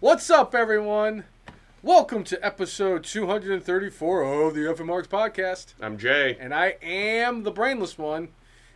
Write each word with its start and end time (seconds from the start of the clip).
What's 0.00 0.30
up, 0.30 0.54
everyone? 0.54 1.24
Welcome 1.82 2.22
to 2.22 2.38
episode 2.46 3.02
234 3.02 4.22
of 4.22 4.54
the 4.54 4.60
FM 4.60 4.86
Marks 4.86 5.08
podcast. 5.08 5.74
I'm 5.80 5.98
Jay. 5.98 6.36
And 6.38 6.54
I 6.54 6.76
am 6.80 7.42
the 7.42 7.50
brainless 7.50 7.98
one. 7.98 8.28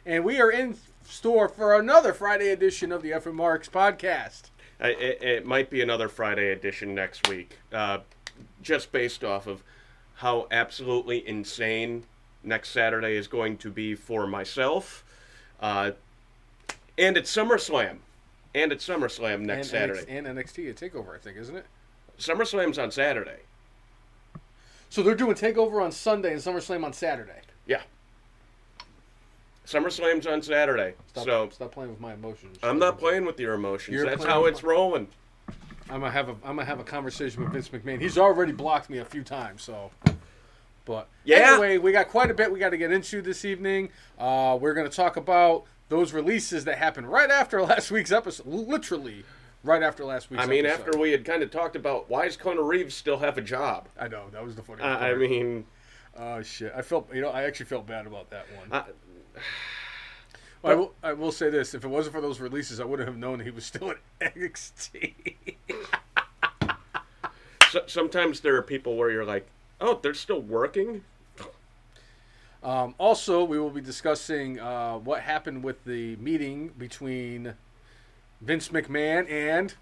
And 0.05 0.25
we 0.25 0.41
are 0.41 0.51
in 0.51 0.77
store 1.05 1.49
for 1.49 1.79
another 1.79 2.13
Friday 2.13 2.49
edition 2.49 2.91
of 2.91 3.03
the 3.03 3.13
FM 3.13 3.35
Marks 3.35 3.69
podcast. 3.69 4.51
I, 4.81 4.89
it, 4.89 5.23
it 5.23 5.47
might 5.47 5.71
be 5.71 5.81
another 5.81 6.09
Friday 6.09 6.51
edition 6.51 6.93
next 6.93 7.29
week, 7.29 7.57
uh, 7.73 7.99
just 8.61 8.91
based 8.91 9.23
off 9.23 9.47
of 9.47 9.63
how 10.15 10.49
absolutely 10.51 11.25
insane 11.25 12.03
next 12.43 12.71
Saturday 12.71 13.15
is 13.15 13.29
going 13.29 13.59
to 13.59 13.71
be 13.71 13.95
for 13.95 14.27
myself. 14.27 15.05
Uh, 15.61 15.93
and 16.99 17.17
it's 17.17 17.33
SummerSlam. 17.33 17.99
And 18.55 18.71
it's 18.73 18.87
SummerSlam 18.87 19.41
next 19.41 19.73
and 19.73 19.95
Saturday. 19.95 20.01
NXT, 20.03 20.19
and 20.19 20.27
NXT 20.27 20.71
a 20.71 20.75
takeover, 20.75 21.15
I 21.15 21.19
think, 21.19 21.37
isn't 21.39 21.57
it? 21.57 21.67
SummerSlam's 22.19 22.79
on 22.79 22.91
Saturday. 22.91 23.41
So 24.91 25.03
they're 25.03 25.15
doing 25.15 25.35
takeover 25.35 25.83
on 25.83 25.91
Sunday 25.91 26.33
and 26.33 26.41
SummerSlam 26.41 26.85
on 26.85 26.93
Saturday. 26.93 27.41
Yeah. 27.67 27.81
SummerSlam's 29.67 30.27
on 30.27 30.43
Saturday. 30.43 30.95
Stop, 31.09 31.25
so 31.25 31.49
stop 31.51 31.73
playing 31.73 31.91
with 31.91 32.01
my 32.01 32.15
emotions. 32.15 32.59
I'm 32.63 32.79
not 32.79 32.99
playing 32.99 33.25
with 33.25 33.39
your 33.41 33.55
emotions. 33.55 33.95
You're 33.95 34.05
That's 34.05 34.25
how 34.25 34.45
it's 34.47 34.63
my- 34.63 34.69
rolling. 34.71 35.09
I'm 35.89 36.01
gonna 36.01 36.11
have 36.11 36.29
a 36.29 36.33
I'm 36.45 36.57
gonna 36.57 36.65
have 36.65 36.81
a 36.81 36.85
conversation 36.85 37.43
with 37.43 37.53
Vince 37.53 37.69
McMahon. 37.69 38.01
He's 38.01 38.19
already 38.19 38.53
blocked 38.53 38.89
me 38.91 38.99
a 38.99 39.05
few 39.05 39.23
times, 39.23 39.63
so. 39.63 39.91
But 40.85 41.09
Yeah. 41.25 41.53
anyway, 41.53 41.79
we 41.79 41.93
got 41.93 42.09
quite 42.09 42.31
a 42.31 42.35
bit 42.35 42.51
we 42.51 42.59
got 42.59 42.71
to 42.71 42.77
get 42.77 42.91
into 42.91 43.23
this 43.23 43.45
evening. 43.45 43.91
Uh, 44.19 44.59
we're 44.61 44.75
gonna 44.75 44.89
talk 44.89 45.17
about 45.17 45.65
those 45.93 46.15
releases 46.15 46.65
that 46.65 46.79
happened 46.79 47.07
right 47.07 47.31
after 47.31 47.63
last 47.73 47.91
week's 47.91 48.11
episode, 48.11 48.47
literally 48.47 49.25
right 49.63 49.83
after 49.83 50.05
last 50.05 50.31
week's. 50.31 50.43
I 50.43 50.47
mean, 50.47 50.65
episode. 50.65 50.89
after 50.89 50.99
we 50.99 51.13
had 51.13 51.25
kind 51.25 51.43
of 51.43 51.51
talked 51.51 51.77
about 51.77 52.09
why 52.09 52.25
does 52.25 52.37
Kona 52.37 52.63
Reeves 52.63 52.95
still 52.95 53.19
have 53.19 53.37
a 53.37 53.43
job? 53.43 53.89
I 54.01 54.09
know 54.09 54.25
that 54.33 54.43
was 54.43 54.57
the 54.57 54.63
funny. 54.63 54.83
Uh, 54.83 54.87
I 54.87 55.15
mean, 55.15 55.67
oh 56.17 56.43
shit, 56.43 56.73
I 56.75 56.81
felt 56.81 57.15
you 57.15 57.21
know 57.21 57.29
I 57.29 57.43
actually 57.45 57.67
felt 57.67 57.87
bad 57.87 58.07
about 58.07 58.31
that 58.31 58.47
one. 58.57 58.73
I, 58.73 58.85
I 60.65 60.75
will 60.75 60.95
I 61.03 61.13
will 61.13 61.31
say 61.31 61.51
this: 61.51 61.75
if 61.75 61.85
it 61.85 61.89
wasn't 61.89 62.15
for 62.15 62.23
those 62.23 62.41
releases, 62.41 62.81
I 62.81 62.85
wouldn't 62.85 63.07
have 63.07 63.19
known 63.19 63.41
he 63.41 63.51
was 63.51 63.67
still 63.67 63.91
at 63.91 63.99
NXT. 64.35 65.35
so, 67.71 67.83
sometimes 67.87 68.41
there 68.41 68.57
are 68.57 68.63
people 68.63 68.97
where 68.97 69.11
you're 69.11 69.27
like, 69.27 69.47
oh, 69.79 70.01
they're 70.03 70.15
still 70.15 70.41
working. 70.41 71.05
Um, 72.63 72.95
also, 72.99 73.43
we 73.43 73.59
will 73.59 73.71
be 73.71 73.81
discussing 73.81 74.61
uh, 74.61 74.95
what 74.99 75.23
happened 75.23 75.65
with 75.65 75.85
the 75.85 76.17
meeting 76.17 76.69
between 76.79 77.55
Vince 78.41 78.69
McMahon 78.69 79.29
and 79.29 79.75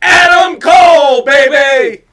Adam 0.00 0.60
Cole, 0.60 1.24
baby. 1.24 2.04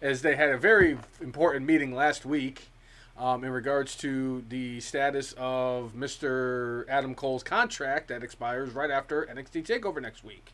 as 0.00 0.22
they 0.22 0.36
had 0.36 0.48
a 0.48 0.56
very 0.56 0.96
important 1.20 1.66
meeting 1.66 1.94
last 1.94 2.24
week 2.24 2.70
um, 3.18 3.44
in 3.44 3.50
regards 3.50 3.96
to 3.96 4.44
the 4.48 4.80
status 4.80 5.34
of 5.36 5.92
Mr. 5.94 6.88
Adam 6.88 7.14
Cole's 7.14 7.42
contract 7.42 8.08
that 8.08 8.22
expires 8.22 8.72
right 8.72 8.90
after 8.90 9.26
NXT 9.26 9.66
Takeover 9.66 10.00
next 10.00 10.24
week. 10.24 10.52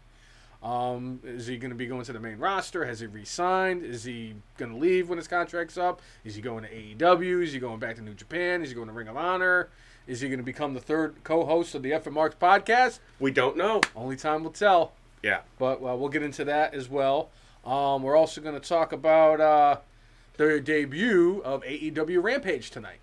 Um, 0.62 1.20
is 1.24 1.46
he 1.46 1.56
going 1.56 1.70
to 1.70 1.76
be 1.76 1.86
going 1.86 2.04
to 2.04 2.12
the 2.12 2.20
main 2.20 2.38
roster? 2.38 2.84
Has 2.84 3.00
he 3.00 3.06
re-signed? 3.06 3.82
Is 3.82 4.04
he 4.04 4.34
going 4.58 4.70
to 4.70 4.76
leave 4.76 5.08
when 5.08 5.16
his 5.16 5.26
contract's 5.26 5.78
up? 5.78 6.02
Is 6.22 6.34
he 6.34 6.42
going 6.42 6.64
to 6.64 6.70
AEW? 6.70 7.42
Is 7.42 7.52
he 7.52 7.58
going 7.58 7.78
back 7.78 7.96
to 7.96 8.02
New 8.02 8.12
Japan? 8.12 8.62
Is 8.62 8.68
he 8.68 8.74
going 8.74 8.88
to 8.88 8.92
Ring 8.92 9.08
of 9.08 9.16
Honor? 9.16 9.70
Is 10.06 10.20
he 10.20 10.28
going 10.28 10.38
to 10.38 10.44
become 10.44 10.74
the 10.74 10.80
third 10.80 11.14
co-host 11.24 11.74
of 11.74 11.82
the 11.82 11.92
FM 11.92 12.12
Marks 12.12 12.34
podcast? 12.34 12.98
We 13.18 13.30
don't 13.30 13.56
know. 13.56 13.80
Only 13.96 14.16
time 14.16 14.44
will 14.44 14.50
tell. 14.50 14.92
Yeah. 15.22 15.40
But 15.58 15.76
uh, 15.76 15.96
we'll 15.96 16.08
get 16.08 16.22
into 16.22 16.44
that 16.44 16.74
as 16.74 16.88
well. 16.90 17.30
Um, 17.64 18.02
we're 18.02 18.16
also 18.16 18.40
going 18.40 18.58
to 18.58 18.66
talk 18.66 18.92
about 18.92 19.40
uh, 19.40 19.76
the 20.36 20.60
debut 20.60 21.40
of 21.44 21.62
AEW 21.62 22.22
Rampage 22.22 22.70
tonight. 22.70 23.00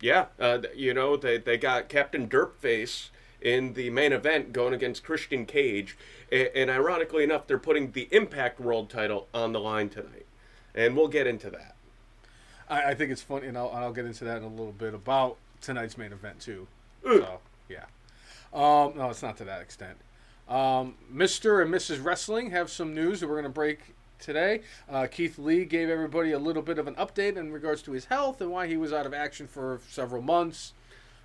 Yeah. 0.00 0.26
Uh, 0.38 0.60
you 0.74 0.94
know, 0.94 1.16
they, 1.16 1.38
they 1.38 1.58
got 1.58 1.88
Captain 1.88 2.28
Derpface 2.28 3.08
in 3.40 3.74
the 3.74 3.90
main 3.90 4.12
event 4.12 4.52
going 4.52 4.74
against 4.74 5.04
Christian 5.04 5.46
Cage. 5.46 5.96
And, 6.30 6.70
ironically 6.70 7.24
enough, 7.24 7.46
they're 7.46 7.58
putting 7.58 7.92
the 7.92 8.08
Impact 8.10 8.60
World 8.60 8.90
title 8.90 9.28
on 9.32 9.52
the 9.52 9.60
line 9.60 9.88
tonight. 9.88 10.26
And 10.74 10.96
we'll 10.96 11.08
get 11.08 11.26
into 11.26 11.50
that. 11.50 11.74
I, 12.70 12.94
think 12.94 13.10
it's 13.10 13.22
funny, 13.22 13.46
and 13.46 13.56
I'll, 13.56 13.70
I'll 13.70 13.92
get 13.92 14.04
into 14.04 14.24
that 14.24 14.38
in 14.38 14.42
a 14.42 14.48
little 14.48 14.72
bit 14.72 14.92
about 14.92 15.38
tonight's 15.60 15.96
main 15.96 16.12
event 16.12 16.40
too. 16.40 16.66
Ugh. 17.06 17.20
So 17.20 17.38
yeah, 17.68 17.84
um, 18.52 18.92
no, 18.96 19.08
it's 19.10 19.22
not 19.22 19.36
to 19.38 19.44
that 19.44 19.62
extent. 19.62 19.96
Um, 20.48 20.94
Mr. 21.12 21.62
and 21.62 21.72
Mrs. 21.72 22.04
Wrestling 22.04 22.50
have 22.50 22.70
some 22.70 22.94
news 22.94 23.20
that 23.20 23.28
we're 23.28 23.34
going 23.34 23.44
to 23.44 23.50
break 23.50 23.94
today. 24.18 24.62
Uh, 24.88 25.06
Keith 25.06 25.38
Lee 25.38 25.64
gave 25.64 25.88
everybody 25.88 26.32
a 26.32 26.38
little 26.38 26.62
bit 26.62 26.78
of 26.78 26.86
an 26.86 26.94
update 26.94 27.36
in 27.36 27.52
regards 27.52 27.82
to 27.82 27.92
his 27.92 28.06
health 28.06 28.40
and 28.40 28.50
why 28.50 28.66
he 28.66 28.76
was 28.76 28.92
out 28.92 29.06
of 29.06 29.14
action 29.14 29.46
for 29.46 29.80
several 29.88 30.22
months. 30.22 30.72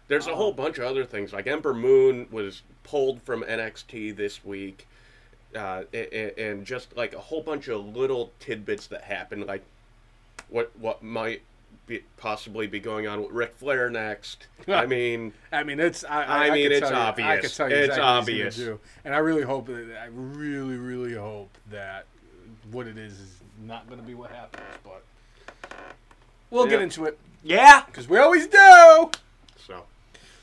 There's 0.08 0.28
a 0.28 0.36
whole 0.36 0.52
bunch 0.52 0.78
of 0.78 0.86
other 0.86 1.06
things. 1.06 1.34
Like 1.34 1.48
Ember 1.48 1.74
Moon 1.74 2.28
was 2.32 2.62
pulled 2.84 3.22
from 3.22 3.44
NXT 3.44 4.16
this 4.16 4.44
week. 4.44 4.88
Uh, 5.56 5.84
a- 5.94 6.18
a- 6.40 6.50
and 6.50 6.66
just 6.66 6.96
like 6.98 7.14
a 7.14 7.20
whole 7.20 7.42
bunch 7.42 7.68
of 7.68 7.96
little 7.96 8.32
tidbits 8.40 8.88
that 8.88 9.04
happened, 9.04 9.46
like 9.46 9.64
what 10.50 10.72
what 10.80 11.04
might 11.04 11.44
be, 11.86 12.02
possibly 12.18 12.66
be 12.66 12.80
going 12.80 13.08
on 13.08 13.22
with 13.22 13.32
Ric 13.32 13.54
Flair 13.58 13.88
next. 13.90 14.48
I 14.68 14.88
mean, 14.88 15.32
I 15.52 15.62
mean, 15.64 15.80
it's. 15.80 16.04
I, 16.04 16.24
I 16.24 16.48
I 16.48 16.52
mean, 16.52 16.72
it's 16.72 16.80
tell 16.80 16.92
you- 16.92 16.96
I 16.98 17.08
obvious. 17.08 17.42
could 17.42 17.54
tell 17.56 17.70
you 17.70 17.76
It's 17.76 17.84
exactly 17.90 18.04
obvious. 18.04 18.58
gonna 18.58 18.70
do. 18.72 18.80
and 19.06 19.14
I 19.14 19.20
really 19.20 19.44
hope 19.44 19.68
that. 19.68 20.00
I 20.02 20.08
really, 20.12 20.76
really 20.78 21.14
hope 21.14 21.56
that 21.70 22.06
what 22.72 22.88
it 22.88 22.98
is 22.98 23.14
is 23.20 23.40
not 23.64 23.88
going 23.88 24.00
to 24.02 24.06
be 24.08 24.16
what 24.16 24.32
happens. 24.32 24.64
But 24.84 25.04
we'll 26.50 26.66
get 26.66 26.82
into 26.82 27.06
it 27.06 27.20
yeah. 27.44 27.84
because 27.86 28.08
we 28.10 28.18
always 28.18 28.48
do. 28.48 29.12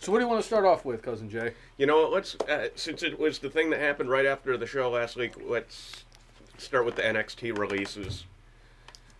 So 0.00 0.10
what 0.10 0.18
do 0.18 0.24
you 0.24 0.30
want 0.30 0.40
to 0.40 0.46
start 0.46 0.64
off 0.64 0.86
with, 0.86 1.02
cousin 1.02 1.28
Jay? 1.28 1.52
you 1.76 1.86
know, 1.86 2.02
what, 2.02 2.12
let's 2.12 2.34
uh, 2.48 2.68
since 2.74 3.02
it 3.02 3.18
was 3.18 3.38
the 3.38 3.50
thing 3.50 3.68
that 3.70 3.80
happened 3.80 4.08
right 4.08 4.24
after 4.24 4.56
the 4.56 4.66
show 4.66 4.90
last 4.90 5.14
week. 5.14 5.34
Let's 5.46 6.04
start 6.56 6.86
with 6.86 6.96
the 6.96 7.02
NXT 7.02 7.56
releases. 7.56 8.24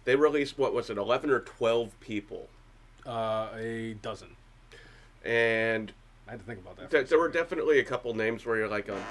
They 0.07 0.17
released 0.17 0.59
what 0.59 0.73
was 0.73 0.89
it, 0.89 0.97
eleven 0.97 1.29
or 1.29 1.41
twelve 1.41 1.99
people, 2.01 2.49
Uh, 3.07 3.49
a 3.55 3.95
dozen. 4.01 4.29
and 5.23 5.93
I 6.27 6.31
had 6.33 6.41
to 6.41 6.47
think 6.47 6.61
about 6.61 6.79
that. 6.79 6.91
for 6.91 7.03
There, 7.03 7.19
were 7.19 7.29
definitely 7.29 7.79
a 7.79 7.85
couple 7.85 8.15
names 8.15 8.47
where 8.47 8.57
you're 8.57 8.69
like, 8.69 8.89
um, 8.89 9.03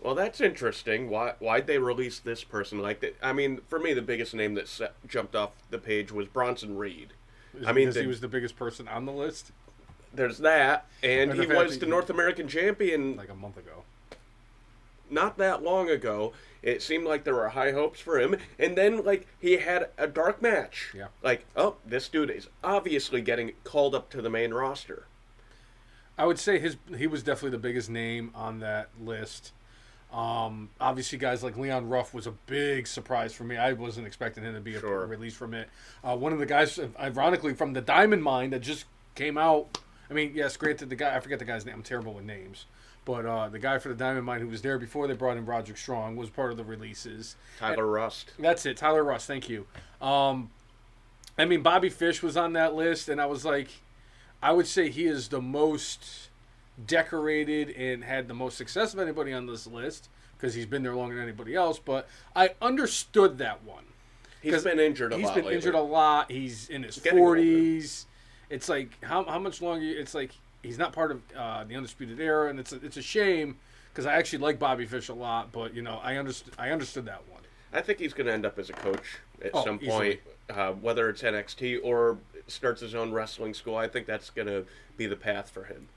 well, 0.00 0.14
that's 0.14 0.40
interesting. 0.40 1.10
Why 1.10 1.34
why'd 1.40 1.66
they 1.66 1.78
release 1.78 2.20
this 2.20 2.44
person? 2.44 2.78
Like, 2.78 3.00
that? 3.00 3.16
I 3.20 3.32
mean, 3.32 3.60
for 3.66 3.80
me, 3.80 3.92
the 3.92 4.02
biggest 4.02 4.34
name 4.34 4.54
that 4.54 4.68
set, 4.68 4.94
jumped 5.08 5.34
off 5.34 5.50
the 5.70 5.78
page 5.78 6.12
was 6.12 6.28
Bronson 6.28 6.78
Reed. 6.78 7.12
Is 7.58 7.66
I 7.66 7.72
mean, 7.72 7.88
because 7.88 8.00
he 8.00 8.06
was 8.06 8.20
the 8.20 8.28
biggest 8.28 8.56
person 8.56 8.86
on 8.86 9.04
the 9.04 9.12
list 9.12 9.50
There's 10.12 10.38
that, 10.38 10.86
and 11.02 11.34
he 11.34 11.46
was 11.46 11.78
the 11.78 11.86
North 11.86 12.10
American 12.10 12.48
champion 12.48 13.16
like 13.16 13.28
a 13.28 13.34
month 13.34 13.56
ago. 13.56 13.84
not 15.10 15.38
that 15.38 15.62
long 15.62 15.88
ago. 15.88 16.32
It 16.60 16.82
seemed 16.82 17.06
like 17.06 17.22
there 17.24 17.34
were 17.36 17.50
high 17.50 17.70
hopes 17.72 18.00
for 18.00 18.18
him, 18.18 18.36
and 18.58 18.76
then 18.76 19.04
like 19.04 19.26
he 19.38 19.58
had 19.58 19.90
a 19.96 20.06
dark 20.06 20.42
match. 20.42 20.92
Yeah. 20.94 21.06
Like, 21.22 21.46
oh, 21.56 21.76
this 21.86 22.08
dude 22.08 22.30
is 22.30 22.48
obviously 22.64 23.20
getting 23.20 23.52
called 23.64 23.94
up 23.94 24.10
to 24.10 24.20
the 24.22 24.28
main 24.30 24.52
roster. 24.52 25.06
I 26.18 26.26
would 26.26 26.38
say 26.38 26.58
his 26.58 26.76
he 26.96 27.06
was 27.06 27.22
definitely 27.22 27.50
the 27.52 27.58
biggest 27.62 27.88
name 27.88 28.32
on 28.34 28.58
that 28.60 28.88
list. 29.00 29.52
Um, 30.12 30.70
obviously, 30.80 31.18
guys 31.18 31.44
like 31.44 31.56
Leon 31.56 31.88
Ruff 31.88 32.12
was 32.14 32.26
a 32.26 32.32
big 32.46 32.86
surprise 32.86 33.32
for 33.34 33.44
me. 33.44 33.56
I 33.56 33.74
wasn't 33.74 34.06
expecting 34.06 34.42
him 34.42 34.54
to 34.54 34.60
be 34.60 34.74
a 34.74 34.80
Sure. 34.80 35.06
release 35.06 35.34
from 35.34 35.52
it. 35.54 35.68
Uh, 36.02 36.16
one 36.16 36.32
of 36.32 36.38
the 36.38 36.46
guys, 36.46 36.80
ironically, 36.98 37.52
from 37.54 37.74
the 37.74 37.82
Diamond 37.82 38.22
Mine 38.24 38.50
that 38.50 38.60
just 38.60 38.86
came 39.14 39.36
out. 39.38 39.78
I 40.10 40.14
mean, 40.14 40.32
yes, 40.34 40.56
granted, 40.56 40.88
the 40.90 40.96
guy 40.96 41.14
I 41.16 41.20
forget 41.20 41.38
the 41.38 41.44
guy's 41.44 41.66
name. 41.66 41.74
I'm 41.76 41.82
terrible 41.82 42.14
with 42.14 42.24
names, 42.24 42.66
but 43.04 43.26
uh, 43.26 43.48
the 43.48 43.58
guy 43.58 43.78
for 43.78 43.88
the 43.90 43.94
Diamond 43.94 44.24
Mine 44.24 44.40
who 44.40 44.48
was 44.48 44.62
there 44.62 44.78
before 44.78 45.06
they 45.06 45.14
brought 45.14 45.36
in 45.36 45.44
Roderick 45.44 45.76
Strong 45.76 46.16
was 46.16 46.30
part 46.30 46.50
of 46.50 46.56
the 46.56 46.64
releases. 46.64 47.36
Tyler 47.58 47.86
Rust. 47.86 48.32
That's 48.38 48.64
it, 48.66 48.76
Tyler 48.78 49.04
Rust. 49.04 49.26
Thank 49.26 49.48
you. 49.48 49.66
Um, 50.00 50.50
I 51.36 51.44
mean, 51.44 51.62
Bobby 51.62 51.88
Fish 51.90 52.22
was 52.22 52.36
on 52.36 52.54
that 52.54 52.74
list, 52.74 53.08
and 53.08 53.20
I 53.20 53.26
was 53.26 53.44
like, 53.44 53.68
I 54.42 54.52
would 54.52 54.66
say 54.66 54.88
he 54.90 55.04
is 55.06 55.28
the 55.28 55.40
most 55.42 56.30
decorated 56.86 57.70
and 57.70 58.04
had 58.04 58.28
the 58.28 58.34
most 58.34 58.56
success 58.56 58.94
of 58.94 59.00
anybody 59.00 59.32
on 59.32 59.46
this 59.46 59.66
list 59.66 60.08
because 60.36 60.54
he's 60.54 60.66
been 60.66 60.82
there 60.82 60.94
longer 60.94 61.16
than 61.16 61.24
anybody 61.24 61.54
else. 61.54 61.78
But 61.78 62.08
I 62.34 62.50
understood 62.62 63.38
that 63.38 63.64
one. 63.64 63.84
He's 64.40 64.62
been 64.62 64.78
injured 64.78 65.12
a 65.12 65.16
He's 65.16 65.24
lot 65.26 65.30
He's 65.30 65.34
been 65.34 65.44
lately. 65.46 65.56
injured 65.56 65.74
a 65.74 65.80
lot. 65.80 66.30
He's 66.30 66.68
in 66.68 66.84
his 66.84 66.96
forties. 66.96 68.06
It's 68.50 68.68
like 68.68 69.02
how 69.04 69.24
how 69.24 69.38
much 69.38 69.60
longer? 69.60 69.84
It's 69.84 70.14
like 70.14 70.30
he's 70.62 70.78
not 70.78 70.92
part 70.92 71.10
of 71.10 71.22
uh, 71.36 71.64
the 71.64 71.76
undisputed 71.76 72.20
era, 72.20 72.48
and 72.50 72.58
it's 72.58 72.72
a, 72.72 72.76
it's 72.84 72.96
a 72.96 73.02
shame 73.02 73.56
because 73.92 74.06
I 74.06 74.14
actually 74.14 74.38
like 74.40 74.58
Bobby 74.58 74.86
Fish 74.86 75.08
a 75.08 75.14
lot. 75.14 75.52
But 75.52 75.74
you 75.74 75.82
know, 75.82 76.00
I 76.02 76.16
understood 76.16 76.54
I 76.58 76.70
understood 76.70 77.04
that 77.06 77.22
one. 77.30 77.42
I 77.72 77.82
think 77.82 77.98
he's 77.98 78.14
going 78.14 78.26
to 78.26 78.32
end 78.32 78.46
up 78.46 78.58
as 78.58 78.70
a 78.70 78.72
coach 78.72 79.18
at 79.44 79.50
Oh, 79.52 79.62
some 79.64 79.78
easily. 79.82 79.90
point, 79.90 80.20
uh, 80.58 80.72
whether 80.72 81.10
it's 81.10 81.20
NXT 81.22 81.80
or 81.84 82.16
starts 82.46 82.80
his 82.80 82.94
own 82.94 83.12
wrestling 83.12 83.52
school. 83.52 83.76
I 83.76 83.88
think 83.88 84.06
that's 84.06 84.30
going 84.30 84.48
to 84.48 84.64
be 84.96 85.06
the 85.06 85.16
path 85.16 85.50
for 85.50 85.64
him. 85.64 85.88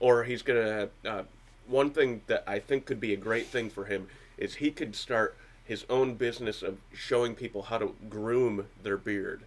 Or 0.00 0.24
he's 0.24 0.42
going 0.42 0.62
to. 1.04 1.10
Uh, 1.10 1.22
one 1.66 1.90
thing 1.90 2.22
that 2.28 2.44
I 2.46 2.58
think 2.60 2.84
could 2.86 3.00
be 3.00 3.12
a 3.12 3.16
great 3.16 3.46
thing 3.46 3.68
for 3.70 3.84
him 3.86 4.08
is 4.38 4.54
he 4.56 4.70
could 4.70 4.94
start 4.96 5.36
his 5.64 5.84
own 5.90 6.14
business 6.14 6.62
of 6.62 6.78
showing 6.94 7.34
people 7.34 7.62
how 7.62 7.76
to 7.78 7.94
groom 8.08 8.66
their 8.82 8.96
beard. 8.96 9.42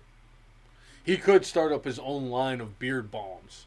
He 1.03 1.17
could 1.17 1.45
start 1.45 1.71
up 1.71 1.85
his 1.85 1.99
own 1.99 2.29
line 2.29 2.61
of 2.61 2.77
beard 2.79 3.09
balms. 3.09 3.65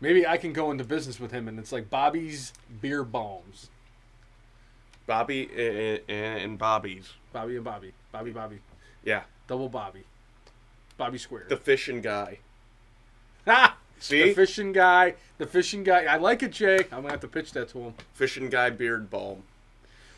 Maybe 0.00 0.26
I 0.26 0.38
can 0.38 0.52
go 0.52 0.70
into 0.70 0.84
business 0.84 1.20
with 1.20 1.30
him, 1.30 1.46
and 1.46 1.58
it's 1.58 1.72
like 1.72 1.90
Bobby's 1.90 2.54
Beard 2.80 3.12
Balms. 3.12 3.68
Bobby 5.06 5.50
and, 5.56 6.00
and 6.08 6.58
Bobby's. 6.58 7.12
Bobby 7.32 7.56
and 7.56 7.64
Bobby. 7.64 7.92
Bobby, 8.12 8.30
Bobby. 8.30 8.60
Yeah. 9.04 9.24
Double 9.46 9.68
Bobby. 9.68 10.04
Bobby 10.96 11.18
Square. 11.18 11.46
The 11.48 11.56
fishing 11.56 12.00
guy. 12.00 12.38
ah! 13.46 13.76
See? 13.98 14.22
The 14.22 14.34
fishing 14.34 14.72
guy. 14.72 15.14
The 15.36 15.46
fishing 15.46 15.84
guy. 15.84 16.04
I 16.04 16.16
like 16.16 16.42
it, 16.42 16.52
Jay. 16.52 16.78
I'm 16.92 17.02
gonna 17.02 17.10
have 17.10 17.20
to 17.20 17.28
pitch 17.28 17.52
that 17.52 17.68
to 17.70 17.78
him. 17.80 17.94
fishing 18.14 18.48
guy 18.48 18.70
beard 18.70 19.10
balm. 19.10 19.42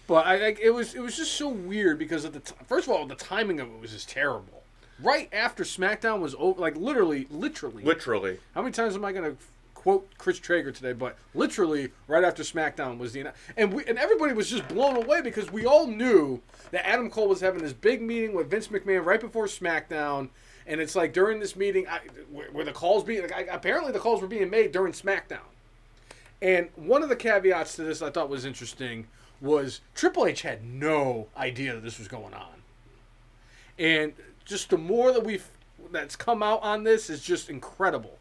But 0.07 0.27
I 0.27 0.37
like 0.37 0.61
it 0.61 0.71
was 0.71 0.95
it 0.95 1.01
was 1.01 1.17
just 1.17 1.33
so 1.33 1.49
weird 1.49 1.99
because 1.99 2.25
at 2.25 2.33
the 2.33 2.41
t- 2.41 2.55
first 2.67 2.87
of 2.87 2.93
all 2.95 3.07
the 3.07 3.15
timing 3.15 3.59
of 3.61 3.69
it 3.69 3.81
was 3.81 3.93
just 3.93 4.09
terrible. 4.09 4.62
Right 5.03 5.29
after 5.33 5.65
SmackDown 5.65 6.21
was 6.21 6.35
over, 6.39 6.61
like 6.61 6.77
literally, 6.77 7.27
literally. 7.31 7.83
Literally. 7.83 8.39
How 8.55 8.63
many 8.63 8.73
times 8.73 8.95
am 8.95 9.05
I 9.05 9.13
gonna 9.13 9.35
quote 9.75 10.09
Chris 10.19 10.39
Traeger 10.39 10.73
today? 10.73 10.93
But 10.93 11.17
literally, 11.35 11.91
right 12.07 12.25
after 12.25 12.43
SmackDown 12.43 12.99
was 12.99 13.13
the 13.13 13.33
and 13.57 13.73
we 13.73 13.85
and 13.87 13.99
everybody 13.99 14.33
was 14.33 14.49
just 14.51 14.67
blown 14.69 14.97
away 14.97 15.21
because 15.21 15.51
we 15.51 15.67
all 15.67 15.87
knew 15.87 16.41
that 16.71 16.87
Adam 16.87 17.11
Cole 17.11 17.29
was 17.29 17.41
having 17.41 17.63
this 17.63 17.73
big 17.73 18.03
meeting 18.03 18.35
with 18.35 18.51
Vince 18.51 18.69
McMahon 18.69 19.05
right 19.05 19.21
before 19.21 19.47
SmackDown. 19.47 20.29
And 20.67 20.81
it's 20.81 20.95
like 20.95 21.13
during 21.13 21.41
this 21.41 21.57
meeting, 21.57 21.89
I, 21.89 22.01
where 22.31 22.65
the 22.65 22.73
calls 22.73 23.03
being 23.03 23.23
like, 23.23 23.33
I, 23.33 23.41
apparently 23.43 23.91
the 23.91 23.99
calls 23.99 24.23
were 24.23 24.29
being 24.29 24.49
made 24.49 24.71
during 24.71 24.93
SmackDown. 24.93 25.41
And 26.41 26.69
one 26.77 27.03
of 27.03 27.09
the 27.09 27.17
caveats 27.17 27.77
to 27.77 27.83
this 27.83 28.01
I 28.01 28.11
thought 28.11 28.29
was 28.29 28.45
interesting 28.45 29.09
was 29.41 29.81
Triple 29.95 30.27
H 30.27 30.43
had 30.43 30.65
no 30.65 31.27
idea 31.37 31.75
that 31.75 31.83
this 31.83 31.99
was 31.99 32.09
going 32.09 32.33
on. 32.33 32.63
And 33.79 34.13
just 34.45 34.71
the 34.71 34.79
more 34.79 35.13
that 35.13 35.25
we've 35.25 35.47
that's 35.91 36.17
come 36.17 36.43
out 36.43 36.63
on 36.63 36.85
this 36.85 37.11
is 37.11 37.23
just 37.23 37.51
incredible. 37.51 38.19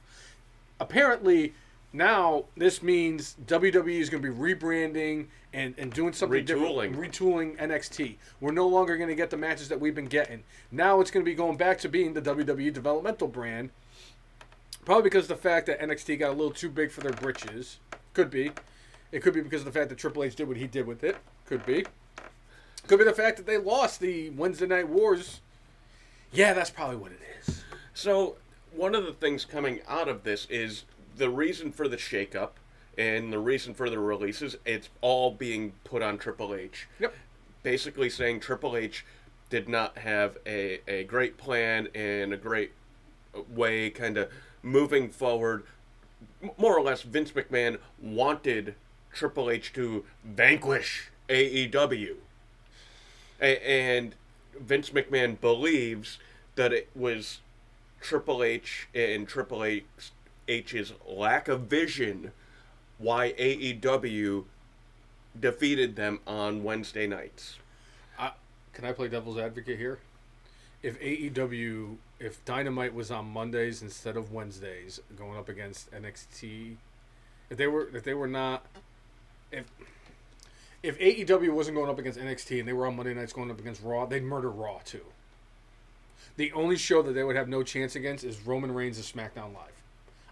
Apparently, 0.79 1.53
now 1.93 2.45
this 2.57 2.81
means 2.81 3.35
WWE 3.45 3.99
is 3.99 4.09
going 4.09 4.23
to 4.23 4.31
be 4.31 4.35
rebranding 4.35 5.27
and, 5.53 5.75
and 5.77 5.91
doing 5.91 6.13
something 6.13 6.43
Retooling. 6.43 6.91
different, 6.91 6.95
retooling 6.95 7.57
NXT. 7.57 8.15
We're 8.39 8.51
no 8.51 8.67
longer 8.67 8.97
going 8.97 9.09
to 9.09 9.15
get 9.15 9.29
the 9.29 9.37
matches 9.37 9.69
that 9.69 9.79
we've 9.79 9.95
been 9.95 10.05
getting. 10.05 10.43
Now 10.71 11.01
it's 11.01 11.11
going 11.11 11.25
to 11.25 11.29
be 11.29 11.35
going 11.35 11.57
back 11.57 11.77
to 11.79 11.89
being 11.89 12.13
the 12.13 12.21
WWE 12.21 12.73
developmental 12.73 13.27
brand. 13.27 13.69
Probably 14.85 15.03
because 15.03 15.25
of 15.25 15.29
the 15.29 15.35
fact 15.35 15.67
that 15.67 15.79
NXT 15.79 16.19
got 16.19 16.29
a 16.29 16.33
little 16.33 16.51
too 16.51 16.69
big 16.69 16.91
for 16.91 17.01
their 17.01 17.11
britches. 17.11 17.77
Could 18.13 18.31
be. 18.31 18.51
It 19.11 19.21
could 19.21 19.33
be 19.33 19.41
because 19.41 19.61
of 19.61 19.65
the 19.65 19.77
fact 19.77 19.89
that 19.89 19.97
Triple 19.97 20.23
H 20.23 20.35
did 20.35 20.47
what 20.47 20.57
he 20.57 20.67
did 20.67 20.87
with 20.87 21.03
it. 21.03 21.17
Could 21.45 21.65
be. 21.65 21.85
Could 22.87 22.97
be 22.97 23.05
the 23.05 23.13
fact 23.13 23.37
that 23.37 23.45
they 23.45 23.57
lost 23.57 23.99
the 23.99 24.31
Wednesday 24.31 24.65
Night 24.65 24.87
Wars. 24.87 25.41
Yeah, 26.33 26.53
that's 26.53 26.69
probably 26.69 26.95
what 26.97 27.11
it 27.11 27.19
is. 27.39 27.63
So, 27.93 28.37
one 28.71 28.95
of 28.95 29.05
the 29.05 29.13
things 29.13 29.43
coming 29.45 29.81
out 29.87 30.07
of 30.07 30.23
this 30.23 30.47
is 30.49 30.85
the 31.17 31.29
reason 31.29 31.71
for 31.71 31.87
the 31.87 31.97
shakeup 31.97 32.51
and 32.97 33.31
the 33.31 33.39
reason 33.39 33.73
for 33.73 33.89
the 33.89 33.99
releases, 33.99 34.55
it's 34.65 34.89
all 35.01 35.31
being 35.31 35.73
put 35.83 36.01
on 36.01 36.17
Triple 36.17 36.53
H. 36.55 36.87
Yep. 36.99 37.13
Basically 37.63 38.09
saying 38.09 38.39
Triple 38.39 38.75
H 38.77 39.05
did 39.49 39.67
not 39.67 39.97
have 39.97 40.37
a, 40.45 40.79
a 40.87 41.03
great 41.03 41.37
plan 41.37 41.89
and 41.93 42.33
a 42.33 42.37
great 42.37 42.71
way 43.49 43.89
kind 43.89 44.17
of 44.17 44.29
moving 44.63 45.09
forward. 45.09 45.63
More 46.57 46.77
or 46.77 46.81
less, 46.81 47.01
Vince 47.01 47.31
McMahon 47.31 47.77
wanted 48.01 48.75
Triple 49.13 49.49
H 49.49 49.73
to 49.73 50.05
vanquish 50.23 51.11
AEW. 51.29 52.15
A- 53.41 53.67
and 53.69 54.15
Vince 54.59 54.89
McMahon 54.91 55.39
believes 55.39 56.17
that 56.55 56.73
it 56.73 56.89
was 56.95 57.39
Triple 58.01 58.43
H 58.43 58.87
and 58.93 59.27
Triple 59.27 59.63
H's 60.47 60.93
lack 61.07 61.47
of 61.47 61.61
vision 61.61 62.31
why 62.97 63.33
AEW 63.33 64.45
defeated 65.39 65.95
them 65.95 66.19
on 66.27 66.63
Wednesday 66.63 67.07
nights. 67.07 67.57
Can 68.73 68.85
I 68.85 68.93
play 68.93 69.07
devil's 69.09 69.37
advocate 69.37 69.77
here? 69.77 69.99
If 70.81 70.99
AEW, 70.99 71.97
if 72.19 72.43
Dynamite 72.45 72.93
was 72.93 73.11
on 73.11 73.25
Mondays 73.25 73.81
instead 73.81 74.15
of 74.17 74.31
Wednesdays, 74.31 74.99
going 75.15 75.37
up 75.37 75.49
against 75.49 75.91
NXT, 75.91 76.75
if 77.49 77.57
they 77.57 77.67
were, 77.67 77.89
if 77.93 78.03
they 78.03 78.13
were 78.13 78.27
not, 78.27 78.65
if 79.51 79.65
if 80.83 80.97
AEW 80.99 81.53
wasn't 81.53 81.77
going 81.77 81.89
up 81.89 81.99
against 81.99 82.19
NXT 82.19 82.59
and 82.59 82.67
they 82.67 82.73
were 82.73 82.87
on 82.87 82.95
Monday 82.95 83.13
nights 83.13 83.33
going 83.33 83.51
up 83.51 83.59
against 83.59 83.83
Raw, 83.83 84.05
they'd 84.05 84.23
murder 84.23 84.49
Raw 84.49 84.79
too. 84.83 85.05
The 86.37 86.51
only 86.53 86.77
show 86.77 87.01
that 87.01 87.13
they 87.13 87.23
would 87.23 87.35
have 87.35 87.49
no 87.49 87.61
chance 87.61 87.95
against 87.95 88.23
is 88.23 88.39
Roman 88.45 88.73
Reigns' 88.73 88.97
of 88.97 89.05
SmackDown 89.05 89.53
Live. 89.53 89.71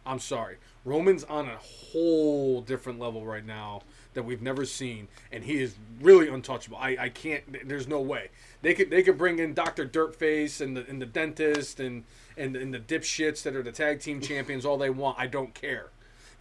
I'm 0.06 0.20
sorry. 0.20 0.58
Roman's 0.86 1.24
on 1.26 1.48
a 1.48 1.58
whole 1.58 2.62
different 2.62 3.00
level 3.00 3.26
right 3.26 3.46
now 3.46 3.82
that 4.14 4.24
we've 4.24 4.42
never 4.42 4.66
seen, 4.66 5.08
and 5.32 5.44
he 5.44 5.62
is 5.62 5.76
really 6.02 6.30
untouchable. 6.30 6.78
I, 6.78 6.98
I 7.00 7.10
can't. 7.10 7.68
There's 7.68 7.88
no 7.88 8.02
way 8.02 8.30
they 8.62 8.74
could 8.74 8.90
they 8.90 9.04
could 9.04 9.18
bring 9.18 9.40
in 9.40 9.54
Doctor 9.54 9.86
Dirtface 9.86 10.62
and 10.62 10.76
the 10.76 10.86
and 10.88 11.02
the 11.02 11.06
dentist 11.06 11.80
and 11.80 12.04
and 12.38 12.56
and 12.56 12.74
the 12.74 12.80
dipshits 12.80 13.44
that 13.44 13.56
are 13.56 13.64
the 13.64 13.72
tag 13.72 14.00
team 14.00 14.22
champions 14.22 14.66
all 14.66 14.78
they 14.78 14.90
want. 14.90 15.20
I 15.20 15.28
don't 15.28 15.54
care. 15.54 15.88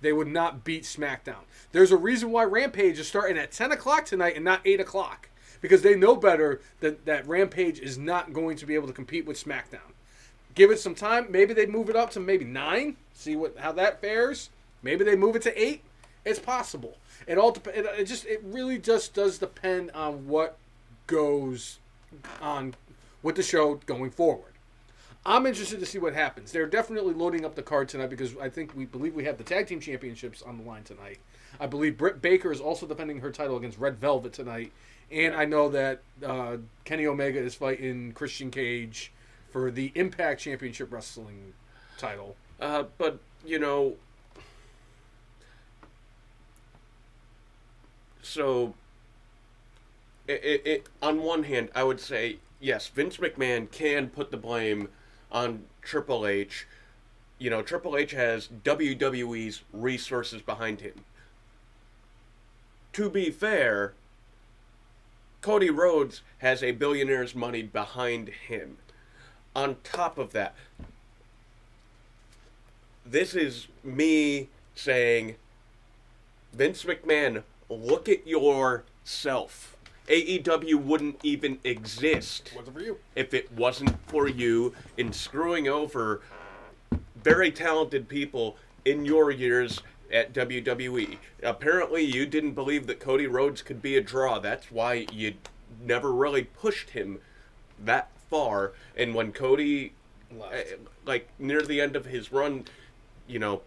They 0.00 0.12
would 0.12 0.28
not 0.28 0.64
beat 0.64 0.84
SmackDown. 0.84 1.44
There's 1.72 1.92
a 1.92 1.96
reason 1.96 2.30
why 2.30 2.44
Rampage 2.44 2.98
is 2.98 3.08
starting 3.08 3.36
at 3.36 3.50
10 3.50 3.72
o'clock 3.72 4.04
tonight 4.04 4.36
and 4.36 4.44
not 4.44 4.60
8 4.64 4.80
o'clock 4.80 5.28
because 5.60 5.82
they 5.82 5.96
know 5.96 6.16
better 6.16 6.60
that 6.80 7.04
that 7.06 7.26
Rampage 7.26 7.80
is 7.80 7.98
not 7.98 8.32
going 8.32 8.56
to 8.56 8.66
be 8.66 8.74
able 8.74 8.86
to 8.86 8.92
compete 8.92 9.26
with 9.26 9.42
SmackDown. 9.42 9.92
Give 10.54 10.70
it 10.70 10.80
some 10.80 10.94
time. 10.94 11.26
Maybe 11.30 11.54
they 11.54 11.66
move 11.66 11.90
it 11.90 11.96
up 11.96 12.10
to 12.12 12.20
maybe 12.20 12.44
nine. 12.44 12.96
See 13.14 13.36
what 13.36 13.58
how 13.58 13.72
that 13.72 14.00
fares. 14.00 14.50
Maybe 14.82 15.04
they 15.04 15.16
move 15.16 15.36
it 15.36 15.42
to 15.42 15.62
eight. 15.62 15.82
It's 16.24 16.38
possible. 16.38 16.98
It 17.26 17.38
all 17.38 17.52
dep- 17.52 17.68
it, 17.68 17.86
it 17.86 18.04
just 18.04 18.24
it 18.26 18.40
really 18.44 18.78
just 18.78 19.14
does 19.14 19.38
depend 19.38 19.90
on 19.92 20.28
what 20.28 20.56
goes 21.06 21.78
on 22.40 22.74
with 23.22 23.36
the 23.36 23.42
show 23.42 23.74
going 23.86 24.10
forward. 24.10 24.52
I'm 25.26 25.46
interested 25.46 25.80
to 25.80 25.86
see 25.86 25.98
what 25.98 26.14
happens. 26.14 26.52
They're 26.52 26.66
definitely 26.66 27.14
loading 27.14 27.44
up 27.44 27.54
the 27.54 27.62
card 27.62 27.88
tonight 27.88 28.10
because 28.10 28.36
I 28.38 28.48
think 28.48 28.74
we 28.74 28.86
believe 28.86 29.14
we 29.14 29.24
have 29.24 29.36
the 29.36 29.44
tag 29.44 29.66
team 29.66 29.80
championships 29.80 30.42
on 30.42 30.58
the 30.58 30.64
line 30.64 30.84
tonight. 30.84 31.18
I 31.60 31.66
believe 31.66 31.98
Britt 31.98 32.22
Baker 32.22 32.52
is 32.52 32.60
also 32.60 32.86
defending 32.86 33.20
her 33.20 33.30
title 33.30 33.56
against 33.56 33.78
Red 33.78 33.98
Velvet 33.98 34.32
tonight, 34.32 34.72
and 35.10 35.34
I 35.34 35.44
know 35.44 35.68
that 35.70 36.02
uh, 36.24 36.58
Kenny 36.84 37.06
Omega 37.06 37.38
is 37.38 37.54
fighting 37.54 38.12
Christian 38.12 38.50
Cage 38.50 39.12
for 39.50 39.70
the 39.70 39.92
Impact 39.94 40.40
Championship 40.40 40.92
Wrestling 40.92 41.54
title. 41.96 42.36
Uh, 42.60 42.84
but 42.96 43.18
you 43.44 43.58
know, 43.58 43.94
so 48.22 48.74
it, 50.26 50.44
it, 50.44 50.66
it 50.66 50.86
on 51.02 51.22
one 51.22 51.44
hand, 51.44 51.70
I 51.74 51.82
would 51.82 52.00
say 52.00 52.38
yes, 52.60 52.88
Vince 52.88 53.16
McMahon 53.16 53.70
can 53.70 54.08
put 54.08 54.30
the 54.30 54.36
blame 54.36 54.88
on 55.30 55.64
Triple 55.82 56.26
H. 56.26 56.66
You 57.38 57.50
know, 57.50 57.62
Triple 57.62 57.96
H 57.96 58.12
has 58.12 58.48
WWE's 58.64 59.62
resources 59.72 60.42
behind 60.42 60.80
him. 60.80 61.04
To 62.94 63.08
be 63.08 63.30
fair, 63.30 63.94
Cody 65.40 65.70
Rhodes 65.70 66.22
has 66.38 66.62
a 66.62 66.72
billionaire's 66.72 67.34
money 67.34 67.62
behind 67.62 68.28
him. 68.28 68.78
On 69.54 69.76
top 69.84 70.18
of 70.18 70.32
that, 70.32 70.54
this 73.06 73.34
is 73.34 73.68
me 73.82 74.48
saying, 74.74 75.36
Vince 76.52 76.84
McMahon, 76.84 77.44
look 77.68 78.08
at 78.08 78.26
yourself. 78.26 79.76
AEW 80.08 80.74
wouldn't 80.82 81.18
even 81.22 81.58
exist 81.64 82.50
What's 82.54 82.68
it 82.68 82.72
for 82.74 82.80
you? 82.80 82.98
if 83.14 83.34
it 83.34 83.52
wasn't 83.52 83.94
for 84.06 84.28
you 84.28 84.74
in 84.96 85.12
screwing 85.12 85.68
over 85.68 86.22
very 87.22 87.50
talented 87.50 88.08
people 88.08 88.56
in 88.84 89.04
your 89.04 89.30
years 89.30 89.82
at 90.10 90.32
WWE. 90.32 91.18
Apparently, 91.42 92.02
you 92.02 92.24
didn't 92.26 92.52
believe 92.52 92.86
that 92.86 93.00
Cody 93.00 93.26
Rhodes 93.26 93.60
could 93.60 93.82
be 93.82 93.96
a 93.96 94.00
draw. 94.00 94.38
That's 94.38 94.70
why 94.70 95.06
you 95.12 95.34
never 95.84 96.12
really 96.12 96.44
pushed 96.44 96.90
him 96.90 97.20
that 97.84 98.10
far. 98.30 98.72
And 98.96 99.14
when 99.14 99.32
Cody, 99.32 99.92
Left. 100.34 100.54
uh, 100.54 100.76
like 101.04 101.28
near 101.38 101.60
the 101.60 101.80
end 101.80 101.96
of 101.96 102.06
his 102.06 102.32
run, 102.32 102.64
you 103.26 103.38
know, 103.38 103.60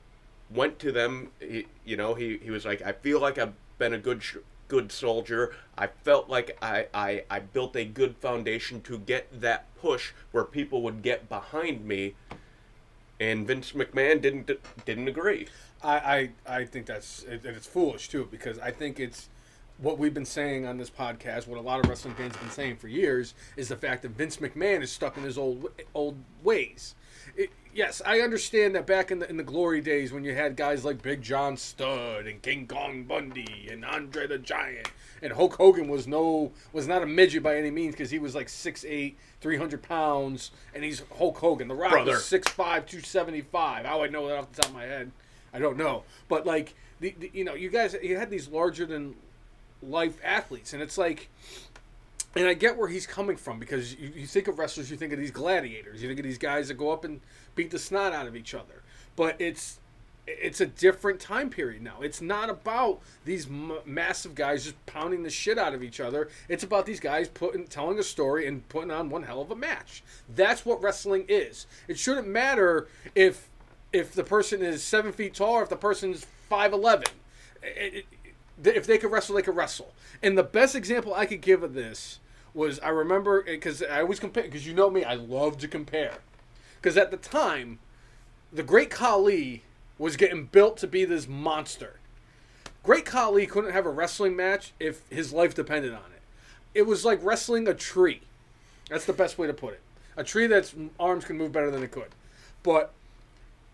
went 0.49 0.79
to 0.79 0.91
them, 0.91 1.29
he, 1.39 1.67
you 1.85 1.95
know, 1.97 2.15
he, 2.15 2.37
he 2.37 2.49
was 2.49 2.65
like, 2.65 2.81
I 2.81 2.93
feel 2.93 3.19
like 3.19 3.37
I've 3.37 3.53
been 3.77 3.93
a 3.93 3.99
good 3.99 4.23
sh- 4.23 4.37
good 4.71 4.89
soldier. 4.89 5.53
I 5.77 5.87
felt 5.87 6.29
like 6.29 6.57
I, 6.61 6.87
I, 6.93 7.23
I 7.29 7.39
built 7.41 7.75
a 7.75 7.83
good 7.83 8.15
foundation 8.15 8.79
to 8.83 8.97
get 8.97 9.41
that 9.41 9.65
push 9.75 10.13
where 10.31 10.45
people 10.45 10.81
would 10.83 11.01
get 11.01 11.27
behind 11.27 11.83
me. 11.85 12.15
And 13.19 13.45
Vince 13.45 13.73
McMahon 13.73 14.21
didn't 14.21 14.49
didn't 14.85 15.09
agree. 15.09 15.47
I, 15.83 16.31
I, 16.47 16.59
I 16.59 16.65
think 16.65 16.85
that's 16.85 17.23
it, 17.23 17.41
it's 17.43 17.67
foolish 17.67 18.07
too 18.07 18.29
because 18.31 18.59
I 18.59 18.71
think 18.71 18.97
it's 18.97 19.27
what 19.77 19.97
we've 19.97 20.13
been 20.13 20.25
saying 20.25 20.65
on 20.65 20.77
this 20.77 20.89
podcast, 20.89 21.47
what 21.47 21.59
a 21.59 21.61
lot 21.61 21.83
of 21.83 21.89
wrestling 21.89 22.13
fans 22.13 22.33
have 22.35 22.41
been 22.41 22.51
saying 22.51 22.77
for 22.77 22.87
years, 22.87 23.33
is 23.57 23.67
the 23.67 23.75
fact 23.75 24.03
that 24.03 24.11
Vince 24.11 24.37
McMahon 24.37 24.81
is 24.81 24.91
stuck 24.91 25.17
in 25.17 25.23
his 25.23 25.37
old 25.37 25.69
old 25.93 26.15
ways. 26.43 26.95
Yes, 27.73 28.01
I 28.05 28.19
understand 28.19 28.75
that 28.75 28.85
back 28.85 29.11
in 29.11 29.19
the 29.19 29.29
in 29.29 29.37
the 29.37 29.43
glory 29.43 29.79
days 29.79 30.11
when 30.11 30.23
you 30.23 30.35
had 30.35 30.57
guys 30.57 30.83
like 30.83 31.01
Big 31.01 31.21
John 31.21 31.55
Studd 31.55 32.25
and 32.25 32.41
King 32.41 32.67
Kong 32.67 33.03
Bundy 33.03 33.69
and 33.71 33.85
Andre 33.85 34.27
the 34.27 34.37
Giant 34.37 34.89
and 35.21 35.31
Hulk 35.31 35.55
Hogan 35.55 35.87
was 35.87 36.05
no 36.05 36.51
was 36.73 36.87
not 36.87 37.01
a 37.01 37.05
midget 37.05 37.43
by 37.43 37.55
any 37.55 37.71
means 37.71 37.93
because 37.93 38.09
he 38.09 38.19
was 38.19 38.35
like 38.35 38.47
6'8", 38.47 39.13
300 39.39 39.81
pounds, 39.81 40.51
and 40.73 40.83
he's 40.83 41.03
Hulk 41.17 41.37
Hogan. 41.37 41.69
The 41.69 41.75
Rock 41.75 41.91
Brother. 41.91 42.11
was 42.11 42.23
6'5", 42.23 42.55
275. 42.55 43.85
How 43.85 44.03
I 44.03 44.07
know 44.07 44.27
that 44.27 44.37
off 44.37 44.51
the 44.51 44.61
top 44.61 44.71
of 44.71 44.75
my 44.75 44.83
head, 44.83 45.11
I 45.53 45.59
don't 45.59 45.77
know. 45.77 46.03
But 46.27 46.45
like 46.45 46.73
the, 46.99 47.15
the 47.17 47.31
you 47.33 47.45
know 47.45 47.53
you 47.53 47.69
guys 47.69 47.95
you 48.01 48.17
had 48.17 48.29
these 48.29 48.49
larger 48.49 48.85
than 48.85 49.15
life 49.81 50.17
athletes, 50.23 50.73
and 50.73 50.81
it's 50.81 50.97
like. 50.97 51.29
And 52.35 52.47
I 52.47 52.53
get 52.53 52.77
where 52.77 52.87
he's 52.87 53.05
coming 53.05 53.35
from 53.35 53.59
because 53.59 53.95
you, 53.95 54.11
you 54.15 54.25
think 54.25 54.47
of 54.47 54.57
wrestlers, 54.57 54.89
you 54.89 54.97
think 54.97 55.11
of 55.11 55.19
these 55.19 55.31
gladiators, 55.31 56.01
you 56.01 56.07
think 56.07 56.19
of 56.19 56.25
these 56.25 56.37
guys 56.37 56.69
that 56.69 56.75
go 56.75 56.91
up 56.91 57.03
and 57.03 57.19
beat 57.55 57.71
the 57.71 57.79
snot 57.79 58.13
out 58.13 58.27
of 58.27 58.35
each 58.35 58.53
other. 58.53 58.83
But 59.15 59.35
it's 59.39 59.79
it's 60.27 60.61
a 60.61 60.65
different 60.65 61.19
time 61.19 61.49
period 61.49 61.81
now. 61.81 61.97
It's 62.01 62.21
not 62.21 62.49
about 62.49 63.01
these 63.25 63.47
m- 63.47 63.79
massive 63.85 64.35
guys 64.35 64.63
just 64.63 64.85
pounding 64.85 65.23
the 65.23 65.29
shit 65.29 65.57
out 65.57 65.73
of 65.73 65.83
each 65.83 65.99
other. 65.99 66.29
It's 66.47 66.63
about 66.63 66.85
these 66.85 66.99
guys 66.99 67.27
putting 67.27 67.65
telling 67.67 67.99
a 67.99 68.03
story 68.03 68.47
and 68.47 68.67
putting 68.69 68.91
on 68.91 69.09
one 69.09 69.23
hell 69.23 69.41
of 69.41 69.51
a 69.51 69.55
match. 69.55 70.03
That's 70.33 70.65
what 70.65 70.81
wrestling 70.81 71.25
is. 71.27 71.65
It 71.87 71.97
shouldn't 71.97 72.27
matter 72.27 72.87
if 73.15 73.49
if 73.91 74.13
the 74.13 74.23
person 74.23 74.61
is 74.61 74.83
seven 74.83 75.11
feet 75.11 75.33
tall 75.33 75.55
or 75.55 75.63
if 75.63 75.69
the 75.69 75.75
person 75.75 76.11
is 76.11 76.25
five 76.47 76.71
eleven. 76.71 77.07
If 78.63 78.85
they 78.85 78.97
could 78.97 79.11
wrestle, 79.11 79.35
they 79.35 79.41
could 79.41 79.55
wrestle. 79.55 79.93
And 80.21 80.37
the 80.37 80.43
best 80.43 80.75
example 80.75 81.13
I 81.13 81.25
could 81.25 81.41
give 81.41 81.63
of 81.63 81.73
this 81.73 82.19
was 82.53 82.79
I 82.79 82.89
remember 82.89 83.41
eh, 83.47 83.51
because 83.51 83.81
I 83.83 84.01
always 84.01 84.19
compare 84.19 84.43
because 84.43 84.65
you 84.65 84.73
know 84.73 84.89
me, 84.89 85.03
I 85.03 85.15
love 85.15 85.57
to 85.59 85.67
compare. 85.67 86.17
Because 86.81 86.97
at 86.97 87.11
the 87.11 87.17
time, 87.17 87.79
the 88.51 88.63
Great 88.63 88.89
Khali 88.89 89.63
was 89.97 90.17
getting 90.17 90.45
built 90.45 90.77
to 90.77 90.87
be 90.87 91.05
this 91.05 91.27
monster. 91.27 91.99
Great 92.83 93.05
Khali 93.05 93.45
couldn't 93.45 93.71
have 93.71 93.85
a 93.85 93.91
wrestling 93.91 94.35
match 94.35 94.73
if 94.79 95.03
his 95.09 95.31
life 95.31 95.53
depended 95.53 95.93
on 95.93 96.11
it. 96.15 96.21
It 96.73 96.87
was 96.87 97.05
like 97.05 97.19
wrestling 97.21 97.67
a 97.67 97.73
tree. 97.73 98.21
That's 98.89 99.05
the 99.05 99.13
best 99.13 99.37
way 99.37 99.47
to 99.47 99.53
put 99.53 99.73
it. 99.73 99.81
A 100.17 100.23
tree 100.23 100.47
that's 100.47 100.73
arms 100.99 101.25
can 101.25 101.37
move 101.37 101.51
better 101.51 101.69
than 101.69 101.83
it 101.83 101.91
could. 101.91 102.09
But 102.63 102.93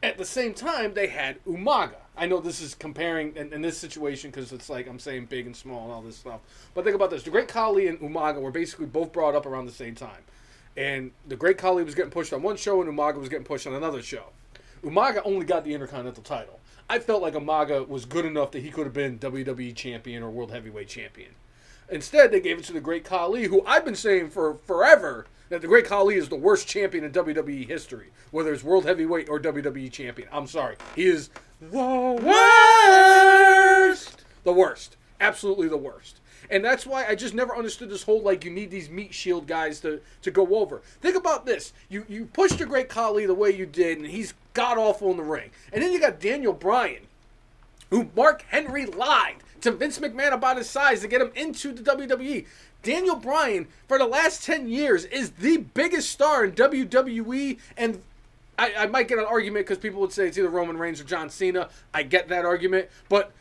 at 0.08 0.18
the 0.18 0.26
same 0.26 0.54
time, 0.54 0.94
they 0.94 1.08
had 1.08 1.44
Umaga. 1.46 1.96
I 2.16 2.26
know 2.26 2.40
this 2.40 2.62
is 2.62 2.74
comparing 2.74 3.36
in, 3.36 3.54
in 3.54 3.62
this 3.62 3.78
situation 3.78 4.32
because 4.32 4.52
it's 4.52 4.70
like 4.70 4.88
I'm 4.88 5.00
saying 5.00 5.26
big 5.26 5.46
and 5.46 5.56
small 5.56 5.84
and 5.84 5.92
all 5.92 6.02
this 6.02 6.18
stuff. 6.18 6.40
But 6.74 6.84
think 6.84 6.96
about 6.96 7.10
this: 7.10 7.24
the 7.24 7.30
Great 7.30 7.48
Khali 7.48 7.88
and 7.88 8.00
Umaga 8.00 8.42
were 8.42 8.52
basically 8.52 8.88
both 8.88 9.12
brought 9.14 9.36
up 9.36 9.46
around 9.46 9.66
the 9.66 9.72
same 9.72 9.96
time, 9.96 10.24
and 10.76 11.12
the 11.28 11.36
Great 11.36 11.58
Khali 11.58 11.84
was 11.84 11.96
getting 11.96 12.12
pushed 12.12 12.34
on 12.34 12.42
one 12.42 12.58
show, 12.58 12.82
and 12.82 12.92
Umaga 12.92 13.18
was 13.18 13.30
getting 13.30 13.46
pushed 13.46 13.68
on 13.68 13.74
another 13.74 14.02
show. 14.02 14.26
Umaga 14.84 15.22
only 15.26 15.46
got 15.46 15.64
the 15.64 15.74
Intercontinental 15.74 16.24
title. 16.24 16.60
I 16.90 17.00
felt 17.00 17.22
like 17.22 17.34
Umaga 17.34 17.88
was 17.88 18.06
good 18.06 18.26
enough 18.26 18.52
that 18.52 18.64
he 18.64 18.72
could 18.72 18.86
have 18.86 18.94
been 18.94 19.20
WWE 19.20 19.76
champion 19.76 20.24
or 20.24 20.30
World 20.30 20.52
Heavyweight 20.52 20.88
champion. 20.88 21.32
Instead, 21.90 22.32
they 22.32 22.40
gave 22.40 22.60
it 22.60 22.66
to 22.66 22.74
the 22.74 22.82
Great 22.82 23.04
Khali, 23.04 23.46
who 23.46 23.64
I've 23.66 23.86
been 23.86 23.96
saying 23.96 24.30
for 24.30 24.56
forever 24.66 25.26
that 25.50 25.62
the 25.62 25.68
Great 25.68 25.86
Khali 25.86 26.16
is 26.16 26.30
the 26.30 26.36
worst 26.36 26.68
champion 26.68 27.04
in 27.04 27.12
WWE 27.12 27.68
history, 27.68 28.08
whether 28.32 28.54
it's 28.54 28.64
World 28.64 28.86
Heavyweight 28.86 29.30
or 29.30 29.40
WWE 29.40 29.92
champion. 29.92 30.28
I'm 30.32 30.48
sorry. 30.48 30.76
He 30.96 31.06
is 31.06 31.30
the 31.62 32.20
worst. 32.24 34.24
The 34.44 34.54
worst. 34.54 34.98
Absolutely 35.20 35.68
the 35.68 35.78
worst. 35.78 36.22
And 36.50 36.64
that's 36.64 36.86
why 36.86 37.06
I 37.06 37.16
just 37.16 37.34
never 37.34 37.54
understood 37.56 37.90
this 37.90 38.04
whole 38.04 38.22
like 38.22 38.46
you 38.46 38.52
need 38.52 38.72
these 38.72 38.90
meat 38.90 39.14
shield 39.14 39.48
guys 39.48 39.82
to, 39.82 40.00
to 40.22 40.32
go 40.32 40.56
over. 40.56 40.82
Think 41.02 41.18
about 41.18 41.46
this. 41.46 41.74
You 41.90 42.06
you 42.08 42.26
pushed 42.26 42.60
your 42.60 42.70
great 42.70 42.90
Khali 42.90 43.26
the 43.26 43.34
way 43.34 43.52
you 43.52 43.66
did, 43.66 43.98
and 43.98 44.08
he's 44.08 44.34
god 44.54 44.78
awful 44.78 45.12
in 45.12 45.18
the 45.18 45.24
ring. 45.24 45.50
And 45.74 45.84
then 45.84 45.92
you 45.92 46.00
got 46.00 46.22
Daniel 46.22 46.54
Bryan, 46.54 47.08
who 47.90 48.10
Mark 48.16 48.44
Henry 48.48 48.86
lied 48.86 49.38
to 49.62 49.72
Vince 49.72 50.00
McMahon 50.00 50.34
about 50.34 50.58
his 50.58 50.70
size 50.70 51.02
to 51.02 51.08
get 51.08 51.22
him 51.22 51.32
into 51.36 51.72
the 51.74 51.84
WWE. 51.84 52.46
Daniel 52.88 53.18
Bryan, 53.18 53.68
for 53.90 53.98
the 53.98 54.06
last 54.06 54.46
10 54.46 54.70
years, 54.70 55.04
is 55.04 55.32
the 55.32 55.58
biggest 55.58 56.10
star 56.10 56.46
in 56.46 56.54
WWE. 56.54 57.60
And 57.76 58.02
I, 58.58 58.74
I 58.78 58.88
might 58.88 59.10
get 59.10 59.20
an 59.20 59.26
argument 59.26 59.66
because 59.66 59.78
people 59.78 60.00
would 60.00 60.14
say 60.14 60.26
it's 60.26 60.38
either 60.38 60.48
Roman 60.48 60.78
Reigns 60.78 61.02
or 61.02 61.04
John 61.04 61.30
Cena. 61.30 61.68
I 61.94 62.04
get 62.04 62.30
that 62.30 62.46
argument. 62.46 62.88
But 63.10 63.34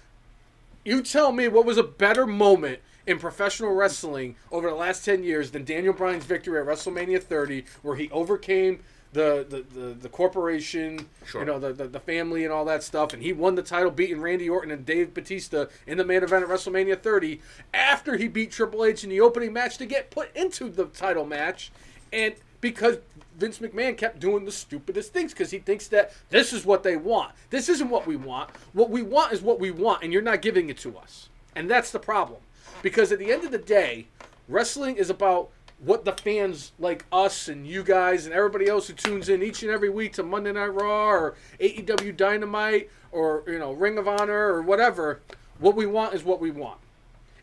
you 0.85 1.01
tell 1.01 1.31
me 1.31 1.47
what 1.47 1.65
was 1.65 1.79
a 1.79 1.85
better 1.85 2.27
moment 2.27 2.81
in 3.07 3.21
professional 3.21 3.73
wrestling 3.73 4.35
over 4.51 4.69
the 4.69 4.75
last 4.75 5.05
10 5.05 5.23
years 5.23 5.53
than 5.53 5.65
Daniel 5.65 5.93
Bryan's 5.93 6.25
victory 6.25 6.59
at 6.59 6.67
WrestleMania 6.67 7.23
30, 7.23 7.67
where 7.83 7.95
he 7.95 8.11
overcame 8.11 8.81
the 9.17 9.47
the, 9.49 9.81
the, 9.81 9.87
the 9.95 10.09
corporation, 10.09 11.09
Sure. 11.25 11.41
you 11.41 11.47
know, 11.47 11.59
the, 11.59 11.73
the, 11.73 11.89
the 11.89 12.01
family 12.01 12.45
and 12.45 12.53
all 12.53 12.65
that 12.67 12.83
stuff, 12.83 13.13
and 13.13 13.23
he 13.23 13.33
won 13.33 13.55
the 13.57 13.63
title 13.63 13.91
beating 13.91 14.21
Randy 14.21 14.49
Orton 14.49 14.71
and 14.71 14.87
Dave 14.87 15.13
Batista 15.15 15.67
in 15.87 15.99
the 15.99 16.05
main 16.05 16.23
event 16.23 16.45
at 16.45 16.49
WrestleMania 16.51 17.01
30 17.01 17.41
after 17.75 18.17
he 18.17 18.29
beat 18.29 18.53
Triple 18.53 18.85
H 18.85 19.03
in 19.03 19.11
the 19.11 19.21
opening 19.21 19.53
match 19.53 19.79
to 19.79 19.87
get 19.87 20.11
put 20.11 20.35
into 20.37 20.69
the 20.69 20.85
title 20.87 21.25
match, 21.25 21.73
and 22.13 22.35
because 22.61 22.99
Vince 23.39 23.59
McMahon 23.59 23.97
kept 23.99 24.19
doing 24.19 24.45
the 24.45 24.53
stupidest 24.53 25.13
things 25.13 25.33
because 25.33 25.51
he 25.51 25.59
thinks 25.59 25.89
that 25.89 26.13
this 26.31 26.53
is 26.53 26.65
what 26.65 26.83
they 26.83 26.97
want. 26.97 27.33
This 27.51 27.69
isn't 27.69 27.91
what 27.91 28.07
we 28.07 28.17
want. 28.17 28.51
What 28.73 28.89
we 28.91 29.03
want 29.03 29.33
is 29.33 29.43
what 29.43 29.61
we 29.61 29.71
want, 29.71 30.03
and 30.03 30.13
you're 30.13 30.23
not 30.23 30.41
giving 30.41 30.71
it 30.71 30.79
to 30.79 30.97
us. 30.97 31.29
And 31.55 31.71
that's 31.71 31.91
the 31.91 31.99
problem. 31.99 32.41
Because 32.83 33.13
at 33.13 33.19
the 33.19 33.31
end 33.33 33.45
of 33.45 33.51
the 33.51 33.59
day, 33.59 34.07
wrestling 34.49 34.97
is 34.97 35.11
about 35.11 35.51
what 35.79 36.05
the 36.05 36.13
fans 36.13 36.73
like 36.79 37.05
us 37.13 37.49
and 37.49 37.67
you 37.67 37.83
guys 37.83 38.25
and 38.25 38.35
everybody 38.35 38.67
else 38.67 38.89
who 38.89 38.95
tunes 38.95 39.29
in 39.29 39.43
each 39.43 39.63
and 39.63 39.71
every 39.71 39.91
week 39.91 40.15
to 40.15 40.23
Monday 40.23 40.53
Night 40.53 40.75
Raw 40.75 41.11
or 41.11 41.35
AEW 41.61 42.17
Dynamite 42.17 42.91
or 43.13 43.43
you 43.47 43.59
know 43.59 43.73
Ring 43.73 43.99
of 43.99 44.09
Honor 44.09 44.53
or 44.53 44.63
whatever. 44.63 45.21
What 45.59 45.75
we 45.75 45.87
want 45.87 46.15
is 46.15 46.25
what 46.25 46.41
we 46.41 46.51
want. 46.51 46.79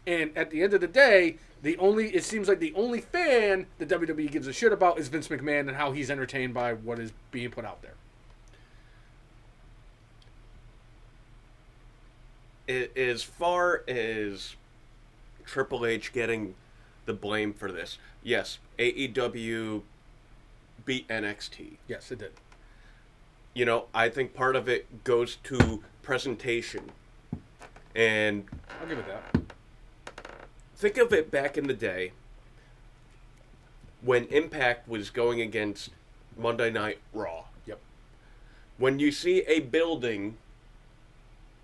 And 0.06 0.36
at 0.36 0.50
the 0.50 0.62
end 0.62 0.74
of 0.74 0.82
the 0.82 0.88
day, 0.88 1.38
the 1.62 1.78
only 1.78 2.13
it 2.13 2.24
seems 2.24 2.48
like 2.48 2.60
the 2.60 2.74
only 2.75 3.02
fan 3.02 3.68
that 3.78 3.88
WWE 3.88 4.30
gives 4.32 4.48
a 4.48 4.54
shit 4.54 4.74
about 4.74 5.00
is 5.00 5.08
Vince 5.08 5.28
McMahon 5.28 5.68
and 5.68 5.78
how 5.78 5.92
he's 5.92 6.10
entertained 6.10 6.54
by 6.54 6.74
what 6.74 7.00
is 7.00 7.13
being 7.32 7.52
put 7.52 7.66
out 7.66 7.82
there. 7.82 7.94
As 12.96 13.24
far 13.24 13.84
as 13.88 14.56
Triple 15.46 15.86
H 15.86 16.12
getting 16.13 16.56
the 17.06 17.14
blame 17.14 17.54
for 17.54 17.72
this, 17.72 17.98
yes, 18.24 18.60
AEW 18.80 19.82
beat 20.86 21.08
NXT. 21.08 21.78
Yes, 21.88 22.12
it 22.12 22.20
did. 22.20 22.32
You 23.54 23.66
know, 23.66 23.86
I 23.94 24.10
think 24.10 24.34
part 24.34 24.56
of 24.56 24.68
it 24.68 25.04
goes 25.04 25.36
to 25.44 25.84
presentation. 26.02 26.92
And 27.96 28.46
I'll 28.82 28.88
give 28.88 28.98
it 28.98 29.06
that. 29.08 29.42
think 30.76 30.98
of 30.98 31.14
it 31.14 31.30
back 31.30 31.58
in 31.58 31.68
the 31.68 31.74
day 31.74 32.12
when 34.02 34.26
Impact 34.26 34.88
was 34.88 35.10
going 35.10 35.40
against 35.40 35.90
Monday 36.38 36.72
Night 36.72 36.98
Raw. 37.14 37.46
Yep. 37.68 37.80
When 38.78 39.00
you 39.00 39.12
see 39.12 39.42
a 39.48 39.60
building 39.60 40.38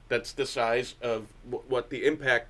that's 0.08 0.32
the 0.32 0.46
size 0.46 0.96
of 1.02 1.28
wh- 1.50 1.70
what 1.70 1.90
the 1.90 2.06
Impact 2.06 2.48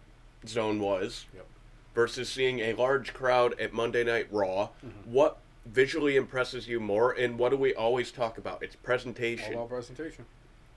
Zone 0.48 0.79
was 0.79 1.25
Yep. 1.34 1.46
Versus 1.93 2.29
seeing 2.29 2.60
a 2.60 2.74
large 2.74 3.13
crowd 3.13 3.60
at 3.60 3.74
Monday 3.74 4.03
Night 4.03 4.27
Raw, 4.31 4.69
what 5.05 5.38
visually 5.65 6.15
impresses 6.15 6.67
you 6.67 6.79
more 6.79 7.12
and 7.12 7.38
what 7.38 7.50
do 7.50 7.58
we 7.58 7.74
always 7.74 8.12
talk 8.12 8.38
about? 8.38 8.63
It's 8.63 8.75
presentation. 8.75 9.53
All 9.55 9.62
about 9.65 9.69
presentation. 9.69 10.25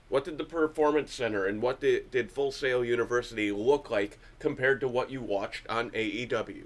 What 0.09 0.25
did 0.25 0.37
the 0.37 0.43
Performance 0.43 1.13
Center 1.13 1.45
and 1.45 1.61
what 1.61 1.79
did, 1.79 2.11
did 2.11 2.31
Full 2.31 2.51
Sail 2.51 2.83
University 2.85 3.51
look 3.51 3.89
like 3.89 4.19
compared 4.39 4.79
to 4.81 4.87
what 4.87 5.09
you 5.09 5.21
watched 5.21 5.67
on 5.69 5.89
AEW? 5.91 6.65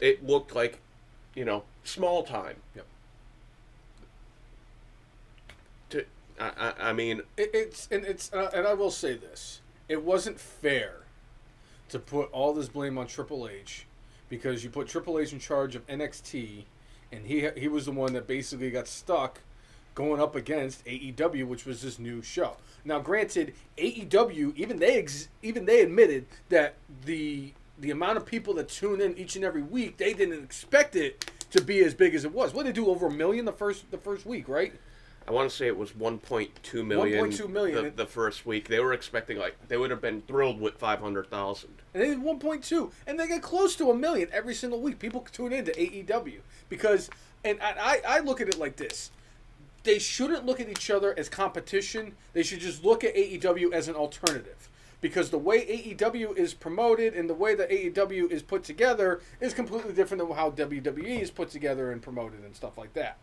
It 0.00 0.24
looked 0.24 0.54
like, 0.54 0.80
you 1.34 1.44
know, 1.44 1.64
small 1.84 2.22
time. 2.22 2.56
Yep. 2.74 2.86
To, 5.90 6.04
I, 6.40 6.50
I, 6.56 6.72
I 6.88 6.92
mean, 6.94 7.22
It, 7.36 7.50
it's 7.52 7.88
and 7.90 8.06
it's 8.06 8.32
uh, 8.32 8.50
and 8.54 8.66
I 8.66 8.72
will 8.72 8.90
say 8.90 9.14
this: 9.14 9.60
it 9.86 10.02
wasn't 10.02 10.40
fair 10.40 11.05
to 11.88 11.98
put 11.98 12.30
all 12.32 12.52
this 12.52 12.68
blame 12.68 12.98
on 12.98 13.06
Triple 13.06 13.48
H 13.48 13.86
because 14.28 14.64
you 14.64 14.70
put 14.70 14.88
Triple 14.88 15.18
H 15.18 15.32
in 15.32 15.38
charge 15.38 15.76
of 15.76 15.86
NXT, 15.86 16.64
and 17.12 17.26
he 17.26 17.48
he 17.56 17.68
was 17.68 17.84
the 17.86 17.92
one 17.92 18.12
that 18.14 18.26
basically 18.26 18.70
got 18.70 18.88
stuck 18.88 19.40
going 19.94 20.20
up 20.20 20.36
against 20.36 20.84
AEW, 20.84 21.46
which 21.46 21.64
was 21.64 21.82
this 21.82 21.98
new 21.98 22.22
show. 22.22 22.56
Now, 22.84 23.00
granted, 23.00 23.54
AEW 23.78 24.54
even 24.56 24.78
they 24.78 24.98
ex- 24.98 25.28
even 25.42 25.64
they 25.64 25.80
admitted 25.80 26.26
that 26.48 26.74
the 27.04 27.52
the 27.78 27.90
amount 27.90 28.16
of 28.16 28.24
people 28.24 28.54
that 28.54 28.68
tune 28.68 29.00
in 29.00 29.16
each 29.18 29.36
and 29.36 29.44
every 29.44 29.62
week 29.62 29.96
they 29.96 30.12
didn't 30.12 30.42
expect 30.42 30.96
it 30.96 31.30
to 31.50 31.62
be 31.62 31.84
as 31.84 31.94
big 31.94 32.14
as 32.14 32.24
it 32.24 32.32
was. 32.32 32.52
What 32.52 32.64
did 32.64 32.74
they 32.74 32.80
do 32.80 32.88
over 32.88 33.06
a 33.06 33.10
million 33.10 33.44
the 33.44 33.52
first 33.52 33.90
the 33.90 33.98
first 33.98 34.26
week, 34.26 34.48
right? 34.48 34.72
I 35.28 35.32
want 35.32 35.50
to 35.50 35.56
say 35.56 35.66
it 35.66 35.76
was 35.76 35.90
1.2 35.92 36.86
million. 36.86 37.30
1.2 37.30 37.48
million. 37.50 37.84
The, 37.84 37.90
the 37.90 38.06
first 38.06 38.46
week 38.46 38.68
they 38.68 38.78
were 38.78 38.92
expecting 38.92 39.38
like 39.38 39.56
they 39.68 39.76
would 39.76 39.90
have 39.90 40.00
been 40.00 40.22
thrilled 40.22 40.60
with 40.60 40.74
500,000. 40.74 41.70
And 41.94 42.02
they 42.02 42.08
did 42.08 42.22
1.2, 42.22 42.92
and 43.06 43.18
they 43.18 43.26
get 43.26 43.42
close 43.42 43.74
to 43.76 43.90
a 43.90 43.94
million 43.94 44.28
every 44.32 44.54
single 44.54 44.80
week. 44.80 44.98
People 44.98 45.26
tune 45.32 45.52
into 45.52 45.72
AEW 45.72 46.38
because, 46.68 47.10
and 47.44 47.58
I, 47.60 48.00
I 48.06 48.20
look 48.20 48.40
at 48.40 48.48
it 48.48 48.58
like 48.58 48.76
this: 48.76 49.10
they 49.82 49.98
shouldn't 49.98 50.46
look 50.46 50.60
at 50.60 50.68
each 50.68 50.90
other 50.90 51.14
as 51.18 51.28
competition. 51.28 52.14
They 52.32 52.42
should 52.42 52.60
just 52.60 52.84
look 52.84 53.02
at 53.02 53.14
AEW 53.16 53.72
as 53.72 53.88
an 53.88 53.96
alternative. 53.96 54.68
Because 55.00 55.30
the 55.30 55.38
way 55.38 55.64
AEW 55.66 56.36
is 56.36 56.54
promoted 56.54 57.14
and 57.14 57.28
the 57.28 57.34
way 57.34 57.54
that 57.54 57.70
AEW 57.70 58.30
is 58.30 58.42
put 58.42 58.64
together 58.64 59.20
is 59.40 59.52
completely 59.52 59.92
different 59.92 60.26
than 60.26 60.34
how 60.36 60.50
WWE 60.50 61.20
is 61.20 61.30
put 61.30 61.50
together 61.50 61.92
and 61.92 62.00
promoted 62.00 62.42
and 62.42 62.56
stuff 62.56 62.78
like 62.78 62.94
that. 62.94 63.18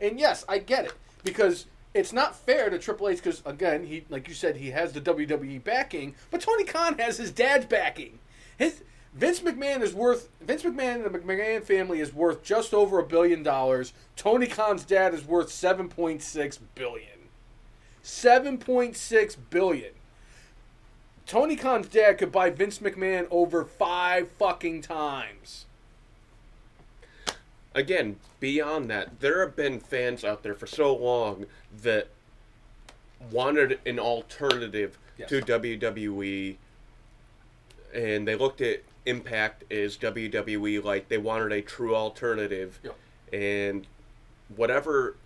And 0.00 0.20
yes, 0.20 0.44
I 0.46 0.58
get 0.58 0.84
it 0.84 0.92
because 1.26 1.66
it's 1.92 2.12
not 2.12 2.36
fair 2.36 2.70
to 2.70 2.78
Triple 2.78 3.08
H 3.08 3.18
because 3.18 3.42
again, 3.44 3.84
he 3.84 4.04
like 4.08 4.28
you 4.28 4.34
said, 4.34 4.56
he 4.56 4.70
has 4.70 4.92
the 4.92 5.00
WWE 5.00 5.62
backing, 5.62 6.14
but 6.30 6.40
Tony 6.40 6.64
Khan 6.64 6.98
has 6.98 7.18
his 7.18 7.30
dad's 7.30 7.66
backing. 7.66 8.18
His 8.56 8.82
Vince 9.14 9.40
McMahon 9.40 9.82
is 9.82 9.94
worth 9.94 10.28
Vince 10.40 10.62
McMahon 10.62 11.06
and 11.06 11.14
the 11.14 11.18
McMahon 11.18 11.62
family 11.62 12.00
is 12.00 12.14
worth 12.14 12.42
just 12.42 12.72
over 12.72 12.98
a 12.98 13.06
billion 13.06 13.42
dollars. 13.42 13.92
Tony 14.14 14.46
Khan's 14.46 14.84
dad 14.84 15.14
is 15.14 15.24
worth 15.24 15.50
seven 15.50 15.88
point 15.88 16.22
six 16.22 16.58
billion. 16.58 17.28
Seven 18.02 18.58
point 18.58 18.96
six 18.96 19.34
billion. 19.34 19.92
Tony 21.26 21.56
Khan's 21.56 21.88
dad 21.88 22.18
could 22.18 22.30
buy 22.30 22.50
Vince 22.50 22.78
McMahon 22.78 23.26
over 23.30 23.64
five 23.64 24.30
fucking 24.30 24.82
times. 24.82 25.66
Again, 27.76 28.16
beyond 28.40 28.90
that, 28.90 29.20
there 29.20 29.40
have 29.44 29.54
been 29.54 29.78
fans 29.80 30.24
out 30.24 30.42
there 30.42 30.54
for 30.54 30.66
so 30.66 30.96
long 30.96 31.44
that 31.82 32.08
wanted 33.30 33.78
an 33.86 33.98
alternative 33.98 34.98
Yes. 35.18 35.28
to 35.30 35.40
WWE, 35.40 36.56
and 37.94 38.26
they 38.28 38.34
looked 38.34 38.60
at 38.60 38.82
Impact 39.06 39.70
as 39.72 39.96
WWE 39.96 40.82
like 40.82 41.08
they 41.08 41.16
wanted 41.18 41.52
a 41.52 41.62
true 41.62 41.94
alternative, 41.94 42.78
Yeah. 42.82 42.90
and 43.32 43.86
whatever 44.54 45.16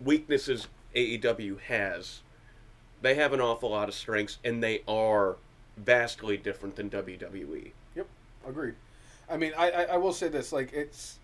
weaknesses 0.00 0.66
AEW 0.94 1.58
has, 1.60 2.20
they 3.02 3.14
have 3.16 3.32
an 3.32 3.40
awful 3.40 3.70
lot 3.70 3.88
of 3.88 3.94
strengths, 3.94 4.38
and 4.44 4.62
they 4.62 4.82
are 4.86 5.36
vastly 5.76 6.36
different 6.36 6.76
than. 6.76 6.90
WWE. 6.90 7.72
Yep, 7.96 8.06
agreed. 8.46 8.74
I 9.28 9.36
mean, 9.36 9.52
I, 9.56 9.70
I, 9.70 9.82
I 9.82 9.96
will 9.96 10.12
say 10.12 10.28
this: 10.28 10.52
like, 10.52 10.72
it's. 10.72 11.18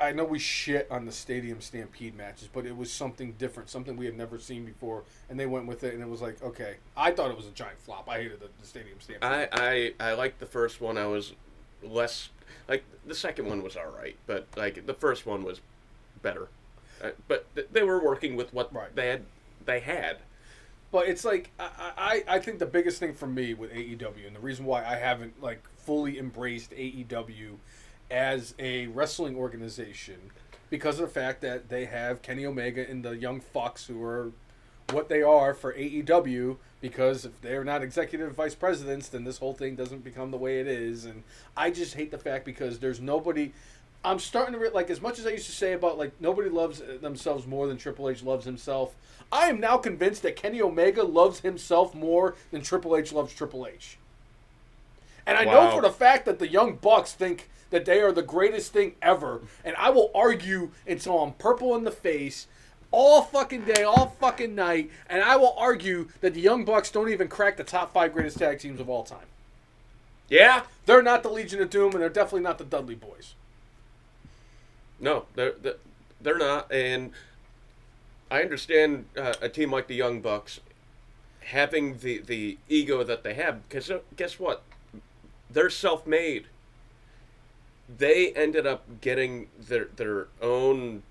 I, 0.00 0.08
I 0.08 0.12
know 0.12 0.24
we 0.24 0.38
shit 0.38 0.86
on 0.90 1.04
the 1.04 1.12
Stadium 1.12 1.60
Stampede 1.60 2.16
matches, 2.16 2.48
but 2.52 2.66
it 2.66 2.76
was 2.76 2.90
something 2.92 3.32
different, 3.32 3.70
something 3.70 3.96
we 3.96 4.06
had 4.06 4.16
never 4.16 4.38
seen 4.38 4.64
before, 4.64 5.04
and 5.30 5.38
they 5.38 5.46
went 5.46 5.66
with 5.66 5.84
it, 5.84 5.94
and 5.94 6.02
it 6.02 6.08
was 6.08 6.20
like, 6.22 6.42
okay. 6.42 6.76
I 6.96 7.10
thought 7.12 7.30
it 7.30 7.36
was 7.36 7.46
a 7.46 7.50
giant 7.50 7.80
flop. 7.80 8.08
I 8.08 8.18
hated 8.18 8.40
the, 8.40 8.48
the 8.60 8.66
Stadium 8.66 8.98
Stampede. 9.00 9.22
I, 9.22 9.48
I 9.52 9.92
I 10.10 10.12
liked 10.14 10.40
the 10.40 10.46
first 10.46 10.80
one. 10.80 10.98
I 10.98 11.06
was 11.06 11.34
less 11.82 12.30
like 12.68 12.84
the 13.06 13.14
second 13.14 13.46
one 13.48 13.62
was 13.62 13.76
all 13.76 13.90
right, 13.96 14.16
but 14.26 14.46
like 14.56 14.86
the 14.86 14.94
first 14.94 15.26
one 15.26 15.44
was 15.44 15.60
better. 16.22 16.48
Uh, 17.02 17.10
but 17.28 17.54
th- 17.54 17.68
they 17.72 17.82
were 17.82 18.02
working 18.02 18.36
with 18.36 18.52
what 18.54 18.74
Right. 18.74 18.94
they 18.94 19.08
had. 19.08 19.22
They 19.64 19.80
had. 19.80 20.18
But 20.92 21.08
it's 21.08 21.24
like 21.24 21.50
I, 21.60 22.22
I, 22.28 22.36
I 22.36 22.38
think 22.38 22.58
the 22.58 22.66
biggest 22.66 22.98
thing 22.98 23.12
for 23.12 23.26
me 23.26 23.52
with 23.54 23.70
AEW 23.72 24.26
and 24.26 24.34
the 24.34 24.40
reason 24.40 24.64
why 24.64 24.84
I 24.84 24.96
haven't 24.96 25.42
like 25.42 25.62
fully 25.78 26.18
embraced 26.18 26.70
AEW 26.70 27.56
as 28.10 28.54
a 28.58 28.86
wrestling 28.88 29.36
organization 29.36 30.30
because 30.70 30.98
of 31.00 31.08
the 31.08 31.12
fact 31.12 31.40
that 31.40 31.68
they 31.68 31.84
have 31.84 32.22
Kenny 32.22 32.44
Omega 32.44 32.88
and 32.88 33.04
the 33.04 33.16
young 33.16 33.40
fucks 33.40 33.86
who 33.86 34.02
are 34.02 34.32
what 34.92 35.08
they 35.08 35.22
are 35.22 35.52
for 35.52 35.72
AEW 35.72 36.56
because 36.80 37.24
if 37.24 37.40
they're 37.40 37.64
not 37.64 37.82
executive 37.82 38.32
vice 38.34 38.54
presidents 38.54 39.08
then 39.08 39.24
this 39.24 39.38
whole 39.38 39.54
thing 39.54 39.74
doesn't 39.74 40.04
become 40.04 40.30
the 40.30 40.36
way 40.36 40.60
it 40.60 40.68
is 40.68 41.04
and 41.04 41.24
I 41.56 41.70
just 41.70 41.94
hate 41.94 42.10
the 42.10 42.18
fact 42.18 42.44
because 42.44 42.78
there's 42.78 43.00
nobody 43.00 43.52
I'm 44.04 44.20
starting 44.20 44.52
to 44.52 44.60
re- 44.60 44.70
like 44.72 44.88
as 44.88 45.00
much 45.00 45.18
as 45.18 45.26
I 45.26 45.30
used 45.30 45.46
to 45.46 45.52
say 45.52 45.72
about 45.72 45.98
like 45.98 46.12
nobody 46.20 46.48
loves 46.48 46.80
themselves 47.00 47.46
more 47.46 47.66
than 47.66 47.76
Triple 47.76 48.08
H 48.08 48.22
loves 48.22 48.44
himself. 48.44 48.94
I 49.32 49.48
am 49.48 49.58
now 49.58 49.78
convinced 49.78 50.22
that 50.22 50.36
Kenny 50.36 50.62
Omega 50.62 51.02
loves 51.02 51.40
himself 51.40 51.92
more 51.92 52.36
than 52.52 52.62
Triple 52.62 52.96
H 52.96 53.12
loves 53.12 53.34
Triple 53.34 53.66
H. 53.66 53.98
And 55.26 55.36
I 55.36 55.44
know 55.44 55.72
for 55.72 55.82
the 55.82 55.90
fact 55.90 56.24
that 56.26 56.38
the 56.38 56.46
Young 56.46 56.76
Bucks 56.76 57.12
think 57.14 57.48
that 57.70 57.84
they 57.84 58.00
are 58.00 58.12
the 58.12 58.22
greatest 58.22 58.72
thing 58.72 58.94
ever, 59.02 59.40
and 59.64 59.74
I 59.76 59.90
will 59.90 60.10
argue 60.14 60.70
until 60.86 61.22
I'm 61.22 61.32
purple 61.32 61.74
in 61.76 61.84
the 61.84 61.90
face 61.90 62.46
all 62.90 63.22
fucking 63.22 63.64
day, 63.64 63.82
all 63.82 64.14
fucking 64.20 64.54
night, 64.54 64.90
and 65.08 65.22
I 65.22 65.36
will 65.36 65.54
argue 65.58 66.08
that 66.20 66.34
the 66.34 66.40
Young 66.40 66.64
Bucks 66.64 66.90
don't 66.90 67.08
even 67.08 67.28
crack 67.28 67.56
the 67.56 67.64
top 67.64 67.92
five 67.92 68.12
greatest 68.12 68.38
tag 68.38 68.58
teams 68.60 68.80
of 68.80 68.88
all 68.88 69.02
time. 69.02 69.26
Yeah. 70.28 70.62
They're 70.86 71.02
not 71.02 71.22
the 71.22 71.28
Legion 71.28 71.60
of 71.60 71.70
Doom, 71.70 71.92
and 71.92 72.02
they're 72.02 72.08
definitely 72.08 72.42
not 72.42 72.58
the 72.58 72.64
Dudley 72.64 72.96
Boyz. 72.96 73.34
No, 74.98 75.26
they're 75.34 75.54
they're, 76.20 76.38
not. 76.38 76.72
And 76.72 77.10
I 78.30 78.42
understand 78.42 79.06
uh, 79.16 79.34
a 79.42 79.48
team 79.48 79.70
like 79.70 79.88
the 79.88 79.94
Young 79.94 80.20
Bucks 80.20 80.60
having 81.40 81.98
the 81.98 82.18
the 82.18 82.58
ego 82.68 83.04
that 83.04 83.22
they 83.22 83.34
have 83.34 83.68
because 83.68 83.90
guess 84.16 84.40
what? 84.40 84.62
They're 85.50 85.70
self-made. 85.70 86.46
They 87.88 88.32
ended 88.32 88.66
up 88.66 89.00
getting 89.00 89.48
their 89.58 89.86
their 89.96 90.28
own 90.42 91.02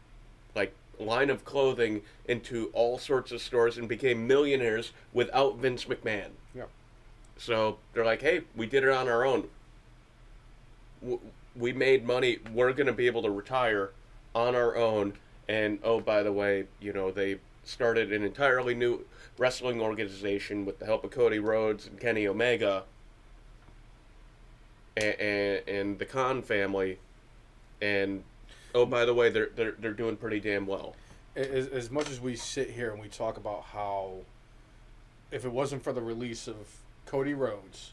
like 0.56 0.74
line 1.00 1.30
of 1.30 1.46
clothing 1.46 2.02
into 2.26 2.70
all 2.74 2.98
sorts 2.98 3.32
of 3.32 3.42
stores 3.42 3.78
and 3.78 3.88
became 3.88 4.28
millionaires 4.28 4.92
without 5.14 5.58
Vince 5.58 5.86
McMahon. 5.86 6.30
Yeah. 6.54 6.64
So 7.38 7.78
they're 7.94 8.06
like, 8.06 8.22
hey, 8.22 8.42
we 8.56 8.66
did 8.66 8.84
it 8.84 8.90
on 8.90 9.08
our 9.08 9.26
own. 9.26 9.48
We 11.56 11.74
made 11.74 12.06
money. 12.06 12.40
We're 12.54 12.74
going 12.74 12.88
to 12.88 12.94
be 12.94 13.08
able 13.08 13.22
to 13.24 13.30
retire 13.30 13.92
on 14.34 14.56
our 14.56 14.76
own. 14.76 15.14
And 15.48 15.80
oh, 15.84 16.00
by 16.00 16.24
the 16.24 16.32
way, 16.32 16.66
you 16.82 16.92
know, 16.92 17.12
they 17.12 17.38
started 17.64 18.12
an 18.12 18.24
entirely 18.24 18.74
new 18.74 19.06
wrestling 19.38 19.82
organization 19.82 20.66
with 20.66 20.80
the 20.80 20.86
help 20.86 21.04
of 21.04 21.12
Cody 21.12 21.40
Rhodes 21.40 21.88
and 21.88 22.00
Kenny 22.00 22.28
Omega 22.28 22.84
and, 24.98 25.62
and, 25.68 26.00
the 26.00 26.06
Khan 26.06 26.42
family. 26.42 27.00
And 27.82 28.24
oh, 28.74 28.86
by 28.86 29.06
the 29.06 29.14
way, 29.14 29.30
they're, 29.30 29.50
they're, 29.56 29.76
they're 29.78 29.94
doing 29.94 30.16
pretty 30.16 30.40
damn 30.40 30.66
well. 30.66 30.96
as, 31.36 31.68
as 31.68 31.92
much 31.92 32.10
as 32.10 32.20
we 32.20 32.36
sit 32.36 32.70
here 32.70 32.92
and 32.92 33.02
we 33.02 33.08
talk 33.08 33.38
about 33.38 33.64
how 33.64 34.20
if 35.32 35.46
it 35.46 35.52
wasn't 35.52 35.84
for 35.84 35.94
the 35.94 36.02
release 36.02 36.48
of 36.48 36.56
Cody 37.06 37.34
Rhodes, 37.34 37.92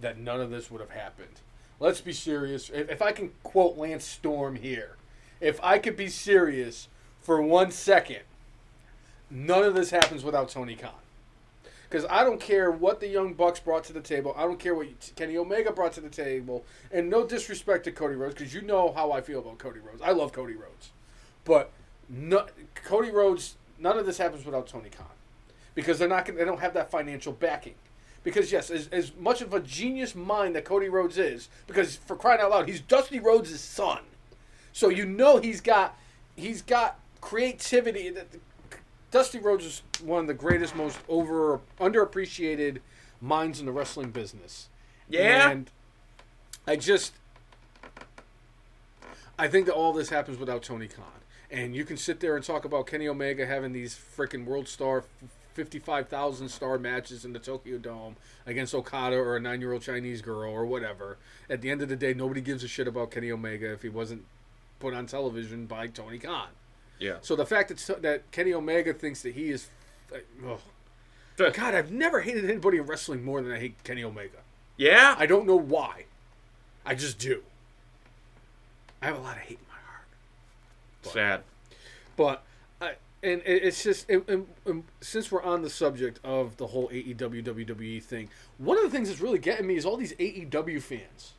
that 0.00 0.18
none 0.18 0.40
of 0.40 0.50
this 0.50 0.70
would 0.70 0.80
have 0.80 0.90
happened. 0.90 1.40
Let's 1.80 2.00
be 2.00 2.12
serious. 2.12 2.70
If, 2.70 2.90
if 2.90 3.02
I 3.02 3.12
can 3.12 3.32
quote 3.42 3.76
Lance 3.76 4.04
Storm 4.04 4.56
here, 4.56 4.96
if 5.40 5.58
I 5.62 5.78
could 5.78 5.96
be 5.96 6.08
serious 6.08 6.88
for 7.20 7.42
one 7.42 7.70
second, 7.70 8.20
none 9.30 9.64
of 9.64 9.74
this 9.74 9.90
happens 9.90 10.24
without 10.24 10.48
Tony 10.48 10.76
Khan. 10.76 10.92
Because 11.88 12.04
I 12.10 12.24
don't 12.24 12.40
care 12.40 12.70
what 12.70 13.00
the 13.00 13.08
Young 13.08 13.34
Bucks 13.34 13.60
brought 13.60 13.84
to 13.84 13.92
the 13.92 14.00
table. 14.00 14.34
I 14.36 14.42
don't 14.42 14.58
care 14.58 14.74
what 14.74 14.88
Kenny 15.14 15.36
Omega 15.36 15.72
brought 15.72 15.92
to 15.94 16.00
the 16.00 16.08
table. 16.08 16.64
And 16.90 17.08
no 17.08 17.26
disrespect 17.26 17.84
to 17.84 17.92
Cody 17.92 18.16
Rhodes, 18.16 18.34
because 18.34 18.52
you 18.52 18.62
know 18.62 18.92
how 18.92 19.12
I 19.12 19.20
feel 19.20 19.38
about 19.38 19.58
Cody 19.58 19.80
Rhodes. 19.80 20.02
I 20.02 20.10
love 20.12 20.32
Cody 20.32 20.54
Rhodes. 20.54 20.90
But 21.44 21.70
no, 22.08 22.46
Cody 22.74 23.10
Rhodes, 23.10 23.56
none 23.78 23.98
of 23.98 24.06
this 24.06 24.18
happens 24.18 24.44
without 24.44 24.66
Tony 24.66 24.90
Khan, 24.90 25.06
because 25.74 25.98
they're 25.98 26.08
not. 26.08 26.26
Gonna, 26.26 26.38
they 26.38 26.44
don't 26.44 26.60
have 26.60 26.74
that 26.74 26.90
financial 26.90 27.32
backing. 27.32 27.74
Because 28.24 28.50
yes, 28.50 28.70
as, 28.70 28.88
as 28.88 29.12
much 29.16 29.40
of 29.40 29.54
a 29.54 29.60
genius 29.60 30.16
mind 30.16 30.56
that 30.56 30.64
Cody 30.64 30.88
Rhodes 30.88 31.16
is, 31.16 31.48
because 31.68 31.94
for 31.94 32.16
crying 32.16 32.40
out 32.40 32.50
loud, 32.50 32.68
he's 32.68 32.80
Dusty 32.80 33.20
Rhodes' 33.20 33.60
son, 33.60 34.00
so 34.72 34.88
you 34.88 35.06
know 35.06 35.36
he's 35.38 35.60
got 35.60 35.96
he's 36.34 36.62
got 36.62 36.98
creativity. 37.20 38.12
Dusty 39.10 39.38
Rhodes 39.38 39.64
is 39.64 39.82
one 40.02 40.20
of 40.20 40.26
the 40.26 40.34
greatest, 40.34 40.74
most 40.76 40.98
over 41.08 41.60
underappreciated 41.80 42.78
minds 43.20 43.60
in 43.60 43.66
the 43.66 43.72
wrestling 43.72 44.10
business. 44.10 44.68
Yeah? 45.08 45.50
and 45.50 45.70
I 46.66 46.76
just 46.76 47.12
I 49.38 49.48
think 49.48 49.66
that 49.66 49.74
all 49.74 49.92
this 49.92 50.08
happens 50.08 50.38
without 50.38 50.62
Tony 50.62 50.88
Khan. 50.88 51.04
And 51.50 51.76
you 51.76 51.84
can 51.84 51.96
sit 51.96 52.20
there 52.20 52.34
and 52.34 52.44
talk 52.44 52.64
about 52.64 52.86
Kenny 52.86 53.06
Omega 53.06 53.46
having 53.46 53.72
these 53.72 53.94
freaking 53.94 54.44
World 54.44 54.66
Star 54.66 55.04
55,000 55.54 56.48
star 56.50 56.78
matches 56.78 57.24
in 57.24 57.32
the 57.32 57.38
Tokyo 57.38 57.78
Dome 57.78 58.16
against 58.44 58.74
Okada 58.74 59.16
or 59.16 59.36
a 59.36 59.40
nine 59.40 59.60
year 59.60 59.72
old 59.72 59.82
Chinese 59.82 60.20
girl 60.20 60.50
or 60.50 60.66
whatever. 60.66 61.16
At 61.48 61.62
the 61.62 61.70
end 61.70 61.82
of 61.82 61.88
the 61.88 61.96
day, 61.96 62.12
nobody 62.12 62.40
gives 62.40 62.62
a 62.64 62.68
shit 62.68 62.88
about 62.88 63.10
Kenny 63.10 63.30
Omega 63.30 63.72
if 63.72 63.82
he 63.82 63.88
wasn't 63.88 64.24
put 64.80 64.92
on 64.92 65.06
television 65.06 65.66
by 65.66 65.86
Tony 65.86 66.18
Khan. 66.18 66.48
Yeah. 66.98 67.16
So 67.22 67.36
the 67.36 67.46
fact 67.46 67.68
that, 67.68 68.02
that 68.02 68.30
Kenny 68.30 68.52
Omega 68.54 68.92
thinks 68.94 69.22
that 69.22 69.34
he 69.34 69.50
is. 69.50 69.68
Uh, 70.12 70.18
oh, 70.46 70.58
God, 71.36 71.74
I've 71.74 71.90
never 71.92 72.20
hated 72.20 72.48
anybody 72.48 72.78
in 72.78 72.84
wrestling 72.86 73.24
more 73.24 73.42
than 73.42 73.52
I 73.52 73.58
hate 73.58 73.82
Kenny 73.84 74.02
Omega. 74.04 74.38
Yeah? 74.76 75.14
I 75.18 75.26
don't 75.26 75.46
know 75.46 75.56
why. 75.56 76.04
I 76.84 76.94
just 76.94 77.18
do. 77.18 77.42
I 79.02 79.06
have 79.06 79.16
a 79.16 79.20
lot 79.20 79.36
of 79.36 79.42
hate 79.42 79.58
in 79.58 79.66
my 79.68 79.74
heart. 79.86 80.06
Sad. 81.02 81.42
But 82.16 82.42
I, 82.80 82.92
and 83.22 83.42
it- 83.44 83.64
it's 83.64 83.82
just 83.82 84.08
and, 84.08 84.24
and, 84.28 84.46
and 84.64 84.84
since 85.00 85.30
we're 85.30 85.42
on 85.42 85.62
the 85.62 85.70
subject 85.70 86.18
of 86.24 86.56
the 86.56 86.68
whole 86.68 86.88
AEW 86.88 87.44
WWE 87.44 88.02
thing, 88.02 88.30
one 88.58 88.78
of 88.78 88.84
the 88.84 88.90
things 88.90 89.08
that's 89.08 89.20
really 89.20 89.38
getting 89.38 89.66
me 89.66 89.76
is 89.76 89.84
all 89.84 89.96
these 89.96 90.14
AEW 90.14 90.80
fans 90.80 91.32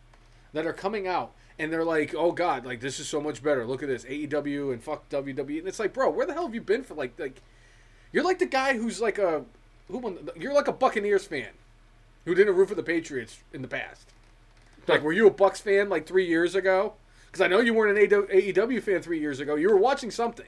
that 0.53 0.65
are 0.67 0.73
coming 0.73 1.07
out 1.07 1.31
and 1.59 1.71
they're 1.71 1.83
like, 1.85 2.13
"Oh 2.15 2.31
God, 2.31 2.65
like 2.65 2.79
this 2.79 2.99
is 2.99 3.07
so 3.07 3.19
much 3.21 3.41
better. 3.43 3.65
Look 3.65 3.81
at 3.83 3.89
this 3.89 4.05
AEW 4.05 4.71
and 4.73 4.83
fuck 4.83 5.07
WWE." 5.09 5.59
And 5.59 5.67
it's 5.67 5.79
like, 5.79 5.93
bro, 5.93 6.09
where 6.09 6.25
the 6.25 6.33
hell 6.33 6.45
have 6.45 6.55
you 6.55 6.61
been 6.61 6.83
for 6.83 6.93
like 6.93 7.19
like 7.19 7.41
you're 8.11 8.23
like 8.23 8.39
the 8.39 8.45
guy 8.45 8.77
who's 8.77 9.01
like 9.01 9.17
a 9.17 9.43
who 9.89 9.97
won, 9.99 10.17
the- 10.25 10.33
you're 10.39 10.53
like 10.53 10.67
a 10.67 10.73
Buccaneers 10.73 11.25
fan 11.25 11.49
who 12.25 12.35
didn't 12.35 12.55
root 12.55 12.69
for 12.69 12.75
the 12.75 12.83
Patriots 12.83 13.39
in 13.53 13.61
the 13.61 13.67
past. 13.67 14.09
Like, 14.87 15.01
were 15.01 15.13
you 15.13 15.27
a 15.27 15.31
Bucks 15.31 15.59
fan 15.59 15.89
like 15.89 16.05
three 16.05 16.25
years 16.25 16.55
ago? 16.55 16.93
Because 17.25 17.41
I 17.41 17.47
know 17.47 17.59
you 17.59 17.73
weren't 17.73 17.97
an 17.97 18.03
AEW 18.09 18.81
fan 18.81 19.01
three 19.01 19.19
years 19.19 19.39
ago. 19.41 19.55
You 19.55 19.69
were 19.69 19.77
watching 19.77 20.11
something. 20.11 20.47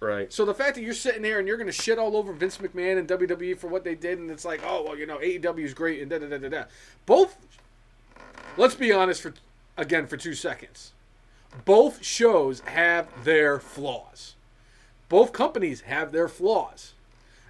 Right. 0.00 0.32
So 0.32 0.44
the 0.44 0.54
fact 0.54 0.76
that 0.76 0.82
you're 0.82 0.94
sitting 0.94 1.22
there 1.22 1.40
and 1.40 1.48
you're 1.48 1.56
going 1.56 1.66
to 1.66 1.72
shit 1.72 1.98
all 1.98 2.16
over 2.16 2.32
Vince 2.32 2.58
McMahon 2.58 2.98
and 2.98 3.08
WWE 3.08 3.58
for 3.58 3.66
what 3.66 3.82
they 3.82 3.96
did, 3.96 4.20
and 4.20 4.30
it's 4.30 4.44
like, 4.44 4.60
oh 4.64 4.84
well, 4.84 4.96
you 4.96 5.06
know, 5.06 5.18
AEW 5.18 5.64
is 5.64 5.74
great 5.74 6.00
and 6.00 6.08
da 6.10 6.18
da 6.18 6.28
da 6.28 6.38
da 6.38 6.48
da. 6.48 6.64
Both, 7.04 7.36
let's 8.56 8.76
be 8.76 8.92
honest 8.92 9.22
for 9.22 9.34
again 9.78 10.06
for 10.06 10.18
two 10.18 10.34
seconds. 10.34 10.92
Both 11.64 12.04
shows 12.04 12.60
have 12.60 13.24
their 13.24 13.58
flaws. 13.58 14.34
Both 15.08 15.32
companies 15.32 15.82
have 15.82 16.12
their 16.12 16.28
flaws. 16.28 16.92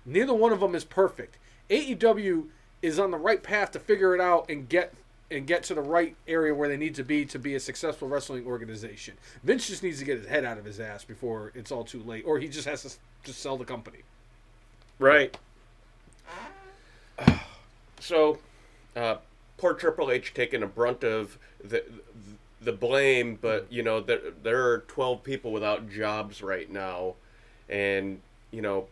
Neither 0.07 0.35
one 0.35 0.53
of 0.53 0.61
them 0.61 0.77
is 0.77 0.85
perfect. 0.85 1.37
AEW 1.69 2.47
is 2.81 2.99
on 2.99 3.11
the 3.11 3.19
right 3.19 3.43
path 3.43 3.73
to 3.73 3.81
figure 3.81 4.15
it 4.15 4.21
out 4.21 4.49
and 4.49 4.69
get 4.69 4.95
and 5.31 5.47
get 5.47 5.63
to 5.63 5.75
the 5.75 5.83
right 5.83 6.17
area 6.27 6.55
where 6.55 6.71
they 6.71 6.77
need 6.79 6.95
to 6.95 7.05
be 7.05 7.27
to 7.27 7.39
be 7.39 7.55
a 7.55 7.61
successful 7.61 8.09
wrestling 8.09 8.47
organization. 8.47 9.15
Vince 9.45 9.67
just 9.67 9.83
needs 9.83 9.99
to 9.99 10.05
get 10.07 10.17
his 10.17 10.27
head 10.27 10.43
out 10.43 10.57
of 10.57 10.65
his 10.65 10.81
ass 10.81 11.05
before 11.05 11.53
it's 11.55 11.71
all 11.71 11.85
too 11.85 12.03
late, 12.03 12.25
or 12.27 12.39
he 12.39 12.49
just 12.49 12.67
has 12.67 12.83
to 12.83 12.91
just 13.25 13.41
sell 13.41 13.59
the 13.59 13.65
company. 13.65 13.99
Right. 14.99 15.37
So, 18.01 18.39
uh, 18.95 19.17
poor 19.59 19.75
Triple 19.75 20.11
H 20.11 20.33
taking 20.33 20.63
a 20.63 20.67
brunt 20.67 21.05
of 21.05 21.39
the 21.63 21.85
the 22.61 22.73
blame, 22.73 23.39
but 23.41 23.67
you 23.71 23.83
know 23.83 24.01
there 24.01 24.21
there 24.43 24.67
are 24.71 24.79
twelve 24.89 25.23
people 25.23 25.53
without 25.53 25.91
jobs 25.91 26.43
right 26.43 26.71
now, 26.71 27.15
and 27.69 28.21
you 28.51 28.63
know, 28.63 28.87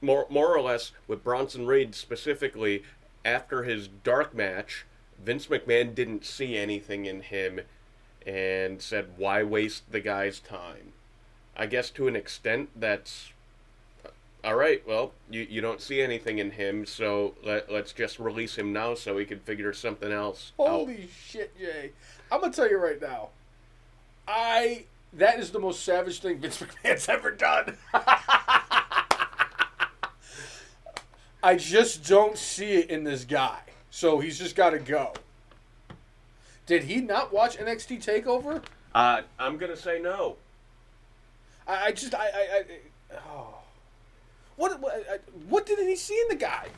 more 0.00 0.26
more 0.28 0.54
or 0.54 0.60
less 0.60 0.92
with 1.08 1.24
Bronson 1.24 1.66
Reed 1.66 1.94
specifically 1.94 2.82
after 3.24 3.62
his 3.62 3.88
dark 3.88 4.34
match, 4.34 4.84
Vince 5.18 5.46
McMahon 5.46 5.94
didn't 5.94 6.24
see 6.26 6.56
anything 6.56 7.06
in 7.06 7.22
him, 7.22 7.60
and 8.26 8.82
said, 8.82 9.16
"Why 9.16 9.42
waste 9.42 9.90
the 9.90 10.00
guy's 10.00 10.40
time?" 10.40 10.92
I 11.56 11.66
guess 11.66 11.90
to 11.90 12.08
an 12.08 12.16
extent 12.16 12.70
that's 12.74 13.32
all 14.44 14.56
right, 14.56 14.82
well, 14.86 15.12
you, 15.30 15.46
you 15.48 15.60
don't 15.60 15.80
see 15.80 16.02
anything 16.02 16.38
in 16.38 16.50
him, 16.50 16.84
so 16.84 17.34
let, 17.44 17.70
let's 17.70 17.92
just 17.92 18.18
release 18.18 18.56
him 18.56 18.72
now 18.72 18.94
so 18.94 19.14
we 19.14 19.24
can 19.24 19.38
figure 19.38 19.72
something 19.72 20.10
else 20.10 20.52
out. 20.60 20.66
Holy 20.66 21.08
shit, 21.26 21.56
Jay! 21.58 21.92
I'm 22.30 22.40
gonna 22.40 22.52
tell 22.52 22.68
you 22.68 22.78
right 22.78 23.00
now, 23.00 23.28
I 24.26 24.84
that 25.12 25.38
is 25.38 25.50
the 25.50 25.60
most 25.60 25.84
savage 25.84 26.20
thing 26.20 26.38
Vince 26.38 26.58
McMahon's 26.84 27.08
ever 27.08 27.30
done. 27.30 27.76
I 31.44 31.56
just 31.56 32.06
don't 32.06 32.38
see 32.38 32.74
it 32.74 32.90
in 32.90 33.04
this 33.04 33.24
guy, 33.24 33.60
so 33.90 34.20
he's 34.20 34.38
just 34.38 34.54
got 34.54 34.70
to 34.70 34.78
go. 34.78 35.12
Did 36.66 36.84
he 36.84 37.00
not 37.00 37.32
watch 37.32 37.58
NXT 37.58 38.04
Takeover? 38.04 38.62
Uh, 38.94 39.22
I'm 39.38 39.56
going 39.56 39.72
to 39.72 39.76
say 39.76 40.00
no. 40.00 40.36
I, 41.66 41.86
I 41.86 41.92
just 41.92 42.14
I, 42.14 42.26
I, 42.26 42.58
I 42.58 42.64
oh. 43.28 43.61
What 44.62 44.78
what 44.80 44.94
I- 45.10 45.18
what 45.48 45.66
did 45.66 45.80
he 45.80 45.96
see 45.96 46.14
in 46.22 46.28
the 46.28 46.36
guy? 46.36 46.68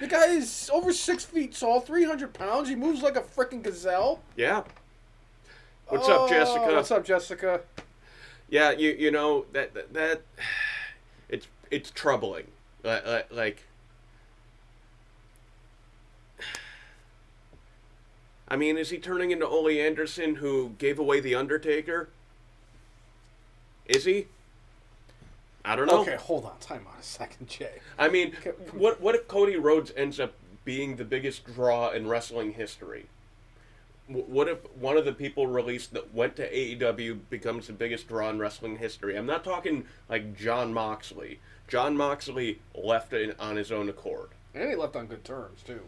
The 0.00 0.06
guy 0.06 0.26
is 0.28 0.70
over 0.72 0.92
six 0.92 1.24
feet 1.26 1.54
tall, 1.54 1.80
three 1.80 2.04
hundred 2.04 2.32
pounds. 2.32 2.68
He 2.70 2.74
moves 2.74 3.02
like 3.02 3.16
a 3.16 3.20
freaking 3.20 3.62
gazelle. 3.62 4.22
Yeah. 4.34 4.64
What's 5.88 6.08
up, 6.08 6.22
Oh, 6.22 6.28
Jessica? 6.28 6.74
What's 6.74 6.90
up, 6.90 7.04
Jessica? 7.04 7.60
Yeah, 8.48 8.70
you 8.70 8.90
you 8.92 9.10
know 9.10 9.44
that 9.52 9.74
that, 9.74 9.92
that 9.92 10.22
it's 11.28 11.46
it's 11.70 11.90
troubling. 11.90 12.46
Like, 12.82 13.06
like, 13.06 13.32
like 13.32 13.62
I 18.48 18.56
mean, 18.56 18.78
is 18.78 18.88
he 18.90 18.98
turning 18.98 19.30
into 19.30 19.46
Ole 19.46 19.68
Anderson 19.68 20.36
who 20.36 20.70
gave 20.78 20.98
away 20.98 21.20
the 21.20 21.34
Undertaker? 21.34 22.08
Is 23.86 24.04
he? 24.06 24.28
I 25.64 25.76
don't 25.76 25.86
know. 25.86 26.02
Okay, 26.02 26.16
hold 26.16 26.44
on. 26.44 26.58
Time 26.60 26.86
on 26.92 26.98
a 26.98 27.02
second, 27.02 27.48
Jay. 27.48 27.80
I 27.98 28.08
mean, 28.08 28.34
what 28.72 29.00
what 29.00 29.14
if 29.14 29.26
Cody 29.28 29.56
Rhodes 29.56 29.92
ends 29.96 30.20
up 30.20 30.34
being 30.64 30.96
the 30.96 31.04
biggest 31.04 31.44
draw 31.46 31.90
in 31.90 32.08
wrestling 32.08 32.52
history? 32.52 33.06
What 34.06 34.48
if 34.48 34.58
one 34.76 34.98
of 34.98 35.06
the 35.06 35.12
people 35.12 35.46
released 35.46 35.94
that 35.94 36.12
went 36.12 36.36
to 36.36 36.52
AEW 36.52 37.20
becomes 37.30 37.68
the 37.68 37.72
biggest 37.72 38.06
draw 38.06 38.28
in 38.28 38.38
wrestling 38.38 38.76
history? 38.76 39.16
I'm 39.16 39.24
not 39.24 39.44
talking 39.44 39.86
like 40.10 40.36
Jon 40.36 40.74
Moxley. 40.74 41.38
Jon 41.68 41.96
Moxley 41.96 42.60
left 42.74 43.14
it 43.14 43.34
on 43.40 43.56
his 43.56 43.72
own 43.72 43.88
accord. 43.88 44.28
And 44.54 44.68
he 44.68 44.76
left 44.76 44.94
on 44.94 45.06
good 45.06 45.24
terms 45.24 45.62
too. 45.66 45.80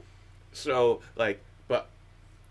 So, 0.53 1.03
like, 1.15 1.43
but 1.69 1.89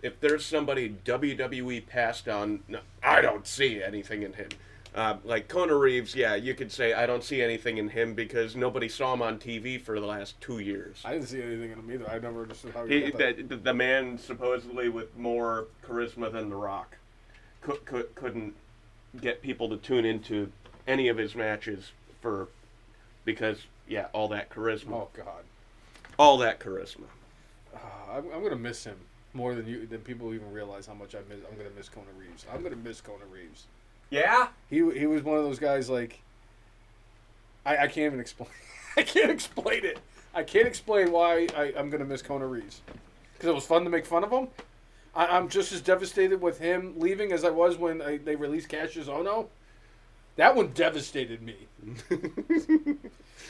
if 0.03 0.19
there's 0.19 0.45
somebody 0.45 0.95
WWE 1.03 1.87
passed 1.87 2.27
on, 2.27 2.59
no, 2.67 2.81
I 3.01 3.21
don't 3.21 3.47
see 3.47 3.81
anything 3.81 4.21
in 4.21 4.33
him. 4.33 4.49
Uh, 4.95 5.17
like 5.25 5.49
Kona 5.49 5.75
Reeves, 5.75 6.15
yeah, 6.15 6.35
you 6.35 6.53
could 6.53 6.71
say 6.71 6.93
I 6.93 7.05
don't 7.05 7.23
see 7.23 7.41
anything 7.41 7.77
in 7.77 7.89
him 7.89 8.13
because 8.13 8.55
nobody 8.55 8.87
saw 8.87 9.13
him 9.13 9.21
on 9.21 9.37
TV 9.39 9.79
for 9.79 9.99
the 9.99 10.05
last 10.05 10.39
two 10.39 10.59
years. 10.59 11.01
I 11.03 11.11
didn't 11.11 11.27
see 11.27 11.41
anything 11.41 11.71
in 11.73 11.79
him 11.79 11.91
either. 11.91 12.09
I 12.09 12.17
never 12.17 12.43
understood 12.43 12.73
how 12.73 12.85
he, 12.85 13.03
He, 13.05 13.11
that. 13.11 13.49
the, 13.49 13.57
the 13.57 13.73
man 13.73 14.17
supposedly 14.17 14.87
with 14.87 15.17
more 15.17 15.67
charisma 15.85 16.31
than 16.31 16.49
The 16.49 16.55
Rock 16.55 16.95
could, 17.59 17.83
could, 17.85 18.15
couldn't 18.15 18.53
get 19.19 19.41
people 19.41 19.67
to 19.67 19.75
tune 19.77 20.05
into 20.05 20.49
any 20.87 21.09
of 21.09 21.17
his 21.17 21.35
matches 21.35 21.91
for 22.21 22.47
because 23.25 23.63
yeah, 23.89 24.05
all 24.13 24.29
that 24.29 24.49
charisma, 24.49 24.93
Oh 24.93 25.09
God, 25.13 25.43
all 26.17 26.37
that 26.37 26.61
charisma. 26.61 27.03
uh, 27.75 27.79
I'm, 28.13 28.25
I'm 28.33 28.41
gonna 28.43 28.55
miss 28.55 28.85
him 28.85 28.95
more 29.33 29.55
than 29.55 29.67
you 29.67 29.85
than 29.87 29.99
people 29.99 30.33
even 30.33 30.51
realize 30.53 30.85
how 30.87 30.93
much 30.93 31.15
I 31.15 31.19
miss. 31.27 31.39
I'm 31.51 31.57
gonna 31.57 31.69
miss 31.75 31.89
Kona 31.89 32.07
Reeves. 32.17 32.45
I'm 32.53 32.63
gonna 32.63 32.77
miss 32.77 33.01
Kona 33.01 33.25
Reeves. 33.29 33.65
Yeah, 34.15 34.47
He 34.69 34.77
he 34.97 35.05
was 35.05 35.23
one 35.23 35.37
of 35.37 35.43
those 35.43 35.59
guys 35.59 35.89
like. 35.89 36.21
I, 37.65 37.77
I 37.77 37.87
can't 37.87 38.05
even 38.07 38.19
explain. 38.19 38.49
I 38.97 39.03
can't 39.03 39.31
explain 39.31 39.83
it. 39.85 39.99
I 40.33 40.43
can't 40.43 40.67
explain 40.67 41.11
why 41.11 41.47
I, 41.55 41.73
I'm 41.77 41.89
gonna 41.89 42.05
miss 42.05 42.21
Kona 42.21 42.45
Reeves. 42.47 42.81
Because 43.33 43.49
it 43.49 43.55
was 43.55 43.65
fun 43.65 43.83
to 43.83 43.89
make 43.89 44.05
fun 44.05 44.23
of 44.23 44.31
him. 44.31 44.47
I, 45.15 45.25
I'm 45.25 45.49
just 45.49 45.71
as 45.71 45.81
devastated 45.81 46.41
with 46.41 46.59
him 46.59 46.93
leaving 46.97 47.31
as 47.31 47.43
I 47.43 47.49
was 47.49 47.77
when 47.77 48.01
I, 48.01 48.17
they 48.17 48.35
released 48.35 48.69
Kassius 48.69 49.05
Ohno. 49.05 49.47
That 50.37 50.55
one 50.55 50.71
devastated 50.73 51.41
me. 51.41 51.55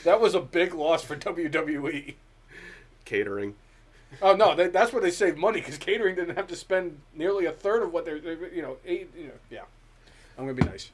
that 0.04 0.20
was 0.20 0.34
a 0.34 0.40
big 0.40 0.74
loss 0.74 1.02
for 1.04 1.16
WWE. 1.16 2.14
catering. 3.04 3.54
Oh 4.22 4.34
no, 4.36 4.54
that, 4.54 4.72
that's 4.72 4.92
where 4.92 5.02
they 5.02 5.10
saved 5.10 5.36
money 5.36 5.60
because 5.60 5.78
catering 5.78 6.14
didn't 6.14 6.36
have 6.36 6.46
to 6.48 6.56
spend 6.56 7.00
nearly 7.14 7.46
a 7.46 7.52
third 7.52 7.82
of 7.82 7.92
what 7.92 8.04
they're, 8.04 8.20
they- 8.20 8.54
you 8.54 8.62
know, 8.62 8.76
eight, 8.86 9.10
you 9.16 9.26
know, 9.28 9.32
yeah. 9.50 9.62
I'm 10.38 10.44
gonna 10.44 10.54
be 10.54 10.64
nice. 10.64 10.90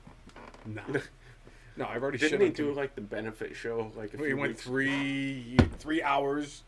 No, 0.67 0.83
no, 1.77 1.87
I've 1.87 2.03
already. 2.03 2.19
Didn't 2.19 2.31
shit 2.33 2.41
he 2.41 2.47
on 2.49 2.53
do 2.53 2.73
like 2.73 2.95
the 2.95 3.01
benefit 3.01 3.57
show 3.57 3.91
like 3.97 4.15
a 4.15 4.17
We 4.17 4.29
few 4.29 4.37
went 4.37 4.53
weeks? 4.53 4.63
three 4.63 5.57
three 5.79 6.03
hours. 6.03 6.63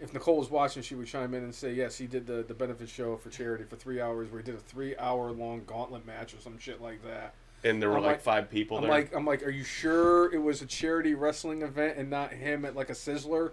If 0.00 0.12
Nicole 0.12 0.38
was 0.38 0.50
watching, 0.50 0.82
she 0.82 0.94
would 0.96 1.06
chime 1.06 1.34
in 1.34 1.44
and 1.44 1.54
say, 1.54 1.72
"Yes, 1.72 1.96
he 1.96 2.06
did 2.06 2.26
the 2.26 2.42
the 2.42 2.54
benefit 2.54 2.88
show 2.88 3.16
for 3.16 3.30
charity 3.30 3.64
for 3.64 3.76
three 3.76 4.00
hours, 4.00 4.30
where 4.30 4.40
he 4.40 4.44
did 4.46 4.54
a 4.54 4.58
three 4.58 4.96
hour 4.96 5.30
long 5.30 5.62
gauntlet 5.66 6.04
match 6.06 6.34
or 6.34 6.40
some 6.40 6.58
shit 6.58 6.80
like 6.80 7.02
that." 7.04 7.34
and 7.62 7.80
there 7.80 7.88
were 7.88 7.96
I'm 7.96 8.02
like, 8.02 8.12
like- 8.16 8.20
five 8.20 8.50
people 8.50 8.76
I'm 8.76 8.82
there. 8.82 8.90
like, 8.92 9.14
I'm 9.16 9.24
like, 9.24 9.42
are 9.42 9.48
you 9.50 9.64
sure 9.64 10.30
it 10.34 10.38
was 10.42 10.60
a 10.60 10.66
charity 10.66 11.14
wrestling 11.14 11.62
event 11.62 11.96
and 11.96 12.10
not 12.10 12.30
him 12.30 12.66
at 12.66 12.76
like 12.76 12.90
a 12.90 12.94
Sizzler? 12.94 13.52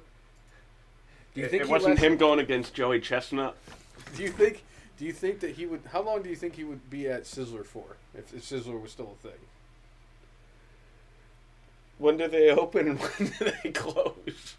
Do 1.34 1.40
you 1.40 1.46
it, 1.46 1.52
think 1.52 1.64
it 1.64 1.70
wasn't 1.70 1.98
him 1.98 2.18
going 2.18 2.40
against 2.40 2.74
Joey 2.74 3.00
Chestnut. 3.00 3.56
Do 4.18 4.24
you 4.24 4.30
think? 4.30 4.64
Do 5.02 5.08
you 5.08 5.14
think 5.14 5.40
that 5.40 5.56
he 5.56 5.66
would? 5.66 5.82
How 5.92 6.04
long 6.04 6.22
do 6.22 6.30
you 6.30 6.36
think 6.36 6.58
he 6.58 6.64
would 6.64 6.88
be 6.92 7.08
at 7.10 7.24
Sizzler 7.24 7.66
for 7.66 7.98
if, 8.14 8.32
if 8.36 8.44
Sizzler 8.48 8.80
was 8.80 8.92
still 8.92 9.16
a 9.20 9.28
thing? 9.28 9.40
When 11.98 12.18
do 12.18 12.28
they 12.28 12.52
open 12.52 12.88
and 12.88 13.00
when 13.18 13.30
do 13.40 13.52
they 13.64 13.72
close? 13.72 14.58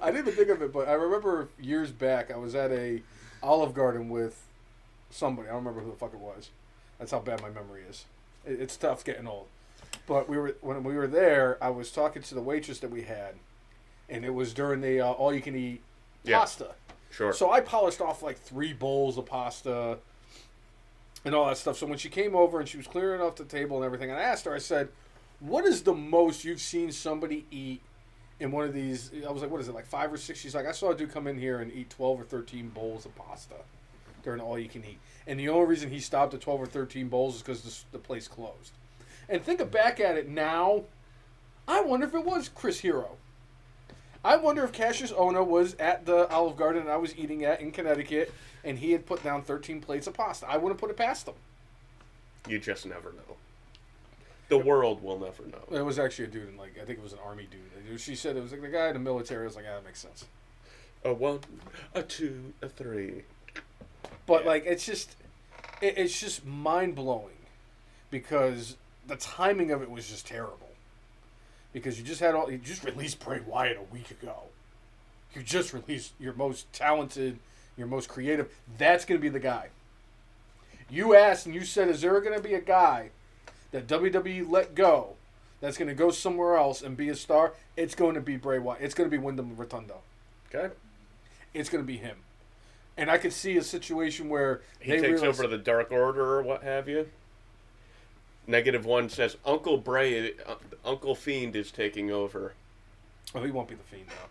I 0.00 0.12
didn't 0.12 0.28
even 0.28 0.34
think 0.34 0.50
of 0.50 0.62
it, 0.62 0.72
but 0.72 0.86
I 0.88 0.92
remember 0.92 1.48
years 1.60 1.90
back 1.90 2.30
I 2.30 2.36
was 2.36 2.54
at 2.54 2.70
a 2.70 3.02
Olive 3.42 3.74
Garden 3.74 4.08
with 4.08 4.40
somebody. 5.10 5.48
I 5.48 5.50
don't 5.50 5.64
remember 5.64 5.80
who 5.80 5.90
the 5.90 5.96
fuck 5.96 6.14
it 6.14 6.20
was. 6.20 6.50
That's 7.00 7.10
how 7.10 7.18
bad 7.18 7.42
my 7.42 7.50
memory 7.50 7.82
is. 7.90 8.04
It, 8.46 8.60
it's 8.60 8.76
tough 8.76 9.04
getting 9.04 9.26
old. 9.26 9.48
But 10.06 10.28
we 10.28 10.38
were 10.38 10.54
when 10.60 10.84
we 10.84 10.94
were 10.94 11.08
there. 11.08 11.58
I 11.60 11.70
was 11.70 11.90
talking 11.90 12.22
to 12.22 12.36
the 12.36 12.40
waitress 12.40 12.78
that 12.78 12.92
we 12.92 13.02
had, 13.02 13.34
and 14.08 14.24
it 14.24 14.32
was 14.32 14.54
during 14.54 14.80
the 14.80 15.00
uh, 15.00 15.10
all 15.10 15.34
you 15.34 15.42
can 15.42 15.56
eat 15.56 15.80
Yeah. 16.22 16.38
pasta. 16.38 16.76
Sure. 17.12 17.32
So 17.32 17.50
I 17.50 17.60
polished 17.60 18.00
off 18.00 18.22
like 18.22 18.38
three 18.38 18.72
bowls 18.72 19.18
of 19.18 19.26
pasta 19.26 19.98
and 21.24 21.34
all 21.34 21.46
that 21.46 21.58
stuff. 21.58 21.76
So 21.76 21.86
when 21.86 21.98
she 21.98 22.08
came 22.08 22.34
over 22.34 22.58
and 22.58 22.68
she 22.68 22.78
was 22.78 22.86
clearing 22.86 23.20
off 23.20 23.36
the 23.36 23.44
table 23.44 23.76
and 23.76 23.84
everything, 23.84 24.10
and 24.10 24.18
I 24.18 24.22
asked 24.22 24.46
her, 24.46 24.54
I 24.54 24.58
said, 24.58 24.88
what 25.40 25.64
is 25.66 25.82
the 25.82 25.92
most 25.92 26.42
you've 26.42 26.60
seen 26.60 26.90
somebody 26.90 27.44
eat 27.50 27.82
in 28.40 28.50
one 28.50 28.64
of 28.64 28.72
these? 28.72 29.10
I 29.26 29.30
was 29.30 29.42
like, 29.42 29.50
what 29.50 29.60
is 29.60 29.68
it, 29.68 29.74
like 29.74 29.86
five 29.86 30.10
or 30.10 30.16
six? 30.16 30.40
She's 30.40 30.54
like, 30.54 30.66
I 30.66 30.72
saw 30.72 30.90
a 30.92 30.96
dude 30.96 31.12
come 31.12 31.26
in 31.26 31.38
here 31.38 31.58
and 31.58 31.70
eat 31.72 31.90
12 31.90 32.20
or 32.20 32.24
13 32.24 32.70
bowls 32.70 33.04
of 33.04 33.14
pasta 33.14 33.56
during 34.22 34.40
all 34.40 34.58
you 34.58 34.68
can 34.68 34.82
eat. 34.82 34.98
And 35.26 35.38
the 35.38 35.50
only 35.50 35.66
reason 35.66 35.90
he 35.90 36.00
stopped 36.00 36.32
at 36.32 36.40
12 36.40 36.62
or 36.62 36.66
13 36.66 37.08
bowls 37.08 37.36
is 37.36 37.42
because 37.42 37.84
the, 37.92 37.98
place 37.98 38.26
closed. 38.26 38.72
And 39.28 39.42
thinking 39.42 39.68
back 39.68 40.00
at 40.00 40.16
it 40.16 40.28
now, 40.28 40.84
I 41.68 41.82
wonder 41.82 42.06
if 42.06 42.14
it 42.14 42.24
was 42.24 42.48
Chris 42.48 42.80
Hero. 42.80 43.18
I 44.24 44.36
wonder 44.36 44.62
if 44.64 44.72
Kassius 44.72 45.12
Ohno 45.12 45.46
was 45.46 45.74
at 45.74 46.06
the 46.06 46.28
Olive 46.30 46.56
Garden 46.56 46.88
I 46.88 46.96
was 46.96 47.16
eating 47.16 47.44
at 47.44 47.60
in 47.60 47.72
Connecticut 47.72 48.32
and 48.64 48.78
he 48.78 48.92
had 48.92 49.04
put 49.06 49.22
down 49.24 49.42
13 49.42 49.80
plates 49.80 50.06
of 50.06 50.14
pasta. 50.14 50.48
I 50.48 50.56
wouldn't 50.56 50.80
put 50.80 50.90
it 50.90 50.96
past 50.96 51.26
him. 51.26 51.34
You 52.48 52.58
just 52.58 52.86
never 52.86 53.12
know. 53.12 53.36
The 54.48 54.58
world 54.58 55.02
will 55.02 55.18
never 55.18 55.44
know. 55.44 55.76
It 55.76 55.82
was 55.82 55.98
actually 55.98 56.26
a 56.26 56.28
dude 56.28 56.48
and 56.48 56.58
like 56.58 56.78
I 56.80 56.84
think 56.84 56.98
it 56.98 57.02
was 57.02 57.12
an 57.12 57.18
army 57.24 57.48
dude. 57.50 58.00
She 58.00 58.14
said 58.14 58.36
it 58.36 58.42
was 58.42 58.52
like 58.52 58.62
the 58.62 58.68
guy 58.68 58.88
in 58.88 58.94
the 58.94 59.00
military. 59.00 59.42
I 59.42 59.46
was 59.46 59.56
like, 59.56 59.64
ah, 59.68 59.74
that 59.74 59.84
makes 59.84 60.00
sense. 60.00 60.24
A 61.04 61.12
one, 61.12 61.40
a 61.94 62.02
two, 62.02 62.52
a 62.62 62.68
three. 62.68 63.24
But 64.26 64.46
like, 64.46 64.64
it's 64.66 64.86
just, 64.86 65.16
it, 65.80 65.98
it's 65.98 66.18
just 66.18 66.46
mind 66.46 66.94
blowing, 66.94 67.34
because 68.10 68.76
the 69.06 69.16
timing 69.16 69.72
of 69.72 69.82
it 69.82 69.90
was 69.90 70.08
just 70.08 70.26
terrible. 70.26 70.71
Because 71.72 71.98
you 71.98 72.04
just 72.04 72.20
had 72.20 72.34
all 72.34 72.50
you 72.50 72.58
just 72.58 72.84
released 72.84 73.20
Bray 73.20 73.40
Wyatt 73.46 73.78
a 73.78 73.94
week 73.94 74.10
ago. 74.10 74.34
You 75.34 75.42
just 75.42 75.72
released 75.72 76.12
your 76.20 76.34
most 76.34 76.70
talented, 76.72 77.38
your 77.76 77.86
most 77.86 78.08
creative. 78.08 78.50
That's 78.76 79.04
going 79.04 79.18
to 79.18 79.22
be 79.22 79.30
the 79.30 79.40
guy. 79.40 79.68
You 80.90 81.14
asked 81.16 81.46
and 81.46 81.54
you 81.54 81.64
said, 81.64 81.88
is 81.88 82.02
there 82.02 82.20
going 82.20 82.36
to 82.36 82.42
be 82.46 82.52
a 82.54 82.60
guy 82.60 83.10
that 83.70 83.86
WWE 83.86 84.50
let 84.50 84.74
go 84.74 85.14
that's 85.62 85.78
going 85.78 85.88
to 85.88 85.94
go 85.94 86.10
somewhere 86.10 86.56
else 86.56 86.82
and 86.82 86.96
be 86.96 87.08
a 87.08 87.16
star? 87.16 87.54
It's 87.78 87.94
going 87.94 88.14
to 88.14 88.20
be 88.20 88.36
Bray 88.36 88.58
Wyatt. 88.58 88.82
It's 88.82 88.94
going 88.94 89.08
to 89.08 89.16
be 89.16 89.22
Windham 89.22 89.56
Rotunda. 89.56 89.94
Okay. 90.54 90.74
It's 91.54 91.70
going 91.70 91.82
to 91.82 91.86
be 91.86 91.96
him. 91.96 92.16
And 92.98 93.10
I 93.10 93.16
could 93.16 93.32
see 93.32 93.56
a 93.56 93.62
situation 93.62 94.28
where 94.28 94.60
He 94.80 94.90
they 94.92 95.00
takes 95.00 95.22
realize- 95.22 95.38
over 95.40 95.48
the 95.48 95.56
Dark 95.56 95.90
Order 95.90 96.36
or 96.38 96.42
what 96.42 96.62
have 96.62 96.88
you. 96.90 97.08
Negative 98.46 98.84
one 98.84 99.08
says 99.08 99.36
Uncle 99.44 99.76
Bray, 99.76 100.32
uh, 100.46 100.54
Uncle 100.84 101.14
Fiend 101.14 101.54
is 101.54 101.70
taking 101.70 102.10
over. 102.10 102.54
Oh, 103.34 103.42
he 103.44 103.50
won't 103.50 103.68
be 103.68 103.74
the 103.76 103.82
fiend 103.84 104.06
though. 104.08 104.28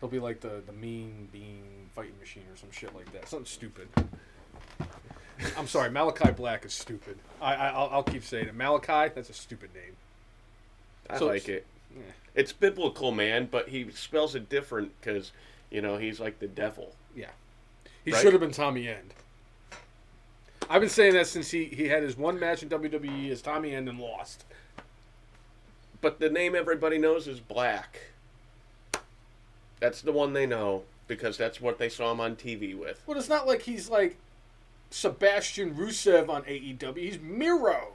He'll 0.00 0.08
be 0.10 0.18
like 0.18 0.40
the 0.40 0.60
the 0.66 0.72
mean 0.72 1.28
bean 1.32 1.62
fighting 1.94 2.18
machine 2.18 2.42
or 2.52 2.56
some 2.56 2.70
shit 2.72 2.94
like 2.94 3.12
that. 3.12 3.28
Something 3.28 3.46
stupid. 3.46 3.88
I'm 5.56 5.66
sorry, 5.66 5.88
Malakai 5.90 6.36
Black 6.36 6.64
is 6.64 6.72
stupid. 6.74 7.16
I, 7.40 7.54
I 7.54 7.68
I'll, 7.70 7.88
I'll 7.92 8.02
keep 8.02 8.24
saying 8.24 8.48
it. 8.48 8.56
Malakai, 8.58 9.14
that's 9.14 9.30
a 9.30 9.34
stupid 9.34 9.70
name. 9.74 9.96
I 11.08 11.18
So 11.18 11.26
like 11.26 11.48
it. 11.48 11.66
Yeah. 11.94 12.02
It's 12.34 12.52
biblical, 12.52 13.12
man, 13.12 13.48
but 13.50 13.68
he 13.68 13.90
spells 13.92 14.34
it 14.34 14.48
different 14.48 14.92
because 15.00 15.32
you 15.70 15.80
know 15.80 15.96
he's 15.96 16.18
like 16.20 16.38
the 16.40 16.48
devil. 16.48 16.94
Yeah, 17.14 17.26
he 18.04 18.10
Right? 18.12 18.20
should 18.20 18.32
have 18.32 18.40
been 18.40 18.52
Tommy 18.52 18.88
End. 18.88 19.14
I've 20.72 20.80
been 20.80 20.88
saying 20.88 21.12
that 21.12 21.26
since 21.26 21.50
he, 21.50 21.66
he 21.66 21.88
had 21.88 22.02
his 22.02 22.16
one 22.16 22.40
match 22.40 22.62
in 22.62 22.70
WWE 22.70 23.30
as 23.30 23.42
Tommy 23.42 23.74
End 23.74 23.90
and 23.90 24.00
lost. 24.00 24.44
But 26.00 26.18
the 26.18 26.30
name 26.30 26.54
everybody 26.56 26.96
knows 26.96 27.28
is 27.28 27.40
Black. 27.40 28.00
That's 29.80 30.00
the 30.00 30.12
one 30.12 30.32
they 30.32 30.46
know 30.46 30.84
because 31.08 31.36
that's 31.36 31.60
what 31.60 31.76
they 31.76 31.90
saw 31.90 32.10
him 32.10 32.20
on 32.20 32.36
TV 32.36 32.74
with. 32.74 33.02
But 33.06 33.18
it's 33.18 33.28
not 33.28 33.46
like 33.46 33.60
he's 33.60 33.90
like 33.90 34.16
Sebastian 34.88 35.74
Rusev 35.74 36.30
on 36.30 36.42
AEW. 36.44 36.96
He's 36.96 37.20
Miro. 37.20 37.88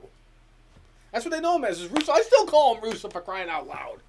That's 1.11 1.25
what 1.25 1.31
they 1.31 1.41
know 1.41 1.55
him 1.55 1.65
as. 1.65 1.81
Is 1.81 1.89
Rusev. 1.89 2.09
I 2.09 2.21
still 2.21 2.45
call 2.45 2.75
him 2.75 2.83
Rusev 2.83 3.11
for 3.11 3.21
crying 3.21 3.49
out 3.49 3.67
loud. 3.67 4.01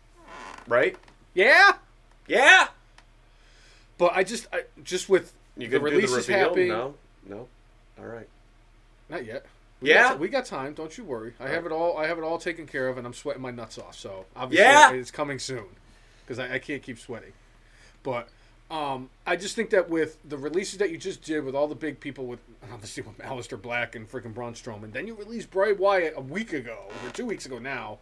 Right? 0.66 0.94
Yeah. 1.32 1.72
Yeah. 2.26 2.68
But 3.96 4.12
I 4.14 4.24
just, 4.24 4.46
I, 4.52 4.64
just 4.84 5.08
with 5.08 5.32
You 5.56 5.68
the 5.68 5.78
the 5.78 5.84
reveal? 5.84 6.22
happening. 6.22 6.68
No, 6.68 6.96
no. 7.26 7.48
All 7.98 8.04
right. 8.04 8.28
Not 9.08 9.24
yet. 9.24 9.46
We 9.80 9.90
Yeah? 9.90 10.08
got, 10.10 10.18
we 10.18 10.28
got 10.28 10.44
time. 10.44 10.74
Don't 10.74 10.96
you 10.98 11.04
worry. 11.04 11.34
I 11.38 11.44
have 11.48 11.64
Right. 11.64 11.72
it 11.72 11.74
all. 11.74 11.96
I 11.96 12.06
have 12.06 12.18
it 12.18 12.24
all 12.24 12.38
taken 12.38 12.66
care 12.66 12.88
of, 12.88 12.98
and 12.98 13.06
I'm 13.06 13.14
sweating 13.14 13.42
my 13.42 13.50
nuts 13.50 13.78
off. 13.78 13.94
So 13.96 14.26
obviously, 14.34 14.64
Yeah? 14.64 14.92
it's 14.92 15.10
coming 15.10 15.38
soon 15.38 15.66
because 16.24 16.38
I, 16.38 16.54
I 16.54 16.58
can't 16.58 16.82
keep 16.82 16.98
sweating. 16.98 17.32
But 18.02 18.28
um, 18.70 19.08
I 19.26 19.36
just 19.36 19.54
think 19.56 19.70
that 19.70 19.88
with 19.88 20.18
the 20.28 20.36
releases 20.36 20.78
that 20.78 20.90
you 20.90 20.98
just 20.98 21.22
did 21.22 21.44
with 21.44 21.54
all 21.54 21.68
the 21.68 21.74
big 21.74 22.00
people, 22.00 22.26
with 22.26 22.40
obviously 22.72 23.02
with 23.02 23.18
Aleister 23.18 23.60
Black 23.60 23.94
and 23.94 24.10
freaking 24.10 24.34
Braun 24.34 24.54
Strowman, 24.54 24.92
then 24.92 25.06
you 25.06 25.14
released 25.14 25.50
Bray 25.50 25.72
Wyatt 25.72 26.14
a 26.16 26.20
week 26.20 26.52
ago 26.52 26.78
or 27.04 27.10
two 27.10 27.24
weeks 27.26 27.46
ago 27.46 27.58
now. 27.58 27.98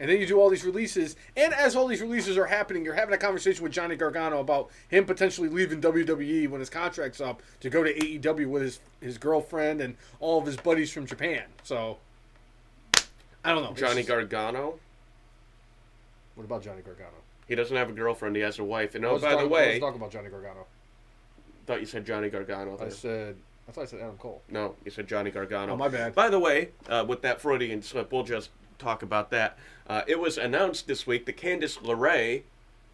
And 0.00 0.10
then 0.10 0.20
you 0.20 0.26
do 0.26 0.40
all 0.40 0.50
these 0.50 0.64
releases, 0.64 1.14
and 1.36 1.54
as 1.54 1.76
all 1.76 1.86
these 1.86 2.00
releases 2.00 2.36
are 2.36 2.46
happening, 2.46 2.84
you're 2.84 2.94
having 2.94 3.14
a 3.14 3.18
conversation 3.18 3.62
with 3.62 3.72
Johnny 3.72 3.94
Gargano 3.94 4.40
about 4.40 4.70
him 4.88 5.04
potentially 5.04 5.48
leaving 5.48 5.80
WWE 5.80 6.48
when 6.48 6.58
his 6.58 6.68
contract's 6.68 7.20
up 7.20 7.42
to 7.60 7.70
go 7.70 7.84
to 7.84 7.94
AEW 7.94 8.46
with 8.48 8.62
his 8.62 8.80
his 9.00 9.18
girlfriend 9.18 9.80
and 9.80 9.96
all 10.18 10.40
of 10.40 10.46
his 10.46 10.56
buddies 10.56 10.90
from 10.92 11.06
Japan. 11.06 11.44
So 11.62 11.98
I 13.44 13.52
don't 13.52 13.62
know. 13.62 13.72
Johnny 13.72 13.96
just- 13.96 14.08
Gargano. 14.08 14.80
What 16.34 16.44
about 16.44 16.64
Johnny 16.64 16.82
Gargano? 16.82 17.10
He 17.46 17.54
doesn't 17.54 17.76
have 17.76 17.90
a 17.90 17.92
girlfriend. 17.92 18.34
He 18.34 18.42
has 18.42 18.58
a 18.58 18.64
wife. 18.64 18.96
And 18.96 19.04
oh, 19.04 19.18
by 19.18 19.30
talking- 19.32 19.48
the 19.48 19.54
way, 19.54 19.78
talking 19.78 20.00
about 20.00 20.10
Johnny 20.10 20.28
Gargano. 20.28 20.66
thought 21.66 21.78
you 21.78 21.86
said 21.86 22.04
Johnny 22.04 22.30
Gargano. 22.30 22.76
I 22.80 22.88
said 22.88 23.36
I 23.68 23.72
thought 23.72 23.82
I 23.82 23.84
said 23.86 24.00
Adam 24.00 24.16
Cole. 24.16 24.42
No, 24.50 24.74
you 24.84 24.90
said 24.90 25.06
Johnny 25.06 25.30
Gargano. 25.30 25.72
Oh, 25.72 25.76
my 25.76 25.88
bad. 25.88 26.14
By 26.14 26.28
the 26.28 26.38
way, 26.38 26.70
uh, 26.88 27.04
with 27.06 27.22
that 27.22 27.40
Freudian 27.40 27.80
slip, 27.82 28.12
we'll 28.12 28.24
just 28.24 28.50
talk 28.84 29.02
about 29.02 29.30
that. 29.30 29.56
Uh, 29.88 30.02
it 30.06 30.18
was 30.20 30.36
announced 30.38 30.86
this 30.86 31.06
week 31.06 31.26
that 31.26 31.36
Candice 31.36 31.78
LeRae 31.78 32.42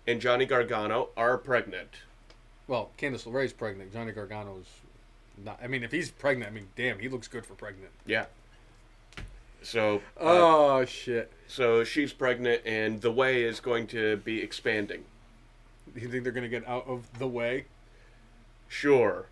and 0.06 0.20
Johnny 0.20 0.46
Gargano 0.46 1.08
are 1.16 1.36
pregnant. 1.36 1.88
Well, 2.68 2.90
Candice 2.98 3.26
LeRae's 3.26 3.52
pregnant. 3.52 3.92
Johnny 3.92 4.12
Gargano's 4.12 4.66
not. 5.44 5.58
I 5.62 5.66
mean, 5.66 5.82
if 5.82 5.90
he's 5.92 6.10
pregnant, 6.10 6.50
I 6.50 6.54
mean, 6.54 6.68
damn, 6.76 6.98
he 7.00 7.08
looks 7.08 7.28
good 7.28 7.44
for 7.44 7.54
pregnant. 7.54 7.90
Yeah. 8.06 8.26
So, 9.62 9.96
uh, 10.18 10.22
Oh 10.22 10.84
shit! 10.86 11.30
so 11.46 11.84
she's 11.84 12.14
pregnant, 12.14 12.62
and 12.64 13.00
the 13.02 13.12
way 13.12 13.42
is 13.42 13.60
going 13.60 13.86
to 13.88 14.16
be 14.18 14.40
expanding. 14.40 15.04
You 15.94 16.08
think 16.08 16.22
they're 16.22 16.32
gonna 16.32 16.48
get 16.48 16.66
out 16.66 16.86
of 16.86 17.18
the 17.18 17.28
way? 17.28 17.66
Sure, 18.68 19.26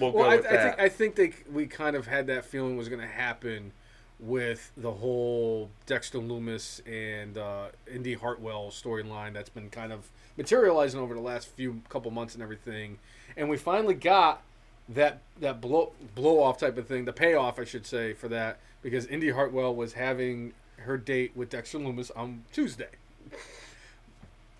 we'll 0.00 0.10
Well, 0.10 0.24
go 0.24 0.30
I, 0.30 0.36
with 0.36 0.46
I 0.46 0.52
that. 0.52 0.62
think 0.78 0.80
I 0.80 0.88
think 0.88 1.14
they 1.14 1.32
we 1.52 1.66
kind 1.66 1.94
of 1.94 2.08
had 2.08 2.26
that 2.26 2.44
feeling 2.44 2.76
was 2.76 2.88
going 2.88 3.00
to 3.02 3.06
happen 3.06 3.70
with 4.20 4.72
the 4.76 4.90
whole 4.90 5.70
Dexter 5.86 6.18
Lumis 6.18 6.80
and 6.86 7.38
uh, 7.38 7.66
Indi 7.92 8.14
Hartwell 8.14 8.70
storyline 8.70 9.32
that's 9.32 9.48
been 9.48 9.70
kind 9.70 9.92
of 9.92 10.08
materializing 10.36 11.00
over 11.00 11.14
the 11.14 11.20
last 11.20 11.48
few 11.48 11.82
couple 11.88 12.10
months 12.10 12.34
and 12.34 12.42
everything, 12.42 12.98
and 13.36 13.48
we 13.48 13.56
finally 13.56 13.94
got 13.94 14.42
that 14.88 15.20
that 15.40 15.60
blow 15.60 15.92
blow 16.14 16.42
off 16.42 16.58
type 16.58 16.78
of 16.78 16.86
thing, 16.86 17.04
the 17.04 17.12
payoff 17.12 17.58
I 17.58 17.64
should 17.64 17.86
say 17.86 18.12
for 18.12 18.28
that 18.28 18.58
because 18.82 19.06
Indi 19.06 19.30
Hartwell 19.30 19.74
was 19.74 19.92
having 19.94 20.52
her 20.78 20.96
date 20.96 21.32
with 21.34 21.50
Dexter 21.50 21.78
Lumis 21.78 22.10
on 22.16 22.44
Tuesday. 22.52 22.88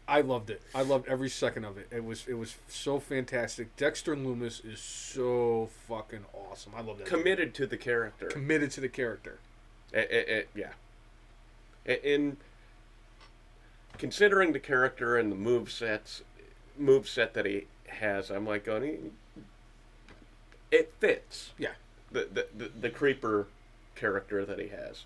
I 0.07 0.23
loved 0.23 0.49
it. 0.49 0.62
I 0.75 0.83
loved 0.83 1.07
every 1.07 1.29
second 1.29 1.64
of 1.64 1.77
it. 1.77 1.88
It 1.90 2.03
was 2.03 2.27
it 2.27 2.35
was 2.35 2.57
so 2.68 2.99
fantastic. 2.99 3.77
Dexter 3.77 4.16
Lumis 4.16 4.64
is 4.64 4.81
so 4.81 5.68
fucking 5.87 6.25
awesome. 6.33 6.73
I 6.75 6.81
love 6.81 6.99
that. 6.99 7.07
committed 7.07 7.55
to 7.57 7.66
the 7.66 7.77
character. 7.77 8.27
committed 8.27 8.71
to 8.73 8.81
the 8.81 8.88
character. 8.88 9.38
Eh, 9.94 10.05
eh, 10.11 10.24
eh, 10.27 10.42
yeah. 10.55 10.72
In 11.87 12.37
considering 13.96 14.53
the 14.53 14.59
character 14.59 15.16
and 15.16 15.33
the 15.33 15.37
move 15.37 15.70
sets, 15.70 16.22
move 16.77 17.09
set 17.09 17.35
that 17.35 17.46
he 17.46 17.66
has, 17.87 18.31
I'm 18.31 18.46
like 18.46 18.64
going, 18.64 19.12
"Eh, 20.70 20.77
it 20.79 20.92
fits. 21.01 21.53
Yeah. 21.59 21.72
The, 22.11 22.29
the 22.33 22.46
the 22.57 22.70
the 22.81 22.90
creeper 22.90 23.46
character 23.94 24.44
that 24.44 24.59
he 24.59 24.68
has. 24.68 25.05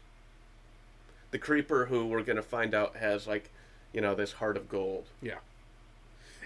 The 1.30 1.38
creeper 1.38 1.86
who 1.86 2.06
we're 2.06 2.22
gonna 2.22 2.42
find 2.42 2.74
out 2.74 2.96
has 2.96 3.26
like, 3.26 3.50
you 3.92 4.00
know, 4.00 4.14
this 4.14 4.32
heart 4.32 4.56
of 4.56 4.68
gold. 4.68 5.06
Yeah. 5.20 5.38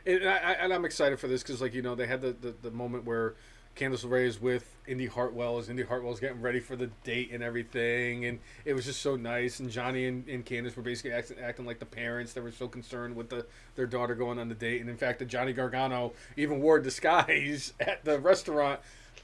And, 0.04 0.28
I, 0.28 0.36
I, 0.36 0.52
and 0.52 0.72
I'm 0.72 0.84
excited 0.84 1.18
for 1.18 1.26
this 1.26 1.42
because, 1.42 1.60
like, 1.60 1.74
you 1.74 1.82
know, 1.82 1.96
they 1.96 2.06
had 2.06 2.20
the, 2.20 2.30
the, 2.30 2.54
the 2.62 2.70
moment 2.70 3.04
where 3.04 3.34
Candice 3.76 4.04
LeRae 4.04 4.26
is 4.26 4.40
with 4.40 4.74
Indi 4.86 5.06
Hartwell 5.06 5.58
as 5.58 5.68
Indi 5.68 5.82
Hartwell's 5.82 6.18
getting 6.18 6.40
ready 6.40 6.60
for 6.60 6.76
the 6.76 6.86
date 7.04 7.30
and 7.32 7.42
everything. 7.42 8.24
And 8.24 8.38
it 8.64 8.72
was 8.72 8.86
just 8.86 9.02
so 9.02 9.16
nice. 9.16 9.60
And 9.60 9.70
Johnny 9.70 10.06
and, 10.06 10.26
and 10.28 10.44
Candice 10.44 10.74
were 10.76 10.82
basically 10.82 11.12
acting, 11.12 11.38
acting 11.38 11.66
like 11.66 11.78
the 11.78 11.86
parents 11.86 12.32
that 12.32 12.42
were 12.42 12.50
so 12.52 12.68
concerned 12.68 13.14
with 13.14 13.28
the 13.28 13.46
their 13.74 13.86
daughter 13.86 14.14
going 14.14 14.38
on 14.38 14.48
the 14.48 14.54
date. 14.54 14.80
And 14.80 14.88
in 14.88 14.96
fact, 14.96 15.18
the 15.18 15.24
Johnny 15.24 15.52
Gargano 15.52 16.12
even 16.36 16.60
wore 16.60 16.76
a 16.76 16.82
disguise 16.82 17.74
at 17.80 18.04
the 18.04 18.18
restaurant. 18.18 18.80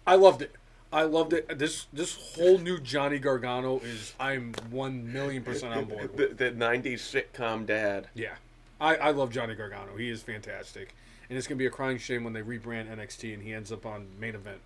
I 0.07 0.17
loved 0.17 0.43
it. 0.43 0.55
I 0.93 1.05
loved 1.05 1.33
it. 1.33 1.59
This 1.59 1.87
this 1.93 2.35
whole 2.37 2.59
new 2.59 2.79
Johnny 2.79 3.19
Gargano 3.19 3.79
is 3.79 4.13
I'm 4.21 4.53
one 4.71 5.11
million 5.11 5.43
percent 5.43 5.75
on 5.75 5.87
board. 5.87 6.15
with. 6.15 6.37
The, 6.37 6.51
the 6.51 6.53
'90s 6.53 6.99
sitcom 6.99 7.65
dad. 7.65 8.09
Yeah, 8.15 8.35
I, 8.79 8.97
I 8.97 9.11
love 9.13 9.31
Johnny 9.31 9.55
Gargano. 9.55 9.97
He 9.97 10.11
is 10.11 10.23
fantastic, 10.23 10.95
and 11.33 11.39
it's 11.39 11.47
gonna 11.47 11.57
be 11.57 11.65
a 11.65 11.71
crying 11.71 11.97
shame 11.97 12.25
when 12.25 12.35
they 12.35 12.43
rebrand 12.43 12.95
NXT 12.95 13.33
and 13.33 13.43
he 13.43 13.55
ends 13.55 13.73
up 13.73 13.87
on 13.87 14.05
main 14.21 14.35
event. 14.35 14.59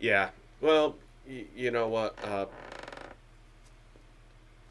Yeah. 0.00 0.30
Well, 0.62 0.96
y- 1.28 1.44
you 1.54 1.70
know 1.70 1.88
what? 1.88 2.16
Uh, 2.24 2.46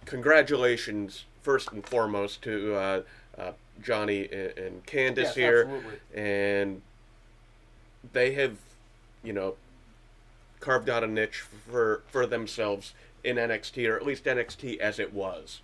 congratulations 0.06 1.26
first 1.44 1.72
and 1.72 1.86
foremost 1.86 2.42
to 2.42 2.74
uh, 2.74 3.02
uh, 3.38 3.52
Johnny 3.80 4.28
and, 4.32 4.58
and 4.58 4.86
Candice 4.88 5.18
Yes, 5.18 5.36
here, 5.36 5.62
absolutely. 5.70 6.00
and 6.20 6.82
they 8.12 8.34
have, 8.34 8.58
you 9.24 9.34
know, 9.34 9.54
carved 10.62 10.90
out 10.90 11.04
a 11.04 11.08
niche 11.08 11.44
for 11.70 12.02
for 12.08 12.26
themselves 12.26 12.94
in 13.24 13.36
NXT, 13.36 13.88
or 13.88 13.96
at 13.98 14.04
least 14.04 14.24
NXT 14.24 14.80
as 14.80 14.98
it 14.98 15.14
was, 15.14 15.62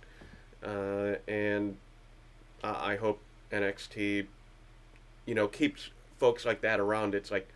uh, 0.64 1.14
and 1.26 1.76
I 2.62 2.92
I 2.92 2.96
hope 2.96 3.20
NXT, 3.50 4.26
you 5.26 5.34
know, 5.34 5.48
keeps 5.48 5.90
folks 6.18 6.44
like 6.44 6.60
that 6.62 6.80
around. 6.80 7.14
It's 7.14 7.30
like 7.30 7.48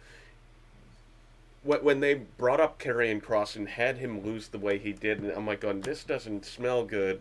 when 1.66 2.00
they 2.00 2.14
brought 2.14 2.60
up 2.60 2.78
Karrion 2.78 3.20
Kross 3.20 3.56
and 3.56 3.68
had 3.68 3.98
him 3.98 4.24
lose 4.24 4.48
the 4.48 4.58
way 4.58 4.78
he 4.78 4.92
did, 4.92 5.20
and 5.20 5.32
I'm 5.32 5.46
like, 5.46 5.60
going, 5.60 5.80
this 5.80 6.04
doesn't 6.04 6.44
smell 6.44 6.84
good. 6.84 7.20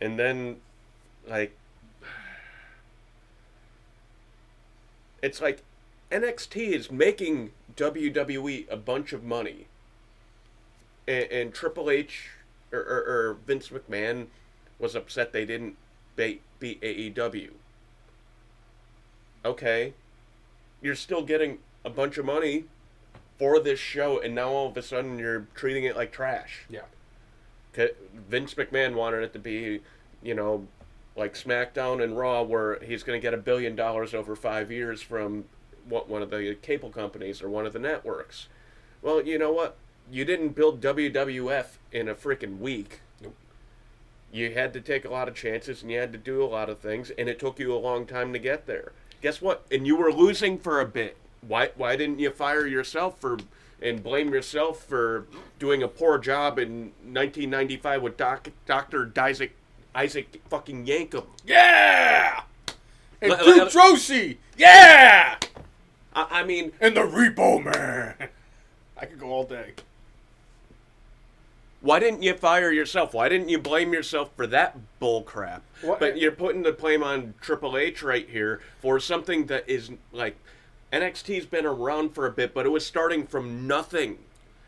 And 0.00 0.18
then, 0.18 0.56
like, 1.26 1.56
it's 5.22 5.40
like 5.40 5.62
NXT 6.10 6.56
is 6.72 6.90
making 6.90 7.52
WWE 7.74 8.70
a 8.70 8.76
bunch 8.76 9.12
of 9.12 9.24
money, 9.24 9.66
and, 11.08 11.24
and 11.30 11.54
Triple 11.54 11.90
H 11.90 12.30
or, 12.72 12.80
or, 12.80 13.04
or 13.06 13.36
Vince 13.46 13.70
McMahon 13.70 14.26
was 14.78 14.94
upset 14.94 15.32
they 15.32 15.46
didn't 15.46 15.76
beat, 16.14 16.42
beat 16.60 16.80
AEW. 16.82 17.50
Okay, 19.46 19.94
you're 20.82 20.96
still 20.96 21.22
getting 21.22 21.58
a 21.84 21.90
bunch 21.90 22.18
of 22.18 22.24
money 22.24 22.64
for 23.38 23.60
this 23.60 23.78
show, 23.78 24.18
and 24.18 24.34
now 24.34 24.48
all 24.48 24.68
of 24.68 24.76
a 24.76 24.82
sudden 24.82 25.20
you're 25.20 25.46
treating 25.54 25.84
it 25.84 25.96
like 25.96 26.10
trash. 26.10 26.66
Yeah. 26.68 26.80
Vince 28.28 28.54
McMahon 28.54 28.94
wanted 28.94 29.22
it 29.22 29.32
to 29.34 29.38
be, 29.38 29.82
you 30.20 30.34
know, 30.34 30.66
like 31.14 31.34
SmackDown 31.34 32.02
and 32.02 32.18
Raw, 32.18 32.42
where 32.42 32.80
he's 32.82 33.04
going 33.04 33.20
to 33.20 33.22
get 33.22 33.34
a 33.34 33.38
billion 33.38 33.76
dollars 33.76 34.14
over 34.14 34.34
five 34.34 34.72
years 34.72 35.00
from 35.00 35.44
what 35.88 36.08
one 36.08 36.22
of 36.22 36.30
the 36.30 36.56
cable 36.60 36.90
companies 36.90 37.40
or 37.40 37.48
one 37.48 37.66
of 37.66 37.72
the 37.72 37.78
networks. 37.78 38.48
Well, 39.00 39.22
you 39.22 39.38
know 39.38 39.52
what? 39.52 39.76
You 40.10 40.24
didn't 40.24 40.56
build 40.56 40.80
WWF 40.80 41.66
in 41.92 42.08
a 42.08 42.14
freaking 42.16 42.58
week. 42.58 43.00
Nope. 43.22 43.36
You 44.32 44.54
had 44.54 44.72
to 44.72 44.80
take 44.80 45.04
a 45.04 45.10
lot 45.10 45.28
of 45.28 45.36
chances 45.36 45.82
and 45.82 45.92
you 45.92 45.98
had 46.00 46.10
to 46.12 46.18
do 46.18 46.42
a 46.42 46.46
lot 46.46 46.68
of 46.68 46.80
things, 46.80 47.10
and 47.10 47.28
it 47.28 47.38
took 47.38 47.60
you 47.60 47.72
a 47.72 47.78
long 47.78 48.06
time 48.06 48.32
to 48.32 48.40
get 48.40 48.66
there. 48.66 48.90
Guess 49.22 49.40
what? 49.40 49.66
And 49.70 49.86
you 49.86 49.96
were 49.96 50.12
losing 50.12 50.58
for 50.58 50.80
a 50.80 50.86
bit. 50.86 51.16
Why? 51.46 51.70
Why 51.76 51.96
didn't 51.96 52.18
you 52.18 52.30
fire 52.30 52.66
yourself 52.66 53.18
for 53.20 53.38
and 53.80 54.02
blame 54.02 54.32
yourself 54.32 54.84
for 54.84 55.26
doing 55.58 55.82
a 55.82 55.88
poor 55.88 56.18
job 56.18 56.58
in 56.58 56.92
1995 57.02 58.02
with 58.02 58.16
Doc, 58.16 58.48
Doctor 58.66 59.12
Isaac 59.16 59.52
Isaac 59.94 60.40
fucking 60.48 60.86
Yankem? 60.86 61.26
Yeah! 61.44 62.42
And 63.20 63.30
Let- 63.30 63.44
Duke! 63.44 63.56
Yeah! 64.56 65.38
I, 66.14 66.26
I 66.30 66.44
mean, 66.44 66.72
And 66.80 66.96
the 66.96 67.02
Repo 67.02 67.62
Man! 67.64 68.14
I 68.98 69.04
could 69.04 69.18
go 69.20 69.28
all 69.28 69.44
day. 69.44 69.72
Why 71.86 72.00
didn't 72.00 72.24
you 72.24 72.34
fire 72.34 72.72
yourself? 72.72 73.14
Why 73.14 73.28
didn't 73.28 73.48
you 73.48 73.58
blame 73.60 73.92
yourself 73.92 74.30
for 74.36 74.44
that 74.48 74.76
bull 74.98 75.22
crap? 75.22 75.62
What- 75.82 76.00
But 76.00 76.18
you're 76.18 76.32
putting 76.32 76.62
the 76.64 76.72
blame 76.72 77.04
on 77.04 77.34
Triple 77.40 77.76
H 77.76 78.02
right 78.02 78.28
here 78.28 78.60
for 78.82 78.98
something 78.98 79.46
that 79.46 79.68
is 79.68 79.90
like 80.12 80.36
NXT's 80.92 81.46
been 81.46 81.64
around 81.64 82.12
for 82.12 82.26
a 82.26 82.32
bit, 82.32 82.52
but 82.52 82.66
it 82.66 82.70
was 82.70 82.84
starting 82.84 83.24
from 83.24 83.68
nothing. 83.68 84.18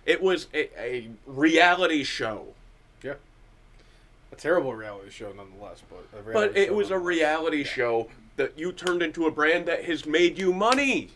It 0.06 0.22
was 0.22 0.46
a, 0.54 0.70
a 0.80 1.08
reality 1.26 2.04
show, 2.04 2.54
Yeah. 3.02 3.14
A 4.30 4.36
terrible 4.36 4.74
reality 4.74 5.10
show, 5.10 5.32
nonetheless. 5.32 5.82
But, 5.90 6.20
a 6.20 6.32
but 6.32 6.56
it 6.56 6.72
was 6.72 6.90
a 6.92 6.98
reality 6.98 7.64
show 7.64 8.08
that 8.36 8.56
you 8.56 8.70
turned 8.70 9.02
into 9.02 9.26
a 9.26 9.30
brand 9.32 9.66
that 9.66 9.84
has 9.86 10.06
made 10.06 10.38
you 10.38 10.52
money, 10.52 11.10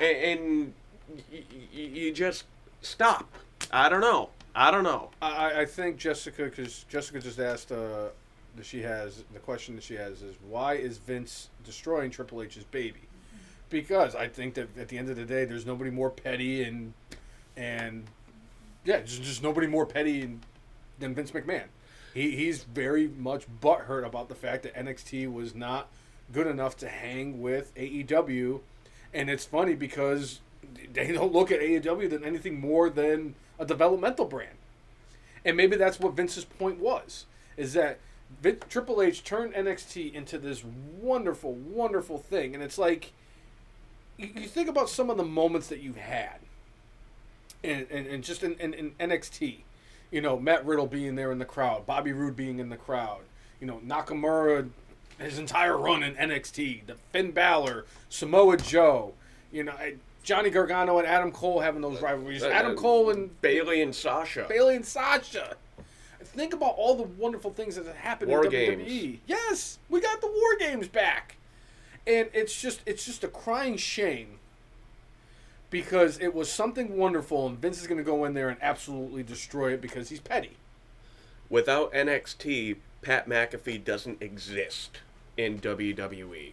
and, 0.00 0.16
and 0.40 0.74
y- 1.10 1.22
y- 1.32 1.44
you 1.72 2.12
just 2.12 2.44
stop. 2.80 3.30
I 3.70 3.88
don't 3.90 4.00
know. 4.00 4.30
I 4.54 4.70
don't 4.70 4.84
know. 4.84 5.10
I, 5.20 5.62
I 5.62 5.66
think 5.66 5.96
Jessica, 5.96 6.44
because 6.44 6.84
Jessica 6.88 7.20
just 7.20 7.40
asked 7.40 7.72
uh, 7.72 8.08
that 8.56 8.64
she 8.64 8.82
has 8.82 9.24
the 9.32 9.40
question 9.40 9.74
that 9.74 9.82
she 9.82 9.94
has 9.94 10.22
is 10.22 10.36
why 10.48 10.74
is 10.74 10.98
Vince 10.98 11.48
destroying 11.64 12.10
Triple 12.10 12.42
H's 12.42 12.64
baby? 12.64 13.00
Because 13.68 14.14
I 14.14 14.28
think 14.28 14.54
that 14.54 14.76
at 14.78 14.88
the 14.88 14.98
end 14.98 15.10
of 15.10 15.16
the 15.16 15.24
day, 15.24 15.44
there's 15.44 15.66
nobody 15.66 15.90
more 15.90 16.10
petty 16.10 16.62
and 16.62 16.92
and 17.56 18.04
yeah, 18.84 19.00
just, 19.00 19.22
just 19.22 19.42
nobody 19.42 19.66
more 19.66 19.86
petty 19.86 20.38
than 21.00 21.14
Vince 21.14 21.32
McMahon. 21.32 21.64
He 22.12 22.36
he's 22.36 22.62
very 22.62 23.08
much 23.08 23.46
butthurt 23.60 24.06
about 24.06 24.28
the 24.28 24.34
fact 24.36 24.62
that 24.62 24.74
NXT 24.74 25.32
was 25.32 25.54
not 25.54 25.88
good 26.32 26.46
enough 26.46 26.76
to 26.78 26.88
hang 26.88 27.42
with 27.42 27.74
AEW, 27.74 28.60
and 29.12 29.28
it's 29.28 29.44
funny 29.44 29.74
because 29.74 30.40
they 30.92 31.10
don't 31.10 31.32
look 31.32 31.50
at 31.50 31.60
AEW 31.60 32.08
than 32.08 32.22
anything 32.22 32.60
more 32.60 32.88
than 32.88 33.34
a 33.58 33.64
developmental 33.64 34.24
brand. 34.26 34.56
And 35.44 35.56
maybe 35.56 35.76
that's 35.76 36.00
what 36.00 36.14
Vince's 36.14 36.44
point 36.44 36.78
was, 36.80 37.26
is 37.56 37.74
that 37.74 37.98
Vin- 38.40 38.60
Triple 38.68 39.02
H 39.02 39.22
turned 39.22 39.54
NXT 39.54 40.12
into 40.14 40.38
this 40.38 40.64
wonderful, 40.64 41.52
wonderful 41.52 42.18
thing, 42.18 42.54
and 42.54 42.62
it's 42.62 42.78
like 42.78 43.12
you, 44.16 44.30
you 44.34 44.48
think 44.48 44.68
about 44.68 44.88
some 44.88 45.10
of 45.10 45.16
the 45.16 45.24
moments 45.24 45.68
that 45.68 45.80
you've 45.80 45.96
had, 45.98 46.38
and 47.62 47.86
and, 47.90 48.06
and 48.06 48.24
just 48.24 48.42
in, 48.42 48.54
in, 48.54 48.74
in 48.74 48.90
NXT, 48.92 49.58
you 50.10 50.20
know, 50.20 50.38
Matt 50.38 50.64
Riddle 50.64 50.86
being 50.86 51.14
there 51.14 51.30
in 51.30 51.38
the 51.38 51.44
crowd, 51.44 51.86
Bobby 51.86 52.12
Roode 52.12 52.36
being 52.36 52.58
in 52.58 52.70
the 52.70 52.76
crowd, 52.76 53.20
you 53.60 53.66
know, 53.66 53.80
Nakamura, 53.86 54.70
his 55.18 55.38
entire 55.38 55.76
run 55.76 56.02
in 56.02 56.14
NXT, 56.14 56.86
the 56.86 56.94
Finn 57.12 57.32
Balor, 57.32 57.84
Samoa 58.08 58.56
Joe, 58.56 59.12
you 59.52 59.64
know, 59.64 59.72
I- 59.72 59.96
Johnny 60.24 60.50
Gargano 60.50 60.98
and 60.98 61.06
Adam 61.06 61.30
Cole 61.30 61.60
having 61.60 61.80
those 61.82 62.00
rivalries, 62.02 62.42
Uh, 62.42 62.48
Adam 62.48 62.74
Cole 62.76 63.10
and 63.10 63.40
Bayley 63.42 63.82
and 63.82 63.94
Sasha. 63.94 64.46
Bayley 64.48 64.74
and 64.76 64.84
Sasha. 64.84 65.56
Think 66.22 66.52
about 66.54 66.74
all 66.76 66.96
the 66.96 67.02
wonderful 67.04 67.52
things 67.52 67.76
that 67.76 67.86
have 67.86 67.94
happened 67.94 68.30
War 68.30 68.44
in 68.46 68.50
WWE. 68.50 68.86
games. 68.86 69.18
Yes, 69.26 69.78
we 69.88 70.00
got 70.00 70.20
the 70.20 70.26
War 70.26 70.56
Games 70.58 70.88
back, 70.88 71.36
and 72.06 72.28
it's 72.32 72.60
just 72.60 72.80
it's 72.86 73.04
just 73.04 73.22
a 73.22 73.28
crying 73.28 73.76
shame 73.76 74.38
because 75.70 76.18
it 76.18 76.34
was 76.34 76.50
something 76.50 76.96
wonderful, 76.96 77.46
and 77.46 77.58
Vince 77.58 77.80
is 77.80 77.86
going 77.86 77.98
to 77.98 78.04
go 78.04 78.24
in 78.24 78.34
there 78.34 78.48
and 78.48 78.58
absolutely 78.62 79.22
destroy 79.22 79.72
it 79.74 79.80
because 79.80 80.08
he's 80.08 80.20
petty. 80.20 80.56
Without 81.50 81.92
NXT, 81.92 82.76
Pat 83.02 83.28
McAfee 83.28 83.84
doesn't 83.84 84.22
exist 84.22 84.98
in. 85.36 85.60
WWE. 85.60 86.52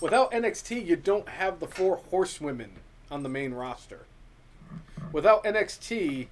Without 0.00 0.32
NXT, 0.32 0.86
you 0.86 0.96
don't 0.96 1.28
have 1.28 1.60
the 1.60 1.66
four 1.66 2.00
horsewomen 2.10 2.70
on 3.10 3.22
the 3.22 3.28
main 3.28 3.54
roster. 3.54 4.06
Without 5.12 5.44
NXT, 5.44 6.26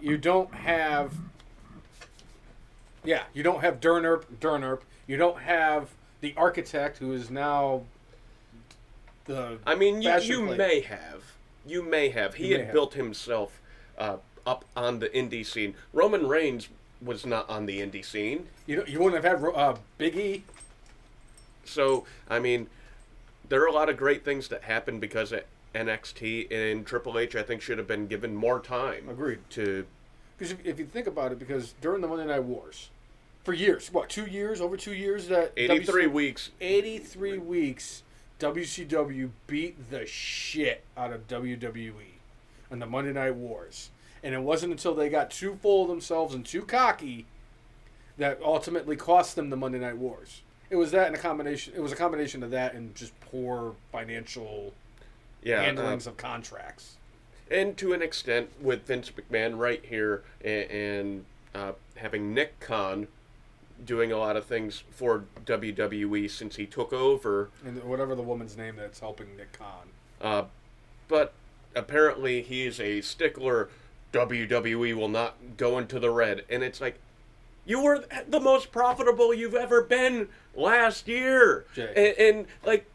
you 0.00 0.16
don't 0.18 0.54
have. 0.54 1.14
Yeah, 3.04 3.24
you 3.34 3.42
don't 3.42 3.60
have 3.60 3.80
Dernerp, 3.80 4.24
Dernerp. 4.40 4.80
You 5.06 5.16
don't 5.16 5.40
have 5.40 5.90
the 6.20 6.34
architect 6.36 6.98
who 6.98 7.12
is 7.12 7.30
now 7.30 7.82
the. 9.26 9.58
I 9.66 9.74
mean, 9.74 10.00
you, 10.00 10.18
you 10.20 10.42
may 10.42 10.80
have. 10.80 11.22
You 11.66 11.82
may 11.82 12.08
have. 12.10 12.34
He 12.34 12.50
may 12.50 12.56
had 12.56 12.60
have. 12.66 12.72
built 12.72 12.94
himself 12.94 13.60
uh, 13.98 14.16
up 14.46 14.64
on 14.76 15.00
the 15.00 15.08
indie 15.10 15.44
scene. 15.44 15.74
Roman 15.92 16.26
Reigns 16.26 16.68
was 17.02 17.26
not 17.26 17.48
on 17.50 17.66
the 17.66 17.80
indie 17.80 18.04
scene. 18.04 18.46
You 18.66 18.76
know, 18.76 18.84
you 18.86 19.00
wouldn't 19.00 19.22
have 19.22 19.40
had 19.40 19.44
uh, 19.54 19.76
Big 19.98 20.16
E. 20.16 20.44
So, 21.64 22.04
I 22.28 22.38
mean, 22.38 22.68
there 23.48 23.62
are 23.62 23.66
a 23.66 23.72
lot 23.72 23.88
of 23.88 23.96
great 23.96 24.24
things 24.24 24.48
that 24.48 24.62
happened 24.62 25.00
because 25.00 25.32
of 25.32 25.42
NXT, 25.74 26.52
and 26.52 26.86
Triple 26.86 27.18
H, 27.18 27.34
I 27.34 27.42
think, 27.42 27.60
should 27.60 27.78
have 27.78 27.88
been 27.88 28.06
given 28.06 28.34
more 28.34 28.60
time. 28.60 29.08
Agreed. 29.08 29.38
To 29.50 29.86
Because 30.38 30.52
if, 30.52 30.64
if 30.64 30.78
you 30.78 30.86
think 30.86 31.06
about 31.06 31.32
it, 31.32 31.38
because 31.38 31.74
during 31.80 32.00
the 32.00 32.08
Monday 32.08 32.26
Night 32.26 32.44
Wars, 32.44 32.90
for 33.42 33.52
years, 33.52 33.92
what 33.92 34.08
two 34.08 34.26
years, 34.26 34.60
over 34.60 34.76
two 34.76 34.94
years, 34.94 35.28
that 35.28 35.52
83 35.56 36.06
weeks. 36.06 36.50
83 36.60 37.38
weeks, 37.38 38.02
WCW 38.40 39.30
beat 39.46 39.90
the 39.90 40.06
shit 40.06 40.82
out 40.96 41.12
of 41.12 41.28
WWE 41.28 41.92
on 42.70 42.78
the 42.78 42.86
Monday 42.86 43.12
Night 43.12 43.34
Wars. 43.34 43.90
And 44.22 44.34
it 44.34 44.40
wasn't 44.40 44.72
until 44.72 44.94
they 44.94 45.10
got 45.10 45.30
too 45.30 45.58
full 45.60 45.82
of 45.82 45.88
themselves 45.88 46.34
and 46.34 46.46
too 46.46 46.62
cocky 46.62 47.26
that 48.16 48.40
ultimately 48.42 48.96
cost 48.96 49.36
them 49.36 49.50
the 49.50 49.56
Monday 49.56 49.78
Night 49.78 49.98
Wars. 49.98 50.40
It 50.74 50.76
was 50.78 50.90
that 50.90 51.06
and 51.06 51.14
a 51.14 51.18
combination. 51.20 51.72
It 51.76 51.80
was 51.80 51.92
a 51.92 51.96
combination 51.96 52.42
of 52.42 52.50
that 52.50 52.74
and 52.74 52.92
just 52.96 53.12
poor 53.20 53.76
financial 53.92 54.74
Yeah. 55.40 55.60
uh, 55.60 55.62
handlings 55.66 56.08
of 56.08 56.16
contracts. 56.16 56.96
and 57.48 57.76
to 57.76 57.92
an 57.92 58.02
extent 58.02 58.50
with 58.60 58.84
Vince 58.86 59.12
McMahon 59.12 59.56
right 59.56 59.84
here 59.84 60.24
and, 60.44 60.70
and 60.70 61.24
uh, 61.54 61.72
having 61.94 62.34
Nick 62.34 62.58
Khan 62.58 63.06
doing 63.84 64.10
a 64.10 64.16
lot 64.16 64.36
of 64.36 64.46
things 64.46 64.82
for 64.90 65.26
WWE 65.46 66.28
since 66.28 66.56
he 66.56 66.66
took 66.66 66.92
over. 66.92 67.50
And 67.64 67.84
whatever 67.84 68.16
the 68.16 68.22
woman's 68.22 68.56
name 68.56 68.74
that's 68.74 68.98
helping 68.98 69.36
Nick 69.36 69.52
Khan. 69.52 69.90
Uh, 70.20 70.44
but 71.06 71.34
apparently 71.76 72.42
he's 72.42 72.80
a 72.80 73.00
stickler. 73.00 73.68
WWE 74.12 74.94
will 74.94 75.08
not 75.08 75.36
go 75.56 75.78
into 75.78 76.00
the 76.00 76.10
red, 76.10 76.44
and 76.50 76.64
it's 76.64 76.80
like, 76.80 76.98
You 77.66 77.80
were 77.82 78.04
the 78.28 78.40
most 78.40 78.72
profitable 78.72 79.32
you've 79.32 79.54
ever 79.54 79.82
been 79.82 80.28
last 80.54 81.08
year. 81.08 81.64
And, 81.96 82.18
and 82.18 82.46
like 82.64 82.86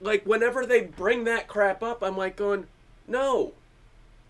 like 0.00 0.24
whenever 0.24 0.64
they 0.66 0.82
bring 0.82 1.24
that 1.24 1.48
crap 1.48 1.82
up, 1.82 2.02
I'm 2.02 2.16
like 2.16 2.36
going, 2.36 2.66
"No. 3.06 3.52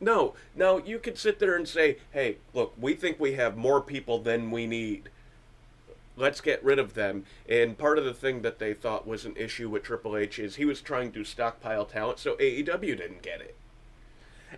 No. 0.01 0.35
Now 0.55 0.79
you 0.79 0.99
could 0.99 1.19
sit 1.19 1.39
there 1.39 1.57
and 1.57 1.69
say, 1.69 1.99
"Hey, 2.13 2.37
look, 2.55 2.73
we 2.79 2.95
think 2.95 3.19
we 3.19 3.35
have 3.35 3.57
more 3.57 3.81
people 3.81 4.19
than 4.19 4.51
we 4.51 4.67
need." 4.67 5.11
let's 6.19 6.41
get 6.41 6.63
rid 6.65 6.79
of 6.79 6.95
them. 6.95 7.25
And 7.49 7.79
part 7.79 7.99
of 7.99 8.05
the 8.05 8.13
thing 8.13 8.43
that 8.43 8.59
they 8.59 8.75
thought 8.75 9.07
was 9.07 9.25
an 9.25 9.37
issue 9.37 9.69
with 9.71 9.85
Triple 9.85 10.17
H 10.17 10.39
is 10.39 10.57
he 10.57 10.65
was 10.65 10.81
trying 10.81 11.13
to 11.13 11.25
stockpile 11.25 11.85
talent, 11.85 12.19
so 12.19 12.35
AEW 12.35 12.97
didn't 12.97 13.23
get 13.23 13.41
it. 13.41 13.55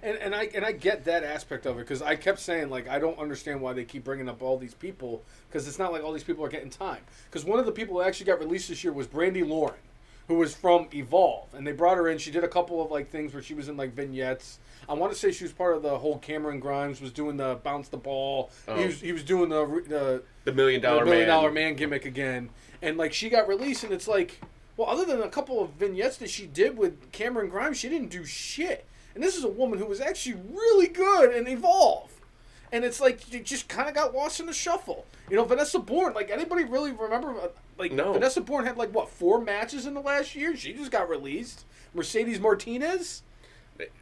And 0.03 0.17
and 0.19 0.35
I 0.35 0.49
and 0.55 0.65
I 0.65 0.73
get 0.73 1.05
that 1.05 1.25
aspect 1.25 1.67
of 1.67 1.77
it 1.77 1.81
because 1.81 2.01
I 2.03 2.15
kept 2.17 2.39
saying 2.39 2.71
like 2.71 2.89
I 2.89 2.99
don't 2.99 3.19
understand 3.19 3.61
why 3.61 3.73
they 3.73 3.85
keep 3.85 4.05
bringing 4.05 4.29
up 4.29 4.41
all 4.43 4.57
these 4.57 4.75
people 4.75 5.23
because 5.49 5.67
it's 5.67 5.79
not 5.79 5.93
like 5.93 6.05
all 6.05 6.13
these 6.13 6.23
people 6.25 6.45
are 6.45 6.49
getting 6.49 6.71
time. 6.71 7.01
Because 7.29 7.45
one 7.45 7.59
of 7.59 7.67
the 7.67 7.73
people 7.73 7.95
who 7.95 8.03
actually 8.03 8.27
got 8.27 8.39
released 8.39 8.69
this 8.69 8.85
year 8.85 8.93
was 8.93 9.07
Brandi 9.09 9.47
Lauren, 9.47 9.81
who 10.29 10.37
was 10.37 10.55
from 10.55 10.89
Evolve, 10.95 11.53
and 11.55 11.67
they 11.67 11.73
brought 11.73 11.97
her 11.97 12.09
in. 12.09 12.19
She 12.19 12.31
did 12.31 12.45
a 12.45 12.49
couple 12.49 12.81
of 12.83 12.91
like 12.91 13.11
things 13.11 13.35
where 13.35 13.43
she 13.43 13.55
was 13.55 13.69
in 13.69 13.77
like 13.77 13.93
vignettes. 13.93 14.59
I 14.89 14.95
want 14.95 15.13
to 15.13 15.19
say 15.19 15.31
she 15.33 15.45
was 15.45 15.53
part 15.53 15.77
of 15.77 15.83
the 15.83 15.99
whole 15.99 16.19
Cameron 16.19 16.61
Grimes 16.61 17.01
was 17.01 17.13
doing 17.13 17.37
the 17.37 17.59
bounce 17.63 17.89
the 17.89 17.97
ball. 17.97 18.51
Oh. 18.69 18.77
He 18.77 18.87
was 18.87 19.01
he 19.01 19.13
was 19.13 19.25
doing 19.25 19.49
the 19.51 19.65
the 19.89 20.23
The 20.45 20.53
million 20.53 20.81
dollar 20.81 21.01
the 21.01 21.11
million 21.11 21.29
man. 21.29 21.37
dollar 21.37 21.51
man 21.51 21.75
gimmick 21.75 22.05
again, 22.05 22.51
and 22.81 22.97
like 22.97 23.13
she 23.13 23.29
got 23.29 23.49
released, 23.49 23.83
and 23.85 23.93
it's 23.93 24.07
like, 24.09 24.41
well, 24.77 24.89
other 24.89 25.05
than 25.05 25.21
a 25.21 25.29
couple 25.29 25.61
of 25.63 25.71
vignettes 25.71 26.17
that 26.19 26.31
she 26.31 26.47
did 26.47 26.79
with 26.79 27.11
Cameron 27.13 27.51
Grimes, 27.51 27.77
she 27.77 27.89
didn't 27.89 28.11
do 28.11 28.25
shit. 28.25 28.87
And 29.21 29.27
this 29.29 29.37
is 29.37 29.45
a 29.45 29.49
woman 29.49 29.79
who 29.79 29.85
was 29.85 30.01
actually 30.01 30.41
really 30.51 30.87
good 30.87 31.35
and 31.35 31.47
evolve, 31.47 32.11
and 32.73 32.87
it's 32.87 33.03
like 33.03 33.21
she 33.31 33.41
just 33.41 33.69
kind 33.69 33.87
of 33.87 33.95
got 33.95 34.15
lost 34.15 34.41
in 34.41 34.47
the 34.47 34.53
shuffle. 34.55 35.05
You 35.29 35.37
know, 35.37 35.45
Vanessa 35.45 35.79
Borne. 35.79 36.15
Like 36.15 36.31
anybody 36.31 36.65
really 36.65 36.91
remember? 36.93 37.39
uh, 37.39 37.49
Like 37.77 37.93
No. 37.93 38.15
Vanessa 38.15 38.41
Borne 38.41 38.65
had 38.65 38.79
like 38.79 38.95
what 38.95 39.11
four 39.11 39.39
matches 39.39 39.85
in 39.85 39.93
the 39.93 40.01
last 40.01 40.35
year. 40.35 40.57
She 40.57 40.73
just 40.73 40.91
got 40.91 41.07
released. 41.11 41.67
Mercedes 41.93 42.41
Martinez. 42.41 43.21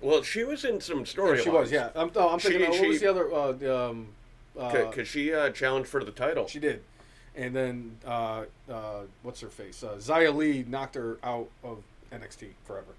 Well, 0.00 0.22
she 0.22 0.44
was 0.44 0.64
in 0.64 0.80
some 0.80 1.02
storylines. 1.02 1.42
She 1.42 1.50
was, 1.50 1.72
yeah. 1.72 1.90
I'm, 1.96 2.12
oh, 2.14 2.28
I'm 2.28 2.38
thinking, 2.38 2.60
She- 2.60 2.68
what 2.68 2.80
she- 2.80 2.86
was 2.88 3.00
the 3.00 3.10
other? 3.10 3.32
Uh, 3.34 3.88
um, 3.90 4.06
uh, 4.56 4.70
Because 4.88 5.08
she 5.08 5.34
uh, 5.34 5.50
challenged 5.50 5.88
for 5.88 6.04
the 6.04 6.12
title. 6.12 6.46
She 6.46 6.60
did. 6.60 6.84
And 7.34 7.56
then, 7.56 7.96
uh, 8.06 8.44
uh, 8.70 9.00
what's 9.24 9.40
her 9.40 9.48
face? 9.48 9.82
Uh, 9.82 9.96
Xia 9.98 10.32
Li 10.32 10.64
knocked 10.68 10.94
her 10.94 11.18
out 11.24 11.48
of 11.64 11.78
NXT 12.12 12.50
forever. 12.64 12.94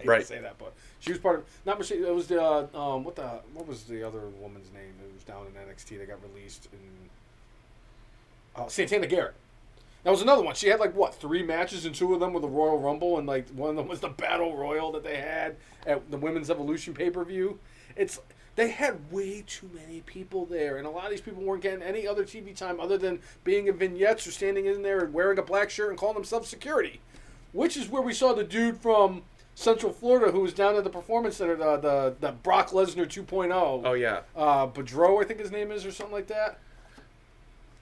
Hate 0.00 0.08
Right. 0.08 0.20
to 0.20 0.26
say 0.26 0.38
that, 0.40 0.58
but 0.58 0.72
she 0.98 1.10
was 1.12 1.20
part 1.20 1.38
of. 1.40 1.44
Not 1.64 1.78
Mercedes. 1.78 2.04
It 2.06 2.14
was 2.14 2.26
the 2.26 2.42
uh, 2.42 2.66
um, 2.74 3.04
what 3.04 3.16
the 3.16 3.40
what 3.54 3.66
was 3.66 3.84
the 3.84 4.06
other 4.06 4.20
woman's 4.40 4.72
name 4.72 4.92
who 5.00 5.12
was 5.14 5.22
down 5.24 5.46
in 5.46 5.52
NXT 5.52 5.98
that 5.98 6.08
got 6.08 6.18
released 6.34 6.68
in 6.72 8.60
uh, 8.62 8.68
Santana 8.68 9.06
Garrett. 9.06 9.34
That 10.02 10.10
was 10.10 10.22
another 10.22 10.42
one. 10.42 10.54
She 10.54 10.68
had 10.68 10.80
like 10.80 10.94
what 10.94 11.14
three 11.14 11.42
matches, 11.42 11.84
and 11.84 11.94
two 11.94 12.14
of 12.14 12.20
them 12.20 12.32
were 12.32 12.40
the 12.40 12.48
Royal 12.48 12.78
Rumble, 12.78 13.18
and 13.18 13.26
like 13.26 13.48
one 13.50 13.70
of 13.70 13.76
them 13.76 13.88
was 13.88 14.00
the 14.00 14.08
Battle 14.08 14.56
Royal 14.56 14.92
that 14.92 15.04
they 15.04 15.16
had 15.18 15.56
at 15.86 16.10
the 16.10 16.16
Women's 16.16 16.50
Evolution 16.50 16.94
pay 16.94 17.10
per 17.10 17.24
view. 17.24 17.58
It's 17.96 18.18
they 18.56 18.70
had 18.70 19.12
way 19.12 19.44
too 19.46 19.70
many 19.74 20.00
people 20.00 20.46
there, 20.46 20.78
and 20.78 20.86
a 20.86 20.90
lot 20.90 21.04
of 21.04 21.10
these 21.10 21.20
people 21.20 21.42
weren't 21.42 21.62
getting 21.62 21.82
any 21.82 22.06
other 22.06 22.24
TV 22.24 22.56
time 22.56 22.80
other 22.80 22.98
than 22.98 23.20
being 23.44 23.66
in 23.68 23.76
vignettes 23.76 24.26
or 24.26 24.32
standing 24.32 24.66
in 24.66 24.82
there 24.82 25.00
and 25.00 25.12
wearing 25.14 25.38
a 25.38 25.42
black 25.42 25.70
shirt 25.70 25.90
and 25.90 25.98
calling 25.98 26.14
themselves 26.14 26.48
security, 26.48 27.00
which 27.52 27.76
is 27.76 27.88
where 27.88 28.02
we 28.02 28.12
saw 28.12 28.32
the 28.32 28.42
dude 28.44 28.78
from 28.78 29.22
Central 29.60 29.92
Florida 29.92 30.32
who 30.32 30.40
was 30.40 30.54
down 30.54 30.74
at 30.76 30.84
the 30.84 30.90
Performance 30.90 31.36
Center, 31.36 31.54
the 31.54 31.76
the, 31.76 32.14
the 32.18 32.32
Brock 32.32 32.70
Lesnar 32.70 33.06
2.0 33.06 33.82
Oh 33.84 33.92
yeah. 33.92 34.20
uh, 34.34 34.66
Boudreaux, 34.66 35.22
I 35.22 35.26
think 35.26 35.38
his 35.38 35.50
name 35.52 35.70
is, 35.70 35.84
or 35.84 35.92
something 35.92 36.14
like 36.14 36.28
that. 36.28 36.58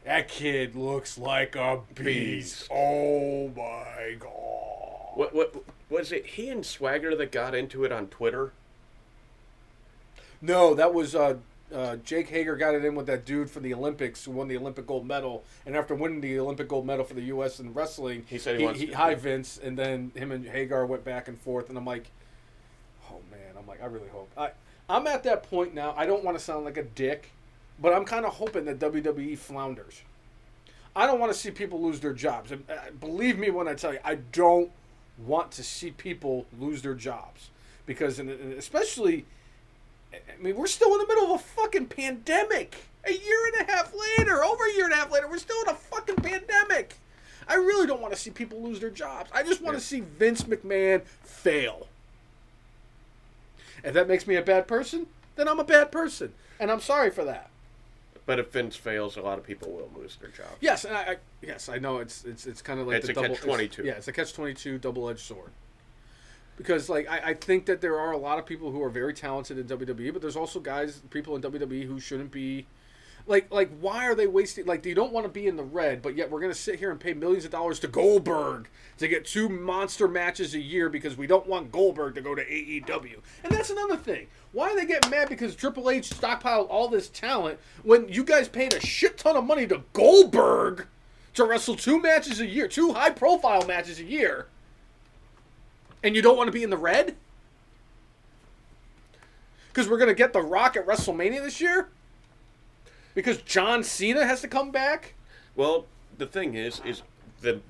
That 0.05 0.27
kid 0.27 0.75
looks 0.75 1.17
like 1.19 1.55
a 1.55 1.81
beast. 1.95 2.05
Beast. 2.05 2.69
Oh 2.73 3.49
my 3.57 4.17
god. 4.19 5.13
What 5.15 5.33
what 5.35 5.55
was 5.89 6.11
it? 6.11 6.27
He 6.27 6.49
and 6.49 6.67
Swagger 6.67 7.15
that 7.15 7.31
got 7.31 7.55
into 7.55 7.85
it 7.85 7.93
on 7.93 8.09
Twitter. 8.09 8.53
No, 10.43 10.75
that 10.75 10.93
was 10.93 11.15
uh, 11.15 11.37
uh, 11.75 11.97
Jake 11.97 12.29
Hager 12.29 12.57
got 12.57 12.75
it 12.75 12.85
in 12.85 12.95
with 12.95 13.07
that 13.07 13.25
dude 13.25 13.51
from 13.51 13.63
the 13.63 13.75
Olympics 13.75 14.25
who 14.25 14.31
won 14.33 14.49
the 14.49 14.57
Olympic 14.57 14.87
gold 14.87 15.07
medal, 15.07 15.45
and 15.67 15.77
after 15.77 15.95
winning 15.95 16.21
the 16.21 16.39
Olympic 16.39 16.69
gold 16.69 16.87
medal 16.87 17.05
for 17.05 17.15
the 17.15 17.23
U.S. 17.23 17.61
in 17.61 17.75
wrestling, 17.75 18.25
He 18.29 18.39
said 18.39 18.59
he 18.59 18.65
wants 18.65 18.81
to- 18.81 18.93
hi 18.93 19.15
Vince, 19.15 19.59
and 19.63 19.79
then 19.79 20.11
him 20.15 20.33
and 20.33 20.47
Hager 20.47 20.85
went 20.87 21.05
back 21.05 21.29
and 21.29 21.39
forth, 21.41 21.69
and 21.69 21.77
I'm 21.77 21.85
like, 21.85 22.11
oh 23.11 23.21
man, 23.31 23.55
I'm 23.59 23.67
like, 23.67 23.83
I 23.83 23.87
really 23.87 24.09
hope 24.09 24.31
I. 24.37 24.51
I'm 24.91 25.07
at 25.07 25.23
that 25.25 25.43
point 25.43 25.75
now. 25.75 25.93
I 25.99 26.07
don't 26.07 26.25
want 26.25 26.39
to 26.39 26.43
sound 26.43 26.65
like 26.65 26.79
a 26.79 26.83
dick, 26.83 27.31
but 27.79 27.93
I'm 27.93 28.07
kind 28.07 28.25
of 28.25 28.33
hoping 28.35 28.65
that 28.65 28.79
WWE 28.79 29.37
flounders. 29.37 30.01
I 30.97 31.07
don't 31.07 31.21
want 31.21 31.31
to 31.31 31.39
see 31.39 31.51
people 31.51 31.81
lose 31.83 32.01
their 32.01 32.15
jobs. 32.15 32.51
And, 32.53 32.65
uh, 32.71 32.91
believe 32.99 33.39
me 33.39 33.51
when 33.51 33.69
I 33.69 33.75
tell 33.75 33.93
you, 33.93 33.99
I 34.03 34.15
don't 34.33 34.71
want 35.27 35.51
to 35.53 35.63
see 35.63 35.91
people 35.91 36.47
lose 36.59 36.81
their 36.81 36.95
jobs 36.95 37.51
because, 37.85 38.19
especially, 38.19 39.27
I 40.13 40.43
mean, 40.43 40.57
we're 40.57 40.67
still 40.67 40.93
in 40.95 40.99
the 41.01 41.07
middle 41.07 41.25
of 41.35 41.41
a 41.41 41.45
fucking 41.45 41.87
pandemic. 41.87 42.77
A 43.05 43.13
year 43.13 43.47
and 43.57 43.69
a 43.69 43.73
half 43.73 43.93
later, 43.95 44.43
over 44.45 44.65
a 44.65 44.73
year 44.75 44.85
and 44.85 44.93
a 44.93 44.97
half 44.97 45.11
later, 45.11 45.29
we're 45.29 45.39
still 45.39 45.61
in 45.63 45.69
a 45.69 45.75
fucking 45.75 46.17
pandemic. 46.17 46.95
I 47.47 47.55
really 47.55 47.87
don't 47.87 48.01
want 48.01 48.13
to 48.13 48.19
see 48.21 48.31
people 48.31 48.61
lose 48.63 48.81
their 48.81 48.91
jobs. 48.91 49.31
I 49.33 49.43
just 49.43 49.63
want 49.63 49.75
Yeah. 49.75 49.81
to 49.81 49.85
see 49.85 50.01
Vince 50.01 50.43
McMahon 50.43 51.03
fail. 51.03 51.89
If 53.85 53.95
that 53.95 54.09
makes 54.09 54.27
me 54.27 54.37
a 54.37 54.43
bad 54.43 54.67
person, 54.67 55.07
then 55.37 55.49
I'm 55.49 55.61
a 55.61 55.65
bad 55.65 55.93
person, 55.93 56.35
and 56.59 56.71
I'm 56.71 56.81
sorry 56.81 57.11
for 57.11 57.25
that. 57.25 57.49
But 58.27 58.39
if 58.39 58.51
Vince 58.51 58.77
fails, 58.77 59.17
a 59.17 59.23
lot 59.23 59.39
of 59.39 59.45
people 59.47 59.71
will 59.71 59.91
lose 59.99 60.17
their 60.17 60.29
job. 60.29 60.49
Yes, 60.61 60.85
and 60.85 60.95
I, 60.95 61.01
I 61.03 61.17
yes 61.41 61.69
I 61.71 61.79
know 61.79 61.99
it's 61.99 62.25
it's 62.25 62.47
it's 62.47 62.61
kind 62.61 62.79
of 62.81 62.87
like 62.87 62.97
It's 62.99 63.07
the 63.07 63.13
a 63.13 63.15
double 63.15 63.37
catch-22. 63.37 63.85
Yeah, 63.85 63.93
it's 63.93 64.09
a 64.09 64.13
catch 64.13 64.35
twenty 64.35 64.53
two 64.53 64.77
double 64.79 65.09
edged 65.09 65.21
sword. 65.21 65.51
Because 66.59 66.89
like 66.89 67.09
I, 67.09 67.31
I 67.31 67.35
think 67.35 67.67
that 67.67 67.81
there 67.81 67.99
are 67.99 68.13
a 68.13 68.19
lot 68.19 68.39
of 68.39 68.45
people 68.45 68.71
who 68.71 68.83
are 68.83 68.91
very 68.91 69.15
talented 69.15 69.59
in 69.59 69.67
WWE, 69.67 70.13
but 70.13 70.21
there's 70.21 70.37
also 70.37 70.61
guys 70.61 71.01
people 71.11 71.35
in 71.37 71.43
WWE 71.43 71.87
who 71.87 71.99
shouldn't 71.99 72.31
be. 72.31 72.67
Like 73.27 73.53
like 73.53 73.71
why 73.79 74.07
are 74.07 74.15
they 74.15 74.27
wasting? 74.27 74.67
Like 74.67 74.85
you 74.87 74.95
don't 74.95 75.13
want 75.13 75.25
to 75.25 75.33
be 75.33 75.47
in 75.47 75.57
the 75.57 75.63
red, 75.63 76.01
but 76.03 76.17
yet 76.17 76.31
we're 76.31 76.41
gonna 76.41 76.55
sit 76.55 76.79
here 76.79 76.91
and 76.91 76.99
pay 76.99 77.13
millions 77.13 77.45
of 77.45 77.51
dollars 77.51 77.79
to 77.81 77.89
Goldberg 77.89 78.69
to 78.99 79.07
get 79.07 79.27
two 79.27 79.49
monster 79.49 80.09
matches 80.09 80.55
a 80.55 80.59
year 80.59 80.89
because 80.89 81.17
we 81.17 81.27
don't 81.27 81.47
want 81.47 81.71
Goldberg 81.71 82.15
to 82.15 82.23
go 82.23 82.35
to 82.35 82.43
AEW. 82.43 83.19
And 83.45 83.53
that's 83.53 83.71
another 83.71 83.97
thing. 83.97 84.29
Why 84.53 84.71
are 84.71 84.77
they 84.77 84.87
getting 84.87 85.11
mad 85.11 85.29
because 85.29 85.55
Triple 85.55 85.91
H 85.91 86.09
stockpiled 86.11 86.69
all 86.71 86.89
this 86.89 87.09
talent 87.11 87.59
when 87.83 88.09
you 88.09 88.25
guys 88.25 88.49
paid 88.49 88.73
a 88.73 88.81
shit 88.81 89.19
ton 89.19 89.37
of 89.37 89.45
money 89.45 89.67
to 89.67 89.83
Goldberg 89.93 90.87
to 91.35 91.45
wrestle 91.45 91.77
two 91.77 92.01
matches 92.01 92.41
a 92.41 92.47
year, 92.47 92.67
two 92.67 92.93
high 92.93 93.11
profile 93.11 93.65
matches 93.67 94.01
a 94.01 94.05
year, 94.05 94.47
and 96.03 96.15
you 96.17 96.23
don't 96.23 96.37
want 96.37 96.49
to 96.49 96.53
be 96.53 96.63
in 96.63 96.71
the 96.71 96.77
red? 96.77 97.17
Because 99.69 99.89
we're 99.89 99.99
going 99.99 100.09
to 100.09 100.15
get 100.15 100.33
The 100.33 100.43
Rock 100.43 100.77
at 100.77 100.87
WrestleMania 100.87 101.43
this 101.43 101.61
year? 101.61 101.89
Because 103.15 103.39
John 103.39 103.83
Cena 103.85 104.27
has 104.27 104.41
to 104.41 104.49
come 104.49 104.71
back? 104.71 105.15
Well, 105.55 105.87
the 106.19 106.27
thing 106.27 106.55
is, 106.55 106.81
is 106.85 107.03
the 107.41 107.61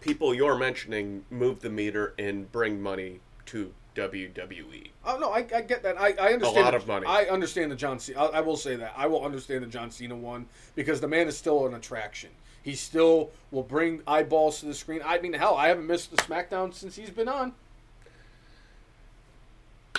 people 0.00 0.34
you're 0.34 0.56
mentioning 0.56 1.24
move 1.30 1.60
the 1.60 1.70
meter 1.70 2.14
and 2.18 2.50
bring 2.52 2.80
money 2.80 3.20
to. 3.46 3.72
WWE. 3.96 4.90
Oh 5.06 5.16
no, 5.18 5.30
I, 5.30 5.38
I 5.38 5.62
get 5.62 5.82
that. 5.82 5.98
I, 5.98 6.08
I 6.20 6.34
understand. 6.34 6.64
lot 6.64 6.70
the- 6.72 6.76
of 6.76 6.86
money. 6.86 7.06
I 7.06 7.24
understand 7.24 7.72
the 7.72 7.76
John 7.76 7.98
Cena. 7.98 8.24
I, 8.24 8.26
I 8.26 8.40
will 8.40 8.58
say 8.58 8.76
that. 8.76 8.92
I 8.94 9.06
will 9.06 9.24
understand 9.24 9.62
the 9.62 9.68
John 9.68 9.90
Cena 9.90 10.14
one 10.14 10.46
because 10.74 11.00
the 11.00 11.08
man 11.08 11.26
is 11.28 11.38
still 11.38 11.66
an 11.66 11.72
attraction. 11.72 12.28
He 12.62 12.74
still 12.74 13.30
will 13.50 13.62
bring 13.62 14.02
eyeballs 14.06 14.60
to 14.60 14.66
the 14.66 14.74
screen. 14.74 15.00
I 15.02 15.18
mean, 15.20 15.32
hell, 15.32 15.54
I 15.54 15.68
haven't 15.68 15.86
missed 15.86 16.10
the 16.10 16.18
SmackDown 16.18 16.74
since 16.74 16.94
he's 16.96 17.08
been 17.08 17.26
on. 17.28 17.54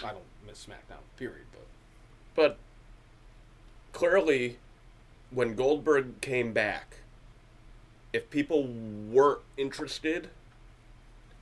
I 0.03 0.11
don't 0.11 0.23
miss 0.45 0.65
SmackDown, 0.65 1.01
period. 1.17 1.45
But 1.51 1.65
But 2.35 2.57
clearly, 3.93 4.57
when 5.31 5.55
Goldberg 5.55 6.21
came 6.21 6.53
back, 6.53 6.97
if 8.13 8.29
people 8.29 8.63
weren't 8.67 9.41
interested, 9.57 10.29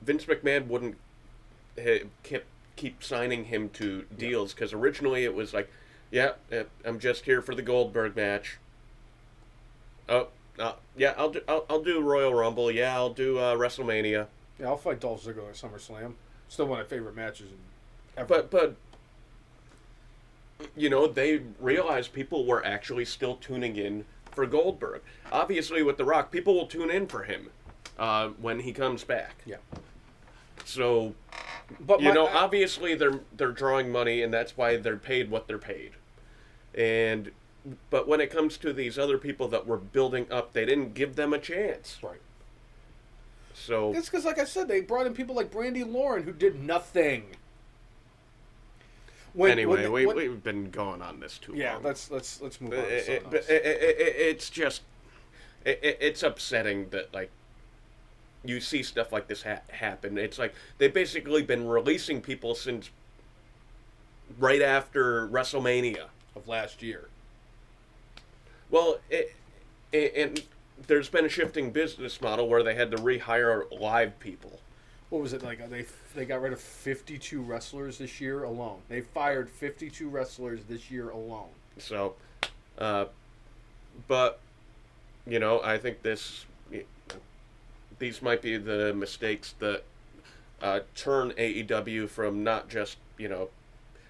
Vince 0.01 0.25
McMahon 0.25 0.67
wouldn't 0.67 0.97
ha- 1.79 2.05
keep 2.23 2.43
keep 2.75 3.01
signing 3.03 3.45
him 3.45 3.69
to 3.69 4.05
deals 4.17 4.53
because 4.53 4.73
originally 4.73 5.23
it 5.23 5.33
was 5.33 5.53
like, 5.53 5.69
yeah, 6.11 6.31
eh, 6.51 6.63
I'm 6.83 6.99
just 6.99 7.23
here 7.25 7.41
for 7.41 7.55
the 7.55 7.61
Goldberg 7.61 8.15
match. 8.15 8.57
Oh, 10.09 10.27
uh, 10.59 10.73
yeah, 10.97 11.13
I'll 11.17 11.29
do 11.31 11.41
I'll, 11.47 11.65
I'll 11.69 11.83
do 11.83 12.01
Royal 12.01 12.33
Rumble. 12.33 12.69
Yeah, 12.71 12.95
I'll 12.95 13.13
do 13.13 13.37
uh, 13.37 13.55
WrestleMania. 13.55 14.27
yeah, 14.59 14.67
I'll 14.67 14.77
fight 14.77 14.99
Dolph 14.99 15.23
Ziggler 15.23 15.49
at 15.49 15.55
SummerSlam. 15.55 16.13
Still 16.47 16.67
one 16.67 16.79
of 16.79 16.85
my 16.85 16.89
favorite 16.89 17.15
matches. 17.15 17.51
In 17.51 17.57
ever. 18.17 18.27
But 18.27 18.49
but 18.51 18.75
you 20.75 20.89
know 20.89 21.07
they 21.07 21.41
realized 21.59 22.13
people 22.13 22.45
were 22.45 22.65
actually 22.65 23.05
still 23.05 23.35
tuning 23.35 23.75
in 23.75 24.05
for 24.31 24.45
Goldberg. 24.45 25.01
Obviously, 25.31 25.81
with 25.83 25.97
The 25.97 26.05
Rock, 26.05 26.31
people 26.31 26.53
will 26.55 26.67
tune 26.67 26.89
in 26.89 27.07
for 27.07 27.23
him 27.23 27.49
uh, 27.97 28.29
when 28.29 28.59
he 28.59 28.73
comes 28.73 29.03
back. 29.03 29.35
yeah, 29.45 29.57
So 30.65 31.15
but 31.79 32.01
you 32.01 32.09
my- 32.09 32.13
know, 32.15 32.27
I- 32.27 32.43
obviously 32.43 32.95
they're 32.95 33.19
they're 33.35 33.51
drawing 33.51 33.91
money, 33.91 34.21
and 34.21 34.33
that's 34.33 34.57
why 34.57 34.77
they're 34.77 34.97
paid 34.97 35.29
what 35.29 35.47
they're 35.47 35.57
paid. 35.57 35.91
And 36.73 37.31
but 37.89 38.07
when 38.07 38.21
it 38.21 38.29
comes 38.29 38.57
to 38.57 38.73
these 38.73 38.99
other 38.99 39.17
people 39.17 39.47
that 39.49 39.65
were 39.65 39.77
building 39.77 40.27
up, 40.31 40.53
they 40.53 40.65
didn't 40.65 40.93
give 40.93 41.15
them 41.15 41.33
a 41.33 41.39
chance. 41.39 41.97
Right. 42.03 42.21
So 43.53 43.93
It's 43.93 44.07
because, 44.09 44.25
like 44.25 44.37
I 44.37 44.43
said, 44.43 44.67
they 44.67 44.81
brought 44.81 45.07
in 45.07 45.13
people 45.13 45.33
like 45.33 45.49
Brandi 45.49 45.89
Lauren 45.89 46.23
who 46.23 46.33
did 46.33 46.61
nothing. 46.61 47.37
When, 49.35 49.51
anyway, 49.51 49.83
when- 49.83 49.91
we, 49.91 50.05
when- 50.05 50.15
we've 50.15 50.43
been 50.43 50.71
going 50.71 51.01
on 51.01 51.19
this 51.19 51.37
too 51.37 51.53
yeah, 51.55 51.73
long. 51.73 51.83
let's 51.83 52.09
let's 52.09 52.41
let's 52.41 52.59
move 52.61 52.73
on. 52.73 52.79
It, 52.79 53.07
it, 53.09 53.23
it, 53.33 53.45
it, 53.49 53.99
it- 53.99 54.15
it's 54.17 54.49
just 54.49 54.81
it, 55.65 55.79
it, 55.83 55.97
it's 55.99 56.23
upsetting 56.23 56.89
that 56.89 57.13
like 57.13 57.29
you 58.45 58.61
see 58.61 58.81
stuff 58.81 59.11
like 59.11 59.27
this 59.27 59.43
ha- 59.43 59.61
happen. 59.69 60.17
It's 60.17 60.39
like 60.39 60.53
they've 60.77 60.93
basically 60.93 61.41
been 61.43 61.67
releasing 61.67 62.21
people 62.21 62.55
since 62.55 62.89
right 64.39 64.61
after 64.61 65.27
WrestleMania. 65.27 66.05
of 66.35 66.47
last 66.47 66.81
year. 66.81 67.09
Well, 68.69 68.97
it, 69.09 69.35
it, 69.91 70.13
and 70.15 70.43
there's 70.87 71.07
been 71.09 71.25
a 71.25 71.29
shifting 71.29 71.71
business 71.71 72.19
model 72.21 72.47
where 72.49 72.61
they 72.63 72.75
had 72.75 72.91
to 72.91 72.97
rehire 72.97 73.63
live 73.79 74.19
people. 74.19 74.59
What 75.15 75.21
was 75.21 75.31
it 75.31 75.43
like? 75.43 75.69
They 75.69 75.85
they 76.13 76.25
got 76.25 76.41
rid 76.41 76.51
of 76.51 76.59
fifty 76.59 77.17
two 77.17 77.41
wrestlers 77.41 77.99
this 77.99 78.19
year 78.19 78.43
alone. 78.43 78.79
They 78.89 78.99
fired 78.99 79.49
fifty 79.49 79.89
two 79.89 80.09
wrestlers 80.09 80.59
this 80.67 80.91
year 80.91 81.09
alone. 81.09 81.47
So, 81.77 82.15
uh, 82.77 83.05
but 84.09 84.41
you 85.25 85.39
know, 85.39 85.61
I 85.63 85.77
think 85.77 86.01
this 86.01 86.45
these 87.97 88.21
might 88.21 88.41
be 88.41 88.57
the 88.57 88.93
mistakes 88.93 89.55
that 89.59 89.83
uh, 90.61 90.81
turn 90.95 91.31
AEW 91.37 92.09
from 92.09 92.43
not 92.43 92.67
just 92.67 92.97
you 93.17 93.29
know 93.29 93.47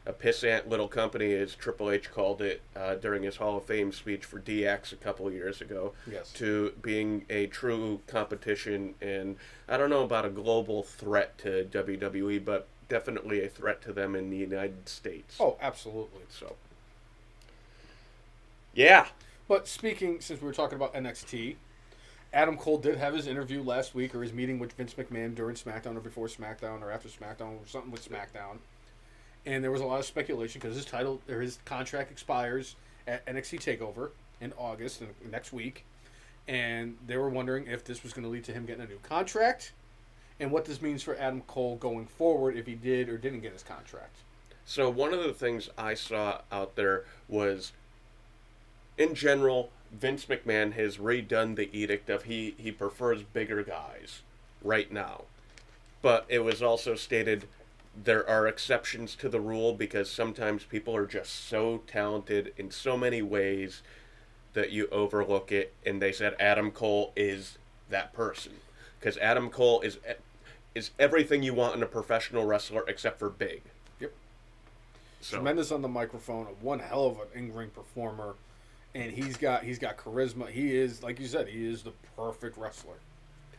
a 0.07 0.13
pissant 0.13 0.67
little 0.67 0.87
company 0.87 1.33
as 1.33 1.55
Triple 1.55 1.89
H 1.89 2.11
called 2.11 2.41
it 2.41 2.61
uh, 2.75 2.95
during 2.95 3.23
his 3.23 3.37
Hall 3.37 3.57
of 3.57 3.65
Fame 3.65 3.91
speech 3.91 4.23
for 4.23 4.39
DX 4.39 4.93
a 4.93 4.97
couple 4.97 5.25
of 5.27 5.33
years 5.33 5.61
ago 5.61 5.93
Yes. 6.09 6.31
to 6.33 6.73
being 6.81 7.25
a 7.29 7.47
true 7.47 8.01
competition 8.07 8.93
and 9.01 9.35
I 9.67 9.77
don't 9.77 9.89
know 9.89 10.03
about 10.03 10.25
a 10.25 10.29
global 10.29 10.83
threat 10.83 11.37
to 11.39 11.65
WWE, 11.71 12.45
but 12.45 12.67
definitely 12.87 13.43
a 13.43 13.49
threat 13.49 13.81
to 13.81 13.93
them 13.93 14.15
in 14.15 14.29
the 14.29 14.37
United 14.37 14.87
States. 14.87 15.37
Oh, 15.39 15.57
absolutely. 15.59 16.21
So, 16.29 16.55
yeah. 18.73 19.07
But 19.47 19.67
speaking, 19.67 20.21
since 20.21 20.41
we 20.41 20.47
were 20.47 20.53
talking 20.53 20.75
about 20.75 20.93
NXT, 20.93 21.55
Adam 22.33 22.57
Cole 22.57 22.77
did 22.77 22.97
have 22.97 23.13
his 23.13 23.27
interview 23.27 23.63
last 23.63 23.95
week 23.95 24.13
or 24.13 24.21
his 24.21 24.33
meeting 24.33 24.59
with 24.59 24.73
Vince 24.73 24.93
McMahon 24.95 25.33
during 25.35 25.55
SmackDown 25.55 25.95
or 25.95 26.01
before 26.01 26.27
SmackDown 26.27 26.81
or 26.81 26.91
after 26.91 27.07
SmackDown 27.07 27.53
or 27.61 27.67
something 27.67 27.91
with 27.91 28.07
SmackDown. 28.07 28.57
And 29.45 29.63
there 29.63 29.71
was 29.71 29.81
a 29.81 29.85
lot 29.85 29.99
of 29.99 30.05
speculation 30.05 30.59
because 30.59 30.75
his 30.75 30.85
title 30.85 31.21
or 31.29 31.41
his 31.41 31.59
contract 31.65 32.11
expires 32.11 32.75
at 33.07 33.25
NXT 33.25 33.59
Takeover 33.59 34.09
in 34.41 34.53
August 34.57 35.01
uh, 35.01 35.05
next 35.29 35.53
week, 35.53 35.85
and 36.47 36.97
they 37.05 37.17
were 37.17 37.29
wondering 37.29 37.67
if 37.67 37.83
this 37.83 38.03
was 38.03 38.13
going 38.13 38.23
to 38.23 38.29
lead 38.29 38.43
to 38.45 38.51
him 38.51 38.65
getting 38.65 38.83
a 38.83 38.87
new 38.87 38.99
contract, 39.03 39.73
and 40.39 40.51
what 40.51 40.65
this 40.65 40.81
means 40.81 41.01
for 41.03 41.15
Adam 41.17 41.41
Cole 41.41 41.75
going 41.77 42.05
forward 42.05 42.57
if 42.57 42.65
he 42.65 42.75
did 42.75 43.09
or 43.09 43.17
didn't 43.17 43.41
get 43.41 43.53
his 43.53 43.63
contract. 43.63 44.17
So 44.65 44.89
one 44.89 45.13
of 45.13 45.23
the 45.23 45.33
things 45.33 45.69
I 45.77 45.93
saw 45.93 46.41
out 46.51 46.75
there 46.75 47.05
was, 47.27 47.71
in 48.97 49.13
general, 49.13 49.69
Vince 49.91 50.25
McMahon 50.25 50.73
has 50.73 50.97
redone 50.97 51.55
the 51.55 51.69
edict 51.71 52.09
of 52.09 52.23
he 52.23 52.55
he 52.57 52.71
prefers 52.71 53.21
bigger 53.21 53.63
guys 53.63 54.21
right 54.63 54.91
now, 54.91 55.23
but 56.01 56.25
it 56.27 56.39
was 56.39 56.61
also 56.61 56.95
stated 56.95 57.47
there 58.03 58.27
are 58.29 58.47
exceptions 58.47 59.15
to 59.15 59.29
the 59.29 59.39
rule 59.39 59.73
because 59.73 60.09
sometimes 60.09 60.63
people 60.63 60.95
are 60.95 61.05
just 61.05 61.47
so 61.47 61.81
talented 61.87 62.53
in 62.57 62.71
so 62.71 62.97
many 62.97 63.21
ways 63.21 63.81
that 64.53 64.71
you 64.71 64.87
overlook 64.91 65.51
it, 65.51 65.73
and 65.85 66.01
they 66.01 66.11
said 66.11 66.35
Adam 66.39 66.71
Cole 66.71 67.13
is 67.15 67.57
that 67.89 68.13
person 68.13 68.53
because 68.99 69.17
Adam 69.17 69.49
Cole 69.49 69.81
is 69.81 69.99
is 70.73 70.91
everything 70.99 71.43
you 71.43 71.53
want 71.53 71.75
in 71.75 71.83
a 71.83 71.85
professional 71.85 72.45
wrestler 72.45 72.83
except 72.87 73.19
for 73.19 73.29
big. 73.29 73.61
Yep. 73.99 74.11
So. 75.21 75.37
tremendous 75.37 75.71
on 75.71 75.81
the 75.81 75.87
microphone, 75.87 76.47
one 76.61 76.79
hell 76.79 77.05
of 77.05 77.19
an 77.19 77.27
in-ring 77.33 77.69
performer, 77.69 78.35
and 78.93 79.11
he's 79.11 79.37
got 79.37 79.63
he's 79.63 79.79
got 79.79 79.97
charisma. 79.97 80.49
He 80.49 80.75
is, 80.75 81.03
like 81.03 81.19
you 81.19 81.27
said, 81.27 81.47
he 81.47 81.65
is 81.65 81.83
the 81.83 81.93
perfect 82.17 82.57
wrestler, 82.57 82.95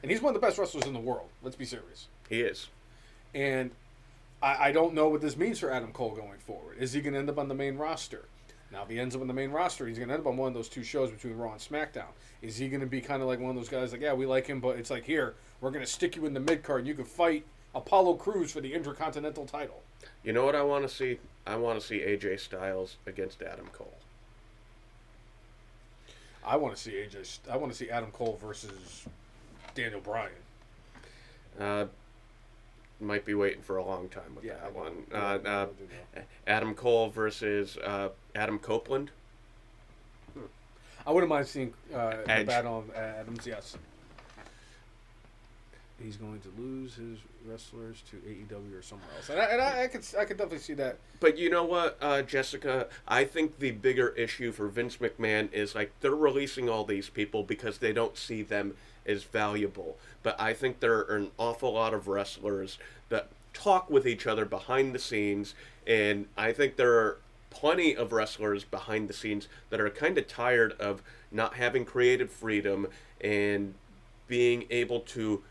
and 0.03 0.11
he's 0.11 0.21
one 0.21 0.35
of 0.35 0.41
the 0.41 0.47
best 0.47 0.59
wrestlers 0.59 0.85
in 0.85 0.93
the 0.93 1.01
world. 1.01 1.29
Let's 1.43 1.57
be 1.57 1.65
serious. 1.65 2.09
He 2.29 2.41
is. 2.41 2.69
And 3.35 3.71
I, 4.43 4.69
I 4.69 4.73
don't 4.73 4.95
know 4.95 5.09
what 5.09 5.21
this 5.21 5.37
means 5.37 5.59
for 5.59 5.71
Adam 5.71 5.93
Cole 5.93 6.15
going 6.15 6.39
forward. 6.39 6.79
Is 6.79 6.93
he 6.93 7.01
going 7.01 7.15
to 7.15 7.19
end 7.19 7.31
up 7.31 7.39
on 7.39 7.49
the 7.49 7.55
main 7.55 7.77
roster? 7.77 8.27
Now, 8.73 8.83
if 8.83 8.89
he 8.89 8.99
ends 8.99 9.15
up 9.15 9.21
on 9.21 9.29
the 9.29 9.35
main 9.35 9.51
roster, 9.51 9.87
he's 9.87 9.99
going 9.99 10.09
to 10.09 10.15
end 10.15 10.23
up 10.23 10.27
on 10.27 10.37
one 10.37 10.49
of 10.49 10.55
those 10.55 10.69
two 10.69 10.83
shows 10.83 11.11
between 11.11 11.37
Raw 11.37 11.53
and 11.53 11.61
SmackDown. 11.61 12.09
Is 12.43 12.57
he 12.57 12.69
going 12.69 12.81
to 12.81 12.87
be 12.87 13.01
kind 13.01 13.23
of 13.23 13.29
like 13.29 13.39
one 13.39 13.51
of 13.51 13.57
those 13.57 13.69
guys 13.69 13.93
like, 13.93 14.01
yeah, 14.01 14.13
we 14.13 14.27
like 14.27 14.47
him, 14.47 14.61
but 14.61 14.77
it's 14.77 14.91
like, 14.91 15.05
here, 15.05 15.35
we're 15.61 15.71
going 15.71 15.85
to 15.85 15.91
stick 15.91 16.17
you 16.17 16.27
in 16.27 16.35
the 16.35 16.41
mid 16.41 16.63
card 16.63 16.81
and 16.81 16.89
you 16.89 16.95
can 16.95 17.05
fight 17.05 17.45
Apollo 17.75 18.15
Crews 18.15 18.53
for 18.53 18.61
the 18.61 18.75
Intercontinental 18.75 19.47
title? 19.47 19.83
You 20.25 20.33
know 20.33 20.45
what 20.45 20.57
I 20.57 20.63
want 20.63 20.87
to 20.87 20.95
see? 20.95 21.19
I 21.47 21.57
want 21.57 21.81
to 21.81 21.87
see 21.87 22.01
AJ 22.01 22.41
Styles 22.41 22.97
against 23.07 23.43
Adam 23.43 23.67
Cole. 23.73 23.95
I 26.45 26.57
want 26.57 26.77
to 26.77 26.83
see 26.83 26.93
AJ. 26.93 27.39
I 27.51 27.57
want 27.57 27.73
to 27.73 27.79
see 27.79 27.91
Adam 27.91 28.11
Cole 28.11 28.39
versus 28.41 29.07
Daniel 29.75 30.01
Bryan. 30.01 30.31
Uh, 31.59 31.87
might 33.01 33.25
be 33.25 33.35
waiting 33.35 33.63
for 33.63 33.77
a 33.77 33.85
long 33.85 34.09
time 34.09 34.35
with 34.35 34.45
Yeah, 34.45 34.55
that 34.63 34.75
one. 34.75 35.05
Uh, 35.13 35.17
uh, 35.17 35.39
know, 35.39 35.63
I 35.63 35.65
do 35.67 36.23
Adam 36.47 36.75
Cole 36.75 37.09
versus 37.11 37.77
uh, 37.79 38.09
Adam 38.35 38.59
Copeland. 38.59 39.11
I 41.07 41.13
wouldn't 41.13 41.31
mind 41.31 41.47
seeing 41.47 41.73
uh, 41.95 42.11
the 42.25 42.31
Edge. 42.31 42.47
battle 42.47 42.79
of 42.79 42.95
Adams. 42.95 43.47
Yes. 43.47 43.77
He's 46.03 46.17
going 46.17 46.41
to 46.41 46.49
lose 46.59 46.95
his 46.95 47.19
wrestlers 47.47 48.03
to 48.11 48.17
AEW 48.17 48.79
or 48.79 48.83
somewhere 48.83 49.09
else, 49.17 49.31
and 49.31 49.41
I, 49.41 49.45
and 49.45 49.63
I, 49.63 49.85
I 49.85 49.87
could 49.87 50.05
I 50.19 50.27
could 50.27 50.37
definitely 50.37 50.59
see 50.59 50.75
that. 50.75 50.99
But 51.21 51.39
you 51.39 51.49
know 51.49 51.65
what, 51.65 51.97
uh, 52.03 52.21
Jessica? 52.21 52.89
I 53.09 53.25
think 53.25 53.59
the 53.59 53.71
bigger 53.71 54.11
issue 54.11 54.53
for 54.53 54.69
Vince 54.69 54.99
McMahon 54.99 55.51
is 55.53 55.75
like 55.75 55.93
they're 56.01 56.15
releasing 56.15 56.69
all 56.69 56.85
these 56.85 57.09
people 57.09 57.45
because 57.45 57.79
they 57.79 57.95
don't 57.95 58.17
see 58.17 58.43
them 58.43 58.75
as 59.07 59.25
valuable. 59.25 59.97
But 60.23 60.39
I 60.39 60.53
think 60.53 60.81
there 60.81 60.99
are 60.99 61.17
an 61.17 61.31
awful 61.39 61.73
lot 61.73 61.95
of 61.95 62.09
wrestlers 62.09 62.79
that 63.09 63.29
talk 63.55 63.89
with 63.89 64.07
each 64.07 64.27
other 64.27 64.45
behind 64.45 64.95
the 64.95 64.99
scenes, 64.99 65.55
and 65.87 66.27
I 66.37 66.53
think 66.53 66.77
there 66.77 66.93
are 66.93 67.19
plenty 67.49 67.97
of 67.97 68.13
wrestlers 68.13 68.65
behind 68.65 69.09
the 69.09 69.15
scenes 69.15 69.49
that 69.71 69.81
are 69.81 69.89
kind 69.89 70.19
of 70.19 70.29
tired 70.29 70.73
of 70.73 71.03
not 71.33 71.55
having 71.55 71.87
creative 71.87 72.31
freedom 72.31 72.87
and 73.23 73.73
being 74.29 74.67
able 74.69 75.01
to 75.01 75.43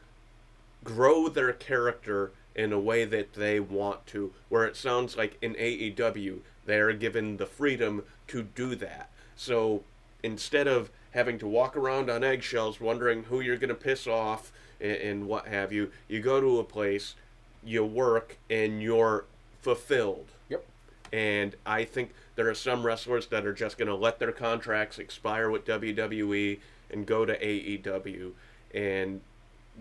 grow 0.86 1.28
their 1.28 1.52
character 1.52 2.32
in 2.56 2.72
a 2.72 2.80
way 2.80 3.04
that 3.04 3.34
they 3.34 3.60
want 3.60 4.08
to, 4.08 4.32
where 4.48 4.64
it 4.66 4.78
sounds 4.78 5.18
like 5.18 5.38
in 5.42 5.54
AEW, 5.56 6.40
they're 6.66 6.94
given 6.94 7.36
the 7.36 7.46
freedom 7.46 8.04
to 8.28 8.44
do 8.44 8.76
that. 8.76 9.10
So 9.36 9.84
instead 10.24 10.68
of 10.68 10.90
having 11.12 11.38
to 11.40 11.48
walk 11.48 11.76
around 11.76 12.10
on 12.10 12.24
eggshells 12.24 12.80
wondering 12.80 13.24
who 13.24 13.42
you're 13.42 13.58
going 13.58 13.70
to 13.70 13.76
piss 13.76 14.08
off 14.08 14.54
and, 14.80 14.96
and 14.98 15.28
what 15.28 15.48
have 15.48 15.74
you, 15.74 15.92
you 16.08 16.22
go 16.22 16.40
to 16.40 16.60
a 16.60 16.64
place, 16.64 17.16
you 17.64 17.84
work, 17.84 18.38
and 18.50 18.82
you're 18.82 19.26
fulfilled. 19.62 20.28
Yep. 20.50 20.66
And 21.12 21.56
I 21.66 21.84
think 21.84 22.14
there 22.36 22.50
are 22.50 22.56
some 22.56 22.86
wrestlers 22.86 23.28
that 23.28 23.46
are 23.46 23.54
just 23.54 23.78
going 23.78 23.88
to 23.88 23.96
let 23.96 24.20
their 24.20 24.32
contracts 24.32 24.98
expire 24.98 25.50
with 25.50 25.66
WWE 25.66 26.60
and 26.90 27.06
go 27.06 27.26
to 27.26 27.38
AEW. 27.38 28.32
And 28.74 29.22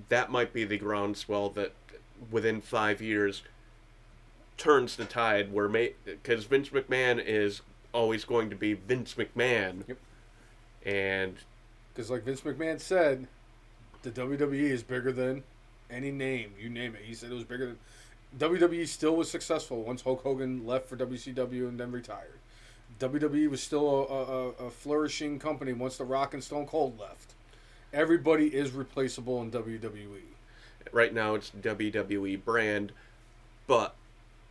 that 0.09 0.31
might 0.31 0.53
be 0.53 0.65
the 0.65 0.79
groundswell 0.79 1.49
that 1.51 1.73
within 2.31 2.61
five 2.61 3.01
years 3.01 3.43
turns 4.57 4.97
the 4.97 5.05
tide 5.05 5.53
where 5.53 5.69
because 5.69 6.45
Vince 6.45 6.71
McMahon 6.71 7.23
is 7.25 7.63
always 7.93 8.25
going 8.25 8.51
to 8.51 8.57
be 8.57 8.75
Vince 8.75 9.15
McMahon. 9.15 9.87
Yep. 9.89 9.99
And 10.87 11.37
Because 11.93 12.11
like 12.11 12.25
Vince 12.25 12.43
McMahon 12.43 12.81
said, 12.81 13.27
the 14.03 14.11
WWE 14.11 14.53
is 14.53 14.83
bigger 14.83 15.13
than 15.13 15.43
any 15.91 16.11
name 16.11 16.53
you 16.59 16.69
name 16.69 16.95
it. 16.95 17.03
He 17.03 17.15
said 17.15 17.31
it 17.31 17.35
was 17.35 17.45
bigger 17.45 17.67
than 17.67 17.79
WWE. 18.39 18.87
Still 18.87 19.17
was 19.17 19.31
successful 19.31 19.83
once 19.83 20.03
Hulk 20.03 20.23
Hogan 20.23 20.67
left 20.67 20.89
for 20.89 20.97
WCW 20.97 21.69
and 21.69 21.79
then 21.79 21.93
retired. 21.93 22.39
WWE 23.01 23.49
was 23.49 23.63
still 23.63 23.89
a, 23.89 24.65
a, 24.65 24.67
a 24.67 24.71
flourishing 24.71 25.39
company 25.39 25.73
once 25.73 25.97
The 25.97 26.05
Rock 26.05 26.35
and 26.35 26.43
Stone 26.43 26.67
Cold 26.67 26.99
left. 26.99 27.34
Everybody 27.95 28.49
is 28.49 28.73
replaceable 28.73 29.41
in. 29.43 29.51
WWE. 29.53 30.21
right 30.93 31.15
now 31.15 31.35
it's 31.35 31.51
WWE 31.63 32.45
brand, 32.45 32.93
but 33.67 33.95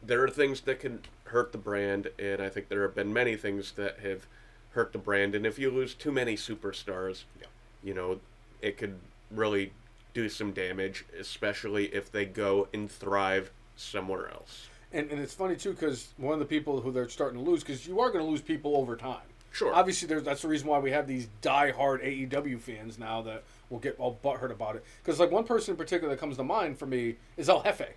there 0.01 0.23
are 0.23 0.29
things 0.29 0.61
that 0.61 0.79
can 0.79 0.99
hurt 1.25 1.51
the 1.51 1.57
brand, 1.57 2.07
and 2.17 2.41
I 2.41 2.49
think 2.49 2.69
there 2.69 2.81
have 2.83 2.95
been 2.95 3.13
many 3.13 3.35
things 3.35 3.73
that 3.73 3.99
have 3.99 4.25
hurt 4.71 4.91
the 4.93 4.97
brand. 4.97 5.35
And 5.35 5.45
if 5.45 5.59
you 5.59 5.69
lose 5.69 5.93
too 5.93 6.11
many 6.11 6.35
superstars, 6.35 7.23
Yeah. 7.39 7.47
you 7.83 7.93
know, 7.93 8.19
it 8.61 8.77
could 8.77 8.97
really 9.29 9.73
do 10.13 10.29
some 10.29 10.51
damage, 10.53 11.05
especially 11.19 11.85
if 11.93 12.11
they 12.11 12.25
go 12.25 12.67
and 12.73 12.89
thrive 12.89 13.51
somewhere 13.75 14.29
else. 14.31 14.67
And, 14.91 15.09
and 15.11 15.19
it's 15.19 15.33
funny 15.33 15.55
too 15.55 15.71
because 15.73 16.13
one 16.17 16.33
of 16.33 16.39
the 16.39 16.45
people 16.45 16.79
who 16.81 16.91
they're 16.91 17.09
starting 17.09 17.43
to 17.43 17.49
lose 17.49 17.61
because 17.61 17.85
you 17.87 17.99
are 17.99 18.09
going 18.11 18.23
to 18.23 18.29
lose 18.29 18.41
people 18.41 18.77
over 18.77 18.95
time. 18.95 19.21
Sure. 19.53 19.73
Obviously, 19.73 20.07
there's, 20.07 20.23
that's 20.23 20.41
the 20.41 20.47
reason 20.47 20.67
why 20.67 20.79
we 20.79 20.91
have 20.91 21.07
these 21.07 21.27
die-hard 21.41 22.01
AEW 22.01 22.59
fans 22.59 22.97
now 22.97 23.21
that 23.21 23.43
will 23.69 23.77
get 23.77 23.95
all 23.99 24.19
butthurt 24.23 24.51
about 24.51 24.75
it. 24.75 24.83
Because 25.01 25.19
like 25.19 25.31
one 25.31 25.43
person 25.43 25.73
in 25.73 25.77
particular 25.77 26.11
that 26.13 26.19
comes 26.19 26.37
to 26.37 26.43
mind 26.43 26.79
for 26.79 26.87
me 26.87 27.15
is 27.37 27.47
El 27.47 27.61
Jefe. 27.61 27.93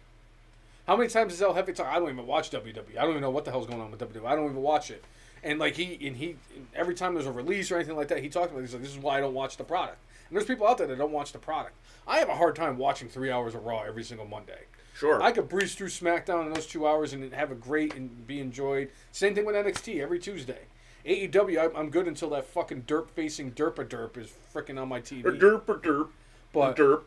How 0.86 0.96
many 0.96 1.08
times 1.08 1.32
does 1.32 1.40
El 1.40 1.54
Jefe 1.54 1.74
talk? 1.74 1.86
I 1.86 1.98
don't 1.98 2.10
even 2.10 2.26
watch 2.26 2.50
WWE. 2.50 2.98
I 2.98 3.00
don't 3.00 3.10
even 3.10 3.22
know 3.22 3.30
what 3.30 3.46
the 3.46 3.50
hell's 3.50 3.66
going 3.66 3.80
on 3.80 3.90
with 3.90 4.00
WWE. 4.00 4.26
I 4.26 4.36
don't 4.36 4.50
even 4.50 4.62
watch 4.62 4.90
it. 4.90 5.02
And 5.42 5.58
like 5.58 5.76
he 5.76 6.06
and 6.06 6.16
he 6.16 6.36
every 6.74 6.94
time 6.94 7.14
there's 7.14 7.26
a 7.26 7.32
release 7.32 7.70
or 7.70 7.76
anything 7.76 7.96
like 7.96 8.08
that, 8.08 8.22
he 8.22 8.28
talks 8.28 8.50
about. 8.50 8.58
It. 8.58 8.62
He's 8.62 8.72
like, 8.74 8.82
"This 8.82 8.92
is 8.92 8.98
why 8.98 9.18
I 9.18 9.20
don't 9.20 9.34
watch 9.34 9.56
the 9.56 9.64
product." 9.64 9.98
And 10.28 10.36
there's 10.36 10.46
people 10.46 10.66
out 10.66 10.78
there 10.78 10.86
that 10.86 10.98
don't 10.98 11.12
watch 11.12 11.32
the 11.32 11.38
product. 11.38 11.76
I 12.06 12.18
have 12.18 12.28
a 12.28 12.34
hard 12.34 12.56
time 12.56 12.78
watching 12.78 13.08
three 13.08 13.30
hours 13.30 13.54
of 13.54 13.64
Raw 13.64 13.82
every 13.82 14.02
single 14.02 14.26
Monday. 14.26 14.64
Sure. 14.94 15.22
I 15.22 15.30
could 15.30 15.48
breeze 15.48 15.74
through 15.74 15.88
SmackDown 15.88 16.46
in 16.46 16.52
those 16.52 16.66
two 16.66 16.86
hours 16.86 17.12
and 17.12 17.32
have 17.32 17.50
a 17.50 17.54
great 17.54 17.94
and 17.94 18.26
be 18.26 18.40
enjoyed. 18.40 18.90
Same 19.12 19.34
thing 19.34 19.44
with 19.44 19.54
NXT 19.54 20.00
every 20.00 20.18
Tuesday. 20.18 20.60
AEW, 21.06 21.58
I'm, 21.70 21.76
I'm 21.76 21.90
good 21.90 22.08
until 22.08 22.30
that 22.30 22.46
fucking 22.46 22.82
derp 22.82 23.08
facing 23.10 23.52
derpa 23.52 23.86
derp 23.86 24.16
is 24.16 24.32
freaking 24.52 24.80
on 24.80 24.88
my 24.88 25.00
TV. 25.00 25.22
derp 25.22 25.68
a 25.68 25.74
derp. 25.74 26.08
But 26.52 26.76
derp. 26.76 27.02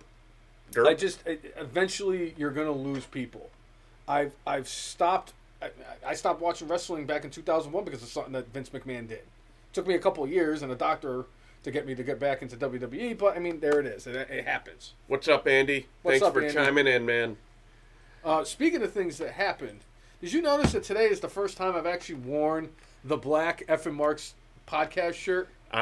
Derp. 0.71 0.87
I 0.87 0.93
just 0.93 1.21
I- 1.27 1.39
eventually 1.57 2.33
you're 2.37 2.51
gonna 2.51 2.71
lose 2.71 3.05
people. 3.05 3.49
I've 4.07 4.33
I've 4.47 4.67
stopped. 4.69 5.33
I, 5.61 5.71
I 6.07 6.13
stopped 6.13 6.39
watching 6.41 6.67
wrestling 6.67 7.05
back 7.05 7.25
in 7.25 7.31
2001 7.31 7.83
because 7.83 8.01
of 8.01 8.07
something 8.09 8.33
that 8.33 8.47
Vince 8.53 8.69
McMahon 8.69 9.07
did. 9.09 9.23
took 9.73 9.85
me 9.85 9.95
a 9.95 9.99
couple 9.99 10.23
of 10.23 10.31
years 10.31 10.61
and 10.61 10.71
a 10.71 10.75
doctor 10.75 11.25
to 11.63 11.71
get 11.71 11.85
me 11.85 11.93
to 11.93 12.03
get 12.03 12.19
back 12.19 12.41
into 12.41 12.55
WWE, 12.55 13.17
but 13.17 13.35
I 13.35 13.39
mean 13.39 13.59
there 13.59 13.79
it 13.81 13.85
is. 13.85 14.07
It, 14.07 14.15
it 14.15 14.45
happens. 14.45 14.93
What's 15.07 15.27
up, 15.27 15.45
Andy? 15.47 15.87
What's 16.03 16.19
Thanks 16.19 16.27
up, 16.27 16.33
for 16.33 16.41
Andy? 16.41 16.53
chiming 16.53 16.87
in, 16.87 17.05
man. 17.05 17.35
Uh, 18.23 18.43
speaking 18.45 18.81
of 18.81 18.93
things 18.93 19.17
that 19.17 19.31
happened, 19.31 19.79
did 20.21 20.31
you 20.31 20.41
notice 20.41 20.71
that 20.71 20.83
today 20.83 21.05
is 21.07 21.19
the 21.19 21.27
first 21.29 21.57
time 21.57 21.75
I've 21.75 21.85
actually 21.85 22.15
worn 22.15 22.69
the 23.03 23.17
black 23.17 23.63
F 23.67 23.85
and 23.85 23.95
Marks 23.95 24.33
podcast 24.67 25.13
shirt? 25.13 25.49
I, 25.71 25.81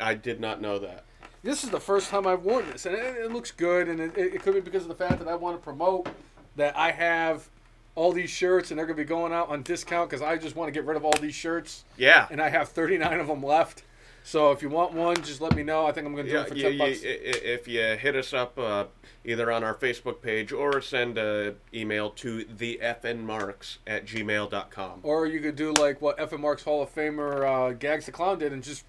I 0.00 0.10
I 0.10 0.14
did 0.14 0.40
not 0.40 0.60
know 0.60 0.78
that. 0.78 1.04
This 1.42 1.62
is 1.64 1.70
the 1.70 1.80
first 1.80 2.10
time 2.10 2.26
I've 2.26 2.44
worn 2.44 2.66
this, 2.72 2.84
and 2.86 2.94
it, 2.96 3.16
it 3.16 3.32
looks 3.32 3.50
good. 3.52 3.88
And 3.88 4.00
it, 4.00 4.16
it 4.16 4.42
could 4.42 4.54
be 4.54 4.60
because 4.60 4.82
of 4.82 4.88
the 4.88 4.94
fact 4.94 5.18
that 5.20 5.28
I 5.28 5.34
want 5.36 5.56
to 5.56 5.62
promote 5.62 6.08
that 6.56 6.76
I 6.76 6.90
have 6.90 7.48
all 7.94 8.12
these 8.12 8.30
shirts, 8.30 8.70
and 8.70 8.78
they're 8.78 8.86
going 8.86 8.96
to 8.96 9.02
be 9.02 9.08
going 9.08 9.32
out 9.32 9.48
on 9.48 9.62
discount 9.62 10.08
because 10.10 10.22
I 10.22 10.36
just 10.36 10.56
want 10.56 10.68
to 10.68 10.72
get 10.72 10.84
rid 10.84 10.96
of 10.96 11.04
all 11.04 11.12
these 11.20 11.34
shirts, 11.34 11.84
Yeah. 11.96 12.26
and 12.30 12.40
I 12.40 12.48
have 12.48 12.68
39 12.68 13.18
of 13.20 13.26
them 13.28 13.42
left. 13.42 13.82
So 14.28 14.50
if 14.52 14.60
you 14.60 14.68
want 14.68 14.92
one, 14.92 15.16
just 15.22 15.40
let 15.40 15.56
me 15.56 15.62
know. 15.62 15.86
I 15.86 15.92
think 15.92 16.06
I'm 16.06 16.12
going 16.12 16.26
to 16.26 16.30
do 16.30 16.36
Yeah, 16.36 16.42
it 16.42 16.48
for 16.48 16.54
you- 16.54 16.62
10 16.64 16.72
you- 16.74 16.78
bucks. 16.78 16.98
if 17.02 17.66
you 17.66 17.80
hit 17.80 18.14
us 18.14 18.34
up 18.34 18.58
uh, 18.58 18.84
either 19.24 19.50
on 19.50 19.64
our 19.64 19.74
Facebook 19.74 20.20
page 20.20 20.52
or 20.52 20.82
send 20.82 21.16
an 21.16 21.56
email 21.72 22.10
to 22.10 22.44
thefnmarks 22.44 23.78
at 23.86 24.04
gmail.com. 24.04 25.00
Or 25.02 25.24
you 25.24 25.40
could 25.40 25.56
do 25.56 25.72
like 25.72 26.02
what 26.02 26.18
FN 26.18 26.40
Marks 26.40 26.62
Hall 26.62 26.82
of 26.82 26.94
Famer 26.94 27.70
uh, 27.70 27.72
Gags 27.72 28.04
the 28.04 28.12
Clown 28.12 28.38
did 28.38 28.52
and 28.52 28.62
just 28.62 28.84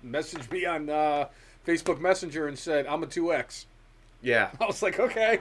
message 0.00 0.48
me 0.52 0.64
on 0.64 0.88
uh, 0.88 1.26
Facebook 1.66 2.00
Messenger 2.00 2.46
and 2.46 2.56
said, 2.56 2.86
I'm 2.86 3.02
a 3.02 3.06
2X. 3.08 3.64
Yeah. 4.22 4.50
I 4.60 4.64
was 4.64 4.80
like, 4.80 5.00
okay, 5.00 5.40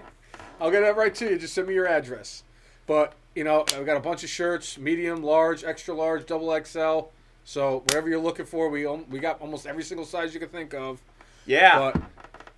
I'll 0.60 0.72
get 0.72 0.82
that 0.82 0.97
right 0.97 1.14
to 1.14 1.30
you. 1.30 1.38
Just 1.38 1.54
send 1.54 1.68
me 1.68 1.76
your 1.76 1.88
address. 1.88 2.41
But, 2.88 3.14
you 3.36 3.43
know, 3.43 3.66
I've 3.78 3.86
got 3.86 3.97
a 3.97 3.99
bunch 4.01 4.24
of 4.24 4.32
shirts 4.32 4.80
medium, 4.80 5.22
large, 5.22 5.64
extra 5.64 5.93
large, 5.93 6.26
double 6.26 6.60
XL. 6.66 7.12
So 7.46 7.84
wherever 7.89 8.10
you're 8.10 8.20
looking 8.20 8.46
for, 8.46 8.70
we, 8.70 8.86
we 8.88 9.20
got 9.20 9.41
almost 9.41 9.66
every 9.68 9.84
single 9.84 10.06
size 10.06 10.34
you 10.34 10.39
can 10.39 10.50
think 10.50 10.74
of. 10.74 11.02
Yeah. 11.46 11.78
But 11.91 12.02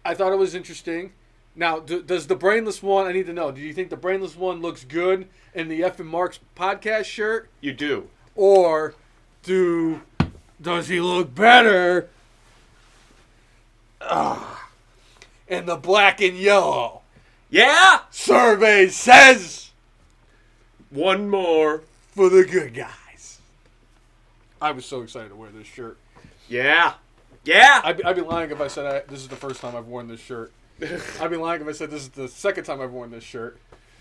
I 0.03 0.13
thought 0.13 0.31
it 0.31 0.37
was 0.37 0.53
interesting. 0.55 1.11
Now, 1.55 1.79
do, 1.79 2.01
does 2.03 2.27
the 2.27 2.35
brainless 2.35 2.83
one? 2.83 3.05
I 3.07 3.11
need 3.13 3.25
to 3.27 3.33
know. 3.33 3.51
Do 3.51 3.61
you 3.61 3.73
think 3.73 3.89
the 3.89 3.97
brainless 3.97 4.35
one 4.35 4.61
looks 4.61 4.83
good 4.83 5.27
in 5.53 5.69
the 5.69 5.83
F 5.83 5.99
and 5.99 6.09
Marks 6.09 6.39
podcast 6.55 7.05
shirt, 7.05 7.49
you 7.61 7.71
do. 7.73 8.09
or 8.35 8.93
do 9.43 10.01
does 10.61 10.89
he 10.89 10.99
look 10.99 11.33
better? 11.33 12.09
Ah, 14.01 14.69
in 15.47 15.65
the 15.65 15.75
black 15.77 16.21
and 16.21 16.37
yellow. 16.37 17.01
Yeah. 17.49 18.01
Survey 18.11 18.89
says 18.89 19.71
One 20.89 21.29
more. 21.29 21.83
for 22.11 22.29
the 22.29 22.43
good 22.43 22.73
guys. 22.73 22.89
I 24.65 24.71
was 24.71 24.83
so 24.83 25.03
excited 25.03 25.29
to 25.29 25.35
wear 25.35 25.51
this 25.51 25.67
shirt. 25.67 25.95
Yeah. 26.49 26.93
Yeah. 27.43 27.81
I'd, 27.83 27.97
be- 27.97 28.03
I'd 28.03 28.15
be 28.15 28.23
lying 28.23 28.49
if 28.49 28.59
I 28.59 28.67
said 28.67 28.85
I, 28.87 28.99
this 29.07 29.19
is 29.19 29.27
the 29.27 29.35
first 29.35 29.61
time 29.61 29.75
I've 29.75 29.85
worn 29.85 30.07
this 30.07 30.19
shirt. 30.19 30.51
I'd 31.21 31.29
be 31.29 31.37
lying 31.37 31.61
if 31.61 31.67
I 31.67 31.71
said 31.71 31.91
this 31.91 32.01
is 32.01 32.09
the 32.09 32.27
second 32.27 32.63
time 32.63 32.81
I've 32.81 32.91
worn 32.91 33.11
this 33.11 33.23
shirt. 33.23 33.59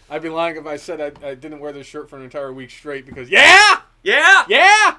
I'd 0.08 0.22
be 0.22 0.30
lying 0.30 0.56
if 0.56 0.66
I 0.66 0.76
said 0.76 1.02
I, 1.02 1.28
I 1.28 1.34
didn't 1.34 1.60
wear 1.60 1.70
this 1.70 1.86
shirt 1.86 2.08
for 2.08 2.16
an 2.16 2.22
entire 2.22 2.50
week 2.50 2.70
straight 2.70 3.04
because 3.04 3.28
yeah, 3.28 3.80
yeah. 4.02 4.44
yeah. 4.48 4.96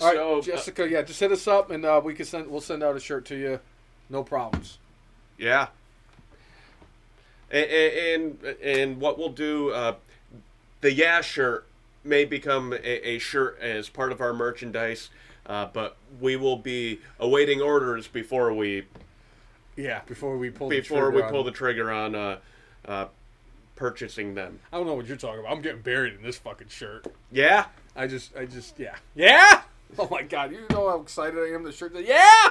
All 0.00 0.08
right, 0.08 0.16
So, 0.16 0.38
uh, 0.38 0.42
Jessica, 0.42 0.86
yeah, 0.86 1.00
just 1.00 1.18
hit 1.18 1.32
us 1.32 1.48
up 1.48 1.70
and 1.70 1.86
uh, 1.86 2.02
we 2.04 2.12
can 2.12 2.26
send 2.26 2.48
we'll 2.48 2.60
send 2.60 2.82
out 2.82 2.96
a 2.96 3.00
shirt 3.00 3.24
to 3.26 3.36
you, 3.36 3.60
no 4.10 4.22
problems. 4.22 4.76
Yeah. 5.38 5.68
And 7.50 7.64
and, 7.64 8.44
and 8.62 9.00
what 9.00 9.18
we'll 9.18 9.30
do, 9.32 9.70
uh, 9.70 9.94
the 10.82 10.92
yeah 10.92 11.22
shirt 11.22 11.66
may 12.04 12.24
become 12.24 12.72
a, 12.72 13.08
a 13.08 13.18
shirt 13.18 13.58
as 13.60 13.88
part 13.88 14.12
of 14.12 14.20
our 14.20 14.32
merchandise, 14.32 15.10
uh, 15.46 15.66
but 15.72 15.96
we 16.20 16.36
will 16.36 16.56
be 16.56 17.00
awaiting 17.20 17.60
orders 17.60 18.08
before 18.08 18.52
we 18.52 18.84
Yeah, 19.76 20.00
before 20.06 20.36
we 20.36 20.50
pull 20.50 20.68
before 20.68 21.04
the 21.06 21.10
we 21.10 21.16
trigger 21.18 21.30
pull 21.30 21.40
on- 21.40 21.46
the 21.46 21.52
trigger 21.52 21.90
on 21.92 22.14
uh, 22.14 22.38
uh, 22.86 23.06
purchasing 23.76 24.34
them. 24.34 24.60
I 24.72 24.76
don't 24.76 24.86
know 24.86 24.94
what 24.94 25.06
you're 25.06 25.16
talking 25.16 25.40
about. 25.40 25.52
I'm 25.52 25.62
getting 25.62 25.82
buried 25.82 26.14
in 26.14 26.22
this 26.22 26.38
fucking 26.38 26.68
shirt. 26.68 27.06
Yeah. 27.30 27.66
I 27.94 28.06
just, 28.06 28.34
I 28.36 28.46
just, 28.46 28.78
yeah, 28.78 28.96
yeah. 29.14 29.62
Oh 29.98 30.08
my 30.10 30.22
god, 30.22 30.52
you 30.52 30.60
know 30.70 30.88
how 30.88 31.00
excited 31.02 31.38
I 31.38 31.54
am. 31.54 31.64
The 31.64 31.70
shirt, 31.72 31.92
yeah. 31.94 32.48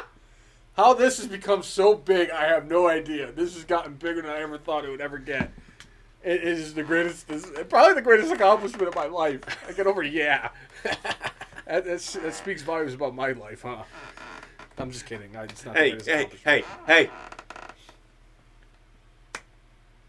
How 0.77 0.93
this 0.93 1.17
has 1.17 1.25
become 1.25 1.63
so 1.63 1.95
big, 1.95 2.29
I 2.29 2.45
have 2.45 2.67
no 2.69 2.87
idea. 2.87 3.31
This 3.31 3.55
has 3.55 3.63
gotten 3.63 3.95
bigger 3.95 4.21
than 4.21 4.29
I 4.29 4.41
ever 4.41 4.59
thought 4.59 4.85
it 4.85 4.89
would 4.91 5.01
ever 5.01 5.17
get. 5.17 5.51
It 6.23 6.43
is 6.43 6.73
the 6.73 6.83
greatest, 6.83 7.29
is 7.29 7.51
probably 7.69 7.95
the 7.95 8.01
greatest 8.01 8.31
accomplishment 8.31 8.87
of 8.87 8.95
my 8.95 9.07
life. 9.07 9.41
I 9.67 9.71
get 9.71 9.87
over, 9.87 10.03
yeah. 10.03 10.49
that, 11.65 11.85
that 11.85 12.33
speaks 12.33 12.61
volumes 12.61 12.93
about 12.93 13.15
my 13.15 13.31
life, 13.31 13.63
huh? 13.63 13.83
I'm 14.77 14.91
just 14.91 15.05
kidding. 15.05 15.35
I, 15.35 15.43
it's 15.43 15.65
not 15.65 15.75
Hey, 15.77 15.97
hey, 16.05 16.29
hey, 16.43 16.63
hey. 16.85 17.09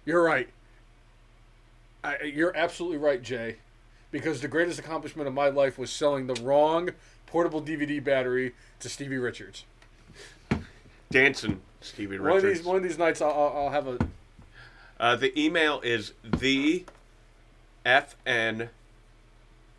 You're 0.05 0.23
right. 0.23 0.49
I, 2.05 2.23
you're 2.23 2.57
absolutely 2.57 2.99
right, 2.99 3.23
Jay. 3.23 3.57
Because 4.11 4.41
the 4.41 4.49
greatest 4.49 4.79
accomplishment 4.79 5.29
of 5.29 5.35
my 5.35 5.49
life 5.49 5.79
was 5.79 5.91
selling 5.91 6.27
the 6.27 6.35
wrong 6.43 6.91
portable 7.27 7.63
DVD 7.63 8.03
battery 8.03 8.53
to 8.81 8.89
Stevie 8.89 9.17
Richards. 9.17 9.65
Dancing, 11.11 11.61
Stevie 11.81 12.19
One 12.19 12.29
of 12.29 12.35
Richards. 12.37 12.59
these 12.59 12.67
one 12.67 12.77
of 12.77 12.83
these 12.83 12.99
nights, 12.99 13.23
I'll, 13.23 13.31
I'll 13.31 13.71
have 13.71 13.87
a. 13.87 13.99
Uh, 15.03 15.17
the 15.17 15.37
email 15.39 15.81
is 15.81 16.13
the 16.23 16.85
fn 17.85 18.69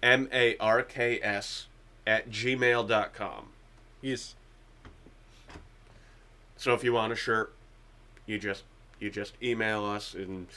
m 0.03 0.27
a 0.33 0.57
r 0.57 0.83
k 0.83 1.17
s 1.23 1.67
at 2.05 2.29
gmail.com. 2.29 3.47
Yes. 4.01 4.35
So 6.57 6.73
if 6.73 6.83
you 6.83 6.91
want 6.91 7.13
a 7.13 7.15
shirt, 7.15 7.53
you 8.25 8.37
just 8.37 8.63
you 8.99 9.09
just 9.09 9.35
email 9.41 9.85
us 9.85 10.13
and 10.13 10.47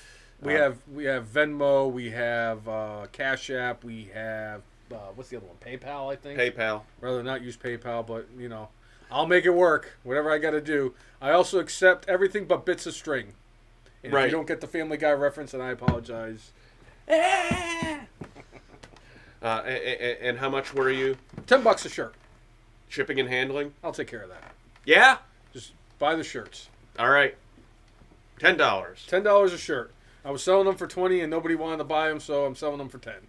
We 0.43 0.57
uh, 0.57 0.63
have 0.63 0.79
we 0.93 1.05
have 1.05 1.29
Venmo, 1.29 1.89
we 1.89 2.11
have 2.11 2.67
uh, 2.67 3.07
Cash 3.13 3.51
App, 3.51 3.85
we 3.85 4.11
have 4.13 4.63
uh, 4.91 4.97
what's 5.15 5.31
the 5.31 5.37
other 5.37 5.47
one? 5.47 5.59
PayPal, 5.65 6.13
I 6.13 6.17
think. 6.17 6.41
PayPal. 6.41 6.83
rather 7.01 7.23
not 7.23 7.41
use 7.41 7.57
PayPal, 7.57 8.05
but 8.05 8.27
you 8.37 8.49
know, 8.49 8.71
I'll 9.13 9.27
make 9.27 9.45
it 9.45 9.51
work. 9.51 9.97
Whatever 10.03 10.33
I 10.33 10.39
got 10.39 10.51
to 10.51 10.61
do. 10.61 10.95
I 11.23 11.31
also 11.31 11.61
accept 11.61 12.09
everything 12.09 12.47
but 12.47 12.67
bits 12.67 12.85
of 12.85 12.95
string. 12.95 13.35
And 14.07 14.13
If 14.15 14.17
Right. 14.17 14.25
you 14.27 14.31
don't 14.31 14.47
get 14.47 14.61
the 14.61 14.69
Family 14.69 14.97
Guy 14.97 15.11
reference, 15.13 15.53
and 15.53 15.63
I 15.63 15.71
apologize. 15.73 16.53
Uh, 19.43 19.63
a- 19.65 19.69
a- 19.69 20.01
a- 20.25 20.29
and 20.29 20.39
how 20.39 20.49
much 20.49 20.73
were 20.73 20.91
you 20.91 21.17
Ten 21.47 21.63
bucks 21.63 21.85
a 21.85 21.89
shirt. 21.91 22.15
shipping 22.89 23.21
and 23.21 23.29
handling? 23.29 23.75
I'll 23.85 23.93
take 23.93 24.09
care 24.09 24.23
of 24.23 24.31
that. 24.31 24.43
Yeah. 24.85 25.19
Just 25.53 25.73
buy 25.99 26.17
the 26.17 26.25
shirts. 26.25 26.69
All 26.99 27.11
right. 27.11 27.37
Ten 28.41 28.57
dollars. 28.57 29.05
Ten 29.07 29.23
dollars 29.23 29.53
a 29.53 29.59
shirt. 29.59 29.93
I 30.25 30.31
was 30.31 30.43
selling 30.43 30.65
them 30.67 30.75
for 30.77 30.87
twenty, 30.87 31.21
and 31.21 31.31
nobody 31.31 31.55
wanted 31.55 31.77
to 31.77 31.85
buy 31.85 32.09
them, 32.09 32.19
so 32.19 32.45
I'm 32.47 32.57
selling 32.57 32.79
them 32.79 32.89
for 32.89 32.99
ten. 32.99 33.29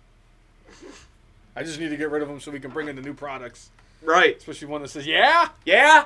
I 1.56 1.64
just 1.64 1.78
need 1.80 1.90
to 1.90 1.98
get 1.98 2.10
rid 2.10 2.22
of 2.24 2.30
them 2.30 2.40
so 2.40 2.52
we 2.52 2.60
can 2.62 2.72
bring 2.72 2.88
in 2.88 2.96
the 2.96 3.02
new 3.02 3.14
products, 3.14 3.70
Right. 4.02 4.38
especially 4.38 4.70
one 4.70 4.82
that 4.84 4.88
says 4.90 5.06
"Yeah." 5.06 5.50
Yeah. 5.66 6.06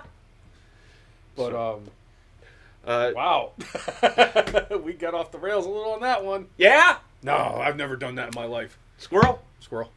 But 1.38 1.54
um, 1.56 1.86
Uh, 2.86 3.12
wow, 3.16 3.52
we 4.84 4.94
got 4.94 5.14
off 5.14 5.32
the 5.32 5.38
rails 5.38 5.66
a 5.66 5.70
little 5.70 5.94
on 5.94 6.02
that 6.02 6.24
one. 6.26 6.48
yeah. 6.58 6.98
No, 7.24 7.36
I've 7.36 7.76
never 7.76 7.96
done 7.96 8.16
that 8.16 8.30
in 8.30 8.34
my 8.36 8.46
life. 8.48 8.80
Squirrel. 8.98 9.44
Squirrel. 9.60 9.92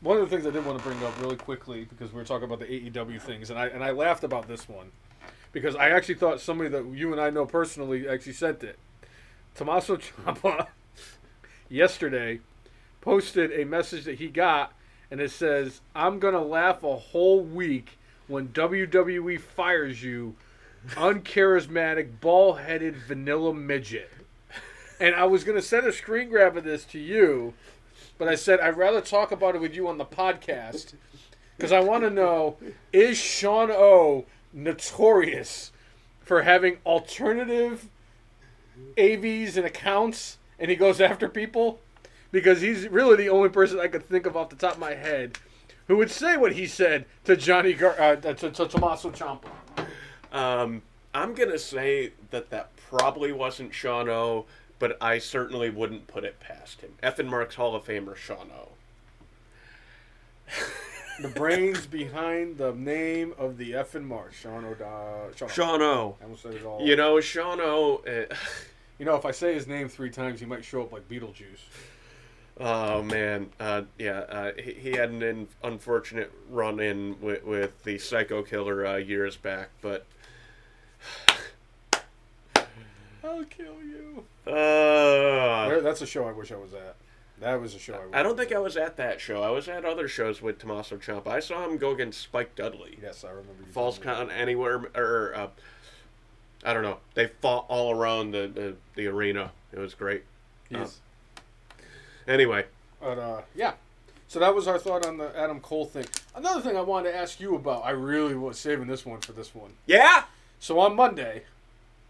One 0.00 0.18
of 0.18 0.28
the 0.28 0.36
things 0.36 0.46
I 0.46 0.50
did 0.50 0.66
want 0.66 0.78
to 0.78 0.84
bring 0.84 1.02
up 1.04 1.20
really 1.20 1.36
quickly 1.36 1.84
because 1.84 2.12
we 2.12 2.18
were 2.18 2.24
talking 2.24 2.44
about 2.44 2.58
the 2.58 2.66
AEW 2.66 3.20
things, 3.20 3.50
and 3.50 3.58
I 3.58 3.66
and 3.68 3.84
I 3.84 3.92
laughed 3.92 4.24
about 4.24 4.48
this 4.48 4.68
one 4.68 4.90
because 5.52 5.76
I 5.76 5.90
actually 5.90 6.16
thought 6.16 6.40
somebody 6.40 6.68
that 6.70 6.84
you 6.92 7.12
and 7.12 7.20
I 7.20 7.30
know 7.30 7.46
personally 7.46 8.08
actually 8.08 8.32
sent 8.34 8.62
it. 8.64 8.78
Tommaso 9.54 9.96
Ciampa 9.96 10.66
yesterday 11.70 12.40
posted 13.00 13.52
a 13.52 13.64
message 13.64 14.04
that 14.04 14.18
he 14.18 14.28
got, 14.28 14.72
and 15.10 15.20
it 15.20 15.30
says, 15.30 15.80
"I'm 15.94 16.18
gonna 16.18 16.42
laugh 16.42 16.82
a 16.82 16.96
whole 16.96 17.40
week 17.42 17.98
when 18.26 18.48
WWE 18.48 19.40
fires 19.40 20.02
you, 20.02 20.34
uncharismatic, 20.90 22.20
ball-headed 22.20 22.96
vanilla 22.96 23.54
midget." 23.54 24.10
And 24.98 25.14
I 25.14 25.24
was 25.24 25.44
gonna 25.44 25.62
send 25.62 25.86
a 25.86 25.92
screen 25.92 26.28
grab 26.28 26.56
of 26.56 26.64
this 26.64 26.84
to 26.86 26.98
you, 26.98 27.54
but 28.18 28.28
I 28.28 28.34
said 28.34 28.60
I'd 28.60 28.76
rather 28.76 29.00
talk 29.00 29.30
about 29.30 29.54
it 29.54 29.60
with 29.60 29.74
you 29.74 29.88
on 29.88 29.98
the 29.98 30.04
podcast 30.04 30.94
because 31.56 31.72
I 31.72 31.80
want 31.80 32.04
to 32.04 32.10
know: 32.10 32.56
Is 32.92 33.18
Sean 33.18 33.70
O 33.70 34.24
notorious 34.52 35.72
for 36.22 36.42
having 36.42 36.78
alternative 36.86 37.88
AVs 38.96 39.56
and 39.56 39.66
accounts, 39.66 40.38
and 40.58 40.70
he 40.70 40.76
goes 40.76 41.00
after 41.00 41.28
people? 41.28 41.80
Because 42.32 42.60
he's 42.60 42.88
really 42.88 43.16
the 43.16 43.28
only 43.28 43.48
person 43.48 43.78
I 43.78 43.88
could 43.88 44.06
think 44.06 44.26
of 44.26 44.36
off 44.36 44.50
the 44.50 44.56
top 44.56 44.74
of 44.74 44.80
my 44.80 44.94
head 44.94 45.38
who 45.88 45.96
would 45.96 46.10
say 46.10 46.36
what 46.36 46.52
he 46.52 46.66
said 46.66 47.06
to 47.24 47.36
Johnny 47.36 47.72
Gar- 47.72 47.98
uh, 48.00 48.16
to, 48.16 48.50
to 48.50 48.66
Tommaso 48.66 49.10
Ciampa. 49.10 49.50
Um, 50.32 50.82
I'm 51.14 51.34
gonna 51.34 51.58
say 51.58 52.12
that 52.30 52.50
that 52.50 52.76
probably 52.76 53.32
wasn't 53.32 53.72
Sean 53.74 54.08
O, 54.08 54.46
but 54.78 54.96
I 55.02 55.18
certainly 55.18 55.70
wouldn't 55.70 56.06
put 56.06 56.24
it 56.24 56.38
past 56.40 56.80
him. 56.82 56.90
Effin 57.02 57.26
Marks 57.26 57.54
Hall 57.54 57.74
of 57.74 57.84
Famer 57.84 58.16
Sean 58.16 58.50
O. 58.54 58.68
The 61.18 61.28
brains 61.28 61.86
behind 61.86 62.58
the 62.58 62.74
name 62.74 63.32
of 63.38 63.56
the 63.56 63.70
effing 63.70 64.04
march, 64.04 64.34
Sean 64.34 64.66
O'Da- 64.66 65.30
Sean. 65.34 65.48
Sean 65.48 65.80
O. 65.80 66.14
I 66.20 66.24
almost 66.24 66.42
said 66.42 66.52
it 66.52 66.62
all. 66.62 66.86
You 66.86 66.94
know, 66.94 67.18
Sean 67.22 67.58
O. 67.60 68.02
Uh, 68.06 68.34
You 68.98 69.04
know, 69.06 69.14
if 69.14 69.24
I 69.26 69.30
say 69.30 69.52
his 69.54 69.66
name 69.66 69.88
three 69.88 70.08
times, 70.10 70.40
he 70.40 70.46
might 70.46 70.62
show 70.64 70.80
up 70.82 70.90
like 70.92 71.06
Beetlejuice. 71.08 71.60
oh 72.60 73.02
man, 73.02 73.50
uh, 73.60 73.82
yeah, 73.98 74.20
uh, 74.20 74.52
he, 74.58 74.72
he 74.72 74.90
had 74.92 75.10
an 75.10 75.22
in, 75.22 75.48
unfortunate 75.62 76.30
run 76.50 76.80
in 76.80 77.18
with, 77.20 77.44
with 77.44 77.82
the 77.84 77.96
Psycho 77.98 78.42
Killer 78.42 78.86
uh, 78.86 78.96
years 78.96 79.36
back, 79.36 79.68
but 79.82 80.06
I'll 83.26 83.44
kill 83.44 83.76
you. 83.82 84.24
uh, 84.52 85.80
That's 85.80 86.00
a 86.02 86.06
show 86.06 86.26
I 86.26 86.32
wish 86.32 86.52
I 86.52 86.56
was 86.56 86.72
at. 86.74 86.96
That 87.40 87.60
was 87.60 87.74
a 87.74 87.78
show 87.78 87.94
I. 87.94 88.06
Wish 88.06 88.14
I 88.14 88.22
don't 88.22 88.36
think 88.36 88.52
I 88.52 88.58
was 88.58 88.76
at 88.76 88.96
that 88.96 89.20
show. 89.20 89.42
I 89.42 89.50
was 89.50 89.68
at 89.68 89.84
other 89.84 90.08
shows 90.08 90.40
with 90.40 90.58
Tommaso 90.58 90.96
Ciampa. 90.96 91.26
I 91.26 91.40
saw 91.40 91.64
him 91.68 91.76
go 91.76 91.90
against 91.90 92.20
Spike 92.22 92.54
Dudley. 92.56 92.98
Yes, 93.02 93.24
I 93.24 93.30
remember. 93.30 93.62
You 93.66 93.72
Falls 93.72 93.98
count 93.98 94.30
anywhere 94.32 94.86
or 94.94 95.34
uh, 95.36 95.48
I 96.64 96.72
don't 96.72 96.82
know. 96.82 96.98
They 97.14 97.26
fought 97.26 97.66
all 97.68 97.92
around 97.92 98.30
the, 98.30 98.46
the, 98.52 98.76
the 98.94 99.06
arena. 99.08 99.52
It 99.72 99.78
was 99.78 99.92
great. 99.94 100.22
that. 100.70 100.78
Yes. 100.78 101.00
Anyway, 102.26 102.64
But 103.00 103.18
uh, 103.18 103.42
yeah. 103.54 103.74
So 104.28 104.40
that 104.40 104.54
was 104.54 104.66
our 104.66 104.78
thought 104.78 105.06
on 105.06 105.18
the 105.18 105.30
Adam 105.38 105.60
Cole 105.60 105.84
thing. 105.84 106.06
Another 106.34 106.60
thing 106.60 106.76
I 106.76 106.80
wanted 106.80 107.12
to 107.12 107.16
ask 107.16 107.38
you 107.38 107.54
about. 107.54 107.84
I 107.84 107.90
really 107.90 108.34
was 108.34 108.58
saving 108.58 108.88
this 108.88 109.06
one 109.06 109.20
for 109.20 109.32
this 109.32 109.54
one. 109.54 109.72
yeah. 109.86 110.24
So 110.58 110.78
on 110.80 110.96
Monday, 110.96 111.42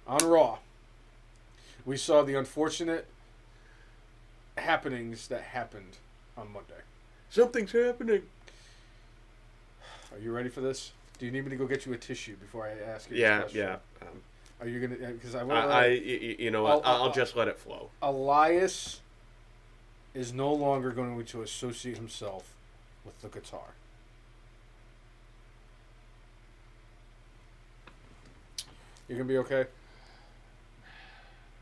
on 0.06 0.18
Raw, 0.24 0.58
we 1.86 1.96
saw 1.96 2.22
the 2.22 2.34
unfortunate 2.34 3.06
happenings 4.58 5.28
that 5.28 5.40
happened 5.42 5.96
on 6.36 6.52
Monday. 6.52 6.74
Something's 7.30 7.72
happening. 7.72 8.22
Are 10.12 10.18
you 10.18 10.32
ready 10.32 10.48
for 10.48 10.60
this? 10.60 10.92
Do 11.18 11.26
you 11.26 11.32
need 11.32 11.44
me 11.44 11.50
to 11.50 11.56
go 11.56 11.66
get 11.66 11.86
you 11.86 11.92
a 11.92 11.96
tissue 11.96 12.36
before 12.36 12.66
I 12.66 12.70
ask 12.90 13.08
you? 13.08 13.16
this 13.16 13.20
Yeah, 13.22 13.40
question? 13.40 13.60
yeah. 13.60 13.76
Um, 14.02 14.08
Are 14.60 14.68
you 14.68 14.80
gonna? 14.86 15.12
Because 15.12 15.34
I, 15.34 15.40
I, 15.40 15.44
want 15.44 15.58
I, 15.70 15.88
y- 15.88 16.02
y- 16.04 16.36
you 16.38 16.50
know 16.50 16.62
what? 16.64 16.72
I'll- 16.72 16.82
I'll, 16.84 17.02
I'll- 17.04 17.12
just 17.12 17.36
let 17.36 17.48
it 17.48 17.58
flow. 17.58 17.90
Elias 18.02 19.00
is 20.14 20.32
no 20.32 20.52
longer 20.52 20.90
going 20.90 21.22
to 21.24 21.42
associate 21.42 21.96
himself 21.96 22.54
with 23.04 23.20
the 23.22 23.28
guitar. 23.28 23.74
You're 29.08 29.18
gonna 29.18 29.28
be 29.28 29.38
okay. 29.38 29.66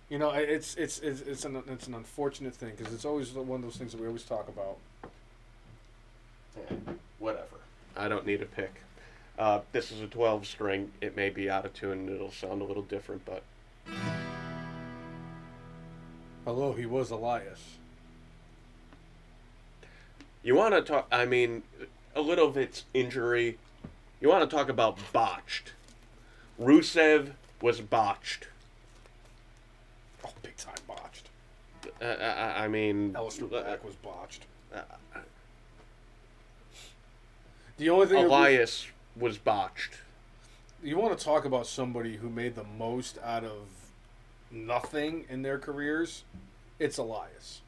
You 0.09 0.18
know, 0.18 0.30
it's 0.30 0.74
it's 0.76 0.98
it's 0.98 1.20
it's 1.22 1.44
an 1.44 1.62
it's 1.68 1.86
an 1.86 1.94
unfortunate 1.94 2.55
thing 2.55 2.72
because 2.76 2.92
it's 2.92 3.05
always 3.05 3.32
one 3.32 3.61
of 3.61 3.62
those 3.62 3.76
things 3.76 3.92
that 3.92 4.00
we 4.00 4.07
always 4.07 4.24
talk 4.24 4.48
about. 4.48 4.78
Whatever. 7.18 7.57
I 7.96 8.09
don't 8.09 8.26
need 8.26 8.42
a 8.42 8.46
pick. 8.46 8.74
Uh, 9.38 9.61
this 9.72 9.90
is 9.90 10.00
a 10.00 10.07
12 10.07 10.46
string. 10.46 10.92
It 11.00 11.16
may 11.16 11.30
be 11.30 11.50
out 11.50 11.64
of 11.64 11.74
tune 11.74 11.92
and 11.92 12.11
it'll 12.11 12.30
sound 12.30 12.62
a 12.62 12.64
little 12.64 12.82
different, 12.82 13.24
but 13.24 13.42
Hello, 16.44 16.74
he 16.74 16.86
was 16.86 17.11
Elias. 17.11 17.78
you 20.42 20.55
want 20.55 20.74
to 20.74 20.82
talk. 20.82 21.09
I 21.11 21.24
mean, 21.24 21.62
a 22.14 22.20
little 22.20 22.48
of 22.48 22.57
it's 22.57 22.84
injury. 22.92 23.59
You 24.20 24.28
want 24.28 24.48
to 24.48 24.57
talk 24.57 24.68
about 24.68 24.98
botched. 25.12 25.72
Rusev 26.61 27.32
was 27.62 27.80
botched. 27.80 28.48
Oh, 30.25 30.31
big 30.43 30.57
time 30.57 30.75
botched. 30.87 31.29
Uh, 32.01 32.05
I, 32.05 32.64
I 32.64 32.68
mean, 32.68 33.12
Aleister 33.12 33.53
uh, 33.53 33.77
was 33.85 33.95
botched. 33.97 34.45
uh, 34.75 34.81
The 37.77 37.91
only 37.91 38.07
thing 38.07 38.16
that 38.16 38.22
we- 38.22 38.29
Elias 38.29 38.87
was 39.16 39.39
botched. 39.39 39.95
you 40.83 40.97
want 40.99 41.16
to 41.18 41.25
talk 41.25 41.45
about 41.45 41.66
somebody 41.66 42.16
who 42.16 42.29
made 42.29 42.55
the 42.55 42.64
most 42.64 43.18
out 43.22 43.45
of 43.45 43.66
nothing 44.51 45.25
in 45.29 45.43
their 45.43 45.59
careers, 45.59 46.25
it's 46.79 46.99
Elias. 46.99 47.61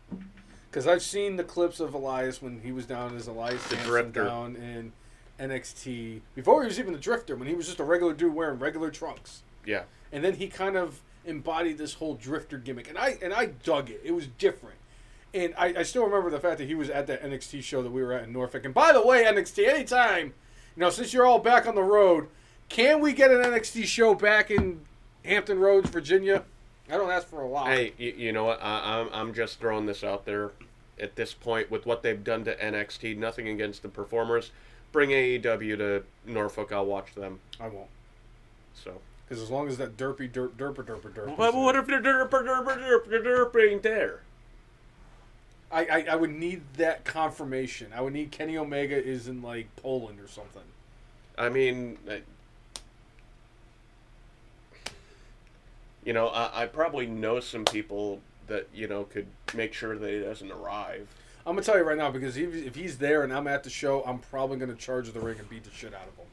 Because 0.70 0.86
I've 0.86 1.02
seen 1.02 1.36
the 1.36 1.44
clips 1.44 1.80
of 1.80 1.94
Elias 1.94 2.42
when 2.42 2.60
he 2.60 2.72
was 2.72 2.84
down 2.86 3.16
as 3.16 3.26
Elias 3.26 3.66
The 3.68 3.76
Drifter. 3.76 4.24
down 4.24 4.56
in 4.56 4.92
NXT 5.40 6.20
before 6.34 6.62
he 6.62 6.66
was 6.68 6.78
even 6.78 6.92
the 6.92 6.98
Drifter 6.98 7.34
when 7.36 7.48
he 7.48 7.54
was 7.54 7.66
just 7.66 7.80
a 7.80 7.84
regular 7.84 8.12
dude 8.12 8.34
wearing 8.34 8.58
regular 8.58 8.90
trunks, 8.90 9.42
Yeah. 9.64 9.84
and 10.12 10.22
then 10.24 10.34
he 10.34 10.48
kind 10.48 10.76
of 10.76 11.00
embodied 11.26 11.78
this 11.78 11.94
whole 11.94 12.14
Drifter 12.14 12.58
gimmick, 12.58 12.88
and 12.88 12.98
I 12.98 13.18
and 13.22 13.32
I 13.32 13.46
dug 13.46 13.90
it. 13.90 14.00
It 14.04 14.12
was 14.12 14.26
different. 14.26 14.76
And 15.34 15.54
I, 15.58 15.74
I 15.78 15.82
still 15.82 16.04
remember 16.04 16.30
the 16.30 16.40
fact 16.40 16.58
that 16.58 16.66
he 16.66 16.74
was 16.74 16.88
at 16.88 17.06
that 17.08 17.22
NXT 17.22 17.62
show 17.62 17.82
that 17.82 17.90
we 17.90 18.02
were 18.02 18.12
at 18.14 18.24
in 18.24 18.32
Norfolk. 18.32 18.64
And 18.64 18.72
by 18.72 18.92
the 18.92 19.04
way, 19.04 19.24
NXT, 19.24 19.68
anytime, 19.68 20.32
you 20.74 20.80
know, 20.80 20.88
since 20.88 21.12
you're 21.12 21.26
all 21.26 21.40
back 21.40 21.66
on 21.66 21.74
the 21.74 21.82
road, 21.82 22.28
can 22.70 23.00
we 23.00 23.12
get 23.12 23.30
an 23.30 23.38
NXT 23.38 23.84
show 23.84 24.14
back 24.14 24.50
in 24.50 24.80
Hampton 25.24 25.58
Roads, 25.58 25.90
Virginia? 25.90 26.44
I 26.88 26.92
don't 26.96 27.10
ask 27.10 27.26
for 27.26 27.42
a 27.42 27.48
lot. 27.48 27.66
Hey, 27.68 27.92
you, 27.98 28.14
you 28.16 28.32
know 28.32 28.44
what? 28.44 28.60
I, 28.62 29.00
I'm 29.00 29.08
I'm 29.12 29.34
just 29.34 29.58
throwing 29.58 29.86
this 29.86 30.04
out 30.04 30.24
there. 30.24 30.52
At 30.98 31.14
this 31.14 31.34
point, 31.34 31.70
with 31.70 31.84
what 31.84 32.02
they've 32.02 32.24
done 32.24 32.44
to 32.44 32.56
NXT, 32.56 33.18
nothing 33.18 33.48
against 33.48 33.82
the 33.82 33.88
performers. 33.88 34.50
Bring 34.92 35.10
AEW 35.10 35.76
to 35.76 36.04
Norfolk. 36.24 36.72
I'll 36.72 36.86
watch 36.86 37.14
them. 37.14 37.40
I 37.60 37.68
won't. 37.68 37.90
So. 38.72 38.92
Because 39.28 39.42
as 39.42 39.50
long 39.50 39.68
as 39.68 39.76
that 39.78 39.96
derpy 39.96 40.30
derp 40.30 40.50
derper 40.50 40.84
derper 40.84 41.12
derp. 41.12 41.36
Well, 41.36 41.52
what 41.52 41.74
if 41.74 41.86
the 41.86 41.94
derp 41.94 42.30
derp 42.30 42.64
derp 42.64 43.08
derp 43.08 43.24
derp 43.24 43.70
ain't 43.70 43.82
there? 43.82 44.20
I, 45.70 45.84
I, 45.86 46.06
I 46.12 46.16
would 46.16 46.30
need 46.30 46.62
that 46.76 47.04
confirmation. 47.04 47.92
I 47.94 48.00
would 48.00 48.12
need 48.12 48.30
Kenny 48.30 48.56
Omega 48.56 49.02
is 49.02 49.26
in 49.26 49.42
like 49.42 49.74
Poland 49.76 50.20
or 50.20 50.28
something. 50.28 50.62
I 51.36 51.48
mean, 51.48 51.98
I, 52.08 52.22
you 56.04 56.12
know, 56.12 56.28
I, 56.28 56.62
I 56.62 56.66
probably 56.66 57.06
know 57.06 57.40
some 57.40 57.64
people 57.64 58.20
that 58.46 58.68
you 58.72 58.86
know 58.86 59.04
could 59.04 59.26
make 59.54 59.74
sure 59.74 59.98
that 59.98 60.08
he 60.08 60.20
doesn't 60.20 60.52
arrive. 60.52 61.08
I'm 61.44 61.54
gonna 61.54 61.62
tell 61.62 61.76
you 61.76 61.84
right 61.84 61.98
now 61.98 62.10
because 62.10 62.36
if, 62.36 62.54
if 62.54 62.74
he's 62.76 62.98
there 62.98 63.22
and 63.22 63.32
I'm 63.32 63.46
at 63.48 63.64
the 63.64 63.70
show, 63.70 64.02
I'm 64.04 64.18
probably 64.18 64.58
gonna 64.58 64.74
charge 64.74 65.12
the 65.12 65.20
ring 65.20 65.38
and 65.38 65.48
beat 65.48 65.64
the 65.64 65.70
shit 65.70 65.94
out 65.94 66.08
of 66.08 66.16
him. 66.16 66.25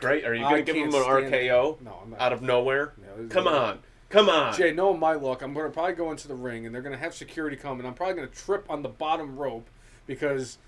Great. 0.00 0.24
Are 0.24 0.34
you 0.34 0.42
going 0.42 0.64
to 0.64 0.72
give 0.72 0.76
him 0.76 0.88
an 0.88 0.94
it. 0.94 1.30
RKO 1.30 1.80
No, 1.82 1.98
I'm 2.02 2.10
not. 2.10 2.20
out 2.20 2.32
of 2.32 2.42
nowhere? 2.42 2.94
No, 3.18 3.28
Come 3.28 3.46
on, 3.46 3.80
come 4.08 4.28
on. 4.28 4.54
Jay, 4.56 4.72
knowing 4.72 4.98
my 4.98 5.12
luck, 5.14 5.42
I'm 5.42 5.52
going 5.54 5.66
to 5.66 5.72
probably 5.72 5.94
go 5.94 6.10
into 6.10 6.26
the 6.28 6.34
ring 6.34 6.66
and 6.66 6.74
they're 6.74 6.82
going 6.82 6.94
to 6.94 6.98
have 6.98 7.14
security 7.14 7.56
come 7.56 7.78
and 7.78 7.86
I'm 7.86 7.94
probably 7.94 8.14
going 8.16 8.28
to 8.28 8.34
trip 8.34 8.66
on 8.70 8.82
the 8.82 8.88
bottom 8.88 9.36
rope 9.36 9.68
because 10.06 10.58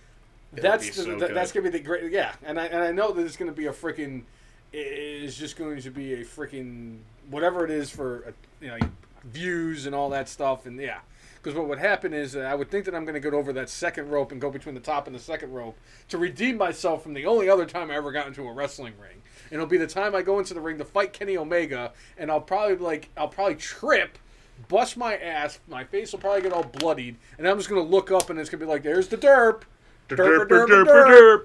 It'll 0.57 0.63
that's 0.63 0.85
be 0.85 0.91
the, 0.91 1.03
so 1.03 1.19
good. 1.19 1.35
that's 1.35 1.51
going 1.53 1.65
to 1.65 1.71
be 1.73 1.79
the 1.79 1.85
great 1.85 2.13
yeah, 2.13 2.33
and 2.45 2.61
I 2.61 2.67
and 2.67 2.83
I 2.83 2.93
know 2.93 3.11
that 3.13 3.25
it's 3.25 3.37
going 3.37 3.51
to 3.51 3.57
be 3.57 3.67
a 3.67 3.73
freaking 3.73 4.23
it's 4.73 5.37
just 5.37 5.57
going 5.57 5.81
to 5.81 5.91
be 5.91 6.15
a 6.15 6.25
freaking 6.25 6.99
whatever 7.31 7.65
it 7.65 7.71
is 7.71 7.91
for 7.91 8.25
uh, 8.29 8.33
you 8.61 8.69
know 8.69 8.79
views 9.25 9.87
and 9.87 9.95
all 9.95 10.11
that 10.11 10.29
stuff 10.29 10.67
and 10.67 10.79
yeah. 10.81 10.99
Because 11.43 11.59
what 11.59 11.67
would 11.69 11.79
happen 11.79 12.13
is 12.15 12.37
uh, 12.37 12.41
I 12.41 12.55
would 12.55 12.71
think 12.71 12.85
that 12.85 12.95
I'm 12.95 13.05
going 13.05 13.15
to 13.15 13.21
get 13.21 13.35
over 13.35 13.53
that 13.55 13.69
second 13.69 14.11
rope 14.11 14.31
and 14.31 14.41
go 14.41 14.49
between 14.49 14.77
the 14.77 14.81
top 14.81 15.09
and 15.09 15.17
the 15.17 15.21
second 15.21 15.53
rope 15.53 15.77
to 16.09 16.19
redeem 16.19 16.57
myself 16.57 17.03
from 17.03 17.15
the 17.15 17.27
only 17.27 17.49
other 17.49 17.67
time 17.67 17.91
I 17.91 17.97
ever 17.97 18.13
got 18.13 18.29
into 18.29 18.47
a 18.47 18.53
wrestling 18.53 18.95
ring. 19.01 19.23
And 19.51 19.55
it'll 19.55 19.67
be 19.67 19.77
the 19.77 19.89
time 19.89 20.15
I 20.15 20.23
go 20.23 20.39
into 20.39 20.55
the 20.55 20.61
ring 20.61 20.79
to 20.79 20.85
fight 20.85 21.13
Kenny 21.13 21.37
Omega, 21.37 21.93
and 22.17 22.31
I'll 22.31 22.41
probably 22.41 22.77
like 22.77 23.09
I'll 23.17 23.29
probably 23.29 23.57
trip, 23.57 24.19
bust 24.69 24.97
my 24.97 25.17
ass, 25.17 25.59
my 25.69 25.83
face 25.83 26.13
will 26.13 26.21
probably 26.21 26.43
get 26.43 26.53
all 26.53 26.63
bloodied, 26.63 27.17
and 27.39 27.49
I'm 27.49 27.57
just 27.57 27.69
gonna 27.69 27.83
look 27.83 28.13
up 28.13 28.31
and 28.31 28.39
it's 28.39 28.49
gonna 28.49 28.65
be 28.65 28.71
like, 28.71 28.85
"There's 28.85 29.09
the 29.09 29.19
derp." 29.19 29.63
Derp, 30.09 30.49
derp, 30.49 30.67
derp, 30.69 30.87
derp. 30.87 31.45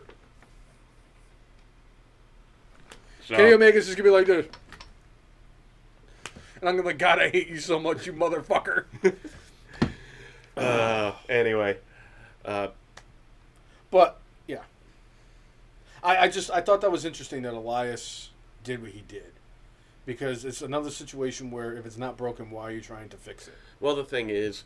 So, 3.25 3.35
Kenny 3.35 3.53
Omega's 3.53 3.85
just 3.85 3.97
gonna 3.97 4.09
be 4.09 4.13
like 4.13 4.27
this. 4.27 4.45
And 6.61 6.69
I'm 6.69 6.75
gonna 6.75 6.83
be 6.83 6.87
like, 6.89 6.97
God, 6.97 7.19
I 7.19 7.29
hate 7.29 7.49
you 7.49 7.59
so 7.59 7.79
much, 7.79 8.05
you 8.05 8.13
motherfucker. 8.13 8.85
uh, 10.57 11.13
anyway, 11.29 11.77
uh, 12.45 12.69
but 13.91 14.19
yeah, 14.47 14.63
I, 16.03 16.17
I 16.17 16.27
just 16.27 16.51
I 16.51 16.61
thought 16.61 16.81
that 16.81 16.91
was 16.91 17.05
interesting 17.05 17.43
that 17.43 17.53
Elias 17.53 18.29
did 18.63 18.81
what 18.81 18.91
he 18.91 19.01
did. 19.07 19.33
Because 20.05 20.45
it's 20.45 20.61
another 20.61 20.89
situation 20.89 21.51
where 21.51 21.73
if 21.73 21.85
it's 21.85 21.97
not 21.97 22.15
broken, 22.15 22.49
why 22.49 22.63
are 22.63 22.71
you 22.71 22.79
trying 22.81 23.09
to 23.09 23.17
fix 23.17 23.47
it? 23.47 23.55
Well, 23.81 23.95
the 23.95 24.05
thing 24.05 24.29
is, 24.29 24.63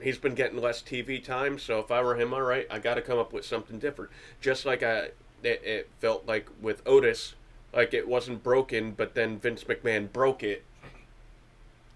he's 0.00 0.18
been 0.18 0.34
getting 0.34 0.60
less 0.60 0.82
TV 0.82 1.22
time. 1.22 1.58
So 1.58 1.78
if 1.78 1.92
I 1.92 2.02
were 2.02 2.16
him, 2.16 2.34
all 2.34 2.42
right, 2.42 2.66
I 2.70 2.80
got 2.80 2.94
to 2.94 3.02
come 3.02 3.18
up 3.18 3.32
with 3.32 3.44
something 3.44 3.78
different. 3.78 4.10
Just 4.40 4.66
like 4.66 4.82
I, 4.82 5.10
it, 5.44 5.62
it 5.64 5.90
felt 6.00 6.26
like 6.26 6.48
with 6.60 6.82
Otis, 6.86 7.34
like 7.72 7.94
it 7.94 8.08
wasn't 8.08 8.42
broken, 8.42 8.92
but 8.92 9.14
then 9.14 9.38
Vince 9.38 9.62
McMahon 9.62 10.12
broke 10.12 10.42
it. 10.42 10.64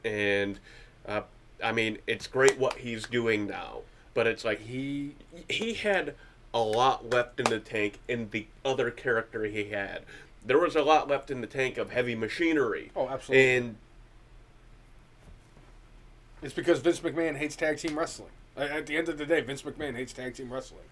And, 0.04 0.60
uh, 1.04 1.22
I 1.62 1.72
mean, 1.72 1.98
it's 2.06 2.26
great 2.26 2.58
what 2.58 2.78
he's 2.78 3.06
doing 3.06 3.46
now, 3.46 3.80
but 4.14 4.26
it's 4.26 4.44
like 4.44 4.60
He 4.60 5.14
he 5.48 5.74
had 5.74 6.14
a 6.54 6.60
lot 6.60 7.10
left 7.10 7.38
in 7.40 7.46
the 7.46 7.58
tank 7.58 7.98
in 8.08 8.30
the 8.30 8.46
other 8.64 8.90
character 8.90 9.44
he 9.44 9.64
had. 9.70 10.02
There 10.44 10.58
was 10.58 10.76
a 10.76 10.82
lot 10.82 11.08
left 11.08 11.30
in 11.30 11.40
the 11.40 11.46
tank 11.46 11.76
of 11.78 11.90
heavy 11.90 12.14
machinery. 12.14 12.90
Oh, 12.96 13.08
absolutely. 13.08 13.56
And 13.56 13.76
It's 16.42 16.54
because 16.54 16.78
Vince 16.78 17.00
McMahon 17.00 17.36
hates 17.36 17.56
tag 17.56 17.78
team 17.78 17.98
wrestling. 17.98 18.30
At 18.56 18.70
at 18.70 18.86
the 18.86 18.96
end 18.96 19.08
of 19.08 19.18
the 19.18 19.26
day, 19.26 19.40
Vince 19.40 19.62
McMahon 19.62 19.94
hates 19.96 20.12
tag 20.12 20.34
team 20.34 20.52
wrestling. 20.52 20.84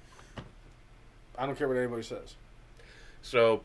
I 1.39 1.47
don't 1.47 1.57
care 1.57 1.69
what 1.69 1.77
anybody 1.77 2.03
says. 2.03 2.35
so 3.23 3.63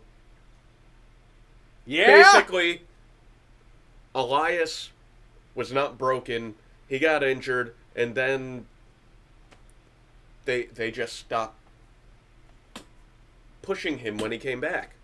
Yeah. 1.86 2.24
basically, 2.24 2.82
Elias 4.14 4.92
was 5.56 5.72
not 5.72 5.98
broken. 5.98 6.56
He 6.92 7.00
got 7.00 7.24
injured, 7.24 7.74
and 7.96 8.16
then 8.16 8.66
they 10.44 10.64
they 10.64 10.92
just 10.92 11.16
stopped 11.16 11.56
pushing 13.62 14.00
him 14.00 14.18
when 14.18 14.34
he 14.34 14.38
came 14.38 14.60
back. 14.60 14.96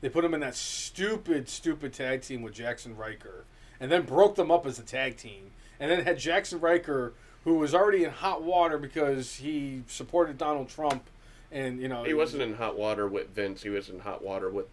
They 0.00 0.08
put 0.08 0.24
him 0.24 0.34
in 0.34 0.40
that 0.40 0.56
stupid, 0.56 1.48
stupid 1.48 1.92
tag 1.92 2.22
team 2.22 2.42
with 2.42 2.56
Jaxson 2.56 2.98
Ryker, 2.98 3.44
and 3.78 3.92
then 3.92 4.02
broke 4.02 4.34
them 4.34 4.50
up 4.50 4.66
as 4.66 4.80
a 4.80 4.82
tag 4.82 5.16
team, 5.16 5.52
and 5.78 5.88
then 5.88 6.02
had 6.02 6.16
Jaxson 6.16 6.60
Ryker, 6.60 7.12
who 7.44 7.58
was 7.58 7.76
already 7.76 8.02
in 8.02 8.10
hot 8.10 8.42
water 8.42 8.76
because 8.76 9.36
he 9.36 9.84
supported 9.86 10.36
Donald 10.36 10.68
Trump, 10.68 11.04
and 11.52 11.80
you 11.80 11.86
know 11.86 12.02
He 12.02 12.12
wasn't 12.12 12.42
in 12.42 12.54
hot 12.54 12.76
water 12.76 13.06
with 13.06 13.28
Vince. 13.28 13.62
He 13.62 13.68
was 13.68 13.88
in 13.88 14.00
hot 14.00 14.24
water 14.24 14.50
with 14.50 14.66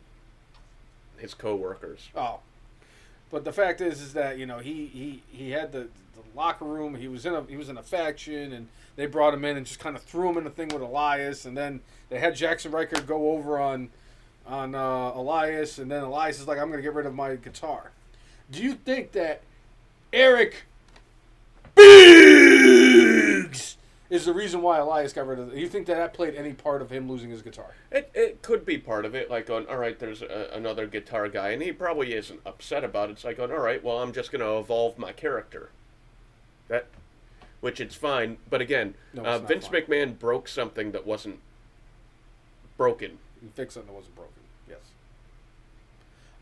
his 1.19 1.35
coworkers. 1.35 2.09
Oh, 2.15 2.39
but 3.31 3.43
the 3.43 3.51
fact 3.51 3.81
is, 3.81 4.01
is 4.01 4.13
that 4.13 4.37
you 4.37 4.45
know 4.45 4.59
he 4.59 4.87
he 4.87 5.23
he 5.31 5.51
had 5.51 5.71
the, 5.71 5.87
the 6.15 6.23
locker 6.35 6.65
room. 6.65 6.95
He 6.95 7.07
was 7.07 7.25
in 7.25 7.33
a 7.33 7.43
he 7.43 7.57
was 7.57 7.69
in 7.69 7.77
a 7.77 7.83
faction, 7.83 8.53
and 8.53 8.67
they 8.95 9.05
brought 9.05 9.33
him 9.33 9.45
in 9.45 9.57
and 9.57 9.65
just 9.65 9.79
kind 9.79 9.95
of 9.95 10.03
threw 10.03 10.29
him 10.29 10.37
in 10.37 10.43
the 10.43 10.49
thing 10.49 10.69
with 10.69 10.81
Elias, 10.81 11.45
and 11.45 11.57
then 11.57 11.81
they 12.09 12.19
had 12.19 12.33
Jaxson 12.33 12.73
Ryker 12.73 13.01
go 13.01 13.31
over 13.31 13.59
on 13.59 13.89
on 14.45 14.75
uh, 14.75 15.11
Elias, 15.13 15.77
and 15.77 15.91
then 15.91 16.03
Elias 16.03 16.39
is 16.39 16.47
like, 16.47 16.57
"I'm 16.57 16.67
going 16.67 16.79
to 16.79 16.83
get 16.83 16.93
rid 16.93 17.05
of 17.05 17.13
my 17.13 17.35
guitar." 17.35 17.91
Do 18.51 18.63
you 18.63 18.73
think 18.73 19.11
that 19.11 19.43
Eric 20.11 20.63
Biggs 21.75 23.77
is 24.09 24.25
the 24.25 24.33
reason 24.33 24.61
why 24.61 24.79
Elias 24.79 25.13
got 25.13 25.27
rid 25.27 25.37
of 25.39 25.49
it? 25.49 25.55
Do 25.55 25.61
you 25.61 25.69
think 25.69 25.85
that 25.87 25.95
that 25.95 26.13
played 26.13 26.35
any 26.35 26.53
part 26.53 26.81
of 26.81 26.89
him 26.89 27.07
losing 27.07 27.29
his 27.29 27.41
guitar? 27.43 27.75
It, 27.91 28.09
it 28.13 28.41
could 28.41 28.65
be 28.65 28.77
part 28.77 29.05
of 29.05 29.13
it, 29.13 29.29
like 29.29 29.45
going, 29.45 29.67
all 29.67 29.77
right, 29.77 29.97
there's 29.99 30.21
a, 30.23 30.49
another 30.53 30.87
guitar 30.87 31.29
guy, 31.29 31.49
and 31.49 31.61
he 31.61 31.71
probably 31.71 32.13
isn't 32.13 32.39
upset 32.45 32.83
about 32.83 33.09
it. 33.09 33.13
It's 33.13 33.23
like 33.23 33.37
going, 33.37 33.51
all 33.51 33.59
right, 33.59 33.83
well, 33.83 33.99
I'm 33.99 34.11
just 34.11 34.31
going 34.31 34.41
to 34.41 34.57
evolve 34.57 34.97
my 34.97 35.11
character. 35.11 35.69
That, 36.69 36.87
which 37.61 37.79
it's 37.79 37.95
fine, 37.95 38.37
but 38.49 38.61
again, 38.61 38.95
No, 39.13 39.23
uh, 39.23 39.39
Vince 39.39 39.67
fine. 39.67 39.81
McMahon 39.81 40.17
broke 40.17 40.47
something 40.47 40.91
that 40.91 41.05
wasn't 41.05 41.39
broken. 42.77 43.19
You 43.41 43.49
fix 43.53 43.73
something 43.75 43.91
that 43.91 43.95
wasn't 43.95 44.15
broken. 44.15 44.33
Yes, 44.67 44.79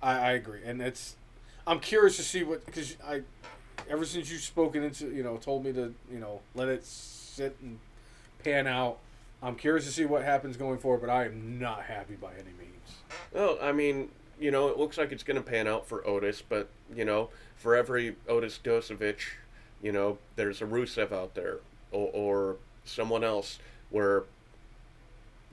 I, 0.02 0.12
I 0.18 0.32
agree, 0.32 0.60
and 0.66 0.82
it's. 0.82 1.16
I'm 1.66 1.80
curious 1.80 2.18
to 2.18 2.24
see 2.24 2.44
what 2.44 2.66
because 2.66 2.96
I, 3.06 3.22
ever 3.90 4.06
since 4.06 4.32
you've 4.32 4.42
spoken 4.42 4.84
into 4.84 5.08
you 5.08 5.24
know 5.24 5.38
told 5.38 5.66
me 5.66 5.74
to 5.74 5.94
you 6.12 6.20
know 6.20 6.42
let 6.56 6.70
it 6.70 6.86
sit 7.38 7.56
and 7.62 7.78
pan 8.44 8.66
out. 8.66 8.98
I'm 9.44 9.56
curious 9.56 9.86
to 9.86 9.92
see 9.92 10.06
what 10.06 10.24
happens 10.24 10.58
going 10.58 10.80
forward, 10.80 11.02
but 11.02 11.12
I 11.12 11.26
am 11.26 11.60
not 11.60 11.84
happy 11.84 12.16
by 12.16 12.32
any 12.34 12.54
means. 12.58 12.96
Well, 13.32 13.60
I 13.62 13.72
mean, 13.72 14.10
you 14.40 14.50
know, 14.50 14.70
it 14.70 14.78
looks 14.78 14.98
like 14.98 15.12
it's 15.12 15.22
going 15.22 15.38
to 15.38 15.48
pan 15.48 15.68
out 15.68 15.86
for 15.88 16.06
Otis, 16.08 16.42
but 16.42 16.68
you 16.96 17.06
know, 17.06 17.30
for 17.56 17.76
every 17.76 18.16
Otis 18.28 18.60
Dozovic, 18.64 19.20
you 19.84 19.92
know, 19.92 20.18
there's 20.36 20.62
a 20.64 20.66
Rusev 20.66 21.12
out 21.12 21.36
there 21.36 21.60
or, 21.92 22.10
or 22.12 22.56
someone 22.86 23.24
else 23.24 23.60
where, 23.92 24.24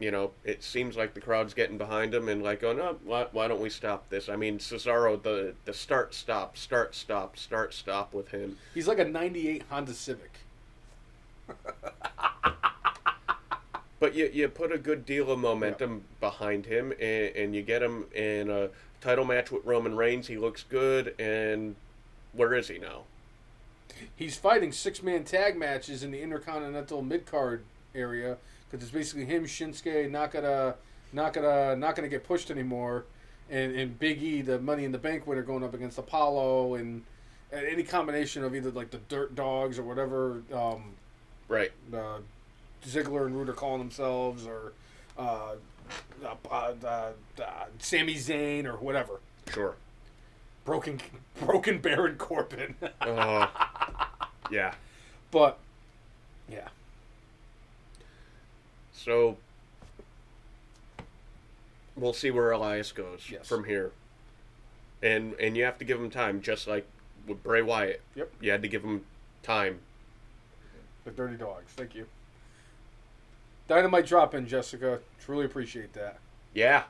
you 0.01 0.11
know, 0.11 0.30
it 0.43 0.62
seems 0.62 0.97
like 0.97 1.12
the 1.12 1.20
crowd's 1.20 1.53
getting 1.53 1.76
behind 1.76 2.14
him 2.14 2.30
and 2.30 2.43
like, 2.43 2.64
oh 2.64 2.72
no, 2.72 2.97
why, 3.05 3.26
why 3.32 3.47
don't 3.47 3.61
we 3.61 3.68
stop 3.68 4.09
this? 4.09 4.30
I 4.30 4.37
mean, 4.37 4.59
Cesaro, 4.59 5.22
the 5.22 5.53
the 5.66 5.74
start 5.74 6.14
stop, 6.14 6.57
start 6.57 6.95
stop, 6.95 7.37
start 7.37 7.74
stop 7.74 8.14
with 8.14 8.30
him. 8.30 8.57
He's 8.72 8.89
like 8.89 8.99
a 8.99 9.05
'98 9.05 9.64
Honda 9.68 9.93
Civic. 9.93 10.39
But 14.05 14.14
you, 14.14 14.28
you 14.30 14.49
put 14.49 14.70
a 14.70 14.76
good 14.76 15.07
deal 15.07 15.30
of 15.30 15.38
momentum 15.38 16.03
behind 16.20 16.66
him, 16.66 16.92
and, 17.01 17.34
and 17.34 17.55
you 17.55 17.62
get 17.62 17.82
him 17.82 18.05
in 18.14 18.51
a 18.51 18.68
title 19.01 19.24
match 19.24 19.51
with 19.51 19.64
Roman 19.64 19.97
Reigns. 19.97 20.26
He 20.26 20.36
looks 20.36 20.62
good, 20.62 21.14
and 21.18 21.74
where 22.34 22.53
is 22.53 22.68
he 22.68 22.76
now? 22.76 23.05
He's 24.14 24.36
fighting 24.36 24.72
six 24.72 25.03
man 25.03 25.24
tag 25.24 25.57
matches 25.57 26.03
in 26.03 26.11
the 26.11 26.20
Intercontinental 26.20 27.01
Mid 27.01 27.24
Card 27.24 27.64
area 27.95 28.36
because 28.70 28.84
it's 28.84 28.92
basically 28.92 29.24
him, 29.24 29.47
Shinsuke, 29.47 30.11
not 30.11 30.32
gonna, 30.32 30.74
not 31.14 31.32
gonna, 31.32 31.74
not 31.74 31.97
gonna 31.97 32.09
get 32.09 32.24
pushed 32.24 32.51
anymore, 32.51 33.07
and 33.49 33.74
and 33.74 33.99
Big 33.99 34.22
E, 34.22 34.42
the 34.42 34.59
Money 34.59 34.84
in 34.84 34.92
the 34.92 34.99
Bank 34.99 35.26
winner, 35.26 35.42
going 35.42 35.64
up 35.64 35.72
against 35.72 35.97
Apollo 35.97 36.74
and, 36.74 37.05
and 37.51 37.66
any 37.66 37.84
combination 37.84 38.45
of 38.45 38.55
either 38.55 38.70
like 38.70 38.90
the 38.90 38.99
Dirt 39.09 39.34
Dogs 39.34 39.78
or 39.78 39.82
whatever 39.82 40.42
um, 40.53 40.92
Right. 41.49 41.72
uh, 41.92 42.18
Ziggler 42.86 43.26
and 43.26 43.36
Roode 43.36 43.49
are 43.49 43.53
calling 43.55 43.78
themselves, 43.80 44.47
or 44.47 44.72
uh, 45.18 45.55
uh, 46.24 46.34
uh, 46.51 46.72
uh, 46.84 46.86
uh, 47.42 47.64
Sami 47.78 48.14
Zayn 48.14 48.64
or 48.66 48.76
whatever. 48.76 49.20
Sure. 49.53 49.74
Broken, 50.64 51.01
broken 51.40 51.78
Baron 51.78 52.16
Corbin. 52.16 52.74
Uh, 53.01 53.47
yeah. 54.51 54.74
but 55.30 55.59
yeah, 56.51 56.68
So 58.92 59.36
we'll 61.97 62.12
see 62.12 62.30
where 62.30 62.51
Elias 62.51 62.92
goes 62.92 63.28
Yes. 63.30 63.47
from 63.49 63.64
here, 63.64 63.92
and 65.03 65.34
and 65.34 65.57
you 65.57 65.64
have 65.64 65.78
to 65.78 65.84
give 65.84 65.99
him 66.01 66.11
time, 66.11 66.40
just 66.42 66.66
like 66.66 66.86
with 67.26 67.42
Bray 67.42 67.62
Wyatt. 67.62 68.03
Yep. 68.14 68.32
You 68.40 68.51
had 68.51 68.62
to 68.62 68.68
give 68.68 68.82
him 68.82 69.05
time. 69.42 69.80
The 71.05 71.11
Dirty 71.11 71.36
Dogs. 71.36 71.72
Thank 71.76 71.94
you. 71.94 72.07
Dynamite 73.68 74.07
drop 74.07 74.34
in, 74.34 74.46
Jessica. 74.46 75.00
Truly 75.24 75.44
appreciate 75.46 75.92
that. 75.94 76.18
Yeah. 76.52 76.84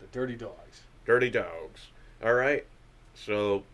The 0.00 0.06
Dirty 0.06 0.36
Dogs. 0.36 0.82
Dirty 1.04 1.30
dogs. 1.30 1.88
All 2.22 2.34
right. 2.34 2.64
So 3.14 3.64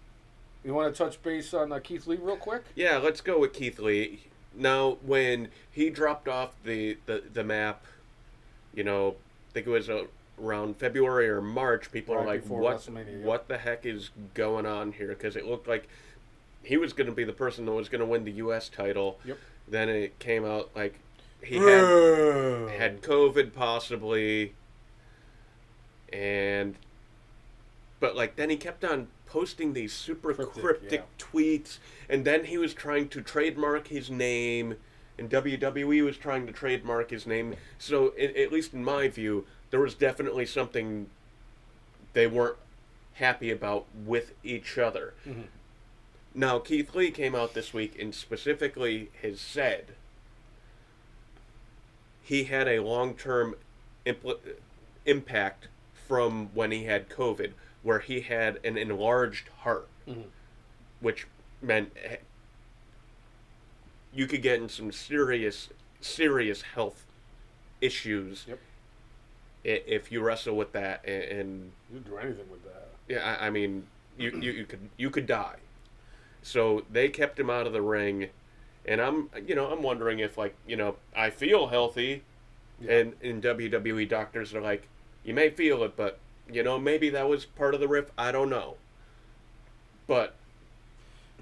You 0.64 0.74
want 0.74 0.94
to 0.94 1.04
touch 1.04 1.22
base 1.22 1.52
on 1.52 1.70
uh, 1.72 1.78
Keith 1.80 2.06
Lee 2.06 2.16
real 2.16 2.36
quick? 2.36 2.64
Yeah, 2.74 2.96
let's 2.96 3.20
go 3.20 3.38
with 3.38 3.52
Keith 3.52 3.78
Lee. 3.78 4.20
Now, 4.54 4.96
when 5.04 5.48
he 5.70 5.90
dropped 5.90 6.28
off 6.28 6.54
the, 6.64 6.96
the, 7.06 7.22
the 7.32 7.44
map, 7.44 7.84
you 8.74 8.84
know, 8.84 9.16
I 9.50 9.52
think 9.52 9.66
it 9.66 9.70
was 9.70 9.90
uh, 9.90 10.04
around 10.42 10.76
February 10.78 11.28
or 11.28 11.42
March, 11.42 11.92
people 11.92 12.14
are 12.14 12.24
like, 12.24 12.46
what, 12.46 12.88
what 13.22 13.48
the 13.48 13.58
heck 13.58 13.84
is 13.84 14.10
going 14.34 14.64
on 14.64 14.92
here? 14.92 15.08
Because 15.08 15.36
it 15.36 15.46
looked 15.46 15.68
like 15.68 15.88
he 16.62 16.76
was 16.78 16.92
going 16.94 17.06
to 17.08 17.14
be 17.14 17.24
the 17.24 17.32
person 17.32 17.66
that 17.66 17.72
was 17.72 17.88
going 17.90 18.00
to 18.00 18.06
win 18.06 18.24
the 18.24 18.32
U.S. 18.32 18.68
title. 18.70 19.18
Yep. 19.26 19.38
Then 19.68 19.88
it 19.88 20.18
came 20.18 20.44
out 20.44 20.70
like 20.74 21.00
he 21.42 21.56
had, 21.56 21.84
had 22.78 23.02
COVID 23.02 23.52
possibly. 23.52 24.54
And, 26.12 26.76
but 28.00 28.14
like, 28.16 28.36
then 28.36 28.50
he 28.50 28.56
kept 28.56 28.84
on 28.84 29.08
posting 29.26 29.72
these 29.72 29.92
super 29.92 30.32
Cryptic, 30.32 30.62
cryptic, 30.62 31.18
tweets, 31.18 31.78
and 32.08 32.24
then 32.24 32.44
he 32.44 32.58
was 32.58 32.72
trying 32.74 33.08
to 33.08 33.20
trademark 33.20 33.88
his 33.88 34.08
name, 34.10 34.76
and 35.18 35.28
WWE 35.28 36.04
was 36.04 36.16
trying 36.16 36.46
to 36.46 36.52
trademark 36.52 37.10
his 37.10 37.26
name. 37.26 37.56
So, 37.78 38.14
at 38.18 38.52
least 38.52 38.72
in 38.72 38.84
my 38.84 39.08
view, 39.08 39.46
there 39.70 39.80
was 39.80 39.94
definitely 39.94 40.46
something 40.46 41.10
they 42.12 42.26
weren't 42.28 42.56
happy 43.14 43.50
about 43.50 43.86
with 44.04 44.32
each 44.44 44.78
other. 44.78 45.14
Mhm. 45.26 45.44
Now, 46.36 46.58
Keith 46.58 46.94
Lee 46.94 47.10
came 47.10 47.34
out 47.34 47.54
this 47.54 47.72
week 47.72 47.98
and 47.98 48.14
specifically 48.14 49.08
has 49.22 49.40
said 49.40 49.94
he 52.22 52.44
had 52.44 52.68
a 52.68 52.80
long 52.80 53.14
term 53.14 53.54
impl- 54.04 54.38
impact 55.06 55.68
from 56.06 56.50
when 56.54 56.72
he 56.72 56.84
had 56.84 57.08
COVID, 57.08 57.52
where 57.82 58.00
he 58.00 58.20
had 58.20 58.60
an 58.64 58.76
enlarged 58.76 59.48
heart, 59.60 59.88
Mhm. 60.06 60.26
which 61.00 61.26
meant 61.62 61.96
you 64.12 64.26
could 64.26 64.42
get 64.42 64.60
in 64.60 64.68
some 64.68 64.92
serious, 64.92 65.70
serious 66.02 66.60
health 66.62 67.06
issues 67.80 68.44
Yep. 68.46 68.58
if 69.64 70.12
you 70.12 70.20
wrestle 70.20 70.54
with 70.54 70.72
that 70.72 71.02
and, 71.06 71.22
and 71.24 71.72
You 71.90 72.00
do 72.00 72.18
anything 72.18 72.50
with 72.50 72.62
that. 72.64 72.88
yeah, 73.08 73.38
I, 73.40 73.46
I 73.46 73.50
mean, 73.50 73.86
you, 74.18 74.30
you 74.38 74.52
you 74.52 74.66
could 74.66 74.90
you 74.98 75.08
could 75.10 75.26
die. 75.26 75.56
So 76.46 76.84
they 76.88 77.08
kept 77.08 77.40
him 77.40 77.50
out 77.50 77.66
of 77.66 77.72
the 77.72 77.82
ring, 77.82 78.28
and 78.86 79.00
I'm 79.00 79.30
you 79.44 79.56
know 79.56 79.66
I'm 79.66 79.82
wondering 79.82 80.20
if 80.20 80.38
like 80.38 80.54
you 80.64 80.76
know 80.76 80.94
I 81.14 81.30
feel 81.30 81.66
healthy, 81.66 82.22
Yeah. 82.80 82.98
and 82.98 83.14
in 83.20 83.42
WWE 83.42 84.08
doctors 84.08 84.54
are 84.54 84.60
like 84.60 84.86
you 85.24 85.34
may 85.34 85.50
feel 85.50 85.82
it, 85.82 85.96
but 85.96 86.20
you 86.48 86.62
know 86.62 86.78
maybe 86.78 87.10
that 87.10 87.28
was 87.28 87.44
part 87.44 87.74
of 87.74 87.80
the 87.80 87.88
riff. 87.88 88.12
I 88.16 88.30
don't 88.30 88.48
know. 88.48 88.76
But 90.06 90.36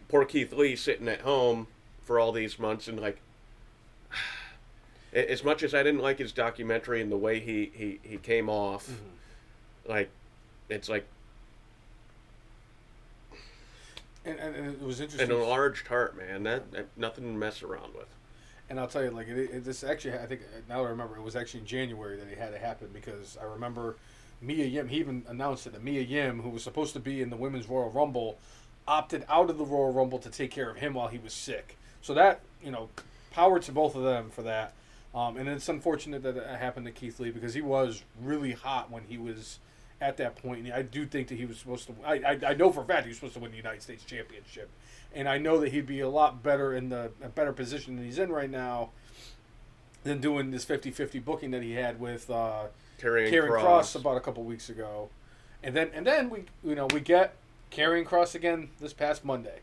poor 0.08 0.24
Keith 0.24 0.54
Lee 0.54 0.74
sitting 0.74 1.06
at 1.08 1.20
home 1.20 1.66
for 2.02 2.18
all 2.18 2.32
these 2.32 2.58
months 2.58 2.88
and 2.88 2.98
like. 2.98 3.18
As 5.12 5.44
much 5.44 5.62
as 5.62 5.74
I 5.74 5.84
didn't 5.84 6.00
like 6.00 6.18
his 6.18 6.32
documentary 6.32 7.00
and 7.00 7.12
the 7.12 7.16
way 7.16 7.38
he, 7.38 7.70
he, 7.72 8.00
he 8.02 8.16
came 8.16 8.48
off, 8.48 8.88
mm-hmm. 8.88 9.92
like, 9.92 10.10
it's 10.68 10.88
like 10.88 11.06
And, 14.24 14.38
and, 14.38 14.56
and 14.56 14.66
it 14.74 14.82
was 14.82 15.00
interesting. 15.00 15.28
And 15.28 15.38
an 15.38 15.44
enlarged 15.44 15.86
heart, 15.86 16.16
man. 16.16 16.44
That, 16.44 16.72
that 16.72 16.86
nothing 16.96 17.24
to 17.24 17.30
mess 17.30 17.62
around 17.62 17.94
with. 17.94 18.08
And 18.70 18.80
I'll 18.80 18.88
tell 18.88 19.04
you, 19.04 19.10
like, 19.10 19.28
it, 19.28 19.38
it, 19.38 19.64
this 19.64 19.84
actually, 19.84 20.14
I 20.14 20.26
think, 20.26 20.40
now 20.68 20.84
I 20.84 20.88
remember, 20.88 21.16
it 21.16 21.22
was 21.22 21.36
actually 21.36 21.60
in 21.60 21.66
January 21.66 22.16
that 22.16 22.28
it 22.28 22.38
had 22.38 22.52
to 22.52 22.58
happen 22.58 22.88
because 22.92 23.36
I 23.40 23.44
remember 23.44 23.96
Mia 24.40 24.64
Yim, 24.64 24.88
he 24.88 24.98
even 24.98 25.24
announced 25.28 25.66
it 25.66 25.74
that 25.74 25.82
Mia 25.82 26.00
Yim, 26.00 26.40
who 26.40 26.48
was 26.48 26.62
supposed 26.62 26.94
to 26.94 27.00
be 27.00 27.20
in 27.20 27.30
the 27.30 27.36
Women's 27.36 27.68
Royal 27.68 27.90
Rumble, 27.90 28.38
opted 28.88 29.24
out 29.28 29.50
of 29.50 29.58
the 29.58 29.64
Royal 29.64 29.92
Rumble 29.92 30.18
to 30.18 30.30
take 30.30 30.50
care 30.50 30.70
of 30.70 30.76
him 30.76 30.94
while 30.94 31.08
he 31.08 31.18
was 31.18 31.32
sick. 31.32 31.76
So 32.00 32.14
that, 32.14 32.40
you 32.62 32.70
know, 32.70 32.88
power 33.30 33.58
to 33.58 33.72
both 33.72 33.94
of 33.96 34.02
them 34.02 34.30
for 34.30 34.42
that. 34.42 34.72
Um, 35.14 35.36
and 35.36 35.48
it's 35.48 35.68
unfortunate 35.68 36.22
that 36.22 36.36
it 36.36 36.58
happened 36.58 36.86
to 36.86 36.92
Keith 36.92 37.20
Lee 37.20 37.30
because 37.30 37.54
he 37.54 37.62
was 37.62 38.02
really 38.20 38.52
hot 38.52 38.90
when 38.90 39.04
he 39.04 39.16
was 39.16 39.58
at 40.04 40.18
that 40.18 40.36
point. 40.36 40.64
And 40.64 40.72
I 40.72 40.82
do 40.82 41.06
think 41.06 41.28
that 41.28 41.36
he 41.36 41.46
was 41.46 41.58
supposed 41.58 41.86
to. 41.86 41.94
I, 42.04 42.14
I, 42.14 42.50
I 42.50 42.54
know 42.54 42.70
for 42.70 42.82
a 42.82 42.84
fact 42.84 43.04
he 43.04 43.08
was 43.08 43.16
supposed 43.16 43.34
to 43.34 43.40
win 43.40 43.50
the 43.50 43.56
United 43.56 43.82
States 43.82 44.04
Championship, 44.04 44.68
and 45.14 45.28
I 45.28 45.38
know 45.38 45.58
that 45.60 45.72
he'd 45.72 45.86
be 45.86 46.00
a 46.00 46.08
lot 46.08 46.42
better 46.42 46.74
in 46.74 46.90
the 46.90 47.10
a 47.22 47.28
better 47.28 47.52
position 47.52 47.96
than 47.96 48.04
he's 48.04 48.18
in 48.18 48.30
right 48.30 48.50
now 48.50 48.90
than 50.02 50.20
doing 50.20 50.50
this 50.50 50.66
50-50 50.66 51.24
booking 51.24 51.50
that 51.52 51.62
he 51.62 51.72
had 51.72 51.98
with 51.98 52.28
uh, 52.28 52.64
Carrying 52.98 53.30
Karen 53.30 53.50
Cross. 53.50 53.96
Kross. 53.96 54.00
about 54.00 54.18
a 54.18 54.20
couple 54.20 54.44
weeks 54.44 54.68
ago, 54.68 55.08
and 55.62 55.74
then 55.74 55.90
and 55.94 56.06
then 56.06 56.28
we 56.28 56.44
you 56.62 56.74
know 56.74 56.86
we 56.86 57.00
get 57.00 57.36
Karrion 57.70 58.04
Kross 58.04 58.34
again 58.34 58.68
this 58.80 58.92
past 58.92 59.24
Monday, 59.24 59.60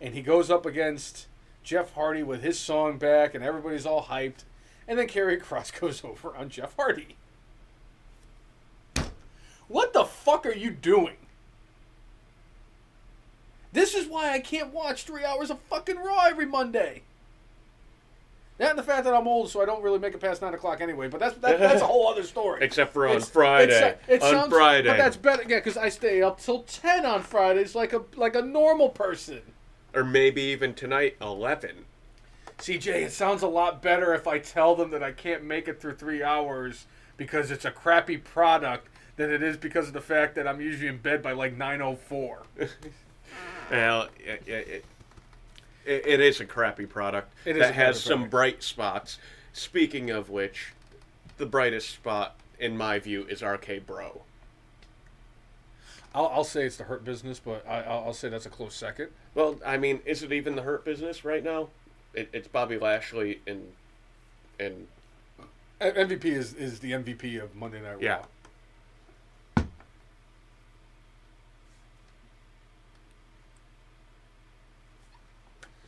and 0.00 0.14
he 0.14 0.20
goes 0.20 0.50
up 0.50 0.66
against 0.66 1.26
Jeff 1.64 1.94
Hardy 1.94 2.22
with 2.22 2.42
his 2.42 2.58
song 2.60 2.98
back, 2.98 3.34
and 3.34 3.42
everybody's 3.42 3.86
all 3.86 4.04
hyped, 4.04 4.44
and 4.86 4.98
then 4.98 5.08
Karrion 5.08 5.42
Kross 5.42 5.72
goes 5.80 6.04
over 6.04 6.36
on 6.36 6.50
Jeff 6.50 6.76
Hardy. 6.76 7.16
What 9.68 9.92
the 9.92 10.04
fuck 10.04 10.46
are 10.46 10.52
you 10.54 10.70
doing? 10.70 11.16
This 13.72 13.94
is 13.94 14.06
why 14.08 14.30
I 14.32 14.38
can't 14.40 14.72
watch 14.72 15.02
three 15.04 15.24
hours 15.24 15.50
of 15.50 15.60
fucking 15.60 15.96
Raw 15.98 16.24
every 16.26 16.46
Monday. 16.46 17.02
That 18.56 18.70
and 18.70 18.78
the 18.78 18.82
fact 18.82 19.04
that 19.04 19.14
I'm 19.14 19.28
old, 19.28 19.50
so 19.50 19.62
I 19.62 19.66
don't 19.66 19.82
really 19.84 20.00
make 20.00 20.14
it 20.14 20.20
past 20.20 20.42
nine 20.42 20.52
o'clock 20.54 20.80
anyway. 20.80 21.06
But 21.06 21.20
that's 21.20 21.36
that, 21.38 21.60
that's 21.60 21.80
a 21.82 21.86
whole 21.86 22.08
other 22.08 22.24
story. 22.24 22.64
Except 22.64 22.92
for 22.92 23.06
on 23.06 23.12
It's- 23.16 23.28
Friday. 23.30 23.72
it's- 23.72 23.98
it 24.08 24.22
on 24.22 24.30
sounds- 24.32 24.52
Friday. 24.52 24.88
But 24.88 24.96
that's 24.96 25.16
better, 25.16 25.42
yeah, 25.46 25.58
because 25.58 25.76
I 25.76 25.90
stay 25.90 26.22
up 26.22 26.40
till 26.40 26.62
ten 26.64 27.06
on 27.06 27.22
Fridays, 27.22 27.76
like 27.76 27.92
a 27.92 28.02
like 28.16 28.34
a 28.34 28.42
normal 28.42 28.88
person. 28.88 29.42
or 29.94 30.04
maybe 30.04 30.42
even 30.42 30.74
tonight, 30.74 31.16
11. 31.20 31.86
CJ, 32.58 33.04
it 33.04 33.12
sounds 33.12 33.42
a 33.42 33.48
lot 33.48 33.80
better 33.80 34.12
if 34.12 34.26
I 34.26 34.38
tell 34.38 34.76
them 34.76 34.90
that 34.90 35.02
I 35.02 35.12
can't 35.12 35.42
make 35.44 35.66
it 35.66 35.80
through 35.80 35.94
three 35.94 36.22
hours 36.22 36.84
because 37.16 37.50
it's 37.50 37.64
a 37.64 37.70
crappy 37.70 38.16
product 38.18 38.88
than 39.18 39.30
it 39.30 39.42
is 39.42 39.58
because 39.58 39.88
of 39.88 39.92
the 39.92 40.00
fact 40.00 40.34
that 40.36 40.48
I'm 40.48 40.60
usually 40.60 40.88
in 40.88 40.96
bed 40.96 41.22
by 41.22 41.32
like 41.32 41.56
nine 41.56 41.82
oh 41.82 41.96
four. 41.96 42.42
Well, 43.70 44.08
it, 44.18 44.42
it, 44.46 44.84
it, 45.84 46.06
it 46.06 46.20
is 46.20 46.40
a 46.40 46.46
crappy 46.46 46.86
product 46.86 47.30
It 47.44 47.58
that 47.58 47.74
has 47.74 48.00
some 48.00 48.20
product. 48.20 48.30
bright 48.30 48.62
spots. 48.62 49.18
Speaking 49.52 50.08
of 50.08 50.30
which, 50.30 50.72
the 51.36 51.44
brightest 51.44 51.90
spot, 51.90 52.36
in 52.58 52.78
my 52.78 52.98
view, 52.98 53.26
is 53.28 53.42
RK 53.42 53.84
Bro. 53.86 54.22
I'll, 56.14 56.28
I'll 56.28 56.44
say 56.44 56.64
it's 56.64 56.78
the 56.78 56.84
hurt 56.84 57.04
business, 57.04 57.38
but 57.38 57.62
I, 57.68 57.82
I'll, 57.82 58.04
I'll 58.06 58.14
say 58.14 58.30
that's 58.30 58.46
a 58.46 58.50
close 58.50 58.74
second. 58.74 59.08
Well, 59.34 59.58
I 59.66 59.76
mean, 59.76 60.00
is 60.06 60.22
it 60.22 60.32
even 60.32 60.56
the 60.56 60.62
Hurt 60.62 60.86
Business 60.86 61.22
right 61.22 61.44
now? 61.44 61.68
It, 62.14 62.30
it's 62.32 62.48
Bobby 62.48 62.78
Lashley 62.78 63.40
and 63.46 63.72
and 64.58 64.86
MVP 65.80 66.24
is, 66.24 66.54
is 66.54 66.80
the 66.80 66.92
MVP 66.92 67.42
of 67.42 67.54
Monday 67.54 67.80
Night 67.80 67.92
Raw. 67.92 67.98
Yeah. 68.00 68.22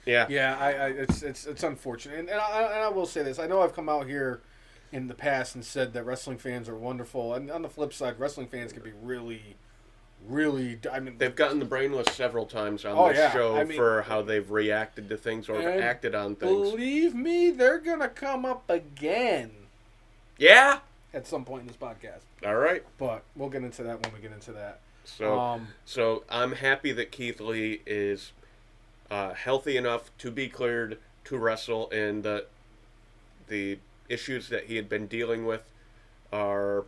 Yeah, 0.06 0.26
Yeah, 0.28 0.56
I, 0.58 0.72
I 0.72 0.86
it's 0.88 1.22
it's 1.22 1.46
it's 1.46 1.62
unfortunate, 1.62 2.18
and, 2.18 2.28
and, 2.28 2.40
I, 2.40 2.62
and 2.62 2.84
I 2.84 2.88
will 2.88 3.06
say 3.06 3.22
this: 3.22 3.38
I 3.38 3.46
know 3.46 3.62
I've 3.62 3.74
come 3.74 3.88
out 3.88 4.06
here 4.06 4.40
in 4.92 5.06
the 5.06 5.14
past 5.14 5.54
and 5.54 5.64
said 5.64 5.92
that 5.92 6.04
wrestling 6.04 6.38
fans 6.38 6.68
are 6.68 6.74
wonderful, 6.76 7.34
and 7.34 7.50
on 7.50 7.62
the 7.62 7.68
flip 7.68 7.92
side, 7.92 8.18
wrestling 8.18 8.48
fans 8.48 8.72
can 8.72 8.82
be 8.82 8.92
really, 9.02 9.56
really. 10.26 10.78
I 10.90 11.00
mean, 11.00 11.16
They've 11.18 11.34
gotten 11.34 11.58
the 11.58 11.64
brainless 11.64 12.12
several 12.14 12.46
times 12.46 12.84
on 12.84 12.96
Oh, 12.98 13.08
this 13.08 13.18
yeah. 13.18 13.32
show 13.32 13.56
I 13.56 13.64
mean- 13.64 13.76
for 13.76 14.02
how 14.02 14.22
they've 14.22 14.50
reacted 14.50 15.08
to 15.10 15.16
things 15.16 15.48
or 15.48 15.60
acted 15.60 16.14
on 16.14 16.34
things. 16.36 16.50
believe 16.70 17.14
me, 17.14 17.50
they're 17.50 17.78
gonna 17.78 18.08
come 18.08 18.44
up 18.44 18.64
again 18.68 19.50
Yeah. 20.38 20.80
at 21.14 21.26
some 21.26 21.44
point 21.44 21.62
in 21.62 21.66
this 21.68 21.76
podcast. 21.76 22.22
All 22.44 22.56
right. 22.56 22.82
But 22.98 23.22
we'll 23.36 23.48
get 23.50 23.62
into 23.62 23.82
that 23.84 24.02
when 24.02 24.12
we 24.14 24.20
get 24.20 24.32
into 24.32 24.52
that. 24.52 24.80
So, 25.04 25.38
Um, 25.38 25.68
so 25.84 26.24
I'm 26.28 26.52
happy 26.52 26.92
that 26.92 27.10
Keith 27.12 27.40
Lee 27.40 27.82
is 27.86 28.32
uh, 29.10 29.34
healthy 29.34 29.76
enough 29.76 30.16
to 30.18 30.30
be 30.30 30.48
cleared 30.48 30.98
to 31.24 31.36
wrestle, 31.36 31.90
and 31.90 32.22
the 32.22 32.46
the 33.48 33.78
issues 34.08 34.48
that 34.48 34.64
he 34.64 34.76
had 34.76 34.88
been 34.88 35.06
dealing 35.06 35.44
with 35.46 35.62
are, 36.32 36.84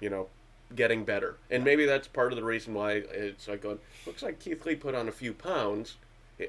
you 0.00 0.10
know, 0.10 0.28
getting 0.74 1.04
better. 1.04 1.36
And 1.50 1.64
maybe 1.64 1.84
that's 1.84 2.08
part 2.08 2.32
of 2.32 2.36
the 2.36 2.44
reason 2.44 2.74
why 2.74 2.92
it's 2.92 3.48
like 3.48 3.62
going. 3.62 3.78
Looks 4.06 4.22
like 4.22 4.40
Keith 4.40 4.64
Lee 4.66 4.74
put 4.74 4.94
on 4.94 5.08
a 5.08 5.12
few 5.12 5.32
pounds. 5.32 5.96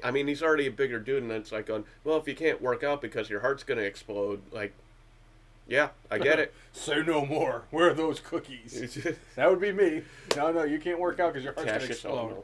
I 0.04 0.10
mean, 0.10 0.26
he's 0.26 0.42
already 0.42 0.66
a 0.66 0.70
bigger 0.70 0.98
dude, 0.98 1.22
and 1.22 1.32
it's 1.32 1.52
like 1.52 1.66
going. 1.66 1.84
Well, 2.04 2.18
if 2.18 2.28
you 2.28 2.34
can't 2.34 2.60
work 2.60 2.82
out 2.82 3.00
because 3.00 3.30
your 3.30 3.40
heart's 3.40 3.62
going 3.62 3.78
to 3.78 3.84
explode, 3.84 4.42
like, 4.52 4.72
yeah, 5.66 5.90
I 6.10 6.18
get 6.18 6.38
it. 6.38 6.52
say 6.72 7.02
no 7.02 7.24
more. 7.24 7.62
Where 7.70 7.90
are 7.90 7.94
those 7.94 8.20
cookies? 8.20 9.06
that 9.36 9.50
would 9.50 9.60
be 9.60 9.72
me. 9.72 10.02
No, 10.36 10.52
no, 10.52 10.64
you 10.64 10.78
can't 10.78 10.98
work 10.98 11.20
out 11.20 11.32
because 11.32 11.44
your 11.44 11.54
heart's 11.54 11.70
gonna 11.70 11.80
Cassius 11.80 12.04
explode. 12.04 12.42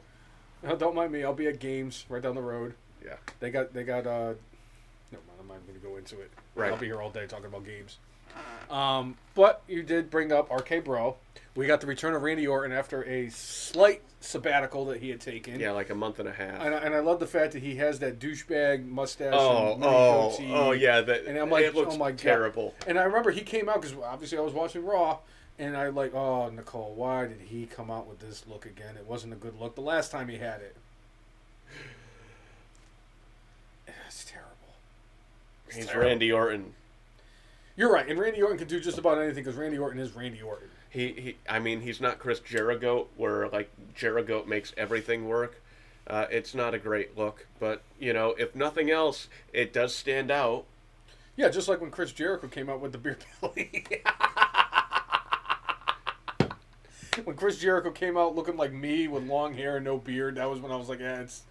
No, 0.65 0.75
don't 0.77 0.95
mind 0.95 1.11
me. 1.11 1.23
I'll 1.23 1.33
be 1.33 1.47
at 1.47 1.59
games 1.59 2.05
right 2.09 2.21
down 2.21 2.35
the 2.35 2.41
road. 2.41 2.73
Yeah. 3.03 3.15
They 3.39 3.51
got 3.51 3.73
they 3.73 3.83
got 3.83 4.07
uh 4.07 4.33
never 5.11 5.23
mind, 5.27 5.39
I'm 5.39 5.47
not 5.47 5.67
gonna 5.67 5.79
go 5.79 5.97
into 5.97 6.19
it. 6.21 6.31
Right. 6.55 6.71
I'll 6.71 6.77
be 6.77 6.87
here 6.87 7.01
all 7.01 7.09
day 7.09 7.27
talking 7.27 7.45
about 7.45 7.65
games. 7.65 7.99
Um 8.69 9.15
but 9.35 9.61
you 9.67 9.83
did 9.83 10.09
bring 10.09 10.31
up 10.31 10.51
RK 10.51 10.83
Bro. 10.83 11.17
We 11.55 11.67
got 11.67 11.79
the 11.79 11.87
return 11.87 12.13
of 12.13 12.21
Randy 12.21 12.47
Orton 12.47 12.73
after 12.73 13.05
a 13.05 13.29
slight 13.29 14.01
sabbatical 14.19 14.85
that 14.85 15.01
he 15.01 15.09
had 15.09 15.21
taken. 15.21 15.59
Yeah, 15.59 15.71
like 15.71 15.89
a 15.89 15.95
month 15.95 16.19
and 16.19 16.27
a 16.27 16.33
half. 16.33 16.59
And 16.61 16.75
I, 16.75 16.79
and 16.79 16.93
I 16.93 16.99
love 16.99 17.19
the 17.19 17.27
fact 17.27 17.53
that 17.53 17.61
he 17.61 17.75
has 17.75 17.99
that 17.99 18.19
douchebag 18.19 18.85
mustache. 18.85 19.33
Oh, 19.33 19.75
and 19.75 19.83
oh, 19.85 20.31
goatee. 20.31 20.51
oh, 20.53 20.71
yeah. 20.71 21.01
That 21.01 21.25
And 21.25 21.37
I'm 21.37 21.49
like, 21.49 21.63
it 21.63 21.75
looks 21.75 21.95
oh 21.95 21.97
my 21.97 22.11
God. 22.11 22.17
terrible. 22.17 22.75
And 22.87 22.99
I 22.99 23.03
remember 23.03 23.31
he 23.31 23.41
came 23.41 23.69
out 23.69 23.81
because 23.81 23.95
obviously 24.03 24.37
I 24.37 24.41
was 24.41 24.53
watching 24.53 24.83
Raw, 24.83 25.19
and 25.57 25.75
I 25.77 25.89
like, 25.89 26.13
oh 26.13 26.49
Nicole, 26.49 26.93
why 26.95 27.27
did 27.27 27.41
he 27.47 27.65
come 27.65 27.89
out 27.89 28.07
with 28.07 28.19
this 28.19 28.45
look 28.47 28.65
again? 28.65 28.95
It 28.97 29.05
wasn't 29.07 29.33
a 29.33 29.37
good 29.37 29.59
look 29.59 29.75
the 29.75 29.81
last 29.81 30.11
time 30.11 30.27
he 30.27 30.37
had 30.37 30.61
it. 30.61 30.75
It's 34.07 34.23
terrible. 34.23 34.51
It's 35.67 35.75
He's 35.75 35.85
terrible. 35.87 36.09
Randy 36.09 36.31
Orton. 36.31 36.73
You're 37.75 37.91
right, 37.91 38.07
and 38.07 38.17
Randy 38.17 38.41
Orton 38.41 38.57
can 38.57 38.67
do 38.67 38.79
just 38.79 38.97
about 38.97 39.17
anything 39.17 39.43
because 39.43 39.57
Randy 39.57 39.77
Orton 39.77 39.99
is 39.99 40.15
Randy 40.15 40.41
Orton. 40.41 40.69
He, 40.89 41.07
he, 41.11 41.35
I 41.49 41.59
mean, 41.59 41.81
he's 41.81 41.99
not 41.99 42.19
Chris 42.19 42.39
Jericho, 42.39 43.07
where 43.17 43.49
like 43.49 43.69
Jericho 43.95 44.45
makes 44.45 44.73
everything 44.77 45.27
work. 45.27 45.61
Uh, 46.07 46.27
it's 46.29 46.55
not 46.55 46.73
a 46.73 46.79
great 46.79 47.17
look, 47.17 47.47
but 47.59 47.81
you 47.99 48.13
know, 48.13 48.35
if 48.37 48.55
nothing 48.55 48.89
else, 48.89 49.27
it 49.51 49.73
does 49.73 49.93
stand 49.93 50.31
out. 50.31 50.63
Yeah, 51.35 51.49
just 51.49 51.67
like 51.67 51.81
when 51.81 51.91
Chris 51.91 52.13
Jericho 52.13 52.47
came 52.47 52.69
out 52.69 52.79
with 52.79 52.93
the 52.93 52.97
beer 52.97 53.17
belly. 53.41 53.85
when 57.23 57.35
Chris 57.35 57.57
Jericho 57.57 57.91
came 57.91 58.17
out 58.17 58.35
looking 58.35 58.57
like 58.57 58.73
me 58.73 59.07
with 59.07 59.23
long 59.27 59.53
hair 59.53 59.77
and 59.77 59.85
no 59.85 59.97
beard, 59.97 60.35
that 60.35 60.49
was 60.49 60.59
when 60.59 60.71
I 60.71 60.75
was 60.75 60.89
like, 60.89 60.99
yeah, 60.99 61.21
it's 61.21 61.43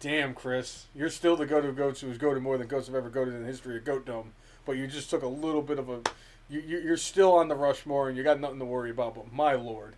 damn 0.00 0.34
Chris, 0.34 0.86
you're 0.94 1.10
still 1.10 1.36
the 1.36 1.46
go-to 1.46 1.72
goats 1.72 2.00
who's 2.00 2.18
goated 2.18 2.40
more 2.42 2.56
than 2.56 2.68
goats 2.68 2.86
have 2.86 2.94
ever 2.96 3.10
goated 3.10 3.34
in 3.34 3.42
the 3.42 3.48
history 3.48 3.76
of 3.76 3.84
Goat 3.84 4.06
Dome, 4.06 4.32
but 4.64 4.72
you 4.76 4.86
just 4.86 5.10
took 5.10 5.22
a 5.22 5.28
little 5.28 5.62
bit 5.62 5.78
of 5.78 5.88
a, 5.88 6.00
you, 6.48 6.60
you- 6.60 6.78
you're 6.80 6.96
still 6.96 7.32
on 7.34 7.48
the 7.48 7.56
Rushmore 7.56 8.08
and 8.08 8.16
you 8.16 8.22
got 8.22 8.38
nothing 8.40 8.60
to 8.60 8.64
worry 8.64 8.90
about. 8.90 9.14
But 9.16 9.32
my 9.32 9.54
lord, 9.54 9.94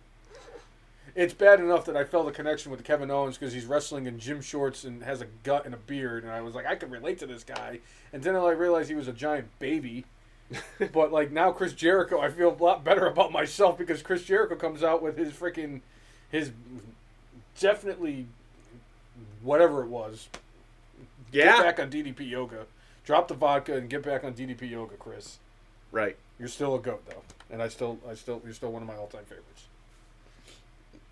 it's 1.13 1.33
bad 1.33 1.59
enough 1.59 1.85
that 1.85 1.95
I 1.97 2.03
felt 2.03 2.27
a 2.27 2.31
connection 2.31 2.71
with 2.71 2.83
Kevin 2.83 3.11
Owens 3.11 3.37
because 3.37 3.53
he's 3.53 3.65
wrestling 3.65 4.05
in 4.05 4.17
gym 4.17 4.41
shorts 4.41 4.83
and 4.85 5.03
has 5.03 5.21
a 5.21 5.25
gut 5.43 5.65
and 5.65 5.73
a 5.73 5.77
beard, 5.77 6.23
and 6.23 6.31
I 6.31 6.41
was 6.41 6.55
like, 6.55 6.65
I 6.65 6.75
can 6.75 6.89
relate 6.89 7.19
to 7.19 7.27
this 7.27 7.43
guy. 7.43 7.79
And 8.13 8.23
then 8.23 8.35
I 8.35 8.51
realized 8.51 8.89
he 8.89 8.95
was 8.95 9.07
a 9.09 9.13
giant 9.13 9.47
baby, 9.59 10.05
but 10.93 11.11
like 11.11 11.31
now 11.31 11.51
Chris 11.51 11.73
Jericho, 11.73 12.19
I 12.19 12.29
feel 12.29 12.51
a 12.51 12.63
lot 12.63 12.83
better 12.83 13.07
about 13.07 13.31
myself 13.31 13.77
because 13.77 14.01
Chris 14.01 14.23
Jericho 14.23 14.55
comes 14.55 14.83
out 14.83 15.01
with 15.01 15.17
his 15.17 15.31
freaking 15.31 15.81
his 16.29 16.51
definitely 17.59 18.25
whatever 19.41 19.83
it 19.83 19.87
was. 19.87 20.29
Yeah. 21.31 21.57
Get 21.57 21.63
back 21.63 21.79
on 21.79 21.89
DDP 21.89 22.29
yoga. 22.29 22.65
Drop 23.05 23.27
the 23.27 23.33
vodka 23.33 23.75
and 23.75 23.89
get 23.89 24.03
back 24.03 24.23
on 24.23 24.33
DDP 24.33 24.69
yoga, 24.69 24.95
Chris. 24.95 25.37
Right. 25.91 26.17
You're 26.39 26.47
still 26.47 26.75
a 26.75 26.79
goat 26.79 27.03
though, 27.07 27.21
and 27.49 27.61
I 27.61 27.67
still, 27.67 27.99
I 28.09 28.15
still, 28.15 28.41
you're 28.43 28.53
still 28.53 28.71
one 28.71 28.81
of 28.81 28.87
my 28.87 28.95
all-time 28.95 29.25
favorites. 29.25 29.65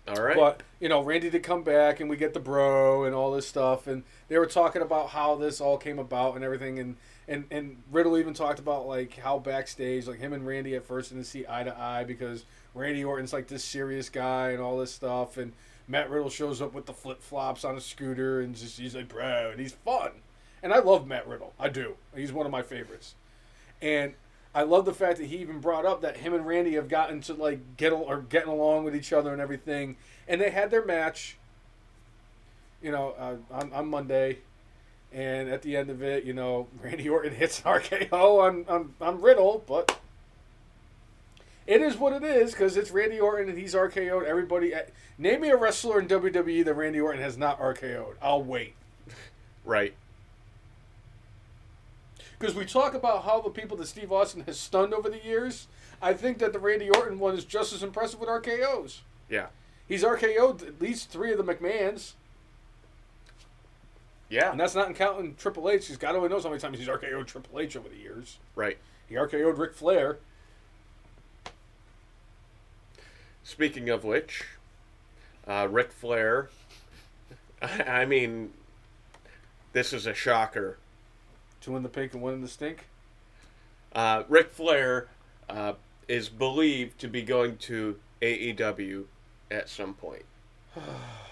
All 0.08 0.24
right. 0.24 0.36
But 0.36 0.62
you 0.80 0.88
know, 0.88 1.02
Randy 1.02 1.30
did 1.30 1.42
come 1.42 1.62
back, 1.62 2.00
and 2.00 2.08
we 2.08 2.16
get 2.16 2.34
the 2.34 2.40
bro 2.40 3.04
and 3.04 3.14
all 3.14 3.30
this 3.32 3.46
stuff, 3.46 3.86
and 3.86 4.02
they 4.28 4.38
were 4.38 4.46
talking 4.46 4.82
about 4.82 5.10
how 5.10 5.36
this 5.36 5.60
all 5.60 5.76
came 5.76 5.98
about 5.98 6.34
and 6.34 6.44
everything, 6.44 6.78
and 6.78 6.96
and 7.30 7.44
and 7.50 7.82
Riddle 7.90 8.18
even 8.18 8.34
talked 8.34 8.58
about 8.58 8.86
like 8.86 9.16
how 9.16 9.38
backstage, 9.38 10.06
like 10.06 10.18
him 10.18 10.32
and 10.32 10.46
Randy 10.46 10.74
at 10.74 10.84
first 10.84 11.10
didn't 11.10 11.24
see 11.24 11.46
eye 11.48 11.62
to 11.62 11.78
eye 11.78 12.04
because 12.04 12.44
Randy 12.74 13.04
Orton's 13.04 13.32
like 13.32 13.46
this 13.46 13.64
serious 13.64 14.08
guy 14.08 14.50
and 14.50 14.60
all 14.60 14.76
this 14.76 14.92
stuff, 14.92 15.38
and 15.38 15.52
Matt 15.86 16.10
Riddle 16.10 16.28
shows 16.28 16.60
up 16.60 16.74
with 16.74 16.86
the 16.86 16.92
flip 16.92 17.22
flops 17.22 17.64
on 17.64 17.76
a 17.76 17.80
scooter 17.80 18.40
and 18.40 18.54
just 18.54 18.78
he's 18.78 18.96
like 18.96 19.08
bro, 19.08 19.50
and 19.52 19.60
he's 19.60 19.72
fun, 19.72 20.10
and 20.62 20.74
I 20.74 20.80
love 20.80 21.06
Matt 21.06 21.26
Riddle, 21.28 21.54
I 21.58 21.68
do, 21.68 21.94
he's 22.14 22.32
one 22.32 22.46
of 22.46 22.52
my 22.52 22.62
favorites, 22.62 23.14
and 23.80 24.14
I 24.52 24.64
love 24.64 24.84
the 24.84 24.92
fact 24.92 25.18
that 25.18 25.26
he 25.26 25.36
even 25.36 25.60
brought 25.60 25.86
up 25.86 26.00
that 26.02 26.16
him 26.16 26.34
and 26.34 26.44
Randy 26.44 26.74
have 26.74 26.88
gotten 26.88 27.20
to 27.22 27.34
like 27.34 27.76
get 27.76 27.92
or 27.92 28.22
getting 28.22 28.50
along 28.50 28.84
with 28.84 28.96
each 28.96 29.12
other 29.12 29.32
and 29.32 29.40
everything, 29.40 29.96
and 30.26 30.40
they 30.40 30.50
had 30.50 30.70
their 30.70 30.84
match. 30.84 31.36
You 32.82 32.90
know, 32.90 33.14
uh, 33.18 33.36
on 33.52 33.72
on 33.72 33.88
Monday, 33.88 34.38
and 35.12 35.48
at 35.48 35.62
the 35.62 35.76
end 35.76 35.90
of 35.90 36.02
it, 36.02 36.24
you 36.24 36.32
know, 36.32 36.68
Randy 36.82 37.08
Orton 37.08 37.34
hits 37.34 37.60
RKO 37.60 38.12
on 38.12 38.64
on, 38.68 38.94
on 39.00 39.20
Riddle, 39.20 39.64
but 39.66 39.98
it 41.66 41.80
is 41.80 41.96
what 41.96 42.12
it 42.12 42.24
is 42.24 42.52
because 42.52 42.76
it's 42.76 42.90
Randy 42.90 43.20
Orton 43.20 43.48
and 43.48 43.58
he's 43.58 43.74
RKO'd 43.74 44.26
everybody. 44.26 44.74
At, 44.74 44.90
name 45.18 45.42
me 45.42 45.50
a 45.50 45.56
wrestler 45.56 46.00
in 46.00 46.08
WWE 46.08 46.64
that 46.64 46.74
Randy 46.74 47.00
Orton 47.00 47.22
has 47.22 47.38
not 47.38 47.60
RKO'd. 47.60 48.16
I'll 48.20 48.42
wait. 48.42 48.74
right. 49.64 49.94
Because 52.38 52.54
we 52.54 52.64
talk 52.64 52.94
about 52.94 53.24
how 53.24 53.40
the 53.40 53.50
people 53.50 53.76
that 53.76 53.86
Steve 53.86 54.10
Austin 54.10 54.44
has 54.46 54.58
stunned 54.58 54.94
over 54.94 55.08
the 55.08 55.22
years. 55.22 55.68
I 56.02 56.14
think 56.14 56.38
that 56.38 56.52
the 56.52 56.58
Randy 56.58 56.88
Orton 56.90 57.18
one 57.18 57.34
is 57.36 57.44
just 57.44 57.72
as 57.72 57.82
impressive 57.82 58.18
with 58.18 58.28
RKO's. 58.28 59.02
Yeah. 59.28 59.48
He's 59.86 60.02
RKO'd 60.02 60.62
at 60.62 60.80
least 60.80 61.10
three 61.10 61.32
of 61.32 61.38
the 61.38 61.44
McMahons, 61.44 62.12
Yeah. 64.30 64.52
and 64.52 64.60
that's 64.60 64.76
not 64.76 64.94
counting 64.94 65.34
Triple 65.34 65.68
H. 65.68 65.82
Because 65.82 65.96
God 65.96 66.14
only 66.14 66.28
knows 66.28 66.44
how 66.44 66.50
many 66.50 66.60
times 66.60 66.78
he's 66.78 66.88
RKO'd 66.88 67.26
Triple 67.26 67.58
H 67.58 67.76
over 67.76 67.88
the 67.88 67.96
years. 67.96 68.38
Right. 68.54 68.78
He 69.08 69.16
RKO'd 69.16 69.58
Ric 69.58 69.74
Flair. 69.74 70.18
Speaking 73.42 73.88
of 73.88 74.04
which, 74.04 74.44
uh, 75.46 75.66
Ric 75.68 75.90
Flair. 75.90 76.48
I 77.62 78.04
mean, 78.04 78.52
this 79.72 79.92
is 79.92 80.06
a 80.06 80.14
shocker. 80.14 80.78
Two 81.60 81.76
in 81.76 81.82
the 81.82 81.88
pink 81.88 82.14
and 82.14 82.22
one 82.22 82.34
in 82.34 82.40
the 82.40 82.48
stink. 82.48 82.86
Uh, 83.92 84.22
Ric 84.28 84.50
Flair 84.50 85.08
uh, 85.48 85.72
is 86.06 86.28
believed 86.28 87.00
to 87.00 87.08
be 87.08 87.22
going 87.22 87.56
to 87.56 87.98
AEW 88.22 89.04
at 89.50 89.68
some 89.68 89.94
point. 89.94 90.24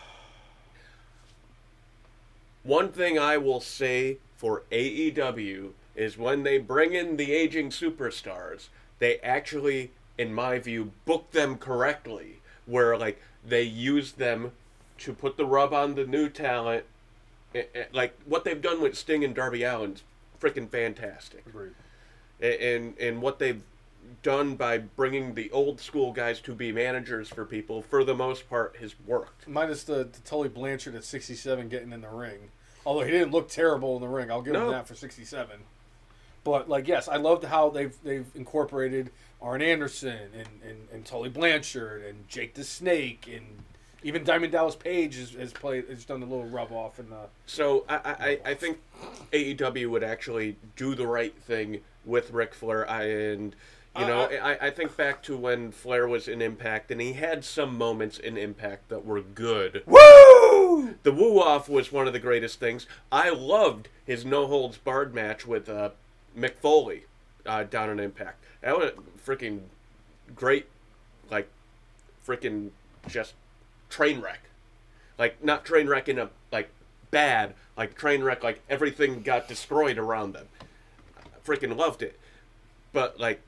One 2.68 2.92
thing 2.92 3.18
I 3.18 3.38
will 3.38 3.62
say 3.62 4.18
for 4.36 4.64
AEW 4.70 5.70
is 5.96 6.18
when 6.18 6.42
they 6.42 6.58
bring 6.58 6.92
in 6.92 7.16
the 7.16 7.32
aging 7.32 7.70
superstars, 7.70 8.68
they 8.98 9.16
actually, 9.20 9.92
in 10.18 10.34
my 10.34 10.58
view, 10.58 10.92
book 11.06 11.30
them 11.30 11.56
correctly. 11.56 12.40
Where, 12.66 12.94
like, 12.98 13.22
they 13.42 13.62
use 13.62 14.12
them 14.12 14.52
to 14.98 15.14
put 15.14 15.38
the 15.38 15.46
rub 15.46 15.72
on 15.72 15.94
the 15.94 16.04
new 16.04 16.28
talent. 16.28 16.84
Eh, 17.54 17.62
eh, 17.74 17.84
Like, 17.90 18.14
what 18.26 18.44
they've 18.44 18.60
done 18.60 18.82
with 18.82 18.98
Sting 18.98 19.24
and 19.24 19.34
Darby 19.34 19.64
Allin's 19.64 20.02
freaking 20.38 20.68
fantastic 20.68 21.46
Agreed. 21.46 21.72
and 22.38 22.98
and 22.98 23.22
what 23.22 23.38
they've 23.38 23.62
done 24.22 24.56
by 24.56 24.76
bringing 24.76 25.34
the 25.34 25.50
old 25.52 25.80
school 25.80 26.12
guys 26.12 26.38
to 26.42 26.54
be 26.54 26.70
managers 26.70 27.30
for 27.30 27.46
people 27.46 27.80
for 27.80 28.04
the 28.04 28.14
most 28.14 28.46
part 28.50 28.76
has 28.78 28.94
worked. 29.06 29.48
Minus 29.48 29.84
the, 29.84 30.04
the 30.04 30.20
Tully 30.26 30.50
Blanchard 30.50 30.94
at 30.94 31.04
67 31.04 31.70
getting 31.70 31.92
in 31.92 32.02
the 32.02 32.10
ring. 32.10 32.50
Although 32.86 33.04
he 33.04 33.10
didn't 33.10 33.32
look 33.32 33.48
terrible 33.48 33.96
in 33.96 34.02
the 34.02 34.08
ring. 34.08 34.30
I'll 34.30 34.42
give 34.42 34.54
him 34.54 34.70
that 34.70 34.86
for 34.88 34.94
67. 34.94 35.58
But, 36.44 36.68
like, 36.68 36.88
yes, 36.88 37.08
I 37.08 37.16
loved 37.16 37.44
how 37.44 37.68
they've 37.68 37.94
they've 38.02 38.26
incorporated 38.34 39.10
Arn 39.42 39.60
Anderson 39.62 40.30
and, 40.34 40.48
and, 40.66 40.88
and 40.92 41.04
Tully 41.04 41.28
Blanchard 41.28 42.04
and 42.04 42.28
Jake 42.28 42.54
the 42.54 42.64
Snake 42.64 43.28
and 43.32 43.44
even 44.02 44.24
Diamond 44.24 44.52
Dallas 44.52 44.76
Page 44.76 45.16
has, 45.16 45.32
has 45.32 45.52
played 45.52 45.88
has 45.88 46.04
done 46.04 46.22
a 46.22 46.26
little 46.26 46.46
rub 46.46 46.72
off 46.72 46.98
in 46.98 47.10
the 47.10 47.26
So 47.46 47.84
I, 47.88 48.38
I, 48.44 48.50
I 48.50 48.54
think 48.54 48.78
AEW 49.32 49.90
would 49.90 50.04
actually 50.04 50.56
do 50.76 50.94
the 50.94 51.06
right 51.06 51.34
thing 51.34 51.80
with 52.04 52.30
Ric 52.30 52.54
Flair 52.54 52.88
I, 52.88 53.04
and 53.04 53.54
you 53.98 54.06
know 54.06 54.22
Uh, 54.22 54.36
I, 54.42 54.68
I 54.68 54.70
think 54.70 54.96
back 54.96 55.22
to 55.24 55.36
when 55.36 55.72
Flair 55.72 56.06
was 56.08 56.28
in 56.28 56.40
Impact 56.40 56.90
and 56.90 57.00
he 57.00 57.12
had 57.14 57.44
some 57.44 57.76
moments 57.76 58.18
in 58.18 58.36
Impact 58.36 58.88
that 58.88 59.04
were 59.04 59.20
good. 59.20 59.82
Woo! 59.86 59.98
The 61.02 61.12
woo 61.12 61.40
off 61.40 61.68
was 61.68 61.90
one 61.90 62.06
of 62.06 62.12
the 62.12 62.18
greatest 62.18 62.60
things. 62.60 62.86
I 63.10 63.30
loved 63.30 63.88
his 64.04 64.24
no 64.24 64.46
holds 64.46 64.76
barred 64.78 65.14
match 65.14 65.46
with 65.46 65.68
uh, 65.68 65.90
Mick 66.36 66.56
Foley 66.56 67.04
uh, 67.46 67.64
down 67.64 67.90
in 67.90 68.00
Impact. 68.00 68.42
That 68.60 68.78
was 68.78 68.92
freaking 69.24 69.60
great, 70.34 70.66
like 71.30 71.48
freaking 72.26 72.70
just 73.08 73.34
train 73.88 74.20
wreck. 74.20 74.40
Like 75.18 75.42
not 75.42 75.64
train 75.64 75.88
wreck 75.88 76.08
in 76.08 76.18
a 76.18 76.30
like 76.52 76.70
bad, 77.10 77.54
like 77.76 77.96
train 77.96 78.22
wreck, 78.22 78.42
like 78.44 78.60
everything 78.68 79.22
got 79.22 79.48
destroyed 79.48 79.98
around 79.98 80.32
them. 80.32 80.46
Freaking 81.44 81.76
loved 81.76 82.02
it, 82.02 82.18
but 82.92 83.18
like, 83.18 83.40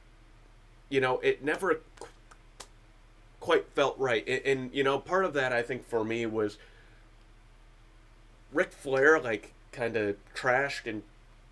you 0.88 1.00
know, 1.00 1.18
it 1.18 1.44
never 1.44 1.80
qu- 1.98 2.06
quite 3.40 3.66
felt 3.74 3.98
right. 3.98 4.26
And, 4.26 4.40
and 4.46 4.74
you 4.74 4.82
know, 4.82 4.98
part 4.98 5.24
of 5.24 5.34
that 5.34 5.52
I 5.52 5.62
think 5.62 5.86
for 5.86 6.02
me 6.04 6.24
was 6.24 6.56
Ric 8.52 8.72
Flair 8.72 9.20
like 9.20 9.52
kind 9.72 9.96
of 9.96 10.16
trashed 10.34 10.86
and 10.86 11.02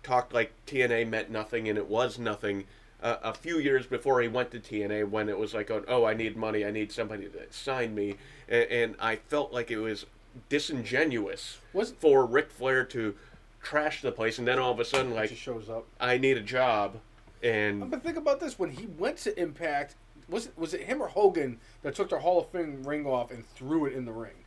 talked 0.03 0.33
like 0.33 0.51
TNA 0.65 1.07
meant 1.07 1.29
nothing 1.29 1.67
and 1.67 1.77
it 1.77 1.87
was 1.87 2.19
nothing. 2.19 2.65
Uh, 3.01 3.15
a 3.23 3.33
few 3.33 3.57
years 3.59 3.85
before 3.85 4.21
he 4.21 4.27
went 4.27 4.51
to 4.51 4.59
TNA, 4.59 5.09
when 5.09 5.29
it 5.29 5.39
was 5.39 5.53
like, 5.53 5.71
oh, 5.71 6.03
I 6.03 6.13
need 6.13 6.35
money, 6.35 6.65
I 6.65 6.71
need 6.71 6.91
somebody 6.91 7.27
to 7.29 7.45
sign 7.49 7.95
me, 7.95 8.17
and, 8.49 8.69
and 8.69 8.95
I 8.99 9.15
felt 9.15 9.53
like 9.53 9.71
it 9.71 9.77
was 9.77 10.05
disingenuous 10.49 11.59
Was- 11.71 11.91
for 11.91 12.25
Ric 12.25 12.51
Flair 12.51 12.83
to 12.85 13.15
trash 13.61 14.01
the 14.01 14.11
place, 14.11 14.37
and 14.37 14.45
then 14.45 14.59
all 14.59 14.71
of 14.71 14.81
a 14.81 14.85
sudden, 14.85 15.13
like, 15.13 15.29
shows 15.35 15.69
up. 15.69 15.85
I 15.99 16.17
need 16.17 16.35
a 16.37 16.41
job, 16.41 16.99
and 17.41 17.89
But 17.89 18.03
think 18.03 18.17
about 18.17 18.41
this: 18.41 18.59
when 18.59 18.71
he 18.71 18.87
went 18.87 19.17
to 19.19 19.39
Impact, 19.39 19.95
was 20.27 20.47
it 20.47 20.57
was 20.57 20.73
it 20.73 20.81
him 20.81 21.01
or 21.01 21.07
Hogan 21.07 21.59
that 21.81 21.95
took 21.95 22.09
their 22.09 22.19
Hall 22.19 22.39
of 22.39 22.49
Fame 22.49 22.83
ring 22.83 23.05
off 23.05 23.31
and 23.31 23.47
threw 23.55 23.85
it 23.85 23.93
in 23.93 24.05
the 24.05 24.11
ring, 24.11 24.38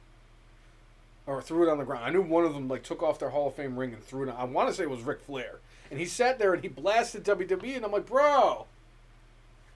or 1.27 1.41
threw 1.41 1.67
it 1.67 1.71
on 1.71 1.79
the 1.79 1.85
ground? 1.85 2.05
I 2.05 2.11
knew 2.11 2.23
one 2.23 2.45
of 2.45 2.55
them 2.55 2.69
like 2.69 2.83
took 2.83 3.03
off 3.03 3.19
their 3.19 3.31
Hall 3.31 3.49
of 3.49 3.55
Fame 3.55 3.79
ring 3.79 3.93
and 3.93 4.03
threw 4.03 4.25
it. 4.25 4.31
On, 4.31 4.37
I 4.37 4.45
want 4.45 4.69
to 4.69 4.75
say 4.75 4.85
it 4.85 4.91
was 4.91 5.03
Ric 5.03 5.21
Flair, 5.21 5.61
and 5.91 5.99
he 5.99 6.07
sat 6.07 6.39
there 6.39 6.55
and 6.55 6.63
he 6.63 6.69
blasted 6.69 7.25
WWE, 7.25 7.77
and 7.77 7.85
I'm 7.85 7.93
like, 7.93 8.07
bro, 8.07 8.67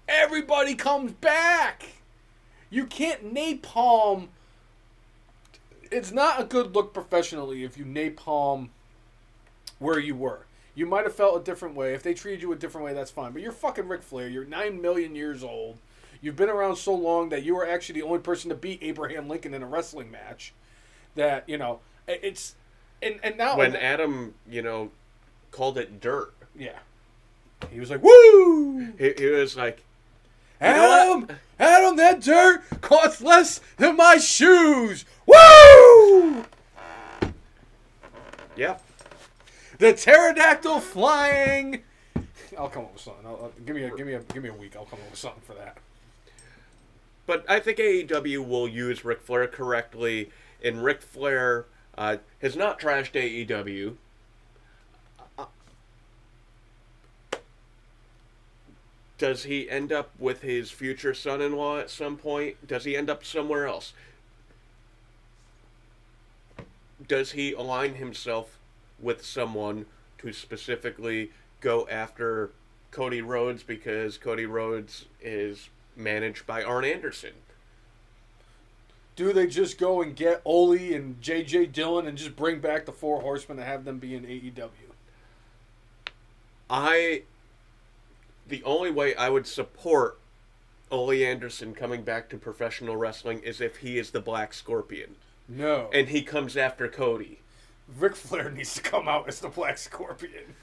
everybody 0.09 0.75
comes 0.75 1.13
back. 1.13 1.85
You 2.71 2.87
can't 2.87 3.33
napalm. 3.33 4.29
It's 5.91 6.11
not 6.11 6.41
a 6.41 6.45
good 6.45 6.75
look 6.75 6.93
professionally 6.93 7.63
if 7.63 7.79
you 7.79 7.85
napalm 7.85 8.71
where 9.79 9.99
you 9.99 10.15
were. 10.15 10.47
You 10.75 10.85
might 10.85 11.05
have 11.05 11.15
felt 11.15 11.41
a 11.41 11.45
different 11.45 11.75
way. 11.75 11.95
If 11.95 12.03
they 12.03 12.13
treated 12.13 12.43
you 12.43 12.53
a 12.53 12.57
different 12.57 12.85
way, 12.85 12.93
that's 12.93 13.11
fine. 13.11 13.33
But 13.33 13.41
you're 13.41 13.53
fucking 13.53 13.89
Ric 13.89 14.03
Flair. 14.03 14.29
You're 14.29 14.45
nine 14.45 14.81
million 14.83 15.15
years 15.15 15.43
old. 15.43 15.79
You've 16.21 16.37
been 16.37 16.51
around 16.51 16.77
so 16.77 16.95
long 16.95 17.29
that 17.31 17.45
you 17.45 17.55
were 17.55 17.67
actually 17.67 18.01
the 18.01 18.07
only 18.07 18.19
person 18.19 18.51
to 18.51 18.57
beat 18.57 18.83
Abraham 18.83 19.29
Lincoln 19.29 19.55
in 19.55 19.63
a 19.63 19.67
wrestling 19.67 20.11
match. 20.11 20.53
That 21.17 21.49
you 21.49 21.59
know, 21.59 21.81
it's 22.07 22.55
and 23.03 23.19
and 23.23 23.37
now 23.37 23.57
when 23.57 23.75
Adam, 23.75 24.35
you 24.49 24.63
know, 24.63 24.91
called 25.51 25.77
it 25.79 26.01
dirt, 26.01 26.35
yeah, 26.55 26.79
he 27.71 27.81
was 27.81 27.91
like, 27.91 28.03
"Woo, 28.03 28.93
he, 28.99 29.15
he 29.19 29.27
was 29.27 29.57
like, 29.57 29.83
Adam, 30.61 31.27
Adam, 31.59 31.97
that 31.97 32.21
dirt 32.21 32.63
costs 32.83 33.21
less 33.23 33.61
than 33.79 33.97
my 33.97 34.17
shoes. 34.19 35.05
Woo!" 35.27 36.45
yeah, 38.57 38.79
The 39.79 39.93
pterodactyl 39.95 40.81
flying. 40.81 41.83
I'll 42.59 42.69
come 42.69 42.85
up 42.85 42.93
with 42.95 43.03
something. 43.03 43.27
I'll, 43.27 43.37
I'll- 43.43 43.53
give 43.65 43.75
me 43.77 43.83
a 43.85 43.91
give 43.97 44.07
me 44.07 44.15
a 44.15 44.21
give 44.21 44.43
me 44.43 44.49
a 44.49 44.55
week. 44.55 44.77
I'll 44.77 44.85
come 44.87 44.99
up 45.03 45.11
with 45.11 45.19
something 45.19 45.43
for 45.47 45.55
that. 45.55 45.79
But 47.27 47.45
I 47.51 47.59
think 47.59 47.79
AEW 47.79 48.47
will 48.47 48.69
use 48.69 49.05
Ric 49.05 49.21
Flair 49.21 49.49
correctly, 49.49 50.31
and 50.67 50.83
Ric 50.83 51.01
Flair 51.01 51.67
uh, 51.97 52.17
has 52.43 52.57
not 52.57 52.81
trashed 52.81 53.13
AEW. 53.13 53.95
Does 59.19 59.45
he 59.45 59.71
end 59.71 59.93
up 59.93 60.11
with 60.19 60.43
his 60.43 60.71
future 60.71 61.15
son-in-law 61.15 61.79
at 61.79 61.89
some 61.89 62.19
point? 62.19 62.67
Does 62.67 62.85
he 62.85 62.97
end 62.97 63.09
up 63.09 63.25
somewhere 63.25 63.67
else? 63.67 63.95
Does 67.07 67.33
he 67.33 67.53
align 67.53 67.95
himself 67.95 68.59
with 69.01 69.25
someone 69.25 69.87
to 70.19 70.33
specifically 70.33 71.31
go 71.61 71.89
after 71.89 72.51
Cody 72.91 73.23
Rhodes 73.23 73.63
because 73.63 74.19
Cody 74.19 74.45
Rhodes 74.45 75.07
is 75.23 75.71
managed 75.95 76.47
by 76.47 76.63
Arn 76.63 76.85
Anderson? 76.85 77.33
Do 79.17 79.33
they 79.33 79.47
just 79.47 79.79
go 79.79 80.03
and 80.03 80.15
get 80.15 80.43
Ole 80.45 80.73
and 80.95 81.21
J.J. 81.23 81.67
Dillon 81.67 82.07
and 82.07 82.19
just 82.19 82.37
bring 82.37 82.61
back 82.61 82.85
the 82.85 82.93
Four 82.93 83.23
Horsemen 83.23 83.59
and 83.59 83.67
have 83.67 83.85
them 83.85 83.99
be 83.99 84.15
in 84.15 84.25
AEW? 84.25 84.69
I 86.69 87.23
the 88.49 88.63
only 88.65 88.91
way 88.91 89.15
I 89.15 89.29
would 89.29 89.47
support 89.47 90.19
Ole 90.91 91.13
Anderson 91.25 91.75
coming 91.75 92.03
back 92.03 92.29
to 92.31 92.37
professional 92.37 92.97
wrestling 92.97 93.41
is 93.41 93.61
if 93.61 93.79
he 93.79 93.99
is 93.99 94.11
the 94.11 94.21
Black 94.21 94.55
Scorpion 94.55 95.17
No. 95.49 95.91
and 95.93 96.09
he 96.09 96.23
comes 96.23 96.57
after 96.57 96.87
Cody. 96.89 97.41
Ric 97.99 98.15
Flair 98.17 98.51
needs 98.51 98.75
to 98.75 98.83
come 98.83 99.09
out 99.09 99.29
as 99.29 99.41
the 99.41 99.49
Black 99.49 99.79
Scorpion. 99.79 100.55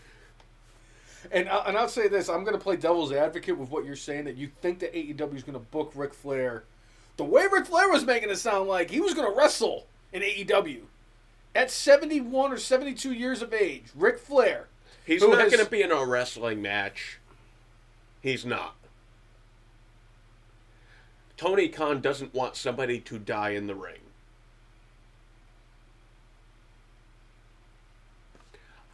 And 1.32 1.48
I, 1.50 1.58
and 1.68 1.78
I'll 1.78 1.88
say 1.90 2.08
this: 2.10 2.28
I'm 2.30 2.44
going 2.44 2.58
to 2.58 2.62
play 2.64 2.76
devil's 2.76 3.14
advocate 3.14 3.58
with 3.58 3.70
what 3.70 3.86
you're 3.86 3.96
saying. 3.96 4.26
That 4.26 4.36
you 4.36 4.50
think 4.62 4.80
that 4.80 4.94
AEW 4.94 5.36
is 5.36 5.44
going 5.44 5.54
to 5.54 5.60
book 5.60 5.94
Ric 5.96 6.14
Flair, 6.14 6.66
the 7.18 7.23
way 7.23 7.45
Ric 7.52 7.65
Flair 7.65 7.90
was 7.90 8.06
making 8.06 8.30
it 8.30 8.38
sound 8.38 8.68
like 8.68 8.90
he 8.90 8.99
was 8.99 9.14
going 9.14 9.31
to 9.31 9.38
wrestle 9.38 9.88
in 10.11 10.22
AEW 10.22 10.81
at 11.56 11.69
71 11.69 12.52
or 12.52 12.57
72 12.57 13.11
years 13.11 13.41
of 13.41 13.53
age. 13.53 13.85
Ric 13.95 14.19
Flair. 14.19 14.68
He's 15.06 15.22
not 15.22 15.40
has- 15.40 15.52
going 15.52 15.64
to 15.64 15.69
be 15.69 15.81
in 15.81 15.91
a 15.91 16.06
wrestling 16.06 16.61
match. 16.61 17.19
He's 18.22 18.45
not. 18.45 18.76
Tony 21.35 21.68
Khan 21.68 21.99
doesn't 21.99 22.34
want 22.34 22.56
somebody 22.56 22.99
to 23.02 23.19
die 23.19 23.49
in 23.49 23.68
the 23.68 23.76
ring. 23.76 23.99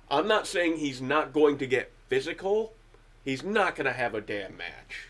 I'm 0.10 0.28
not 0.28 0.48
saying 0.48 0.78
he's 0.78 1.02
not 1.02 1.34
going 1.34 1.60
to 1.60 1.68
get 1.68 1.92
physical. 2.08 2.74
He's 3.24 3.44
not 3.44 3.76
going 3.76 3.86
to 3.86 3.94
have 3.94 4.16
a 4.16 4.22
damn 4.22 4.58
match. 4.58 5.10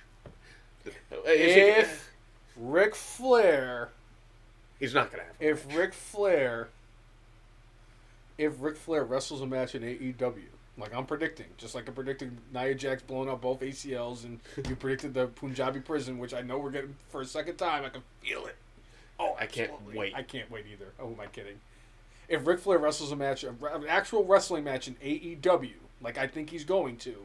Is 0.85 0.93
If 1.25 2.08
Ric 2.59 2.93
Flair, 2.93 3.89
he's 4.79 4.93
not 4.93 5.11
going 5.11 5.23
to 5.23 5.27
have. 5.27 5.35
if 5.39 5.75
Ric 5.75 5.93
Flair, 5.93 6.69
if 8.37 8.53
Ric 8.59 8.75
Flair 8.75 9.03
wrestles 9.03 9.41
a 9.41 9.47
match 9.47 9.75
in 9.75 9.81
AEW, 9.81 10.41
like 10.77 10.93
I'm 10.93 11.05
predicting, 11.05 11.47
just 11.57 11.75
like 11.75 11.87
I 11.87 11.91
predicted 11.91 12.37
Nia 12.53 12.75
Jax 12.75 13.01
blowing 13.01 13.29
up 13.29 13.41
both 13.41 13.61
ACLs, 13.61 14.23
and 14.23 14.39
you 14.67 14.75
predicted 14.75 15.13
the 15.13 15.27
Punjabi 15.27 15.79
prison, 15.79 16.17
which 16.17 16.33
I 16.33 16.41
know 16.41 16.57
we're 16.57 16.71
getting 16.71 16.95
for 17.09 17.21
a 17.21 17.25
second 17.25 17.57
time. 17.57 17.85
I 17.85 17.89
can 17.89 18.03
feel 18.21 18.45
it. 18.45 18.55
Oh, 19.19 19.35
I 19.39 19.45
can't 19.45 19.71
absolutely. 19.71 19.99
wait. 19.99 20.15
I 20.15 20.23
can't 20.23 20.49
wait 20.49 20.65
either. 20.71 20.93
Oh, 20.99 21.07
am 21.07 21.19
I 21.19 21.27
kidding? 21.27 21.59
If 22.29 22.45
Ric 22.45 22.59
Flair 22.59 22.77
wrestles 22.77 23.11
a 23.11 23.15
match, 23.15 23.43
an 23.43 23.57
actual 23.87 24.23
wrestling 24.23 24.63
match 24.63 24.87
in 24.87 24.95
AEW, 24.95 25.73
like 26.01 26.17
I 26.17 26.27
think 26.27 26.49
he's 26.49 26.63
going 26.63 26.97
to, 26.97 27.15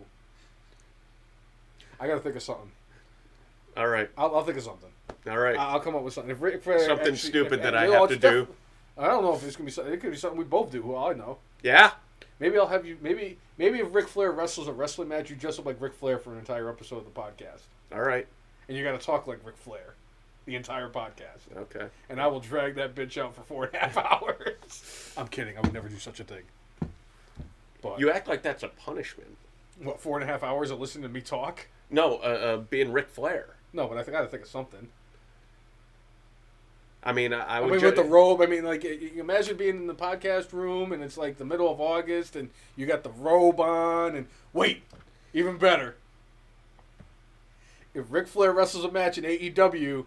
I 2.00 2.06
got 2.06 2.14
to 2.14 2.20
think 2.20 2.36
of 2.36 2.42
something. 2.42 2.72
All 3.76 3.88
right, 3.88 4.08
I'll, 4.16 4.34
I'll 4.36 4.44
think 4.44 4.56
of 4.56 4.64
something. 4.64 4.90
All 5.28 5.38
right. 5.38 5.56
I'll 5.58 5.80
come 5.80 5.94
up 5.94 6.02
with 6.02 6.14
something. 6.14 6.30
If 6.30 6.40
Ric 6.42 6.62
Flair 6.62 6.78
Something 6.80 7.14
actually- 7.14 7.16
stupid 7.30 7.52
if- 7.54 7.62
that 7.62 7.74
if- 7.74 7.80
I 7.80 7.88
well, 7.88 8.02
have 8.02 8.12
it's 8.12 8.20
to 8.22 8.30
do. 8.30 8.48
I 8.96 9.06
don't 9.08 9.22
know 9.24 9.34
if 9.34 9.44
it's 9.44 9.56
gonna 9.56 9.64
be 9.66 9.72
something. 9.72 9.92
It 9.92 10.00
could 10.00 10.10
be 10.12 10.16
something 10.16 10.38
we 10.38 10.44
both 10.44 10.70
do. 10.70 10.82
Who 10.82 10.96
I 10.96 11.12
know. 11.14 11.38
yeah, 11.62 11.92
Maybe 12.40 12.58
I'll 12.58 12.66
have 12.66 12.84
you. 12.86 12.96
Maybe 13.00 13.38
maybe 13.58 13.78
if 13.80 13.94
Ric 13.94 14.08
Flair 14.08 14.30
wrestles 14.32 14.68
a 14.68 14.72
wrestling 14.72 15.08
match, 15.08 15.30
you 15.30 15.36
dress 15.36 15.58
up 15.58 15.66
like 15.66 15.80
Ric 15.80 15.92
Flair 15.94 16.18
for 16.18 16.32
an 16.32 16.38
entire 16.38 16.68
episode 16.68 16.98
of 16.98 17.04
the 17.04 17.10
podcast, 17.10 17.62
all 17.92 18.02
right. 18.02 18.26
and 18.68 18.76
you 18.76 18.84
got 18.84 18.98
to 18.98 19.04
talk 19.04 19.26
like 19.26 19.38
Ric 19.44 19.56
Flair, 19.56 19.94
the 20.46 20.54
entire 20.56 20.88
podcast, 20.90 21.56
Okay. 21.56 21.86
and 22.08 22.20
I 22.20 22.26
will 22.26 22.40
drag 22.40 22.74
that 22.76 22.94
bitch 22.94 23.16
out 23.22 23.34
for 23.34 23.42
four 23.42 23.64
and 23.64 23.74
a 23.74 23.78
half 23.78 23.96
hours. 23.98 25.12
I'm 25.16 25.28
kidding. 25.28 25.56
I 25.56 25.60
would 25.60 25.72
never 25.72 25.88
do 25.88 25.98
such 25.98 26.20
a 26.20 26.24
thing. 26.24 26.42
But 27.82 27.98
You 28.00 28.10
act 28.10 28.28
like 28.28 28.42
that's 28.42 28.62
a 28.62 28.68
punishment. 28.68 29.36
what 29.82 30.00
four 30.00 30.18
and 30.18 30.28
a 30.28 30.32
half 30.32 30.42
hours 30.42 30.70
of 30.70 30.80
listening 30.80 31.02
to 31.02 31.08
me 31.08 31.20
talk? 31.20 31.66
No, 31.90 32.16
uh, 32.16 32.20
uh, 32.20 32.56
being 32.58 32.92
Ric 32.92 33.08
Flair. 33.08 33.53
No, 33.74 33.88
but 33.88 33.98
I 33.98 34.10
got 34.10 34.22
to 34.22 34.28
think 34.28 34.44
of 34.44 34.48
something. 34.48 34.88
I 37.02 37.12
mean, 37.12 37.34
I, 37.34 37.40
I 37.44 37.58
I 37.58 37.66
mean, 37.68 37.80
ju- 37.80 37.86
with 37.86 37.96
the 37.96 38.04
robe, 38.04 38.40
I 38.40 38.46
mean, 38.46 38.64
like, 38.64 38.82
imagine 38.84 39.58
being 39.58 39.76
in 39.76 39.86
the 39.86 39.94
podcast 39.94 40.52
room 40.54 40.92
and 40.92 41.02
it's 41.02 41.18
like 41.18 41.36
the 41.36 41.44
middle 41.44 41.70
of 41.70 41.80
August 41.80 42.34
and 42.34 42.48
you 42.76 42.86
got 42.86 43.02
the 43.02 43.10
robe 43.10 43.60
on 43.60 44.14
and 44.14 44.26
wait, 44.54 44.84
even 45.34 45.58
better. 45.58 45.96
If 47.92 48.10
Ric 48.10 48.26
Flair 48.26 48.52
wrestles 48.52 48.84
a 48.84 48.90
match 48.90 49.18
in 49.18 49.24
AEW, 49.24 50.06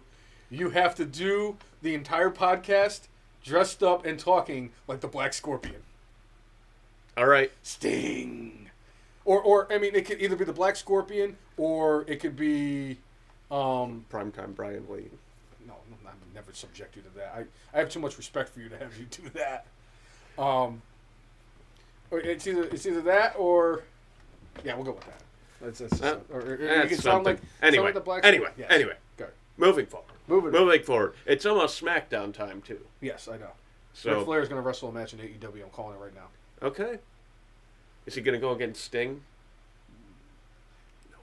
you 0.50 0.70
have 0.70 0.94
to 0.96 1.04
do 1.04 1.56
the 1.82 1.94
entire 1.94 2.30
podcast 2.30 3.02
dressed 3.44 3.82
up 3.82 4.04
and 4.04 4.18
talking 4.18 4.70
like 4.88 5.00
the 5.00 5.08
Black 5.08 5.32
Scorpion. 5.34 5.82
All 7.16 7.26
right. 7.26 7.52
Sting. 7.62 8.70
Or, 9.24 9.40
or 9.40 9.72
I 9.72 9.78
mean, 9.78 9.94
it 9.94 10.04
could 10.04 10.20
either 10.20 10.36
be 10.36 10.44
the 10.44 10.52
Black 10.52 10.74
Scorpion 10.74 11.36
or 11.56 12.04
it 12.08 12.16
could 12.20 12.36
be, 12.36 12.98
um, 13.50 14.04
Primetime 14.10 14.54
Brian 14.54 14.84
Lee. 14.90 15.08
no, 15.66 15.74
no, 15.90 15.96
I 16.06 16.10
would 16.12 16.34
never 16.34 16.52
subject 16.52 16.96
you 16.96 17.02
to 17.02 17.08
that. 17.16 17.34
I, 17.36 17.76
I 17.76 17.78
have 17.80 17.88
too 17.88 18.00
much 18.00 18.16
respect 18.18 18.48
for 18.50 18.60
you 18.60 18.68
to 18.68 18.76
have 18.78 18.96
you 18.98 19.06
do 19.10 19.28
that. 19.30 19.66
Um, 20.42 20.82
it's 22.12 22.46
either 22.46 22.64
it's 22.64 22.86
either 22.86 23.02
that 23.02 23.34
or 23.38 23.82
yeah, 24.64 24.74
we'll 24.74 24.84
go 24.84 24.92
with 24.92 25.04
that. 25.04 25.22
That's, 25.60 25.78
that's 25.80 26.00
Uh, 26.02 26.18
or, 26.32 26.40
or, 26.40 26.44
or 26.44 26.50
you 26.60 26.68
That's 26.68 26.88
can 26.88 26.98
sound 26.98 27.02
something. 27.26 27.34
like 27.34 27.42
anyway, 27.62 27.76
sound 27.76 27.84
like 27.86 27.94
the 27.94 28.00
black 28.00 28.24
anyway, 28.24 28.50
Yes. 28.56 28.68
anyway. 28.70 28.94
Go. 29.16 29.26
Moving 29.56 29.86
forward. 29.86 30.06
Moving. 30.28 30.52
Moving 30.52 30.82
forward. 30.84 31.14
It's 31.26 31.44
almost 31.46 31.82
SmackDown 31.82 32.32
time 32.32 32.62
too. 32.62 32.80
Yes, 33.00 33.28
I 33.28 33.36
know. 33.38 33.50
So 33.94 34.16
Ric 34.18 34.24
Flair 34.26 34.42
is 34.42 34.48
going 34.48 34.62
to 34.62 34.66
wrestle 34.66 34.90
a 34.90 34.92
match 34.92 35.12
in 35.14 35.18
AEW. 35.18 35.64
I'm 35.64 35.70
calling 35.70 35.96
it 35.96 36.00
right 36.00 36.14
now. 36.14 36.28
okay. 36.66 36.98
Is 38.06 38.14
he 38.14 38.20
gonna 38.22 38.38
go 38.38 38.52
against 38.52 38.82
Sting? 38.84 39.20
No. 41.10 41.18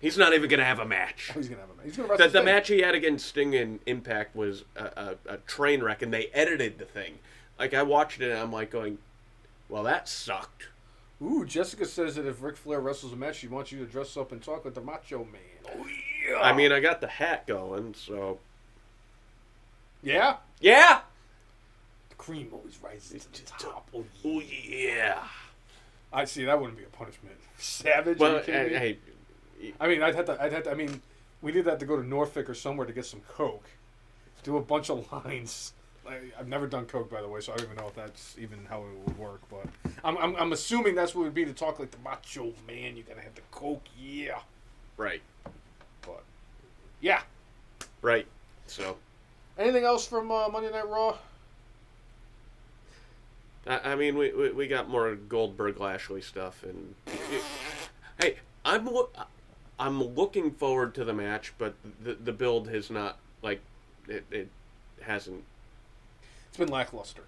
He's 0.00 0.16
not 0.16 0.32
even 0.32 0.48
gonna 0.48 0.64
have 0.64 0.78
a 0.78 0.86
match. 0.86 1.30
He's 1.34 1.48
going 1.48 1.60
to 1.60 1.66
have 1.66 1.70
a 1.70 1.74
match. 1.76 1.84
He's 1.84 1.96
going 1.96 2.08
to 2.08 2.16
The, 2.16 2.22
the 2.24 2.28
Sting. 2.30 2.44
match 2.44 2.68
he 2.68 2.80
had 2.80 2.94
against 2.94 3.26
Sting 3.26 3.52
in 3.54 3.80
Impact 3.86 4.34
was 4.34 4.64
a, 4.74 4.84
a, 5.28 5.34
a 5.34 5.36
train 5.38 5.82
wreck, 5.82 6.00
and 6.02 6.12
they 6.12 6.26
edited 6.28 6.78
the 6.78 6.86
thing. 6.86 7.18
Like 7.58 7.74
I 7.74 7.82
watched 7.82 8.20
it, 8.22 8.30
and 8.30 8.38
I'm 8.40 8.50
like 8.50 8.70
going, 8.70 8.96
"Well, 9.68 9.82
that 9.82 10.08
sucked." 10.08 10.68
Ooh, 11.22 11.44
Jessica 11.44 11.84
says 11.84 12.14
that 12.14 12.24
if 12.24 12.42
Ric 12.42 12.56
Flair 12.56 12.80
wrestles 12.80 13.12
a 13.12 13.16
match, 13.16 13.36
she 13.36 13.46
wants 13.46 13.70
you 13.72 13.78
to 13.80 13.84
dress 13.84 14.16
up 14.16 14.32
and 14.32 14.42
talk 14.42 14.64
like 14.64 14.72
the 14.72 14.80
Macho 14.80 15.18
Man. 15.18 15.42
Oh 15.76 15.86
yeah. 16.26 16.38
I 16.40 16.54
mean, 16.54 16.72
I 16.72 16.80
got 16.80 17.02
the 17.02 17.06
hat 17.06 17.46
going, 17.46 17.92
so 17.92 18.38
yeah. 20.02 20.36
yeah. 20.60 21.00
The 22.08 22.14
cream 22.14 22.48
always 22.52 22.78
rises 22.82 23.26
to 23.32 23.44
the 23.44 23.52
top. 23.58 23.88
Oh, 23.94 24.04
Oh 24.24 24.40
yeah. 24.40 25.24
I 26.12 26.24
see. 26.24 26.44
That 26.44 26.58
wouldn't 26.58 26.78
be 26.78 26.84
a 26.84 26.88
punishment. 26.88 27.36
Savage. 27.58 28.16
are 28.16 28.20
Well, 28.20 28.36
you 28.38 28.42
kidding 28.44 28.72
me? 28.72 28.78
hey, 28.78 28.78
hey, 28.94 28.98
I 29.80 29.88
mean, 29.88 30.02
I'd 30.02 30.14
have 30.14 30.26
to. 30.26 30.40
I'd 30.42 30.52
have 30.52 30.64
to. 30.64 30.70
I 30.70 30.74
mean, 30.74 31.00
we 31.42 31.52
did 31.52 31.64
that 31.66 31.80
to 31.80 31.86
go 31.86 31.96
to 31.96 32.06
Norfolk 32.06 32.48
or 32.48 32.54
somewhere 32.54 32.86
to 32.86 32.92
get 32.92 33.06
some 33.06 33.20
coke. 33.28 33.68
Do 34.42 34.56
a 34.56 34.62
bunch 34.62 34.90
of 34.90 35.10
lines. 35.24 35.72
I, 36.08 36.18
I've 36.38 36.48
never 36.48 36.66
done 36.66 36.86
coke, 36.86 37.10
by 37.10 37.20
the 37.20 37.28
way, 37.28 37.40
so 37.40 37.52
I 37.52 37.56
don't 37.56 37.66
even 37.66 37.76
know 37.76 37.88
if 37.88 37.94
that's 37.94 38.36
even 38.38 38.64
how 38.68 38.80
it 38.80 39.06
would 39.06 39.18
work. 39.18 39.40
But 39.50 39.66
I'm, 40.02 40.16
I'm, 40.18 40.34
I'm 40.36 40.52
assuming 40.52 40.94
that's 40.94 41.14
what 41.14 41.22
it 41.22 41.24
would 41.26 41.34
be 41.34 41.44
to 41.44 41.52
talk 41.52 41.78
like 41.78 41.90
the 41.90 41.98
macho 41.98 42.52
man. 42.66 42.96
You 42.96 43.02
gotta 43.02 43.20
have 43.20 43.34
the 43.34 43.42
coke, 43.50 43.84
yeah. 43.98 44.40
right, 44.96 45.20
But 46.02 46.22
yeah. 47.00 47.20
right. 48.02 48.26
So 48.66 48.96
Anything 49.58 49.84
else 49.84 50.06
from 50.06 50.30
uh, 50.30 50.48
Monday 50.48 50.70
Night 50.70 50.88
Raw? 50.88 51.16
I, 53.66 53.92
I 53.92 53.94
mean, 53.94 54.16
we, 54.16 54.32
we 54.32 54.50
we 54.52 54.68
got 54.68 54.88
more 54.88 55.14
Goldberg 55.14 55.78
Lashley 55.78 56.22
stuff, 56.22 56.62
and 56.62 56.94
hey, 58.18 58.36
I'm 58.64 58.88
I'm 59.80 60.02
looking 60.02 60.50
forward 60.50 60.94
to 60.96 61.04
the 61.04 61.14
match, 61.14 61.54
but 61.56 61.74
the 62.04 62.14
the 62.14 62.32
build 62.32 62.68
has 62.68 62.90
not 62.90 63.16
like 63.42 63.62
it, 64.06 64.24
it 64.30 64.48
hasn't. 65.00 65.42
It's 66.48 66.58
been 66.58 66.68
lackluster. 66.68 67.22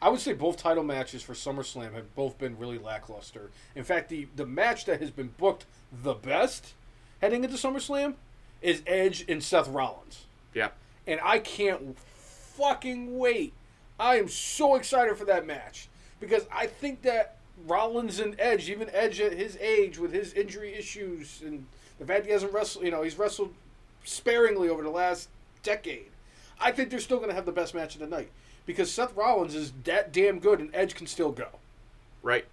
I 0.00 0.08
would 0.10 0.20
say 0.20 0.32
both 0.32 0.58
title 0.58 0.84
matches 0.84 1.22
for 1.22 1.32
SummerSlam 1.32 1.94
have 1.94 2.14
both 2.14 2.38
been 2.38 2.58
really 2.58 2.78
lackluster. 2.78 3.50
In 3.74 3.82
fact, 3.82 4.10
the, 4.10 4.28
the 4.36 4.44
match 4.46 4.84
that 4.84 5.00
has 5.00 5.10
been 5.10 5.32
booked 5.38 5.64
the 5.90 6.14
best 6.14 6.74
heading 7.20 7.44
into 7.44 7.56
SummerSlam 7.56 8.14
is 8.60 8.82
Edge 8.86 9.24
and 9.26 9.42
Seth 9.42 9.68
Rollins. 9.68 10.26
Yeah, 10.52 10.68
And 11.06 11.18
I 11.22 11.38
can't 11.38 11.98
fucking 11.98 13.18
wait. 13.18 13.54
I 13.98 14.16
am 14.16 14.28
so 14.28 14.74
excited 14.74 15.16
for 15.16 15.24
that 15.24 15.46
match 15.46 15.88
because 16.20 16.46
I 16.52 16.66
think 16.66 17.02
that 17.02 17.35
Rollins 17.66 18.20
and 18.20 18.34
Edge, 18.38 18.68
even 18.68 18.90
Edge 18.92 19.20
at 19.20 19.32
his 19.32 19.56
age 19.58 19.98
with 19.98 20.12
his 20.12 20.32
injury 20.34 20.74
issues 20.74 21.42
and 21.44 21.66
the 21.98 22.04
fact 22.04 22.26
he 22.26 22.32
hasn't 22.32 22.52
wrestled, 22.52 22.84
you 22.84 22.90
know, 22.90 23.02
he's 23.02 23.18
wrestled 23.18 23.54
sparingly 24.04 24.68
over 24.68 24.82
the 24.82 24.90
last 24.90 25.28
decade. 25.62 26.10
I 26.60 26.72
think 26.72 26.90
they're 26.90 27.00
still 27.00 27.18
going 27.18 27.30
to 27.30 27.34
have 27.34 27.46
the 27.46 27.52
best 27.52 27.74
match 27.74 27.94
of 27.94 28.00
the 28.00 28.06
night 28.06 28.30
because 28.66 28.90
Seth 28.92 29.16
Rollins 29.16 29.54
is 29.54 29.72
that 29.84 30.12
damn 30.12 30.38
good 30.38 30.60
and 30.60 30.70
Edge 30.74 30.94
can 30.94 31.06
still 31.06 31.32
go. 31.32 31.48
right. 32.22 32.44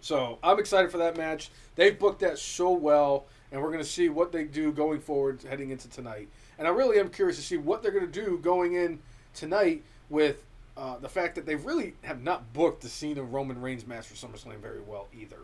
So 0.00 0.38
I'm 0.44 0.60
excited 0.60 0.92
for 0.92 0.98
that 0.98 1.16
match. 1.16 1.50
They've 1.74 1.98
booked 1.98 2.20
that 2.20 2.38
so 2.38 2.70
well, 2.70 3.26
and 3.50 3.60
we're 3.60 3.72
going 3.72 3.82
to 3.82 3.88
see 3.88 4.08
what 4.08 4.30
they 4.30 4.44
do 4.44 4.70
going 4.70 5.00
forward 5.00 5.42
heading 5.42 5.70
into 5.70 5.88
tonight. 5.88 6.28
And 6.56 6.68
I 6.68 6.70
really 6.70 7.00
am 7.00 7.08
curious 7.08 7.36
to 7.36 7.42
see 7.42 7.56
what 7.56 7.82
they're 7.82 7.90
going 7.90 8.06
to 8.06 8.24
do 8.24 8.38
going 8.38 8.74
in 8.74 9.00
tonight 9.34 9.82
with 10.08 10.44
uh, 10.78 10.98
the 10.98 11.08
fact 11.08 11.34
that 11.34 11.44
they 11.44 11.56
really 11.56 11.94
have 12.02 12.22
not 12.22 12.52
booked 12.52 12.82
the 12.82 12.88
Cena 12.88 13.22
Roman 13.22 13.60
Reigns 13.60 13.86
match 13.86 14.06
for 14.06 14.14
SummerSlam 14.14 14.58
very 14.60 14.80
well 14.80 15.08
either. 15.18 15.40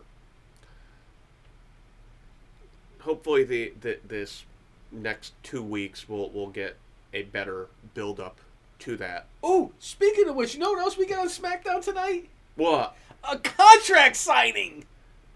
Hopefully, 3.01 3.45
the, 3.45 3.73
the 3.81 3.99
this 4.07 4.45
next 4.91 5.33
two 5.43 5.63
weeks 5.63 6.09
we'll 6.09 6.31
we'll 6.31 6.47
get 6.49 6.77
a 7.13 7.23
better 7.23 7.69
build 7.95 8.19
up 8.21 8.39
to 8.81 8.97
that. 8.97 9.27
Oh, 9.43 9.73
speaking 9.79 10.29
of 10.29 10.37
which, 10.37 10.55
you 10.55 10.61
know 10.61 10.71
what 10.71 10.79
else 10.79 10.97
we 10.97 11.07
got 11.07 11.19
on 11.21 11.29
SmackDown 11.29 11.83
tonight? 11.85 12.29
What? 12.57 12.97
A 13.29 13.39
contract 13.39 14.17
signing. 14.17 14.85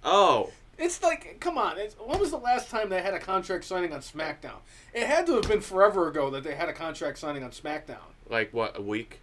Oh, 0.04 0.50
It's 0.78 1.02
like, 1.02 1.38
come 1.40 1.58
on. 1.58 1.78
It's, 1.78 1.94
when 1.94 2.18
was 2.20 2.30
the 2.30 2.36
last 2.38 2.70
time 2.70 2.88
they 2.88 3.02
had 3.02 3.14
a 3.14 3.18
contract 3.18 3.64
signing 3.64 3.92
on 3.92 4.00
SmackDown? 4.00 4.58
It 4.94 5.06
had 5.06 5.26
to 5.26 5.34
have 5.34 5.48
been 5.48 5.60
forever 5.60 6.08
ago 6.08 6.30
that 6.30 6.44
they 6.44 6.54
had 6.54 6.68
a 6.68 6.72
contract 6.72 7.18
signing 7.18 7.42
on 7.42 7.50
SmackDown. 7.50 7.96
like 8.28 8.52
what? 8.52 8.76
A 8.78 8.82
week? 8.82 9.20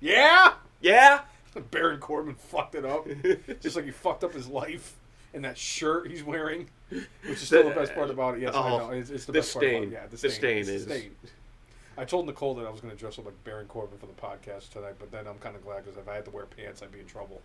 Yeah? 0.00 0.54
Yeah. 0.80 1.20
Baron 1.70 2.00
Corbin 2.00 2.34
fucked 2.34 2.74
it 2.74 2.84
up. 2.84 3.06
Just 3.60 3.76
like 3.76 3.84
he 3.84 3.90
fucked 3.90 4.24
up 4.24 4.32
his 4.32 4.48
life 4.48 4.94
and 5.34 5.44
that 5.44 5.56
shirt 5.58 6.08
he's 6.10 6.24
wearing. 6.24 6.68
Which 6.90 7.04
is 7.24 7.40
still 7.40 7.68
the 7.68 7.74
best 7.74 7.94
part 7.94 8.10
about 8.10 8.34
it. 8.36 8.40
Yes, 8.42 8.54
I 8.54 8.70
Oh, 8.70 8.78
know. 8.78 8.90
It's, 8.90 9.10
it's 9.10 9.24
the, 9.26 9.32
the 9.32 9.38
best 9.40 9.52
part 9.54 9.64
about 9.64 9.74
it. 9.74 9.80
stain. 9.80 9.92
Yeah, 9.92 10.04
the 10.06 10.10
The 10.10 10.16
stain. 10.18 10.30
stain 10.30 10.58
It's 10.58 10.68
the 10.68 10.74
is- 10.74 10.82
stain. 11.00 11.16
I 11.98 12.04
told 12.04 12.26
Nicole 12.26 12.54
that 12.54 12.66
I 12.66 12.70
was 12.70 12.80
going 12.80 12.92
to 12.94 12.98
dress 12.98 13.18
up 13.18 13.26
like 13.26 13.44
Baron 13.44 13.66
Corbin 13.66 13.98
for 13.98 14.06
the 14.06 14.12
podcast 14.14 14.70
tonight, 14.70 14.94
but 14.98 15.10
then 15.12 15.26
I'm 15.26 15.36
kind 15.38 15.54
of 15.54 15.62
glad 15.62 15.84
because 15.84 15.98
if 15.98 16.08
I 16.08 16.14
had 16.14 16.24
to 16.24 16.30
wear 16.30 16.46
pants, 16.46 16.82
I'd 16.82 16.90
be 16.92 17.00
in 17.00 17.06
trouble. 17.06 17.42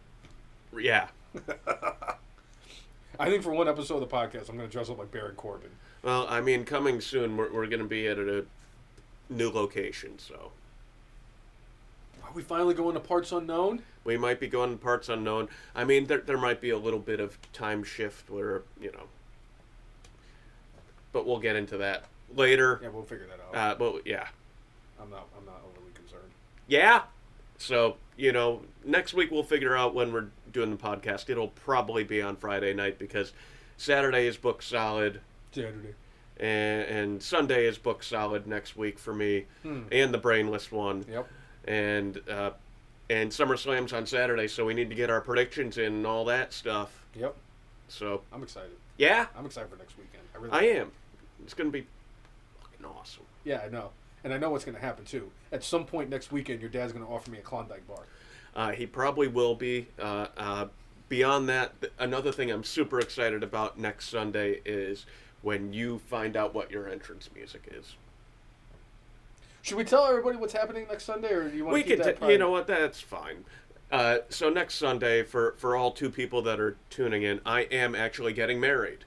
Yeah. 0.80 1.08
I 3.20 3.30
think 3.30 3.44
for 3.44 3.52
one 3.52 3.68
episode 3.68 4.02
of 4.02 4.10
the 4.10 4.16
podcast, 4.16 4.50
I'm 4.50 4.56
going 4.58 4.68
to 4.70 4.72
dress 4.72 4.90
up 4.90 4.98
like 4.98 5.12
Baron 5.12 5.36
Corbin. 5.36 5.72
Well, 6.04 6.26
I 6.30 6.42
mean, 6.42 6.64
coming 6.66 7.02
soon, 7.02 7.36
we're, 7.38 7.52
we're 7.52 7.68
going 7.68 7.82
to 7.82 7.88
be 7.88 8.08
at 8.08 8.18
a 8.18 8.46
new 9.30 9.50
location, 9.50 10.20
so 10.20 10.52
Are 12.26 12.32
we 12.34 12.42
finally 12.42 12.74
going 12.74 12.94
to 12.96 13.00
Parts 13.00 13.32
Unknown? 13.32 13.82
we 14.04 14.18
might 14.18 14.40
be 14.40 14.48
going 14.48 14.70
to 14.72 14.78
parts 14.78 15.10
unknown. 15.10 15.50
I 15.74 15.84
mean, 15.84 16.06
there, 16.06 16.20
there 16.20 16.38
might 16.38 16.62
be 16.62 16.70
a 16.70 16.78
little 16.78 17.00
bit 17.00 17.20
of 17.20 17.40
time 17.54 17.84
shift 17.84 18.30
where, 18.30 18.62
you 18.80 18.92
know, 18.92 19.06
but 21.12 21.26
we'll 21.26 21.40
get 21.40 21.56
into 21.56 21.78
that 21.78 22.06
later. 22.36 22.80
Yeah, 22.84 22.90
we'll 22.90 23.02
figure 23.04 23.26
that 23.26 23.58
out. 23.58 23.72
Uh, 23.72 23.76
but 23.80 24.06
yeah. 24.06 24.28
I'm 25.02 25.10
not. 25.10 25.28
I'm 25.36 25.44
not 25.46 25.60
overly 25.68 25.92
concerned. 25.96 26.30
Yeah. 26.68 27.02
So, 27.58 27.98
you 28.16 28.32
know, 28.32 28.62
next 28.84 29.16
week 29.16 29.32
we'll 29.32 29.42
figure 29.44 29.76
out 29.76 29.96
when 29.96 30.14
we're 30.14 30.28
doing 30.52 30.70
the 30.70 30.78
podcast. 30.78 31.30
It'll 31.30 31.48
probably 31.48 32.04
be 32.04 32.22
on 32.22 32.36
Friday 32.36 32.74
night 32.76 33.00
because 33.00 33.34
Saturday 33.78 34.28
is 34.28 34.38
booked 34.38 34.64
solid. 34.66 35.20
Saturday. 35.52 35.96
and, 36.38 36.82
and 36.84 37.24
Sunday 37.24 37.66
is 37.66 37.78
booked 37.80 38.04
solid 38.06 38.46
next 38.46 38.76
week 38.78 39.00
for 39.00 39.14
me, 39.16 39.46
Hmm. 39.64 39.84
and 39.92 40.14
the 40.14 40.18
brainless 40.20 40.72
one, 40.72 41.06
Yep. 41.10 41.28
And 41.68 42.22
uh, 42.30 42.52
and 43.10 43.30
SummerSlam's 43.32 43.94
on 43.94 44.06
Saturday, 44.06 44.48
so 44.48 44.66
we 44.66 44.74
need 44.74 44.90
to 44.90 44.96
get 44.96 45.10
our 45.10 45.22
predictions 45.22 45.78
in 45.78 45.94
and 45.94 46.08
all 46.08 46.26
that 46.26 46.54
stuff. 46.54 47.06
Yep. 47.16 47.36
So 47.88 48.22
I'm 48.34 48.42
excited. 48.44 48.72
yeah, 48.98 49.28
I'm 49.38 49.46
excited 49.46 49.70
for 49.70 49.78
next 49.78 49.98
weekend. 49.98 50.24
I 50.34 50.38
really. 50.40 50.52
I 50.76 50.80
am. 50.80 50.92
It's 51.44 51.54
gonna 51.54 51.70
be 51.70 51.86
fucking 52.62 52.86
awesome. 52.86 53.24
Yeah, 53.44 53.62
I 53.64 53.70
know, 53.70 53.92
and 54.24 54.34
I 54.34 54.38
know 54.38 54.50
what's 54.50 54.66
going 54.66 54.76
to 54.76 54.82
happen 54.82 55.06
too. 55.06 55.30
At 55.52 55.64
some 55.64 55.86
point 55.86 56.10
next 56.10 56.32
weekend, 56.32 56.62
your 56.62 56.70
dad's 56.70 56.92
going 56.92 57.06
to 57.06 57.12
offer 57.12 57.30
me 57.30 57.38
a 57.38 57.42
Klondike 57.42 57.88
bar. 57.88 58.04
Uh, 58.56 58.72
he 58.72 58.88
probably 58.88 59.28
will 59.28 59.54
be. 59.54 59.88
Uh, 60.00 60.28
uh, 60.36 60.66
beyond 61.10 61.48
that, 61.50 61.80
th- 61.80 61.94
another 62.00 62.32
thing 62.32 62.50
I'm 62.50 62.64
super 62.64 63.00
excited 63.00 63.44
about 63.44 63.78
next 63.78 64.10
Sunday 64.10 64.62
is 64.66 65.06
when 65.44 65.74
you 65.74 66.00
find 66.00 66.36
out 66.36 66.56
what 66.56 66.72
your 66.72 66.90
entrance 66.90 67.30
music 67.36 67.72
is. 67.72 67.96
Should 69.66 69.78
we 69.78 69.84
tell 69.84 70.06
everybody 70.06 70.38
what's 70.38 70.54
happening 70.54 70.86
next 70.92 71.06
Sunday, 71.06 71.34
or 71.34 71.50
do 71.50 71.58
you 71.58 71.64
want 71.66 71.74
we 71.74 71.82
to 71.82 71.90
keep 71.90 72.04
that 72.04 72.22
t- 72.22 72.32
you 72.32 72.38
know 72.38 72.52
what? 72.52 72.68
That's 72.68 73.02
fine. 73.02 73.46
Uh, 73.92 74.20
so 74.30 74.52
next 74.52 74.76
Sunday, 74.76 75.24
for 75.24 75.56
for 75.58 75.76
all 75.76 75.92
two 75.92 76.12
people 76.12 76.44
that 76.44 76.60
are 76.60 76.78
tuning 76.92 77.24
in, 77.24 77.42
I 77.48 77.62
am 77.62 77.96
actually 77.96 78.32
getting 78.34 78.60
married. 78.60 79.06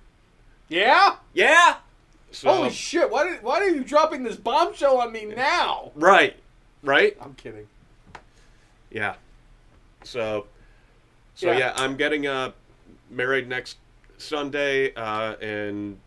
Yeah. 0.69 1.15
Yeah. 1.33 1.77
So 2.33 2.53
Holy 2.53 2.71
shit! 2.71 3.09
Why 3.09 3.29
did 3.29 3.41
Why 3.45 3.59
are 3.61 3.69
you 3.69 3.85
dropping 3.85 4.25
this 4.25 4.35
bombshell 4.35 4.99
on 5.01 5.13
me 5.13 5.27
now? 5.27 5.93
right, 5.95 6.35
right. 6.83 7.17
I'm 7.21 7.35
kidding. 7.35 7.69
Yeah. 8.91 9.15
So, 10.03 10.47
so 11.37 11.53
Yeah. 11.53 11.59
yeah, 11.59 11.73
I'm 11.77 11.97
getting 11.97 12.27
uh, 12.27 12.51
married 13.11 13.49
next 13.49 13.77
Sunday, 14.17 14.93
uh, 14.95 15.37
and 15.37 16.01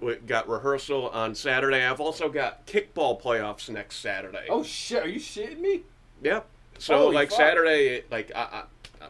we 0.00 0.16
got 0.16 0.48
rehearsal 0.48 1.08
on 1.10 1.34
Saturday. 1.34 1.84
I've 1.84 2.00
also 2.00 2.28
got 2.28 2.66
kickball 2.66 3.20
playoffs 3.20 3.68
next 3.68 3.96
Saturday. 3.96 4.46
Oh 4.48 4.62
shit! 4.62 5.04
Are 5.04 5.08
you 5.08 5.20
shitting 5.20 5.60
me? 5.60 5.82
Yep. 6.22 6.46
So 6.78 6.96
Holy 6.96 7.14
like 7.14 7.30
fuck. 7.30 7.38
Saturday, 7.38 8.04
like 8.10 8.32
I, 8.34 8.40
I, 8.40 9.04
I, 9.04 9.08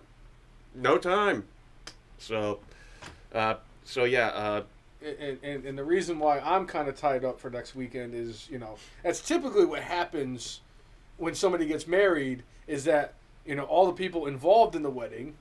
no 0.74 0.98
time. 0.98 1.44
So, 2.18 2.60
uh, 3.32 3.54
so 3.84 4.04
yeah, 4.04 4.28
uh, 4.28 4.62
and, 5.02 5.38
and, 5.42 5.64
and 5.64 5.78
the 5.78 5.84
reason 5.84 6.18
why 6.18 6.40
I'm 6.40 6.66
kind 6.66 6.88
of 6.88 6.96
tied 6.96 7.24
up 7.24 7.40
for 7.40 7.50
next 7.50 7.74
weekend 7.74 8.14
is, 8.14 8.48
you 8.50 8.58
know, 8.58 8.76
that's 9.02 9.20
typically 9.20 9.64
what 9.64 9.82
happens 9.82 10.60
when 11.16 11.34
somebody 11.34 11.66
gets 11.66 11.86
married 11.86 12.42
is 12.66 12.84
that, 12.84 13.14
you 13.46 13.54
know, 13.54 13.64
all 13.64 13.86
the 13.86 13.92
people 13.92 14.26
involved 14.26 14.74
in 14.74 14.82
the 14.82 14.90
wedding 14.90 15.36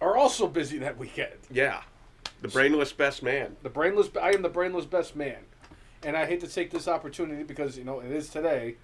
are 0.00 0.16
also 0.16 0.46
busy 0.46 0.78
that 0.78 0.98
weekend. 0.98 1.34
yeah, 1.50 1.82
the 2.44 2.50
brainless 2.50 2.92
best 2.92 3.22
man. 3.22 3.56
The 3.62 3.70
brainless, 3.70 4.10
I 4.20 4.30
am 4.32 4.42
the 4.42 4.50
brainless 4.50 4.84
best 4.84 5.16
man. 5.16 5.38
And 6.02 6.14
I 6.14 6.26
hate 6.26 6.40
to 6.40 6.46
take 6.46 6.70
this 6.70 6.86
opportunity 6.86 7.42
because, 7.42 7.78
you 7.78 7.84
know, 7.84 8.00
it 8.00 8.10
is 8.10 8.28
today, 8.28 8.74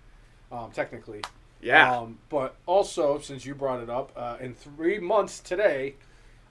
um, 0.50 0.70
technically. 0.72 1.20
Yeah, 1.60 1.98
Um, 1.98 2.18
but 2.30 2.56
also, 2.64 3.18
since 3.18 3.44
you 3.44 3.54
brought 3.54 3.82
it 3.82 3.90
up, 3.90 4.12
uh, 4.16 4.38
in 4.40 4.54
three 4.54 4.98
months 4.98 5.40
today, 5.40 5.96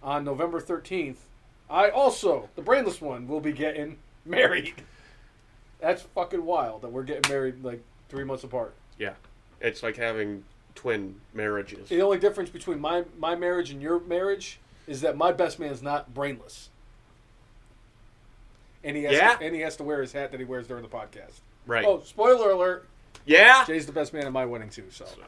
on 0.04 0.24
November 0.24 0.62
13th, 0.62 1.18
I 1.68 1.90
also, 1.90 2.50
the 2.56 2.62
brainless 2.62 3.02
one, 3.02 3.28
will 3.28 3.40
be 3.42 3.54
getting 3.54 3.98
married. 4.26 4.76
That's 5.80 6.04
fucking 6.04 6.46
wild 6.46 6.84
that 6.84 6.92
we're 6.92 7.04
getting 7.04 7.28
married 7.32 7.64
like 7.64 7.82
three 8.08 8.24
months 8.24 8.44
apart. 8.44 8.76
yeah. 9.00 9.14
It's 9.62 9.84
like 9.84 9.98
having 9.98 10.46
twin 10.76 11.20
marriages. 11.34 11.90
The 11.90 12.02
only 12.02 12.18
difference 12.18 12.50
between 12.50 12.80
my, 12.80 13.04
my 13.18 13.36
marriage 13.36 13.72
and 13.72 13.82
your 13.82 14.00
marriage 14.00 14.60
is 14.88 15.02
that 15.02 15.18
my 15.18 15.34
best 15.34 15.60
man's 15.60 15.82
not 15.84 16.14
brainless. 16.14 16.69
And 18.84 18.96
he 18.96 19.04
has 19.04 19.14
Yeah. 19.14 19.36
to, 19.36 19.46
and 19.46 19.56
he 19.56 19.62
has 19.62 19.76
to 19.78 19.84
wear 19.84 20.02
his 20.02 20.12
hat 20.14 20.32
that 20.32 20.40
he 20.40 20.46
wears 20.46 20.68
during 20.68 20.84
the 20.84 20.90
podcast. 20.90 21.42
Right. 21.66 21.86
Oh, 21.86 22.02
spoiler 22.02 22.52
alert! 22.52 22.88
yeah. 23.26 23.66
Jay's 23.66 23.86
the 23.86 23.92
best 23.92 24.14
man 24.14 24.26
in 24.26 24.34
my 24.34 24.46
wedding 24.46 24.70
too. 24.70 24.86
So. 24.90 25.06
So, 25.06 25.22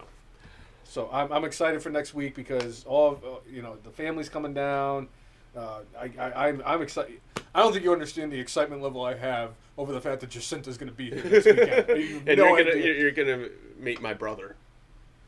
So 0.84 1.10
I'm, 1.11 1.32
I'm 1.32 1.45
excited 1.45 1.82
for 1.84 1.90
next 1.90 2.14
week 2.14 2.36
because 2.36 2.84
all 2.86 3.11
of, 3.11 3.23
uh, 3.23 3.28
you 3.49 3.61
know 3.61 3.78
the 3.84 3.91
family's 3.91 4.30
coming 4.30 4.53
down. 4.53 5.07
Uh, 5.56 5.80
I, 5.99 6.10
I 6.19 6.48
I'm 6.48 6.61
I'm 6.65 6.82
excited. 6.82 7.19
I 7.53 7.60
don't 7.60 7.73
think 7.73 7.84
you 7.84 7.91
understand 7.91 8.32
the 8.32 8.40
excitement 8.40 8.82
level 8.82 9.03
I 9.03 9.15
have 9.15 9.52
over 9.78 9.91
the 9.91 9.99
fact 10.02 10.22
that 10.22 10.30
Jacinta's 10.30 10.78
going 10.78 10.90
to 10.90 10.95
be 10.95 11.10
here 11.11 11.23
next 11.23 11.45
weekend. 11.45 11.88
You 11.99 12.22
and 12.26 12.38
no 12.38 12.48
you're 12.48 12.57
gonna 12.57 12.69
idea. 12.72 12.86
you're, 12.86 12.95
you're 12.95 13.11
gonna 13.11 13.49
meet 13.78 14.02
my 14.02 14.14
brother 14.14 14.56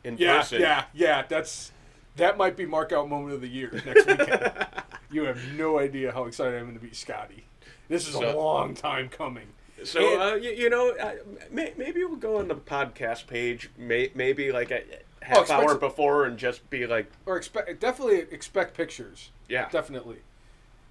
in 0.04 0.16
yeah, 0.16 0.38
person. 0.38 0.60
yeah, 0.62 0.84
yeah. 0.94 1.22
That's 1.28 1.72
that 2.16 2.38
might 2.38 2.56
be 2.56 2.64
mark 2.64 2.92
out 2.92 3.08
moment 3.08 3.34
of 3.34 3.40
the 3.42 3.48
year 3.48 3.70
next 3.84 4.06
weekend. 4.06 4.52
you 5.10 5.24
have 5.24 5.38
no 5.56 5.78
idea 5.78 6.12
how 6.12 6.24
excited 6.24 6.54
I 6.54 6.58
am 6.60 6.74
to 6.76 6.82
meet 6.82 6.96
Scotty. 6.96 7.44
This 7.88 8.08
is 8.08 8.14
a 8.14 8.32
long 8.34 8.74
time 8.74 9.08
coming. 9.08 9.46
So 9.84 10.00
And- 10.00 10.22
uh, 10.22 10.34
you, 10.36 10.50
you 10.50 10.70
know, 10.70 10.90
uh, 10.96 11.14
may, 11.50 11.74
maybe 11.76 12.02
we'll 12.04 12.16
go 12.16 12.38
on 12.38 12.48
the 12.48 12.54
podcast 12.54 13.26
page, 13.26 13.70
may, 13.76 14.10
maybe 14.14 14.50
like 14.52 14.70
a 14.70 14.82
half 15.22 15.36
Oh, 15.38 15.40
expect 15.42 15.62
hour 15.62 15.74
before, 15.76 16.24
and 16.24 16.38
just 16.38 16.68
be 16.70 16.86
like, 16.86 17.10
Or 17.26 17.36
expect 17.36 17.80
definitely 17.80 18.18
expect 18.30 18.74
pictures. 18.76 19.30
yeah, 19.48 19.68
Definitely. 19.70 20.18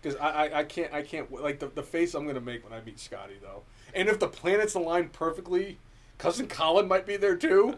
Because 0.02 0.20
I, 0.20 0.30
I, 0.48 0.60
I 0.60 0.64
can't 0.66 0.94
I 0.94 1.02
can't 1.02 1.32
like 1.32 1.60
the, 1.60 1.68
the 1.68 1.82
face 1.82 2.14
I'm 2.14 2.28
gonna 2.28 2.42
make 2.42 2.64
when 2.70 2.78
I 2.78 2.84
meet 2.84 3.00
Scotty 3.00 3.36
though, 3.42 3.64
and 3.96 4.10
if 4.10 4.20
the 4.20 4.28
planets 4.28 4.74
align 4.74 5.08
perfectly, 5.10 5.78
cousin 6.18 6.48
Colin 6.48 6.90
might 6.90 7.06
be 7.08 7.16
there 7.16 7.38
too. 7.38 7.78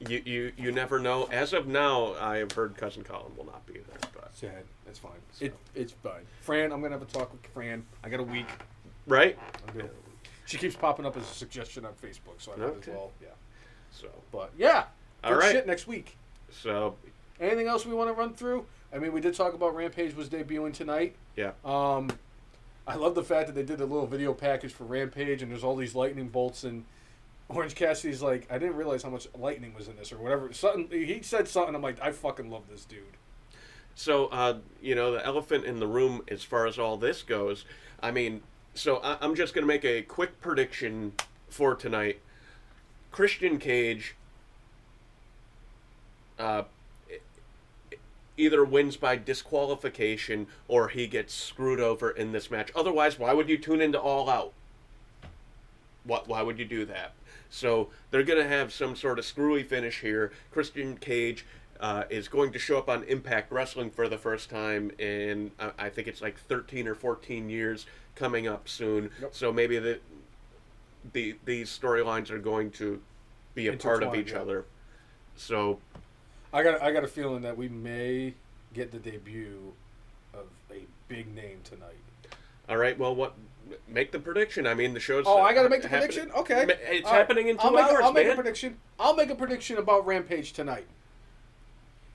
you, 0.00 0.20
you 0.24 0.52
you 0.56 0.72
never 0.72 0.98
know. 0.98 1.28
As 1.30 1.52
of 1.52 1.68
now, 1.68 2.14
I 2.20 2.38
have 2.38 2.52
heard 2.52 2.76
cousin 2.76 3.04
Colin 3.04 3.36
will 3.36 3.46
not 3.46 3.64
be 3.66 3.74
there, 3.74 4.10
but 4.14 4.30
Sad. 4.36 4.64
That's 4.90 4.98
fine. 4.98 5.12
It, 5.40 5.54
it's 5.76 5.92
fine. 5.92 6.26
Fran, 6.40 6.72
I'm 6.72 6.82
gonna 6.82 6.98
have 6.98 7.02
a 7.02 7.04
talk 7.12 7.30
with 7.30 7.46
Fran. 7.54 7.86
I 8.02 8.08
got 8.08 8.18
a 8.18 8.24
week. 8.24 8.46
right. 9.06 9.38
I'm 9.68 9.76
gonna- 9.78 9.90
She 10.46 10.58
keeps 10.58 10.74
popping 10.74 11.06
up 11.06 11.16
as 11.16 11.22
a 11.22 11.26
suggestion 11.26 11.84
on 11.84 11.92
Facebook, 11.92 12.38
so 12.38 12.52
I 12.52 12.56
might 12.56 12.78
as 12.82 12.86
well. 12.88 13.12
Yeah. 13.22 13.28
So 13.92 14.08
But 14.32 14.50
yeah. 14.58 14.86
All 15.22 15.30
Good 15.34 15.38
right. 15.38 15.52
shit 15.52 15.66
next 15.68 15.86
week. 15.86 16.16
so 16.50 16.96
Anything 17.38 17.68
else 17.68 17.86
we 17.86 17.94
want 17.94 18.08
to 18.10 18.14
run 18.14 18.34
through? 18.34 18.66
I 18.92 18.98
mean, 18.98 19.12
we 19.12 19.20
did 19.20 19.32
talk 19.34 19.54
about 19.54 19.76
Rampage 19.76 20.12
was 20.16 20.28
debuting 20.28 20.74
tonight. 20.74 21.14
yeah, 21.36 21.52
Um, 21.64 22.10
I 22.84 22.96
love 22.96 23.14
the 23.14 23.22
fact 23.22 23.46
that 23.46 23.52
they 23.54 23.62
did 23.62 23.80
a 23.80 23.86
little 23.86 24.08
video 24.08 24.34
package 24.34 24.72
for 24.72 24.82
Rampage, 24.84 25.40
and 25.40 25.52
there's 25.52 25.62
all 25.62 25.76
these 25.76 25.94
lightning 25.94 26.28
bolts. 26.28 26.64
And 26.64 26.84
Orange 27.48 27.76
Cassidy's 27.76 28.20
like, 28.22 28.48
I 28.50 28.58
didn't 28.58 28.74
realize 28.74 29.04
how 29.04 29.10
much 29.10 29.28
lightning 29.38 29.72
was 29.72 29.86
in 29.86 29.94
this, 29.96 30.10
or 30.12 30.18
whatever. 30.18 30.52
Something 30.52 30.90
he 30.90 31.22
said 31.22 31.46
something. 31.46 31.76
I'm 31.76 31.80
like, 31.82 32.02
I 32.02 32.10
fucking 32.10 32.50
love 32.50 32.64
this 32.68 32.84
dude. 32.84 33.04
So, 34.00 34.28
uh, 34.28 34.54
you 34.80 34.94
know, 34.94 35.12
the 35.12 35.22
elephant 35.26 35.66
in 35.66 35.78
the 35.78 35.86
room 35.86 36.22
as 36.28 36.42
far 36.42 36.66
as 36.66 36.78
all 36.78 36.96
this 36.96 37.20
goes, 37.20 37.66
I 38.02 38.10
mean, 38.10 38.40
so 38.72 38.96
I, 38.96 39.18
I'm 39.20 39.34
just 39.34 39.52
going 39.52 39.62
to 39.62 39.68
make 39.68 39.84
a 39.84 40.00
quick 40.00 40.40
prediction 40.40 41.12
for 41.50 41.74
tonight. 41.74 42.18
Christian 43.12 43.58
Cage 43.58 44.14
uh, 46.38 46.62
either 48.38 48.64
wins 48.64 48.96
by 48.96 49.16
disqualification 49.16 50.46
or 50.66 50.88
he 50.88 51.06
gets 51.06 51.34
screwed 51.34 51.78
over 51.78 52.10
in 52.10 52.32
this 52.32 52.50
match. 52.50 52.70
Otherwise, 52.74 53.18
why 53.18 53.34
would 53.34 53.50
you 53.50 53.58
tune 53.58 53.82
into 53.82 54.00
All 54.00 54.30
Out? 54.30 54.54
What? 56.04 56.26
Why 56.26 56.40
would 56.40 56.58
you 56.58 56.64
do 56.64 56.86
that? 56.86 57.12
So 57.50 57.90
they're 58.10 58.22
going 58.22 58.42
to 58.42 58.48
have 58.48 58.72
some 58.72 58.96
sort 58.96 59.18
of 59.18 59.26
screwy 59.26 59.62
finish 59.62 60.00
here. 60.00 60.32
Christian 60.50 60.96
Cage 60.96 61.44
uh, 61.80 62.04
is 62.10 62.28
going 62.28 62.52
to 62.52 62.58
show 62.58 62.78
up 62.78 62.88
on 62.88 63.02
Impact 63.04 63.50
Wrestling 63.50 63.90
for 63.90 64.08
the 64.08 64.18
first 64.18 64.50
time 64.50 64.90
in 64.98 65.50
I, 65.58 65.72
I 65.78 65.88
think 65.88 66.06
it's 66.08 66.20
like 66.20 66.38
13 66.38 66.86
or 66.86 66.94
14 66.94 67.48
years 67.48 67.86
coming 68.14 68.46
up 68.46 68.68
soon. 68.68 69.10
Yep. 69.20 69.34
So 69.34 69.52
maybe 69.52 69.78
the, 69.78 69.98
the 71.12 71.36
these 71.44 71.76
storylines 71.76 72.30
are 72.30 72.38
going 72.38 72.70
to 72.72 73.00
be 73.54 73.68
a 73.68 73.76
part 73.76 74.02
of 74.02 74.14
each 74.14 74.32
yeah. 74.32 74.40
other. 74.40 74.66
So 75.36 75.80
I 76.52 76.62
got 76.62 76.82
I 76.82 76.92
got 76.92 77.02
a 77.02 77.08
feeling 77.08 77.42
that 77.42 77.56
we 77.56 77.68
may 77.68 78.34
get 78.74 78.92
the 78.92 78.98
debut 78.98 79.72
of 80.34 80.46
a 80.70 80.82
big 81.08 81.34
name 81.34 81.60
tonight. 81.64 81.96
All 82.68 82.76
right. 82.76 82.96
Well, 82.98 83.14
what? 83.14 83.34
Make 83.88 84.10
the 84.10 84.18
prediction. 84.18 84.66
I 84.66 84.74
mean, 84.74 84.94
the 84.94 85.00
show's. 85.00 85.24
Oh, 85.26 85.40
I 85.40 85.54
got 85.54 85.62
to 85.62 85.68
make 85.68 85.82
the 85.82 85.88
happening- 85.88 86.28
prediction. 86.28 86.40
Okay, 86.40 86.66
It's 86.96 87.06
All 87.06 87.12
right. 87.12 87.18
happening 87.18 87.48
in 87.48 87.56
2 87.56 87.62
I'll 87.62 87.70
make 87.70 87.84
hours, 87.84 88.00
a, 88.00 88.04
I'll 88.04 88.12
man. 88.12 88.24
make 88.24 88.32
a 88.32 88.36
prediction. 88.36 88.76
I'll 88.98 89.14
make 89.14 89.30
a 89.30 89.34
prediction 89.34 89.78
about 89.78 90.06
Rampage 90.06 90.52
tonight. 90.52 90.86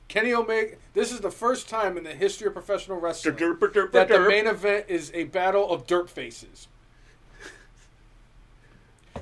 Kenny 0.07 0.33
Omega. 0.33 0.75
This 0.93 1.11
is 1.11 1.19
the 1.19 1.31
first 1.31 1.67
time 1.67 1.97
in 1.97 2.03
the 2.03 2.13
history 2.13 2.47
of 2.47 2.53
professional 2.53 2.99
wrestling 2.99 3.35
Derp, 3.35 3.57
derp, 3.59 3.73
derp, 3.73 3.91
that 3.91 4.07
the 4.07 4.19
main 4.19 4.47
event 4.47 4.85
is 4.87 5.11
a 5.13 5.25
battle 5.25 5.69
of 5.71 5.87
dirt 5.87 6.09
faces 6.09 6.67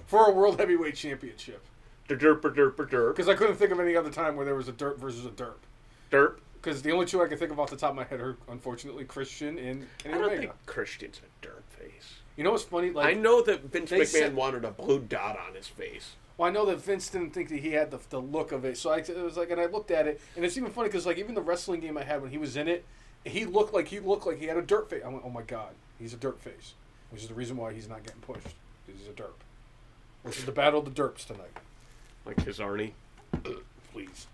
for 0.07 0.29
a 0.29 0.31
world 0.31 0.59
heavyweight 0.59 0.95
championship. 0.95 1.61
Derp, 2.09 2.41
derp, 2.41 2.75
derp. 2.75 3.15
Because 3.15 3.29
I 3.29 3.33
couldn't 3.33 3.55
think 3.55 3.71
of 3.71 3.79
any 3.79 3.95
other 3.95 4.11
time 4.11 4.35
where 4.35 4.45
there 4.45 4.55
was 4.55 4.67
a 4.67 4.71
dirt 4.73 4.99
versus 4.99 5.25
a 5.25 5.29
derp. 5.29 5.53
Derp. 6.11 6.35
Because 6.61 6.81
the 6.81 6.91
only 6.91 7.05
two 7.05 7.21
I 7.21 7.27
can 7.27 7.37
think 7.37 7.51
of 7.51 7.59
off 7.59 7.69
the 7.69 7.75
top 7.75 7.91
of 7.91 7.95
my 7.95 8.03
head 8.03 8.19
are 8.21 8.37
unfortunately 8.49 9.03
Christian 9.05 9.57
and 9.57 9.87
Kenny 9.99 10.15
I 10.15 10.17
don't 10.17 10.25
Omega. 10.27 10.41
think 10.41 10.53
Christian's 10.65 11.19
a 11.19 11.45
derp 11.45 11.63
face. 11.77 12.15
You 12.35 12.43
know 12.43 12.51
what's 12.51 12.63
funny? 12.63 12.91
Like 12.91 13.07
I 13.07 13.19
know 13.19 13.41
that 13.43 13.63
Vince 13.65 13.91
McMahon 13.91 14.05
said- 14.07 14.35
wanted 14.35 14.65
a 14.65 14.71
blue 14.71 14.99
dot 14.99 15.37
on 15.39 15.55
his 15.55 15.67
face. 15.67 16.15
Well, 16.37 16.49
I 16.49 16.51
know 16.51 16.65
that 16.65 16.77
Vince 16.77 17.09
didn't 17.09 17.31
think 17.31 17.49
that 17.49 17.59
he 17.59 17.71
had 17.71 17.91
the, 17.91 17.99
the 18.09 18.19
look 18.19 18.51
of 18.51 18.65
it, 18.65 18.77
so 18.77 18.89
I 18.89 18.97
it 18.97 19.15
was 19.17 19.37
like, 19.37 19.51
and 19.51 19.61
I 19.61 19.65
looked 19.67 19.91
at 19.91 20.07
it, 20.07 20.19
and 20.35 20.43
it's 20.43 20.57
even 20.57 20.71
funny 20.71 20.89
because 20.89 21.05
like 21.05 21.17
even 21.17 21.35
the 21.35 21.41
wrestling 21.41 21.79
game 21.79 21.97
I 21.97 22.03
had 22.03 22.21
when 22.21 22.31
he 22.31 22.37
was 22.39 22.57
in 22.57 22.67
it, 22.67 22.85
he 23.23 23.45
looked 23.45 23.73
like 23.73 23.87
he 23.87 23.99
looked 23.99 24.25
like 24.25 24.39
he 24.39 24.45
had 24.47 24.57
a 24.57 24.61
dirt 24.61 24.89
face. 24.89 25.03
I 25.05 25.09
went, 25.09 25.21
oh 25.25 25.29
my 25.29 25.43
god, 25.43 25.73
he's 25.99 26.13
a 26.13 26.17
dirt 26.17 26.39
face, 26.41 26.73
which 27.11 27.21
is 27.21 27.27
the 27.27 27.35
reason 27.35 27.55
why 27.55 27.71
he's 27.73 27.87
not 27.87 28.03
getting 28.03 28.21
pushed. 28.21 28.47
He's 28.87 29.07
a 29.07 29.11
derp. 29.11 29.29
Which 30.23 30.37
is 30.39 30.45
the 30.45 30.51
battle 30.51 30.79
of 30.79 30.85
the 30.85 30.91
derps 31.01 31.25
tonight. 31.27 31.51
Like 32.25 32.41
his 32.43 32.59
Arnie. 32.59 32.93
Please. 33.91 34.27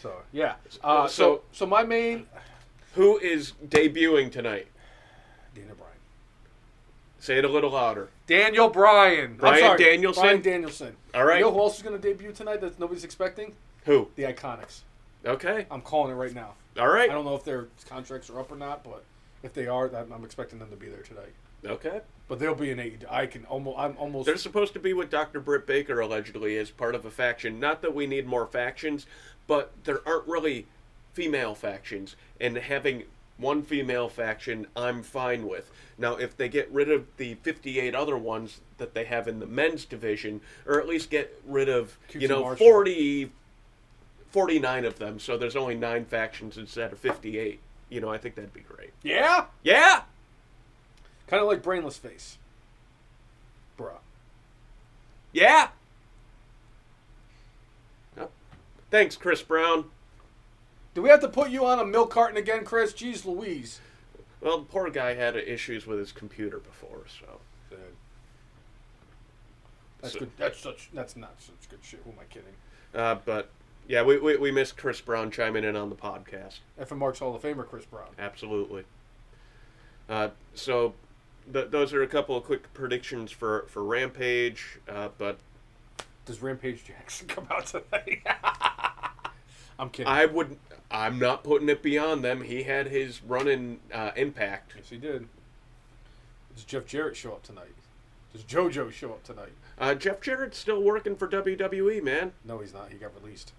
So 0.00 0.12
yeah, 0.32 0.54
uh, 0.82 1.06
so 1.06 1.12
So- 1.36 1.42
so 1.52 1.66
my 1.66 1.82
main 1.82 2.26
Who 2.94 3.18
is 3.18 3.52
debuting 3.66 4.30
tonight? 4.30 4.66
Dana 5.54 5.74
Bryan. 5.74 5.92
Say 7.20 7.38
it 7.38 7.44
a 7.44 7.48
little 7.48 7.70
louder. 7.70 8.08
Daniel 8.26 8.68
Bryan. 8.68 9.36
Bryan 9.36 9.54
I'm 9.54 9.60
sorry, 9.60 9.78
Danielson? 9.78 10.22
Bryan 10.22 10.42
Danielson. 10.42 10.96
All 11.14 11.24
right. 11.24 11.38
You 11.38 11.44
know 11.44 11.52
who 11.52 11.60
else 11.60 11.76
is 11.76 11.82
going 11.82 12.00
to 12.00 12.02
debut 12.02 12.32
tonight 12.32 12.60
that 12.60 12.78
nobody's 12.78 13.04
expecting? 13.04 13.54
Who? 13.84 14.08
The 14.16 14.24
Iconics. 14.24 14.80
Okay. 15.24 15.66
I'm 15.70 15.82
calling 15.82 16.12
it 16.12 16.14
right 16.14 16.34
now. 16.34 16.54
All 16.78 16.88
right. 16.88 17.10
I 17.10 17.12
don't 17.12 17.24
know 17.24 17.34
if 17.34 17.44
their 17.44 17.68
contracts 17.88 18.30
are 18.30 18.40
up 18.40 18.50
or 18.50 18.56
not, 18.56 18.84
but 18.84 19.04
if 19.42 19.52
they 19.52 19.66
are, 19.66 19.94
I'm 19.94 20.12
I'm 20.12 20.24
expecting 20.24 20.58
them 20.58 20.70
to 20.70 20.76
be 20.76 20.88
there 20.88 21.02
tonight. 21.02 21.32
Okay. 21.64 22.00
But 22.28 22.38
they'll 22.38 22.54
be 22.54 22.70
in 22.70 22.78
AEW. 22.78 23.10
I 23.10 23.26
can 23.26 23.44
almost. 23.44 23.78
I'm 23.78 23.96
almost. 23.98 24.26
They're 24.26 24.36
supposed 24.36 24.72
to 24.74 24.80
be 24.80 24.92
with 24.92 25.10
Dr. 25.10 25.40
Britt 25.40 25.66
Baker 25.66 26.00
allegedly 26.00 26.56
as 26.56 26.70
part 26.70 26.94
of 26.94 27.04
a 27.04 27.10
faction. 27.10 27.60
Not 27.60 27.82
that 27.82 27.94
we 27.94 28.06
need 28.06 28.26
more 28.26 28.46
factions, 28.46 29.06
but 29.46 29.72
there 29.84 30.00
aren't 30.06 30.26
really 30.26 30.66
female 31.12 31.54
factions, 31.54 32.16
and 32.40 32.56
having 32.56 33.04
one 33.38 33.62
female 33.62 34.08
faction, 34.08 34.66
I'm 34.76 35.02
fine 35.02 35.46
with. 35.48 35.70
Now, 35.98 36.16
if 36.16 36.36
they 36.36 36.48
get 36.48 36.70
rid 36.70 36.90
of 36.90 37.06
the 37.16 37.34
58 37.34 37.94
other 37.94 38.16
ones 38.16 38.60
that 38.78 38.94
they 38.94 39.04
have 39.04 39.28
in 39.28 39.40
the 39.40 39.46
men's 39.46 39.84
division, 39.84 40.40
or 40.66 40.80
at 40.80 40.88
least 40.88 41.10
get 41.10 41.40
rid 41.46 41.68
of, 41.68 41.98
you 42.12 42.28
know, 42.28 42.42
Marshall. 42.42 42.66
40, 42.66 43.32
49 44.30 44.84
of 44.84 44.98
them, 44.98 45.18
so 45.18 45.36
there's 45.36 45.56
only 45.56 45.74
nine 45.74 46.04
factions 46.04 46.56
instead 46.56 46.92
of 46.92 46.98
58, 46.98 47.60
you 47.88 48.00
know, 48.00 48.08
I 48.10 48.18
think 48.18 48.34
that'd 48.34 48.52
be 48.54 48.60
great. 48.60 48.90
yeah. 49.02 49.46
Yeah! 49.62 50.02
Kind 51.26 51.42
of 51.42 51.48
like 51.48 51.62
Brainless 51.62 51.96
Face. 51.96 52.36
Bruh. 53.78 53.98
Yeah! 55.32 55.68
Thanks, 58.90 59.16
Chris 59.16 59.40
Brown. 59.40 59.86
Do 60.94 61.02
we 61.02 61.08
have 61.08 61.20
to 61.20 61.28
put 61.28 61.50
you 61.50 61.64
on 61.64 61.78
a 61.78 61.84
milk 61.86 62.10
carton 62.10 62.36
again, 62.36 62.64
Chris? 62.64 62.92
Jeez 62.92 63.24
Louise. 63.24 63.80
Well, 64.40 64.58
the 64.58 64.64
poor 64.64 64.90
guy 64.90 65.14
had 65.14 65.36
issues 65.36 65.86
with 65.86 65.98
his 65.98 66.12
computer 66.12 66.58
before, 66.58 67.02
so. 67.08 67.40
That's 70.00 70.14
So- 70.14 70.18
good. 70.20 70.30
That's 70.36 70.58
such. 70.58 70.90
That's 70.92 71.16
not 71.16 71.40
such 71.40 71.68
good 71.70 71.78
shit. 71.82 72.00
Who 72.04 72.10
am 72.10 72.18
I 72.20 72.24
kidding? 72.24 72.54
Uh, 72.94 73.16
but 73.24 73.50
yeah, 73.86 74.02
we, 74.02 74.18
we 74.18 74.36
we 74.36 74.50
missed 74.50 74.76
Chris 74.76 75.00
Brown 75.00 75.30
chiming 75.30 75.62
in 75.64 75.76
on 75.76 75.90
the 75.90 75.96
podcast. 75.96 76.58
Fn 76.80 76.98
Marks 76.98 77.20
Hall 77.20 77.34
of 77.36 77.42
Famer 77.42 77.66
Chris 77.66 77.84
Brown. 77.84 78.08
Absolutely. 78.18 78.84
Uh, 80.08 80.30
so, 80.54 80.94
th- 81.52 81.70
those 81.70 81.92
are 81.92 82.02
a 82.02 82.08
couple 82.08 82.36
of 82.36 82.42
quick 82.42 82.72
predictions 82.74 83.30
for 83.30 83.64
for 83.68 83.84
Rampage. 83.84 84.80
Uh, 84.88 85.08
but 85.18 85.38
Does 86.26 86.42
Rampage 86.42 86.84
Jackson 86.84 87.26
come 87.28 87.46
out 87.50 87.66
tonight? 87.66 88.22
I'm 89.78 89.88
kidding. 89.90 90.12
I 90.12 90.26
would. 90.26 90.58
I'm 90.92 91.18
not 91.18 91.42
putting 91.42 91.68
it 91.68 91.82
beyond 91.82 92.22
them. 92.22 92.42
He 92.42 92.64
had 92.64 92.88
his 92.88 93.22
run 93.22 93.48
in 93.48 93.80
uh, 93.92 94.10
Impact. 94.14 94.74
yes, 94.76 94.90
he 94.90 94.98
did. 94.98 95.26
Does 96.54 96.64
Jeff 96.64 96.84
Jarrett 96.84 97.16
show 97.16 97.32
up 97.32 97.42
tonight? 97.42 97.74
Does 98.32 98.42
JoJo 98.42 98.92
show 98.92 99.10
up 99.10 99.24
tonight? 99.24 99.52
Uh, 99.78 99.94
Jeff 99.94 100.20
Jarrett's 100.20 100.58
still 100.58 100.82
working 100.82 101.16
for 101.16 101.26
WWE, 101.28 102.02
man. 102.02 102.32
No, 102.44 102.58
he's 102.58 102.72
not. 102.72 102.90
He 102.90 102.96
got 102.96 103.10
released. 103.22 103.52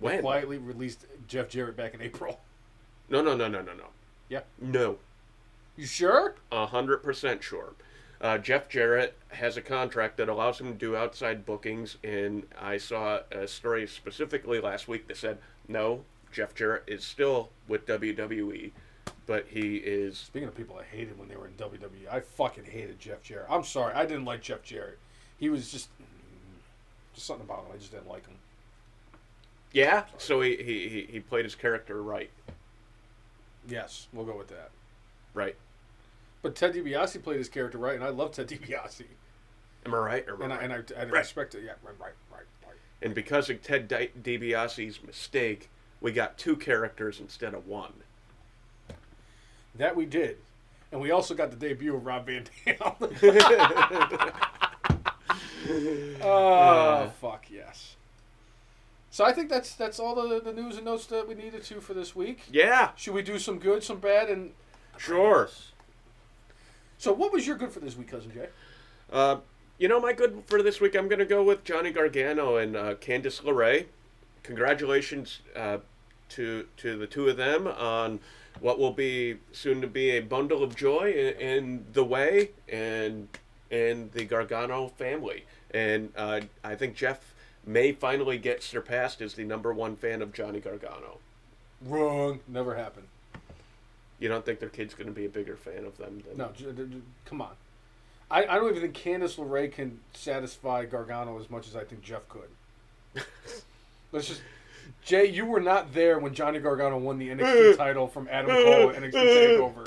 When? 0.00 0.20
Quietly 0.20 0.58
released 0.58 1.06
Jeff 1.26 1.48
Jarrett 1.48 1.76
back 1.76 1.94
in 1.94 2.02
April. 2.02 2.40
No, 3.08 3.22
no, 3.22 3.36
no, 3.36 3.48
no, 3.48 3.62
no, 3.62 3.72
no. 3.72 3.86
Yeah. 4.28 4.40
No. 4.60 4.98
You 5.76 5.86
sure? 5.86 6.34
A 6.50 6.66
hundred 6.66 7.02
percent 7.02 7.42
sure. 7.42 7.74
Uh, 8.20 8.38
Jeff 8.38 8.68
Jarrett 8.68 9.14
has 9.28 9.56
a 9.56 9.62
contract 9.62 10.16
that 10.16 10.28
allows 10.28 10.58
him 10.58 10.68
to 10.68 10.78
do 10.78 10.96
outside 10.96 11.44
bookings, 11.44 11.98
and 12.02 12.44
I 12.58 12.78
saw 12.78 13.20
a 13.30 13.46
story 13.46 13.86
specifically 13.86 14.58
last 14.60 14.88
week 14.88 15.06
that 15.08 15.18
said 15.18 15.38
no, 15.68 16.02
Jeff 16.36 16.54
Jarrett 16.54 16.82
is 16.86 17.02
still 17.02 17.48
with 17.66 17.86
WWE, 17.86 18.70
but 19.26 19.46
he 19.48 19.76
is 19.76 20.18
Speaking 20.18 20.48
of 20.48 20.54
people 20.54 20.76
I 20.78 20.84
hated 20.84 21.18
when 21.18 21.28
they 21.28 21.34
were 21.36 21.46
in 21.46 21.54
WWE, 21.54 22.12
I 22.12 22.20
fucking 22.20 22.64
hated 22.64 22.98
Jeff 22.98 23.22
Jarrett. 23.22 23.46
I'm 23.48 23.64
sorry, 23.64 23.94
I 23.94 24.04
didn't 24.04 24.26
like 24.26 24.42
Jeff 24.42 24.62
Jarrett. 24.62 24.98
He 25.38 25.48
was 25.48 25.72
just 25.72 25.88
just 27.14 27.26
something 27.26 27.46
about 27.46 27.60
him. 27.60 27.72
I 27.72 27.78
just 27.78 27.90
didn't 27.90 28.06
like 28.10 28.26
him. 28.26 28.34
yeah. 29.72 30.04
So 30.18 30.42
he 30.42 30.56
he, 30.56 31.06
he, 31.10 31.20
played 31.20 31.46
his 31.46 31.54
character 31.54 32.02
right, 32.02 32.28
Yes, 33.66 34.06
we'll 34.12 34.26
go 34.26 34.36
with 34.36 34.48
that. 34.48 34.70
right. 35.32 35.56
But 36.42 36.54
Ted 36.54 36.74
DiBiase 36.74 37.22
played 37.22 37.38
his 37.38 37.48
character 37.48 37.78
right, 37.78 37.94
and 37.94 38.04
I 38.04 38.10
love 38.10 38.32
Ted 38.32 38.46
DiBiase, 38.48 39.04
Am 39.86 39.94
I 39.94 39.96
right? 39.96 40.28
Or 40.28 40.34
am 40.34 40.52
I 40.52 40.56
and 40.58 40.70
I 40.72 40.76
right? 40.76 40.90
and 40.90 40.98
I, 40.98 41.02
I 41.02 41.04
Right. 41.06 41.12
respect 41.20 41.54
it. 41.54 41.62
Yeah, 41.64 41.70
right, 41.82 41.94
right, 41.98 42.12
right, 42.30 42.42
right. 42.66 42.76
And 43.00 43.14
because 43.14 43.48
of 43.48 43.62
Ted 43.62 43.88
Di- 43.88 44.10
DiBiase's 44.22 45.02
mistake, 45.02 45.70
we 46.00 46.12
got 46.12 46.38
two 46.38 46.56
characters 46.56 47.20
instead 47.20 47.54
of 47.54 47.66
one. 47.66 47.92
That 49.74 49.94
we 49.94 50.06
did, 50.06 50.38
and 50.90 51.00
we 51.00 51.10
also 51.10 51.34
got 51.34 51.50
the 51.50 51.56
debut 51.56 51.94
of 51.94 52.06
Rob 52.06 52.26
Van 52.26 52.44
Dam. 52.64 52.76
oh 56.22 57.12
fuck 57.20 57.46
yes. 57.50 57.96
So 59.10 59.24
I 59.24 59.32
think 59.32 59.48
that's 59.48 59.74
that's 59.74 59.98
all 59.98 60.14
the, 60.14 60.40
the 60.40 60.52
news 60.52 60.76
and 60.76 60.84
notes 60.84 61.06
that 61.06 61.26
we 61.26 61.34
needed 61.34 61.62
to 61.64 61.80
for 61.80 61.94
this 61.94 62.14
week. 62.14 62.40
Yeah, 62.50 62.90
Should 62.96 63.14
we 63.14 63.22
do 63.22 63.38
some 63.38 63.58
good, 63.58 63.82
some 63.82 63.98
bad, 63.98 64.28
and 64.28 64.52
sure. 64.98 65.48
so 66.98 67.12
what 67.12 67.32
was 67.32 67.46
your 67.46 67.56
good 67.56 67.72
for 67.72 67.80
this 67.80 67.96
week, 67.96 68.08
cousin 68.08 68.32
Jay? 68.32 68.48
Uh, 69.12 69.36
you 69.78 69.88
know, 69.88 70.00
my 70.00 70.12
good 70.12 70.42
for 70.46 70.62
this 70.62 70.80
week, 70.80 70.94
I'm 70.94 71.08
going 71.08 71.18
to 71.18 71.26
go 71.26 71.42
with 71.42 71.64
Johnny 71.64 71.90
Gargano 71.90 72.56
and 72.56 72.76
uh, 72.76 72.94
Candice 72.94 73.42
LeRae. 73.42 73.86
Congratulations 74.46 75.40
uh, 75.56 75.78
to 76.30 76.66
to 76.76 76.96
the 76.96 77.06
two 77.06 77.28
of 77.28 77.36
them 77.36 77.66
on 77.66 78.20
what 78.60 78.78
will 78.78 78.92
be 78.92 79.36
soon 79.52 79.80
to 79.80 79.88
be 79.88 80.10
a 80.10 80.20
bundle 80.20 80.62
of 80.62 80.76
joy 80.76 81.10
in, 81.12 81.34
in 81.40 81.86
the 81.92 82.04
way 82.04 82.50
and 82.68 83.28
and 83.72 84.12
the 84.12 84.24
Gargano 84.24 84.86
family. 84.86 85.44
And 85.72 86.12
uh, 86.16 86.42
I 86.62 86.76
think 86.76 86.94
Jeff 86.94 87.34
may 87.66 87.90
finally 87.90 88.38
get 88.38 88.62
surpassed 88.62 89.20
as 89.20 89.34
the 89.34 89.42
number 89.44 89.72
one 89.72 89.96
fan 89.96 90.22
of 90.22 90.32
Johnny 90.32 90.60
Gargano. 90.60 91.18
Wrong. 91.84 92.38
Never 92.46 92.76
happened. 92.76 93.08
You 94.20 94.28
don't 94.28 94.46
think 94.46 94.60
their 94.60 94.68
kid's 94.68 94.94
going 94.94 95.08
to 95.08 95.12
be 95.12 95.26
a 95.26 95.28
bigger 95.28 95.56
fan 95.56 95.84
of 95.84 95.98
them 95.98 96.22
than 96.26 96.38
No, 96.38 96.50
j- 96.56 96.72
j- 96.72 97.00
come 97.24 97.42
on. 97.42 97.50
I, 98.30 98.46
I 98.46 98.54
don't 98.54 98.70
even 98.74 98.80
think 98.80 98.96
Candice 98.96 99.36
LeRae 99.38 99.72
can 99.72 99.98
satisfy 100.14 100.86
Gargano 100.86 101.38
as 101.40 101.50
much 101.50 101.66
as 101.66 101.74
I 101.76 101.82
think 101.84 102.02
Jeff 102.02 102.28
could. 102.28 102.48
Let's 104.12 104.28
just. 104.28 104.42
Jay, 105.02 105.26
you 105.26 105.44
were 105.46 105.60
not 105.60 105.94
there 105.94 106.18
when 106.18 106.34
Johnny 106.34 106.58
Gargano 106.58 106.98
won 106.98 107.18
the 107.18 107.28
NXT 107.28 107.76
title 107.76 108.08
from 108.08 108.26
Adam 108.28 108.50
Cole 108.50 108.90
at 108.90 108.96
NXT 108.96 109.12
Takeover. 109.12 109.86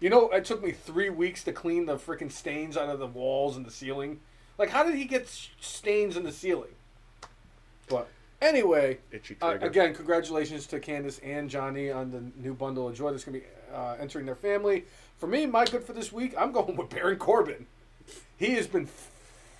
You 0.00 0.10
know, 0.10 0.28
it 0.30 0.44
took 0.44 0.62
me 0.62 0.72
three 0.72 1.08
weeks 1.08 1.44
to 1.44 1.52
clean 1.52 1.86
the 1.86 1.96
freaking 1.96 2.30
stains 2.32 2.76
out 2.76 2.88
of 2.88 2.98
the 2.98 3.06
walls 3.06 3.56
and 3.56 3.64
the 3.64 3.70
ceiling. 3.70 4.20
Like, 4.58 4.70
how 4.70 4.82
did 4.82 4.96
he 4.96 5.04
get 5.04 5.28
stains 5.60 6.16
in 6.16 6.24
the 6.24 6.32
ceiling? 6.32 6.70
But 7.88 8.08
anyway, 8.42 8.98
Itchy 9.12 9.36
uh, 9.40 9.56
again, 9.60 9.94
congratulations 9.94 10.66
to 10.68 10.80
Candice 10.80 11.20
and 11.22 11.48
Johnny 11.48 11.90
on 11.90 12.10
the 12.10 12.22
new 12.36 12.54
bundle 12.54 12.88
of 12.88 12.94
joy 12.96 13.10
that's 13.10 13.24
going 13.24 13.40
to 13.40 13.46
be 13.46 13.46
uh, 13.72 13.96
entering 14.00 14.26
their 14.26 14.36
family. 14.36 14.84
For 15.18 15.26
me, 15.26 15.46
my 15.46 15.64
good 15.64 15.84
for 15.84 15.92
this 15.92 16.12
week, 16.12 16.34
I'm 16.36 16.50
going 16.52 16.76
with 16.76 16.90
Baron 16.90 17.18
Corbin. 17.18 17.66
He 18.36 18.54
has 18.54 18.66
been 18.66 18.88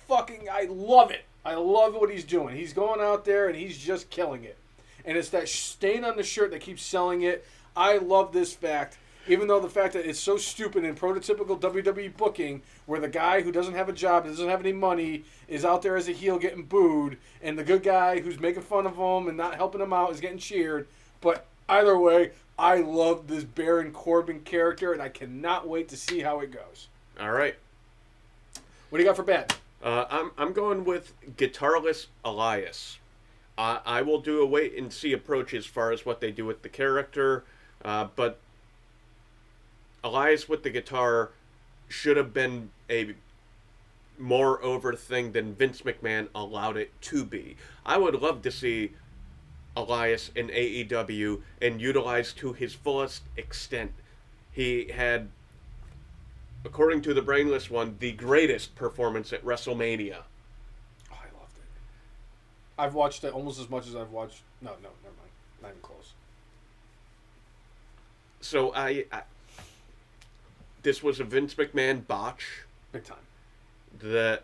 fucking. 0.07 0.47
I 0.51 0.67
love 0.69 1.11
it. 1.11 1.23
I 1.43 1.55
love 1.55 1.95
what 1.95 2.11
he's 2.11 2.23
doing. 2.23 2.55
He's 2.55 2.73
going 2.73 3.01
out 3.01 3.25
there 3.25 3.47
and 3.47 3.55
he's 3.55 3.77
just 3.77 4.09
killing 4.09 4.43
it. 4.43 4.57
And 5.05 5.17
it's 5.17 5.29
that 5.29 5.49
stain 5.49 6.03
on 6.03 6.17
the 6.17 6.23
shirt 6.23 6.51
that 6.51 6.61
keeps 6.61 6.83
selling 6.83 7.21
it. 7.21 7.45
I 7.75 7.97
love 7.97 8.33
this 8.33 8.53
fact. 8.53 8.97
Even 9.27 9.47
though 9.47 9.59
the 9.59 9.69
fact 9.69 9.93
that 9.93 10.07
it's 10.07 10.19
so 10.19 10.35
stupid 10.37 10.83
in 10.83 10.95
prototypical 10.95 11.59
WWE 11.59 12.17
booking, 12.17 12.63
where 12.87 12.99
the 12.99 13.07
guy 13.07 13.41
who 13.41 13.51
doesn't 13.51 13.75
have 13.75 13.87
a 13.87 13.93
job, 13.93 14.25
doesn't 14.25 14.49
have 14.49 14.59
any 14.59 14.73
money, 14.73 15.23
is 15.47 15.63
out 15.63 15.83
there 15.83 15.95
as 15.95 16.07
a 16.07 16.11
heel 16.11 16.39
getting 16.39 16.63
booed, 16.63 17.17
and 17.41 17.57
the 17.57 17.63
good 17.63 17.83
guy 17.83 18.19
who's 18.19 18.39
making 18.39 18.63
fun 18.63 18.87
of 18.87 18.95
him 18.95 19.27
and 19.27 19.37
not 19.37 19.55
helping 19.55 19.79
him 19.79 19.93
out 19.93 20.11
is 20.11 20.19
getting 20.19 20.39
cheered. 20.39 20.87
But 21.21 21.45
either 21.69 21.97
way, 21.97 22.31
I 22.57 22.77
love 22.77 23.27
this 23.27 23.43
Baron 23.43 23.91
Corbin 23.91 24.41
character, 24.41 24.91
and 24.91 25.01
I 25.01 25.09
cannot 25.09 25.67
wait 25.67 25.87
to 25.89 25.97
see 25.97 26.21
how 26.21 26.39
it 26.39 26.51
goes. 26.51 26.87
All 27.19 27.31
right. 27.31 27.55
What 28.89 28.97
do 28.97 29.03
you 29.03 29.09
got 29.09 29.15
for 29.15 29.23
bad? 29.23 29.53
Uh, 29.81 30.05
I'm 30.09 30.31
I'm 30.37 30.53
going 30.53 30.85
with 30.85 31.13
guitarless 31.37 32.07
Elias. 32.23 32.99
I 33.57 33.79
I 33.85 34.01
will 34.01 34.21
do 34.21 34.41
a 34.41 34.45
wait 34.45 34.77
and 34.77 34.91
see 34.93 35.13
approach 35.13 35.53
as 35.53 35.65
far 35.65 35.91
as 35.91 36.05
what 36.05 36.21
they 36.21 36.31
do 36.31 36.45
with 36.45 36.61
the 36.61 36.69
character, 36.69 37.43
uh, 37.83 38.07
but 38.15 38.39
Elias 40.03 40.47
with 40.47 40.63
the 40.63 40.69
guitar 40.69 41.31
should 41.87 42.17
have 42.17 42.33
been 42.33 42.69
a 42.89 43.15
more 44.17 44.63
over 44.63 44.93
thing 44.93 45.31
than 45.31 45.55
Vince 45.55 45.81
McMahon 45.81 46.27
allowed 46.35 46.77
it 46.77 46.91
to 47.01 47.25
be. 47.25 47.57
I 47.85 47.97
would 47.97 48.15
love 48.15 48.41
to 48.43 48.51
see 48.51 48.91
Elias 49.75 50.31
in 50.35 50.49
AEW 50.49 51.41
and 51.61 51.81
utilized 51.81 52.37
to 52.37 52.53
his 52.53 52.73
fullest 52.73 53.23
extent. 53.35 53.93
He 54.51 54.91
had 54.93 55.29
according 56.65 57.01
to 57.03 57.13
the 57.13 57.21
brainless 57.21 57.69
one, 57.69 57.95
the 57.99 58.11
greatest 58.11 58.75
performance 58.75 59.33
at 59.33 59.43
WrestleMania. 59.43 60.17
Oh, 61.11 61.15
I 61.15 61.25
loved 61.39 61.57
it. 61.57 61.63
I've 62.77 62.93
watched 62.93 63.23
it 63.23 63.33
almost 63.33 63.59
as 63.59 63.69
much 63.69 63.87
as 63.87 63.95
I've 63.95 64.11
watched. 64.11 64.41
No, 64.61 64.71
no, 64.71 64.89
never 65.03 65.15
mind. 65.17 65.29
Not 65.61 65.69
even 65.69 65.81
close. 65.81 66.13
So 68.41 68.73
I, 68.73 69.05
I 69.11 69.21
this 70.83 71.03
was 71.03 71.19
a 71.19 71.23
Vince 71.23 71.53
McMahon 71.55 72.05
botch 72.07 72.63
Big 72.91 73.03
time. 73.03 73.17
that 74.01 74.43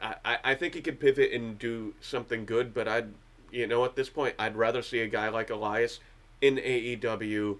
I, 0.00 0.14
I- 0.24 0.38
I 0.44 0.54
think 0.54 0.74
he 0.74 0.80
could 0.80 0.98
pivot 0.98 1.32
and 1.32 1.58
do 1.58 1.94
something 2.00 2.44
good, 2.46 2.72
but 2.72 2.88
I'd 2.88 3.08
you 3.52 3.66
know 3.66 3.84
at 3.84 3.96
this 3.96 4.08
point 4.08 4.34
I'd 4.38 4.56
rather 4.56 4.82
see 4.82 5.00
a 5.00 5.06
guy 5.06 5.28
like 5.28 5.50
Elias 5.50 6.00
in 6.40 6.56
AEW 6.56 7.58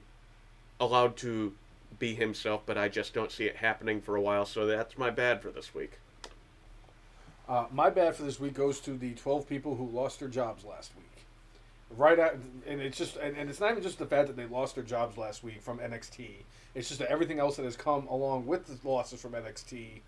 allowed 0.81 1.17
to 1.19 1.53
be 1.99 2.15
himself, 2.15 2.63
but 2.67 2.77
I 2.77 2.89
just 2.89 3.15
don't 3.15 3.31
see 3.31 3.45
it 3.45 3.57
happening 3.57 4.01
for 4.01 4.17
a 4.17 4.21
while, 4.21 4.47
so 4.47 4.67
that's 4.67 4.99
my 4.99 5.11
bad 5.11 5.43
for 5.43 5.51
this 5.51 5.75
week. 5.75 5.99
Uh, 7.49 7.67
my 7.73 7.91
bad 7.91 8.17
for 8.17 8.25
this 8.25 8.41
week 8.41 8.55
goes 8.55 8.81
to 8.81 8.93
the 8.93 9.15
12 9.15 9.49
people 9.49 9.77
who 9.77 9.87
lost 9.87 10.19
their 10.19 10.29
jobs 10.29 10.65
last 10.65 10.93
week. 10.97 11.05
Right 11.97 12.19
at, 12.19 12.37
and 12.67 12.81
it's 12.81 12.99
just, 12.99 13.17
and, 13.17 13.37
and 13.37 13.49
it's 13.49 13.61
not 13.61 13.71
even 13.71 13.83
just 13.83 13.99
the 13.99 14.07
fact 14.07 14.27
that 14.27 14.37
they 14.37 14.47
lost 14.47 14.75
their 14.75 14.83
jobs 14.83 15.17
last 15.17 15.45
week 15.45 15.63
from 15.63 15.79
NXT. 15.79 16.31
It's 16.75 16.89
just 16.89 16.99
that 17.01 17.11
everything 17.11 17.39
else 17.39 17.57
that 17.57 17.65
has 17.65 17.77
come 17.77 18.09
along 18.09 18.47
with 18.47 18.67
the 18.67 18.89
losses 18.89 19.21
from 19.21 19.33
NXT, 19.33 20.01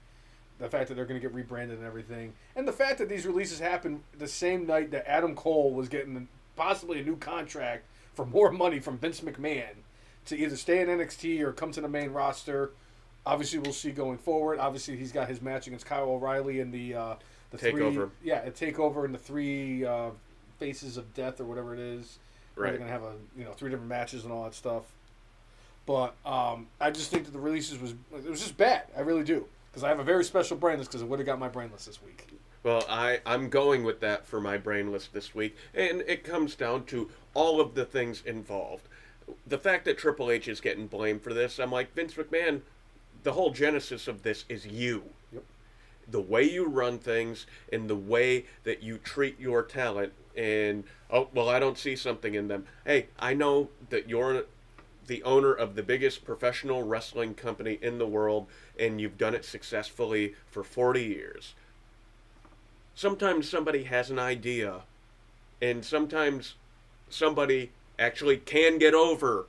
the 0.59 0.69
fact 0.69 0.89
that 0.89 0.95
they're 0.95 1.07
going 1.07 1.21
to 1.21 1.25
get 1.25 1.33
rebranded 1.33 1.79
and 1.79 1.87
everything, 1.87 2.33
and 2.57 2.67
the 2.67 2.73
fact 2.73 2.99
that 2.99 3.09
these 3.09 3.25
releases 3.25 3.61
happened 3.61 4.03
the 4.19 4.27
same 4.27 4.67
night 4.67 4.91
that 4.91 5.09
Adam 5.09 5.37
Cole 5.37 5.73
was 5.73 5.89
getting 5.89 6.27
possibly 6.57 7.01
a 7.01 7.05
new 7.05 7.17
contract 7.17 7.85
for 8.13 8.27
more 8.27 8.51
money 8.51 8.81
from 8.81 8.99
Vince 8.99 9.21
McMahon 9.21 9.77
to 10.29 10.39
either 10.39 10.57
stay 10.57 10.81
in 10.81 10.89
NXT 10.89 11.41
or 11.41 11.53
come 11.53 11.73
to 11.73 11.81
the 11.81 11.89
main 11.89 12.11
roster. 12.11 12.73
Obviously, 13.27 13.59
we'll 13.59 13.73
see 13.73 13.91
going 13.91 14.19
forward. 14.19 14.59
Obviously, 14.59 14.97
he's 14.97 15.13
got 15.13 15.29
his 15.29 15.43
match 15.43 15.67
against 15.67 15.87
Kyle 15.87 16.09
O'Reilly 16.09 16.61
in 16.61 16.71
the 16.71 16.95
uh, 16.95 17.15
the 17.51 17.59
three, 17.59 17.99
yeah, 18.23 18.43
a 18.45 18.51
takeover 18.51 19.05
in 19.05 19.13
the 19.13 19.19
three 19.19 19.85
uh, 19.85 20.11
faces 20.59 20.97
of 20.97 21.13
death 21.15 21.41
or 21.41 21.45
whatever 21.45 21.75
it 21.75 21.81
is. 21.81 22.19
Right. 22.57 22.71
They're 22.71 22.79
gonna 22.79 22.91
have 22.91 23.03
a 23.03 23.15
you 23.37 23.45
know 23.45 23.53
three 23.53 23.71
different 23.71 23.89
matches 23.89 24.25
and 24.25 24.33
all 24.33 24.45
that 24.45 24.55
stuff. 24.55 24.85
But 25.87 26.15
um, 26.27 26.67
I 26.81 26.91
just 26.91 27.11
think 27.11 27.25
that 27.25 27.31
the 27.33 27.41
releases 27.41 27.81
was 27.81 27.93
it 28.13 28.29
was 28.29 28.41
just 28.41 28.57
bad. 28.57 28.83
I 28.97 29.01
really 29.01 29.25
do 29.25 29.47
because 29.71 29.85
I 29.85 29.89
have 29.89 30.01
a 30.01 30.05
very 30.05 30.25
special 30.25 30.57
brain 30.57 30.79
list 30.79 30.91
because 30.91 31.03
it 31.03 31.09
would 31.09 31.19
have 31.19 31.27
got 31.27 31.39
my 31.39 31.49
brain 31.49 31.71
list 31.73 31.87
this 31.87 32.03
week. 32.03 32.27
Well, 32.63 32.85
I, 32.89 33.21
I'm 33.25 33.49
going 33.49 33.85
with 33.85 34.01
that 34.01 34.27
for 34.27 34.41
my 34.41 34.59
brain 34.59 34.91
list 34.91 35.13
this 35.13 35.35
week, 35.35 35.57
and 35.75 36.03
it 36.03 36.25
comes 36.25 36.55
down 36.57 36.85
to 36.87 37.09
all 37.33 37.61
of 37.61 37.75
the 37.75 37.85
things 37.85 38.23
involved. 38.27 38.89
The 39.47 39.59
fact 39.59 39.85
that 39.85 39.99
Triple 39.99 40.31
H 40.31 40.49
is 40.49 40.61
getting 40.61 40.87
blamed 40.87 41.23
for 41.23 41.35
this, 41.35 41.59
I'm 41.59 41.73
like, 41.73 41.95
Vince 41.95 42.15
McMahon, 42.15 42.63
the 43.23 43.33
whole 43.33 43.51
genesis 43.51 44.09
of 44.09 44.23
this 44.23 44.45
is 44.49 44.67
you. 44.67 45.05
Yep. 45.33 45.45
The 46.11 46.21
way 46.21 46.43
you 46.45 46.67
run 46.67 46.99
things 46.99 47.47
and 47.73 47.89
the 47.89 47.97
way 47.97 48.47
that 48.65 48.83
you 48.83 48.99
treat 48.99 49.39
your 49.39 49.63
talent, 49.63 50.13
and, 50.37 50.85
oh, 51.11 51.29
well, 51.35 51.49
I 51.49 51.59
don't 51.59 51.77
see 51.77 51.97
something 51.97 52.35
in 52.35 52.49
them. 52.49 52.67
Hey, 52.85 53.09
I 53.19 53.35
know 53.35 53.69
that 53.91 54.09
you're 54.09 54.45
the 55.07 55.23
owner 55.23 55.53
of 55.53 55.75
the 55.75 55.83
biggest 55.83 56.25
professional 56.25 56.83
wrestling 56.83 57.35
company 57.35 57.79
in 57.83 57.99
the 57.99 58.07
world, 58.07 58.47
and 58.79 59.01
you've 59.01 59.19
done 59.19 59.35
it 59.35 59.45
successfully 59.45 60.35
for 60.51 60.63
40 60.63 61.03
years 61.03 61.55
sometimes 62.99 63.49
somebody 63.49 63.85
has 63.85 64.11
an 64.11 64.19
idea 64.19 64.81
and 65.63 65.85
sometimes 65.85 66.57
somebody 67.09 67.71
actually 67.99 68.37
can 68.37 68.79
get 68.79 68.95
over 68.95 69.47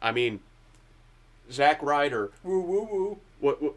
i 0.00 0.10
mean 0.10 0.40
Zack 1.50 1.82
ryder 1.82 2.30
Woo 2.42 2.60
woo 2.60 2.88
woo. 2.90 3.18
what, 3.40 3.62
what 3.62 3.74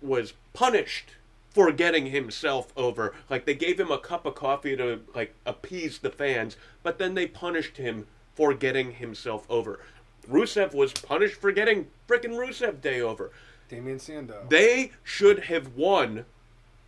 was 0.00 0.32
punished 0.52 1.10
for 1.50 1.70
getting 1.72 2.06
himself 2.06 2.72
over 2.76 3.14
like 3.28 3.44
they 3.44 3.54
gave 3.54 3.78
him 3.78 3.90
a 3.90 3.98
cup 3.98 4.26
of 4.26 4.34
coffee 4.34 4.76
to 4.76 5.00
like 5.14 5.34
appease 5.44 5.98
the 5.98 6.10
fans 6.10 6.56
but 6.82 6.98
then 6.98 7.14
they 7.14 7.26
punished 7.26 7.76
him 7.76 8.06
for 8.34 8.54
getting 8.54 8.92
himself 8.92 9.46
over 9.50 9.80
rusev 10.28 10.74
was 10.74 10.92
punished 10.92 11.40
for 11.40 11.52
getting 11.52 11.88
frickin' 12.08 12.36
rusev 12.36 12.80
day 12.80 13.00
over 13.00 13.30
Damien 13.68 13.98
Sandow. 13.98 14.46
they 14.48 14.92
should 15.02 15.44
have 15.44 15.74
won 15.76 16.24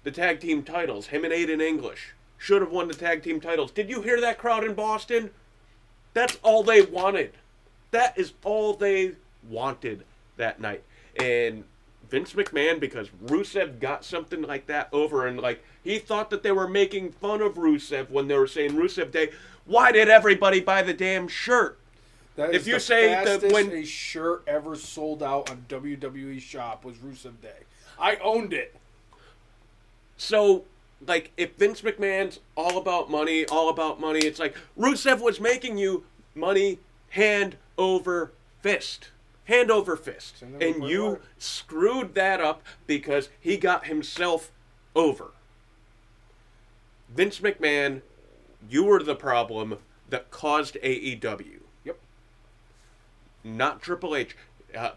the 0.06 0.10
tag 0.12 0.38
team 0.38 0.62
titles. 0.62 1.08
Him 1.08 1.24
and 1.24 1.32
Aiden 1.32 1.60
English 1.60 2.14
should 2.38 2.62
have 2.62 2.70
won 2.70 2.86
the 2.86 2.94
tag 2.94 3.24
team 3.24 3.40
titles. 3.40 3.72
Did 3.72 3.90
you 3.90 4.02
hear 4.02 4.20
that 4.20 4.38
crowd 4.38 4.62
in 4.62 4.74
Boston? 4.74 5.30
That's 6.16 6.38
all 6.42 6.62
they 6.62 6.80
wanted. 6.80 7.32
That 7.90 8.16
is 8.16 8.32
all 8.42 8.72
they 8.72 9.12
wanted 9.50 10.02
that 10.38 10.58
night. 10.58 10.82
And 11.20 11.64
Vince 12.08 12.32
McMahon, 12.32 12.80
because 12.80 13.10
Rusev 13.26 13.80
got 13.80 14.02
something 14.02 14.40
like 14.40 14.66
that 14.68 14.88
over, 14.92 15.26
and 15.26 15.38
like 15.38 15.62
he 15.84 15.98
thought 15.98 16.30
that 16.30 16.42
they 16.42 16.52
were 16.52 16.68
making 16.68 17.12
fun 17.12 17.42
of 17.42 17.56
Rusev 17.56 18.08
when 18.08 18.28
they 18.28 18.38
were 18.38 18.46
saying 18.46 18.72
Rusev 18.72 19.12
Day. 19.12 19.28
Why 19.66 19.92
did 19.92 20.08
everybody 20.08 20.60
buy 20.60 20.80
the 20.80 20.94
damn 20.94 21.28
shirt? 21.28 21.78
That 22.36 22.54
if 22.54 22.62
is 22.62 22.66
you 22.68 22.74
the 22.74 22.80
say 22.80 23.08
that 23.08 23.52
when- 23.52 23.70
a 23.72 23.84
shirt 23.84 24.42
ever 24.46 24.74
sold 24.74 25.22
out 25.22 25.50
on 25.50 25.66
WWE 25.68 26.40
Shop 26.40 26.82
was 26.82 26.96
Rusev 26.96 27.42
Day. 27.42 27.64
I 28.00 28.16
owned 28.16 28.54
it. 28.54 28.74
So, 30.16 30.64
like, 31.04 31.32
if 31.36 31.56
Vince 31.56 31.82
McMahon's 31.82 32.40
all 32.56 32.78
about 32.78 33.10
money, 33.10 33.44
all 33.46 33.68
about 33.68 34.00
money, 34.00 34.20
it's 34.20 34.38
like 34.38 34.56
Rusev 34.78 35.20
was 35.20 35.40
making 35.40 35.78
you 35.78 36.04
money 36.34 36.78
hand 37.10 37.56
over 37.76 38.32
fist. 38.62 39.10
Hand 39.44 39.70
over 39.70 39.96
fist. 39.96 40.38
Same 40.38 40.52
thing 40.52 40.58
with 40.58 40.76
And 40.76 40.90
you 40.90 41.20
screwed 41.38 42.14
that 42.14 42.40
up 42.40 42.62
because 42.86 43.28
he 43.40 43.56
got 43.56 43.86
himself 43.86 44.50
over. 44.94 45.32
Vince 47.08 47.40
McMahon, 47.40 48.02
you 48.68 48.84
were 48.84 49.02
the 49.02 49.14
problem 49.14 49.78
that 50.08 50.30
caused 50.30 50.76
AEW 50.82 51.60
Yep. 51.84 51.98
not 53.44 53.80
Triple 53.82 54.16
H. 54.16 54.36
Uh, 54.76 54.90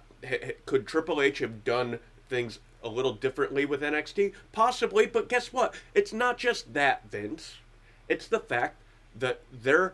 could 0.65 0.87
Triple 0.87 1.21
H 1.21 1.39
have 1.39 1.63
done 1.63 1.99
things 2.27 2.59
a 2.83 2.89
little 2.89 3.13
differently 3.13 3.65
with 3.65 3.81
NXT? 3.81 4.33
Possibly, 4.51 5.05
but 5.05 5.29
guess 5.29 5.51
what? 5.51 5.73
It's 5.93 6.13
not 6.13 6.37
just 6.37 6.73
that, 6.73 7.09
Vince. 7.09 7.55
It's 8.07 8.27
the 8.27 8.39
fact 8.39 8.75
that 9.17 9.41
there 9.51 9.93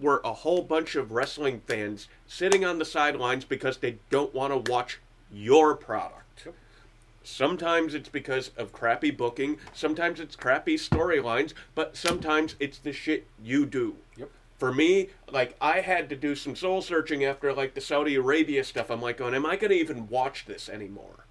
were 0.00 0.20
a 0.24 0.32
whole 0.32 0.62
bunch 0.62 0.96
of 0.96 1.12
wrestling 1.12 1.62
fans 1.66 2.08
sitting 2.26 2.64
on 2.64 2.78
the 2.78 2.84
sidelines 2.84 3.44
because 3.44 3.78
they 3.78 3.96
don't 4.10 4.34
want 4.34 4.52
to 4.52 4.70
watch 4.70 4.98
your 5.32 5.74
product. 5.74 6.42
Yep. 6.44 6.54
Sometimes 7.22 7.94
it's 7.94 8.08
because 8.08 8.50
of 8.56 8.72
crappy 8.72 9.10
booking, 9.10 9.58
sometimes 9.72 10.20
it's 10.20 10.36
crappy 10.36 10.76
storylines, 10.76 11.54
but 11.74 11.96
sometimes 11.96 12.56
it's 12.60 12.78
the 12.78 12.92
shit 12.92 13.26
you 13.42 13.64
do. 13.66 13.96
Yep. 14.16 14.30
For 14.58 14.72
me, 14.72 15.08
like 15.30 15.56
I 15.60 15.80
had 15.80 16.08
to 16.10 16.16
do 16.16 16.34
some 16.34 16.56
soul 16.56 16.82
searching 16.82 17.24
after 17.24 17.52
like 17.52 17.74
the 17.74 17.80
Saudi 17.80 18.14
Arabia 18.14 18.64
stuff. 18.64 18.90
I'm 18.90 19.00
like 19.00 19.16
going, 19.16 19.34
am 19.34 19.46
I 19.46 19.56
going 19.56 19.70
to 19.70 19.76
even 19.76 20.08
watch 20.08 20.46
this 20.46 20.68
anymore? 20.68 21.23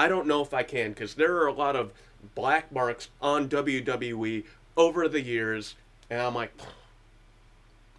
I 0.00 0.08
don't 0.08 0.26
know 0.26 0.40
if 0.40 0.54
I 0.54 0.62
can 0.62 0.92
because 0.92 1.12
there 1.12 1.36
are 1.36 1.46
a 1.46 1.52
lot 1.52 1.76
of 1.76 1.92
black 2.34 2.72
marks 2.72 3.10
on 3.20 3.50
WWE 3.50 4.44
over 4.74 5.06
the 5.08 5.20
years, 5.20 5.74
and 6.08 6.22
I'm 6.22 6.34
like, 6.34 6.54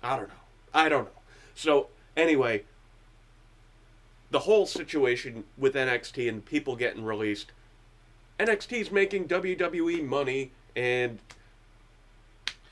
I 0.01 0.17
don't 0.17 0.29
know. 0.29 0.33
I 0.73 0.89
don't 0.89 1.05
know. 1.05 1.21
So 1.53 1.89
anyway, 2.17 2.63
the 4.31 4.39
whole 4.39 4.65
situation 4.65 5.43
with 5.59 5.75
NXT 5.75 6.27
and 6.27 6.43
people 6.43 6.75
getting 6.75 7.05
released, 7.05 7.51
NXT's 8.39 8.91
making 8.91 9.27
WWE 9.27 10.03
money, 10.03 10.49
and 10.75 11.19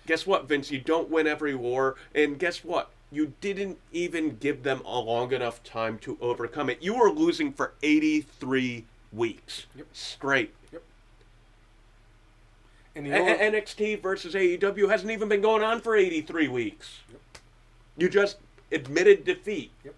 guess 0.07 0.26
what, 0.26 0.47
Vince? 0.47 0.72
You 0.72 0.80
don't 0.80 1.11
win 1.11 1.27
every 1.27 1.53
war, 1.53 1.97
and 2.15 2.39
guess 2.39 2.64
what? 2.64 2.89
You 3.11 3.34
didn't 3.41 3.77
even 3.91 4.38
give 4.38 4.64
them 4.64 4.81
a 4.88 4.97
long 4.97 5.34
enough 5.34 5.64
time 5.64 5.99
to 5.99 6.18
overcome 6.19 6.72
it. 6.72 6.81
You 6.81 6.95
were 6.95 7.11
losing 7.11 7.53
for 7.53 7.73
83 7.84 8.85
weeks 9.11 9.65
Yep. 9.76 9.88
straight. 9.94 10.53
Yep. 10.72 10.84
And 12.95 13.06
you 13.07 13.14
know 13.14 13.27
A- 13.27 13.38
NXT 13.52 14.02
versus 14.02 14.36
AEW 14.36 14.90
hasn't 14.90 15.11
even 15.11 15.30
been 15.30 15.41
going 15.41 15.64
on 15.64 15.81
for 15.81 15.95
83 15.95 16.48
weeks. 16.48 16.99
Yep. 17.10 17.19
You 17.98 18.10
just 18.10 18.38
admitted 18.72 19.23
defeat. 19.26 19.72
Yeah, 19.84 19.91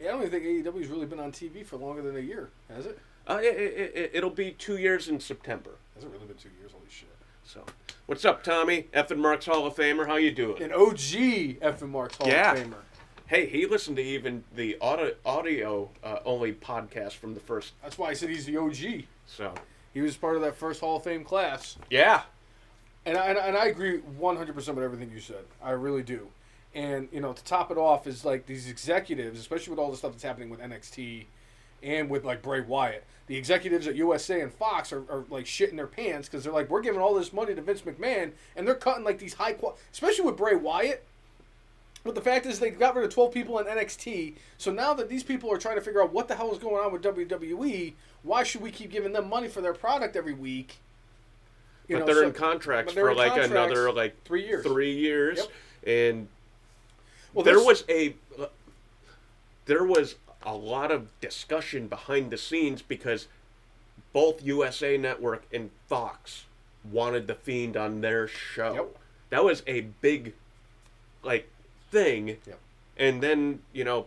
I 0.00 0.04
don't 0.04 0.20
even 0.26 0.30
think 0.30 0.44
AEW's 0.66 0.88
really 0.88 1.06
been 1.06 1.20
on 1.20 1.32
TV 1.32 1.64
for 1.64 1.76
longer 1.76 2.02
than 2.02 2.16
a 2.16 2.20
year, 2.20 2.50
has 2.72 2.86
it? 2.86 2.98
Uh, 3.26 3.38
it, 3.42 3.56
it, 3.56 3.92
it, 3.94 4.10
it'll 4.14 4.30
be 4.30 4.52
two 4.52 4.78
years 4.78 5.08
in 5.08 5.20
September. 5.20 5.72
Hasn't 5.94 6.12
really 6.12 6.26
been 6.26 6.36
two 6.36 6.48
years. 6.60 6.72
Holy 6.72 6.84
shit! 6.88 7.08
So, 7.44 7.64
what's 8.06 8.24
up, 8.24 8.42
Tommy? 8.42 8.86
Fn 8.94 9.18
Mark's 9.18 9.46
Hall 9.46 9.66
of 9.66 9.74
Famer. 9.74 10.06
How 10.06 10.16
you 10.16 10.30
doing? 10.30 10.62
An 10.62 10.72
OG 10.72 11.58
Fn 11.60 11.88
Marks 11.90 12.16
Hall 12.16 12.28
Yeah. 12.28 12.52
of 12.54 12.58
Famer. 12.58 12.74
Hey, 13.28 13.44
he 13.46 13.66
listened 13.66 13.98
to 13.98 14.02
even 14.02 14.42
the 14.54 14.78
audio, 14.80 15.12
audio 15.26 15.90
uh, 16.02 16.20
only 16.24 16.54
podcast 16.54 17.12
from 17.12 17.34
the 17.34 17.40
first. 17.40 17.74
That's 17.82 17.98
why 17.98 18.08
I 18.08 18.14
said 18.14 18.30
he's 18.30 18.46
the 18.46 18.56
OG. 18.56 19.04
So, 19.26 19.52
He 19.92 20.00
was 20.00 20.16
part 20.16 20.36
of 20.36 20.40
that 20.42 20.56
first 20.56 20.80
Hall 20.80 20.96
of 20.96 21.04
Fame 21.04 21.24
class. 21.24 21.76
yeah. 21.90 22.22
And 23.04 23.16
I, 23.18 23.26
and 23.32 23.56
I 23.56 23.66
agree 23.66 24.00
100% 24.20 24.54
with 24.54 24.66
everything 24.84 25.10
you 25.10 25.20
said. 25.20 25.44
I 25.62 25.70
really 25.70 26.02
do. 26.02 26.28
And, 26.74 27.08
you 27.12 27.20
know, 27.20 27.32
to 27.32 27.44
top 27.44 27.70
it 27.70 27.78
off 27.78 28.06
is 28.06 28.24
like 28.24 28.46
these 28.46 28.68
executives, 28.68 29.38
especially 29.40 29.70
with 29.70 29.78
all 29.78 29.90
the 29.90 29.96
stuff 29.96 30.12
that's 30.12 30.22
happening 30.24 30.50
with 30.50 30.60
NXT 30.60 31.24
and 31.82 32.08
with 32.10 32.24
like 32.24 32.42
Bray 32.42 32.60
Wyatt. 32.60 33.04
The 33.26 33.36
executives 33.36 33.86
at 33.86 33.94
USA 33.94 34.40
and 34.40 34.52
Fox 34.52 34.92
are, 34.92 35.04
are 35.10 35.24
like 35.30 35.44
shitting 35.44 35.76
their 35.76 35.86
pants 35.86 36.28
because 36.28 36.44
they're 36.44 36.52
like, 36.52 36.68
we're 36.70 36.82
giving 36.82 37.00
all 37.00 37.14
this 37.14 37.32
money 37.32 37.54
to 37.54 37.60
Vince 37.62 37.82
McMahon 37.82 38.32
and 38.56 38.66
they're 38.66 38.74
cutting 38.74 39.04
like 39.04 39.18
these 39.18 39.34
high 39.34 39.52
quality, 39.52 39.80
especially 39.92 40.24
with 40.24 40.36
Bray 40.36 40.54
Wyatt. 40.56 41.06
But 42.04 42.14
the 42.14 42.20
fact 42.20 42.46
is, 42.46 42.58
they 42.60 42.70
got 42.70 42.94
rid 42.94 43.04
of 43.04 43.12
12 43.12 43.32
people 43.32 43.58
in 43.58 43.66
NXT. 43.66 44.34
So 44.56 44.72
now 44.72 44.94
that 44.94 45.08
these 45.08 45.22
people 45.22 45.52
are 45.52 45.58
trying 45.58 45.74
to 45.76 45.80
figure 45.80 46.02
out 46.02 46.12
what 46.12 46.28
the 46.28 46.34
hell 46.36 46.52
is 46.52 46.58
going 46.58 46.76
on 46.76 46.92
with 46.92 47.02
WWE, 47.02 47.94
why 48.22 48.42
should 48.44 48.60
we 48.62 48.70
keep 48.70 48.90
giving 48.90 49.12
them 49.12 49.28
money 49.28 49.48
for 49.48 49.60
their 49.60 49.74
product 49.74 50.16
every 50.16 50.32
week? 50.32 50.76
You 51.88 51.96
but 51.96 52.00
know, 52.00 52.06
they're 52.06 52.22
so- 52.22 52.28
in 52.28 52.32
contracts 52.32 52.94
they're 52.94 53.04
for 53.04 53.10
in 53.10 53.16
like 53.16 53.28
contracts 53.32 53.50
another 53.52 53.92
like 53.92 54.22
three 54.24 54.46
years. 54.46 54.64
Three 54.64 54.94
years, 54.94 55.38
Yep. 55.38 55.48
and 55.86 56.28
Well, 57.34 57.44
there 57.44 57.62
was 57.62 57.84
a 57.88 58.14
there 59.66 59.84
was 59.84 60.14
a 60.42 60.54
lot 60.54 60.90
of 60.90 61.08
discussion 61.20 61.88
behind 61.88 62.30
the 62.30 62.38
scenes 62.38 62.80
because 62.82 63.26
both 64.12 64.42
USA 64.42 64.96
Network 64.96 65.44
and 65.52 65.70
Fox 65.88 66.44
wanted 66.90 67.26
the 67.26 67.34
Fiend 67.34 67.76
on 67.76 68.00
their 68.00 68.26
show. 68.28 68.74
Yep. 68.74 68.96
That 69.30 69.44
was 69.44 69.62
a 69.66 69.82
big 70.00 70.32
like 71.22 71.48
thing. 71.90 72.28
Yep. 72.46 72.58
And 72.96 73.22
then, 73.22 73.60
you 73.72 73.84
know, 73.84 74.06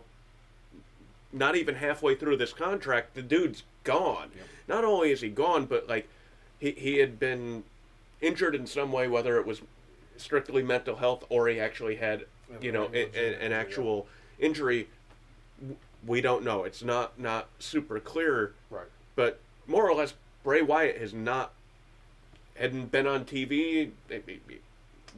not 1.32 1.56
even 1.56 1.76
halfway 1.76 2.14
through 2.14 2.36
this 2.36 2.52
contract, 2.52 3.14
the 3.14 3.22
dude's 3.22 3.62
gone. 3.84 4.30
Yep. 4.36 4.46
Not 4.68 4.84
only 4.84 5.10
is 5.10 5.20
he 5.20 5.28
gone, 5.28 5.66
but 5.66 5.88
like 5.88 6.08
he 6.58 6.72
he 6.72 6.98
had 6.98 7.18
been 7.18 7.64
injured 8.20 8.54
in 8.54 8.66
some 8.66 8.92
way, 8.92 9.08
whether 9.08 9.38
it 9.38 9.46
was 9.46 9.62
strictly 10.16 10.62
mental 10.62 10.96
health 10.96 11.24
or 11.28 11.48
he 11.48 11.58
actually 11.58 11.96
had, 11.96 12.24
you 12.60 12.70
know, 12.70 12.88
a, 12.92 13.08
a- 13.18 13.44
an 13.44 13.52
actual 13.52 14.06
injury. 14.38 14.88
We 16.06 16.20
don't 16.20 16.44
know. 16.44 16.64
It's 16.64 16.82
not 16.82 17.18
not 17.18 17.48
super 17.58 17.98
clear, 18.00 18.54
Right. 18.70 18.86
but 19.16 19.40
more 19.66 19.88
or 19.88 19.94
less, 19.94 20.14
Bray 20.44 20.60
Wyatt 20.62 20.98
has 20.98 21.14
not 21.14 21.52
hadn't 22.56 22.90
been 22.92 23.06
on 23.06 23.24
TV. 23.24 23.90
Eh, 24.10 24.14
eh, 24.28 24.32
eh, 24.50 24.54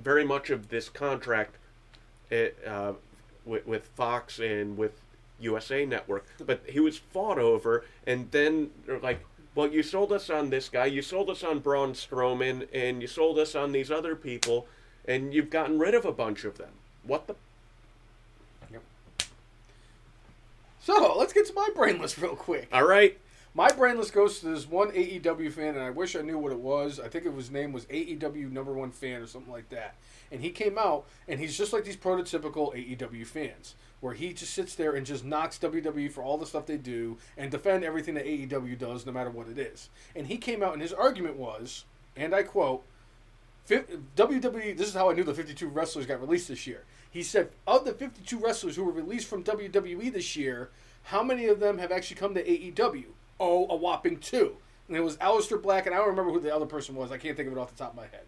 very 0.03 0.25
much 0.25 0.51
of 0.51 0.69
this 0.69 0.89
contract, 0.89 1.57
it, 2.31 2.59
uh, 2.67 2.93
with, 3.45 3.67
with 3.67 3.87
Fox 3.95 4.39
and 4.39 4.77
with 4.77 5.01
USA 5.41 5.85
Network, 5.85 6.27
but 6.47 6.63
he 6.69 6.81
was 6.81 6.97
fought 6.99 7.39
over, 7.39 7.85
and 8.07 8.31
then 8.31 8.71
they're 8.87 9.01
like, 9.01 9.25
"Well, 9.55 9.69
you 9.71 9.83
sold 9.83 10.13
us 10.13 10.31
on 10.31 10.51
this 10.51 10.69
guy, 10.69 10.87
you 10.87 11.03
sold 11.03 11.29
us 11.29 11.43
on 11.43 11.59
Braun 11.59 11.93
Strowman, 11.93 12.69
and 12.73 13.03
you 13.03 13.09
sold 13.09 13.39
us 13.39 13.55
on 13.55 13.73
these 13.73 13.91
other 13.91 14.15
people, 14.17 14.67
and 15.07 15.35
you've 15.35 15.51
gotten 15.51 15.79
rid 15.79 15.95
of 15.95 16.05
a 16.05 16.13
bunch 16.13 16.45
of 16.45 16.57
them. 16.57 16.71
What 17.03 17.27
the?" 17.27 17.35
Yep. 18.73 18.83
So 20.81 21.17
let's 21.19 21.33
get 21.33 21.47
to 21.47 21.55
my 21.55 21.69
brainless 21.75 22.19
real 22.19 22.37
quick. 22.37 22.69
All 22.73 22.87
right, 22.87 23.19
My 23.57 23.71
brainless 23.71 24.11
goes 24.11 24.41
to 24.41 24.47
this 24.47 24.69
one 24.69 24.91
AEW 24.91 25.53
fan, 25.53 25.77
and 25.77 25.85
I 25.85 25.91
wish 25.91 26.17
I 26.17 26.23
knew 26.23 26.39
what 26.39 26.51
it 26.51 26.59
was. 26.59 26.99
I 26.99 27.09
think 27.09 27.25
it 27.25 27.33
was 27.33 27.51
name 27.53 27.73
was 27.73 27.85
AEW 27.87 28.51
number 28.51 28.73
one 28.73 28.91
fan 28.91 29.23
or 29.23 29.27
something 29.29 29.53
like 29.53 29.69
that. 29.69 29.95
And 30.31 30.41
he 30.41 30.51
came 30.51 30.79
out, 30.79 31.07
and 31.29 31.41
he's 31.41 31.57
just 31.57 31.73
like 31.73 31.85
these 31.85 31.97
prototypical 31.97 32.75
AEW 32.75 33.27
fans, 33.27 33.75
where 34.01 34.15
he 34.15 34.33
just 34.33 34.53
sits 34.53 34.75
there 34.75 34.95
and 34.95 35.07
just 35.07 35.25
knocks 35.25 35.59
WWE 35.59 36.11
for 36.11 36.23
all 36.23 36.39
the 36.39 36.47
stuff 36.47 36.67
they 36.67 36.77
do 36.77 37.19
and 37.37 37.51
defend 37.51 37.85
everything 37.85 38.15
that 38.15 38.27
AEW 38.27 38.79
does, 38.79 39.07
no 39.07 39.13
matter 39.13 39.31
what 39.31 39.49
it 39.49 39.59
is. 39.59 39.89
And 40.15 40.27
he 40.27 40.37
came 40.37 40.63
out, 40.63 40.73
and 40.73 40.83
his 40.83 40.93
argument 40.93 41.37
was, 41.37 41.85
and 42.17 42.35
I 42.35 42.43
quote, 42.43 42.85
WWE, 43.69 44.77
this 44.77 44.89
is 44.89 44.95
how 44.95 45.11
I 45.11 45.15
knew 45.15 45.25
the 45.25 45.33
52 45.33 45.69
wrestlers 45.69 46.07
got 46.07 46.21
released 46.21 46.49
this 46.49 46.67
year. 46.67 46.85
He 47.11 47.23
said, 47.23 47.51
of 47.67 47.85
the 47.85 47.93
52 47.93 48.39
wrestlers 48.39 48.77
who 48.77 48.85
were 48.85 48.93
released 48.93 49.29
from 49.29 49.45
WWE 49.45 50.13
this 50.13 50.37
year, 50.37 50.71
how 51.05 51.23
many 51.23 51.47
of 51.47 51.61
them 51.61 51.79
have 51.79 51.93
actually 51.93 52.17
come 52.17 52.35
to 52.35 52.45
AEW? 52.45 53.07
Oh, 53.41 53.67
a 53.69 53.77
whopping 53.77 54.19
two. 54.19 54.57
And 54.89 54.97
it 54.97 55.01
was 55.01 55.17
Aleister 55.17 55.61
Black, 55.61 55.87
and 55.87 55.95
I 55.95 55.99
don't 55.99 56.09
remember 56.09 56.33
who 56.33 56.41
the 56.41 56.55
other 56.55 56.67
person 56.67 56.95
was. 56.95 57.11
I 57.11 57.17
can't 57.17 57.37
think 57.37 57.47
of 57.47 57.57
it 57.57 57.61
off 57.61 57.75
the 57.75 57.83
top 57.83 57.91
of 57.91 57.97
my 57.97 58.03
head. 58.03 58.25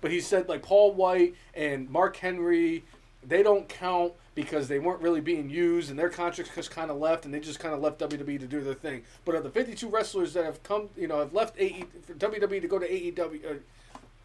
But 0.00 0.10
he 0.10 0.20
said, 0.20 0.48
like, 0.48 0.62
Paul 0.62 0.92
White 0.92 1.34
and 1.54 1.90
Mark 1.90 2.16
Henry, 2.16 2.84
they 3.26 3.42
don't 3.42 3.68
count 3.68 4.14
because 4.34 4.68
they 4.68 4.78
weren't 4.78 5.02
really 5.02 5.20
being 5.20 5.50
used, 5.50 5.90
and 5.90 5.98
their 5.98 6.08
contracts 6.08 6.54
just 6.54 6.70
kind 6.70 6.90
of 6.90 6.96
left, 6.96 7.24
and 7.24 7.34
they 7.34 7.40
just 7.40 7.58
kind 7.58 7.74
of 7.74 7.80
left 7.80 7.98
WWE 8.00 8.38
to 8.40 8.46
do 8.46 8.60
their 8.62 8.74
thing. 8.74 9.02
But 9.24 9.34
of 9.34 9.42
the 9.42 9.50
52 9.50 9.88
wrestlers 9.88 10.32
that 10.34 10.44
have 10.44 10.62
come, 10.62 10.88
you 10.96 11.06
know, 11.06 11.18
have 11.18 11.34
left 11.34 11.58
AE, 11.58 11.84
for 12.06 12.14
WWE 12.14 12.60
to 12.62 12.68
go 12.68 12.78
to 12.78 12.88
AEW, 12.88 13.44
uh, 13.44 13.54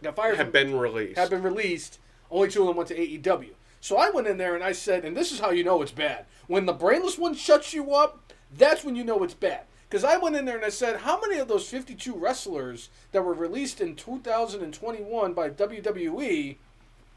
got 0.02 0.16
fired 0.16 0.38
have 0.38 0.52
been 0.52 0.78
released. 0.78 1.18
have 1.18 1.30
been 1.30 1.44
released. 1.44 2.00
Only 2.32 2.50
two 2.50 2.62
of 2.62 2.68
them 2.68 2.78
went 2.78 2.90
to 2.90 2.96
AEW. 2.96 3.52
So 3.82 3.98
I 3.98 4.10
went 4.10 4.28
in 4.28 4.38
there 4.38 4.56
and 4.56 4.64
I 4.64 4.72
said, 4.72 5.06
and 5.06 5.16
this 5.16 5.32
is 5.32 5.40
how 5.40 5.52
you 5.52 5.64
know 5.64 5.82
it's 5.82 5.92
bad. 5.92 6.26
When 6.48 6.66
the 6.66 6.74
brainless 6.74 7.18
one 7.18 7.36
shuts 7.36 7.74
you 7.74 7.94
up, 7.94 8.34
that's 8.52 8.84
when 8.84 8.96
you 8.96 9.04
know 9.04 9.24
it's 9.24 9.34
bad. 9.34 9.62
Because 9.90 10.04
I 10.04 10.18
went 10.18 10.36
in 10.36 10.46
there 10.46 10.56
and 10.56 10.66
I 10.66 10.70
said, 10.70 10.98
how 11.02 11.20
many 11.22 11.38
of 11.38 11.48
those 11.48 11.70
52 11.70 12.16
wrestlers 12.16 12.90
that 13.12 13.22
were 13.24 13.34
released 13.34 13.80
in 13.82 13.96
2021 13.96 15.34
by 15.34 15.50
WWE, 15.50 16.56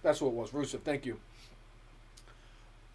that's 0.02 0.20
what 0.20 0.28
it 0.28 0.34
was, 0.34 0.50
Rusev, 0.50 0.82
thank 0.82 1.06
you. 1.06 1.18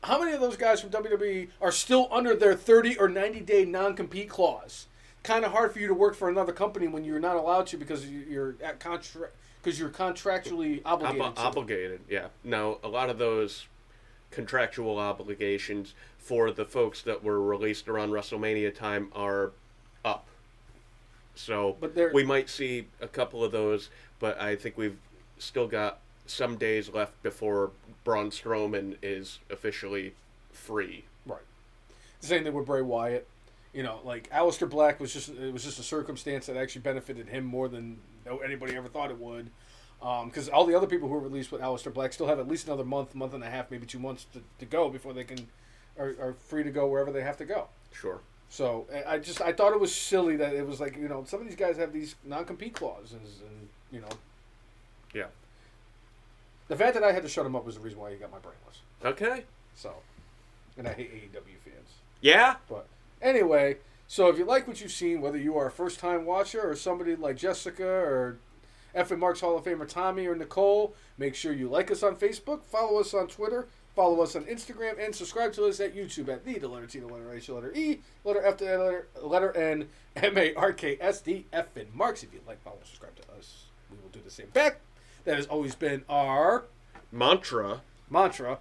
How 0.04 0.20
many 0.20 0.34
of 0.34 0.41
those 0.41 0.58
guys 0.58 0.82
from 0.82 0.90
WWE 0.90 1.48
are 1.62 1.72
still 1.72 2.08
under 2.12 2.36
their 2.36 2.56
30 2.56 2.98
or 2.98 3.08
90 3.08 3.40
day 3.41 3.64
non 3.66 3.95
compete 3.95 4.30
clause? 4.30 4.88
Kind 5.24 5.45
of 5.45 5.54
hard 5.54 5.72
for 5.72 5.80
you 5.80 5.88
to 5.88 5.94
work 5.94 6.16
for 6.16 6.28
another 6.28 6.52
company 6.52 6.88
when 6.88 7.06
you're 7.06 7.20
not 7.22 7.38
allowed 7.38 7.68
to 7.68 7.78
because 7.78 8.06
you- 8.06 8.26
you're 8.30 8.56
at 8.62 8.80
contract 8.82 9.34
because 9.62 9.80
you're 9.80 9.90
contractually 9.90 10.82
obligated. 10.84 11.22
Ob- 11.22 11.40
obligated, 11.40 12.02
yeah. 12.10 12.28
Now, 12.44 12.80
a 12.84 12.90
lot 12.90 13.10
of 13.10 13.18
those 13.18 13.68
contractual 14.30 15.00
obligations 15.00 15.94
for 16.18 16.52
the 16.52 16.66
folks 16.66 17.02
that 17.04 17.24
were 17.24 17.40
released 17.41 17.88
around 17.88 18.10
WrestleMania 18.12 18.76
time 18.76 19.10
are 19.16 19.54
up. 20.05 20.25
So 21.35 21.77
But 21.80 21.95
they're- 21.95 22.13
we 22.13 22.23
might 22.23 22.49
see 22.49 22.88
a 23.01 23.07
couple 23.07 23.43
of 23.43 23.51
those, 23.51 23.89
but 24.19 24.39
I 24.39 24.55
think 24.55 24.77
we've 24.77 24.97
still 25.39 25.67
got 25.67 25.99
some 26.25 26.57
days 26.57 26.89
left 26.89 27.21
before 27.23 27.71
Braun 28.03 28.30
Strowman 28.30 28.97
is 29.01 29.39
officially 29.49 30.13
free. 30.51 31.05
Right. 31.25 31.41
Same 32.19 32.43
thing 32.43 32.53
with 32.53 32.65
Bray 32.65 32.81
Wyatt. 32.81 33.27
You 33.73 33.81
know, 33.84 33.99
like 34.03 34.30
Aleister 34.30 34.69
Black 34.69 34.99
was 34.99 35.11
just 35.11 35.30
it 35.30 35.51
was 35.51 35.63
just 35.63 35.80
a 35.80 35.84
circumstance 35.84 36.45
that 36.45 36.55
actually 36.55 36.81
benefited 36.84 37.27
him 37.30 37.43
more 37.43 37.67
than 37.67 37.99
anybody 38.45 38.75
ever 38.75 38.88
thought 38.88 39.09
it 39.09 39.17
would. 39.17 39.49
Um, 40.01 40.27
because 40.27 40.49
all 40.49 40.65
the 40.65 40.75
other 40.75 40.85
people 40.85 41.07
who 41.07 41.15
were 41.15 41.21
released 41.21 41.51
with 41.51 41.61
Aleister 41.61 41.91
Black 41.93 42.13
still 42.13 42.27
have 42.27 42.39
at 42.39 42.47
least 42.47 42.67
another 42.67 42.84
month, 42.84 43.15
month 43.15 43.34
and 43.34 43.43
a 43.43 43.49
half, 43.49 43.71
maybe 43.71 43.85
two 43.85 43.99
months 43.99 44.25
to, 44.34 44.41
to 44.59 44.65
go 44.65 44.89
before 44.89 45.13
they 45.13 45.23
can 45.23 45.47
are, 45.97 46.13
are 46.19 46.34
free 46.34 46.63
to 46.63 46.71
go 46.71 46.88
wherever 46.88 47.11
they 47.11 47.21
have 47.21 47.38
to 47.38 47.45
go. 47.45 47.67
Sure. 47.91 48.19
So 48.53 48.85
I- 48.93 49.15
I 49.15 49.17
just 49.17 49.41
I 49.41 49.51
thought 49.51 49.73
it 49.73 49.80
was 49.80 49.93
silly 49.95 50.35
that 50.38 50.53
it 50.53 50.67
was 50.67 50.80
like 50.80 50.95
you 50.95 51.07
know 51.07 51.23
some 51.23 51.41
of 51.41 51.47
these 51.47 51.55
guys 51.55 51.75
have 51.77 51.91
these 51.91 52.13
non 52.23 52.45
compete 52.45 52.75
clauses 52.75 53.41
and 53.41 53.67
you 53.91 53.99
know 53.99 54.09
Yeah. 55.11 55.25
the 56.67 56.75
fact 56.75 56.93
that 56.93 57.03
I 57.03 57.11
had 57.13 57.23
to 57.23 57.30
shut 57.30 57.47
him 57.47 57.55
up 57.55 57.65
was 57.65 57.75
the 57.75 57.81
reason 57.81 57.99
why 57.99 58.11
he 58.11 58.17
got 58.17 58.30
my 58.31 58.38
brainless. 58.38 58.81
Okay. 59.03 59.45
So 59.75 59.95
and 60.77 60.88
I 60.88 60.93
hate 60.93 61.11
AEW 61.11 61.57
fans. 61.65 61.89
Yeah. 62.21 62.57
But 62.69 62.85
anyway, 63.23 63.77
so 64.07 64.27
if 64.30 64.38
you 64.38 64.45
like 64.45 64.67
what 64.67 64.80
you've 64.81 64.91
seen, 64.91 65.19
whether 65.19 65.38
you 65.39 65.57
are 65.57 65.65
a 65.65 65.71
first 65.71 65.97
time 65.99 66.23
watcher 66.23 66.61
or 66.61 66.75
somebody 66.75 67.15
like 67.15 67.38
Jessica 67.38 67.88
or 67.88 68.38
Fn 68.95 69.17
Mark's 69.17 69.41
Hall 69.41 69.57
of 69.57 69.63
Famer 69.65 69.88
Tommy 69.89 70.27
or 70.27 70.35
Nicole, 70.35 70.93
make 71.17 71.34
sure 71.34 71.53
you 71.53 71.67
like 71.69 71.89
us 71.89 72.03
on 72.03 72.15
Facebook, 72.15 72.63
follow 72.65 72.99
us 72.99 73.15
on 73.15 73.27
Twitter, 73.27 73.67
follow 73.95 74.22
us 74.22 74.36
on 74.36 74.44
Instagram, 74.45 75.03
and 75.03 75.14
subscribe 75.14 75.53
to 75.53 75.65
us 75.65 75.80
at 75.80 75.95
YouTube 75.95 76.30
at 76.30 76.45
the, 76.45 76.60
the 76.60 76.68
letter 76.68 76.88
T, 76.88 76.99
the 76.99 77.07
letter 77.07 77.34
H, 77.34 77.48
the 77.48 77.53
letter 77.53 77.72
E, 77.76 78.02
letter 78.24 78.44
F, 78.45 78.57
the 78.57 78.65
letter, 78.65 79.07
letter 79.22 79.56
N, 79.56 79.88
M 80.15 80.38
A 80.38 80.53
R 80.56 80.74
K 80.74 80.98
S 80.99 81.22
D 81.22 81.45
Fn 81.53 81.94
Marks. 81.94 82.24
If 82.24 82.34
you 82.34 82.41
like, 82.48 82.64
follow, 82.64 82.80
subscribe 82.84 83.15
to 83.15 83.24
us. 83.38 83.65
We 83.91 83.98
will 84.02 84.10
do 84.10 84.20
the 84.24 84.32
same 84.32 84.49
back. 84.53 84.80
That 85.26 85.38
has 85.38 85.45
always 85.45 85.76
been 85.76 86.03
our 86.10 86.65
Mantra. 87.11 87.82
mantra. 88.10 88.60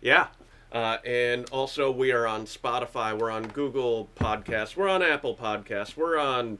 Yeah. 0.00 0.28
Uh, 0.70 0.98
and 1.06 1.48
also, 1.50 1.90
we 1.90 2.10
are 2.10 2.26
on 2.26 2.46
Spotify. 2.46 3.16
We're 3.16 3.30
on 3.30 3.46
Google 3.48 4.08
Podcasts. 4.16 4.76
We're 4.76 4.88
on 4.88 5.02
Apple 5.02 5.36
Podcasts. 5.36 5.96
We're 5.96 6.18
on 6.18 6.58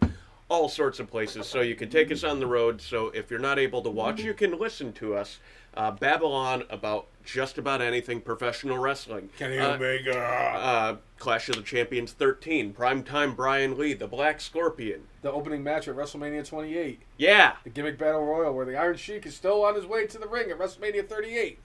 all 0.48 0.68
sorts 0.68 1.00
of 1.00 1.10
places. 1.10 1.46
So 1.48 1.60
you 1.60 1.74
can 1.74 1.90
take 1.90 2.12
us 2.12 2.22
on 2.22 2.38
the 2.38 2.46
road. 2.46 2.80
So 2.80 3.08
if 3.08 3.30
you're 3.30 3.40
not 3.40 3.58
able 3.58 3.82
to 3.82 3.90
watch, 3.90 4.20
you 4.20 4.32
can 4.32 4.58
listen 4.58 4.92
to 4.94 5.16
us 5.16 5.40
uh, 5.76 5.90
babble 5.90 6.32
on 6.32 6.64
about 6.70 7.06
just 7.24 7.56
about 7.58 7.80
anything 7.80 8.20
professional 8.20 8.78
wrestling. 8.78 9.30
Kenny 9.38 9.58
Uh, 9.58 9.74
Omega. 9.74 10.18
uh, 10.18 10.96
Clash 11.18 11.48
of 11.48 11.56
the 11.56 11.62
Champions 11.62 12.12
13, 12.12 12.74
Primetime 12.74 13.34
Brian 13.34 13.78
Lee, 13.78 13.94
The 13.94 14.06
Black 14.06 14.40
Scorpion. 14.40 15.02
The 15.22 15.32
opening 15.32 15.62
match 15.64 15.88
at 15.88 15.96
WrestleMania 15.96 16.46
28. 16.46 17.00
Yeah. 17.16 17.54
the 17.64 17.70
gimmick 17.70 17.96
battle 17.98 18.24
royal 18.24 18.52
where 18.54 18.66
the 18.66 18.76
Iron 18.76 18.96
Sheik 18.96 19.24
is 19.24 19.34
still 19.34 19.64
on 19.64 19.74
his 19.74 19.86
way 19.86 20.06
to 20.06 20.18
the 20.18 20.28
ring 20.28 20.50
at 20.50 20.58
WrestleMania 20.58 21.08
38. 21.08 21.58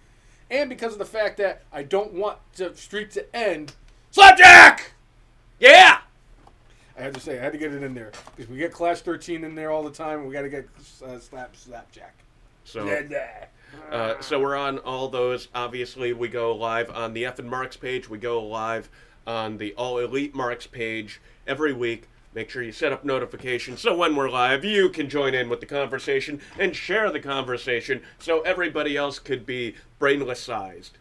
And 0.49 0.69
because 0.69 0.93
of 0.93 0.99
the 0.99 1.05
fact 1.05 1.37
that 1.37 1.63
I 1.73 1.83
don't 1.83 2.13
want 2.13 2.37
the 2.55 2.73
streak 2.75 3.11
to 3.11 3.35
end, 3.35 3.73
Slapjack! 4.11 4.93
Yeah! 5.59 5.99
I 6.97 7.01
had 7.01 7.13
to 7.13 7.19
say, 7.19 7.37
I 7.37 7.43
had 7.43 7.51
to 7.51 7.57
get 7.57 7.73
it 7.73 7.83
in 7.83 7.93
there 7.93 8.11
because 8.35 8.49
we 8.49 8.57
get 8.57 8.71
Clash 8.73 9.01
13 9.01 9.43
in 9.43 9.55
there 9.55 9.71
all 9.71 9.83
the 9.83 9.91
time. 9.91 10.19
and 10.19 10.27
We 10.27 10.33
got 10.33 10.41
to 10.43 10.49
get 10.49 10.67
uh, 11.05 11.19
Slap 11.19 11.55
Slapjack. 11.55 12.15
So. 12.63 12.85
Yeah, 12.85 13.01
yeah. 13.09 13.45
Uh, 13.91 14.19
so 14.21 14.39
we're 14.39 14.55
on 14.55 14.77
all 14.79 15.07
those. 15.07 15.47
Obviously, 15.55 16.13
we 16.13 16.27
go 16.27 16.55
live 16.55 16.89
on 16.91 17.13
the 17.13 17.23
Fn 17.23 17.45
Marks 17.45 17.77
page. 17.77 18.09
We 18.09 18.17
go 18.17 18.43
live 18.43 18.89
on 19.25 19.57
the 19.57 19.73
All 19.73 19.97
Elite 19.97 20.35
Marks 20.35 20.67
page 20.67 21.21
every 21.47 21.73
week. 21.73 22.07
Make 22.35 22.49
sure 22.51 22.61
you 22.61 22.71
set 22.71 22.93
up 22.93 23.03
notifications 23.03 23.81
so 23.81 23.95
when 23.95 24.15
we're 24.15 24.29
live, 24.29 24.63
you 24.63 24.89
can 24.89 25.09
join 25.09 25.33
in 25.33 25.49
with 25.49 25.59
the 25.61 25.65
conversation 25.65 26.39
and 26.59 26.75
share 26.75 27.11
the 27.11 27.19
conversation 27.19 28.01
so 28.19 28.41
everybody 28.41 28.95
else 28.95 29.17
could 29.17 29.47
be 29.47 29.75
brainless 29.97 30.39
sized. 30.39 30.99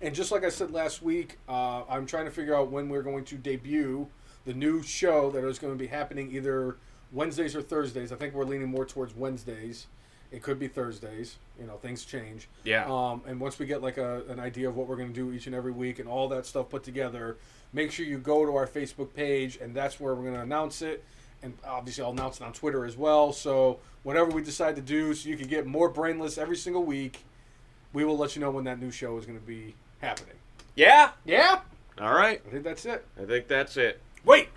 And 0.00 0.14
just 0.14 0.30
like 0.30 0.44
I 0.44 0.48
said 0.48 0.70
last 0.70 1.02
week, 1.02 1.38
uh, 1.48 1.82
I'm 1.88 2.06
trying 2.06 2.26
to 2.26 2.30
figure 2.30 2.54
out 2.54 2.70
when 2.70 2.88
we're 2.88 3.02
going 3.02 3.24
to 3.26 3.34
debut 3.34 4.06
the 4.44 4.54
new 4.54 4.82
show 4.82 5.30
that 5.32 5.44
is 5.44 5.58
going 5.58 5.72
to 5.72 5.78
be 5.78 5.88
happening 5.88 6.30
either 6.30 6.76
Wednesdays 7.12 7.56
or 7.56 7.62
Thursdays. 7.62 8.12
I 8.12 8.16
think 8.16 8.34
we're 8.34 8.44
leaning 8.44 8.68
more 8.68 8.84
towards 8.84 9.16
Wednesdays. 9.16 9.88
It 10.30 10.42
could 10.42 10.58
be 10.58 10.68
Thursdays. 10.68 11.36
You 11.58 11.66
know, 11.66 11.76
things 11.76 12.04
change. 12.04 12.48
Yeah. 12.64 12.84
Um, 12.86 13.22
and 13.26 13.40
once 13.40 13.58
we 13.58 13.66
get 13.66 13.82
like 13.82 13.96
a, 13.96 14.22
an 14.28 14.38
idea 14.38 14.68
of 14.68 14.76
what 14.76 14.86
we're 14.86 14.96
going 14.96 15.08
to 15.08 15.14
do 15.14 15.32
each 15.32 15.46
and 15.46 15.54
every 15.54 15.72
week 15.72 15.98
and 15.98 16.08
all 16.08 16.28
that 16.28 16.46
stuff 16.46 16.68
put 16.68 16.84
together, 16.84 17.36
make 17.72 17.90
sure 17.90 18.04
you 18.04 18.18
go 18.18 18.44
to 18.44 18.54
our 18.56 18.66
Facebook 18.66 19.14
page, 19.14 19.58
and 19.60 19.74
that's 19.74 19.98
where 19.98 20.14
we're 20.14 20.22
going 20.22 20.34
to 20.34 20.40
announce 20.42 20.82
it. 20.82 21.04
And 21.42 21.54
obviously, 21.66 22.04
I'll 22.04 22.10
announce 22.10 22.40
it 22.40 22.44
on 22.44 22.52
Twitter 22.52 22.84
as 22.84 22.96
well. 22.96 23.32
So 23.32 23.78
whatever 24.02 24.30
we 24.30 24.42
decide 24.42 24.76
to 24.76 24.82
do, 24.82 25.14
so 25.14 25.28
you 25.28 25.36
can 25.36 25.48
get 25.48 25.66
more 25.66 25.88
brainless 25.88 26.36
every 26.36 26.56
single 26.56 26.84
week, 26.84 27.24
we 27.92 28.04
will 28.04 28.18
let 28.18 28.36
you 28.36 28.40
know 28.40 28.50
when 28.50 28.64
that 28.64 28.80
new 28.80 28.90
show 28.90 29.16
is 29.18 29.24
going 29.24 29.38
to 29.38 29.46
be 29.46 29.74
happening. 30.00 30.34
Yeah? 30.74 31.12
Yeah, 31.24 31.60
All 32.00 32.12
right. 32.12 32.40
I 32.46 32.50
think 32.50 32.64
that's 32.64 32.84
it. 32.86 33.04
I 33.20 33.24
think 33.24 33.48
that's 33.48 33.76
it. 33.76 34.00
Wait, 34.24 34.48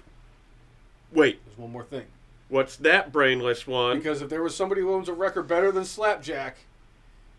Wait, 1.11 1.43
there's 1.45 1.57
one 1.57 1.71
more 1.71 1.83
thing. 1.83 2.05
What's 2.51 2.75
that 2.75 3.13
brainless 3.13 3.65
one? 3.65 3.99
Because 3.99 4.21
if 4.21 4.27
there 4.27 4.43
was 4.43 4.53
somebody 4.53 4.81
who 4.81 4.93
owns 4.93 5.07
a 5.07 5.13
record 5.13 5.47
better 5.47 5.71
than 5.71 5.85
Slapjack, 5.85 6.57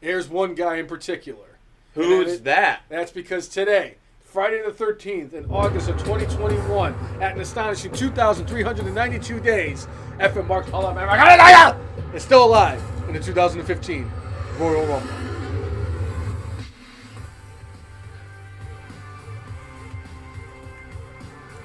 there's 0.00 0.26
one 0.26 0.54
guy 0.54 0.76
in 0.76 0.86
particular. 0.86 1.58
Who's 1.92 2.36
And 2.36 2.44
that? 2.46 2.84
That's 2.88 3.12
because 3.12 3.46
today, 3.46 3.96
Friday 4.24 4.62
the 4.64 4.70
13th 4.70 5.34
in 5.34 5.44
August 5.50 5.90
of 5.90 5.98
2021, 5.98 6.94
at 7.20 7.34
an 7.34 7.42
astonishing 7.42 7.92
2,392 7.92 9.40
days, 9.40 9.86
Fn 10.18 10.46
Marks 10.46 10.70
Hall 10.70 10.86
of 10.86 10.96
America 10.96 11.78
is 12.14 12.22
still 12.22 12.46
alive 12.46 12.82
in 13.06 13.12
the 13.12 13.20
2015 13.20 14.10
Royal 14.56 14.86
Rumble. 14.86 15.12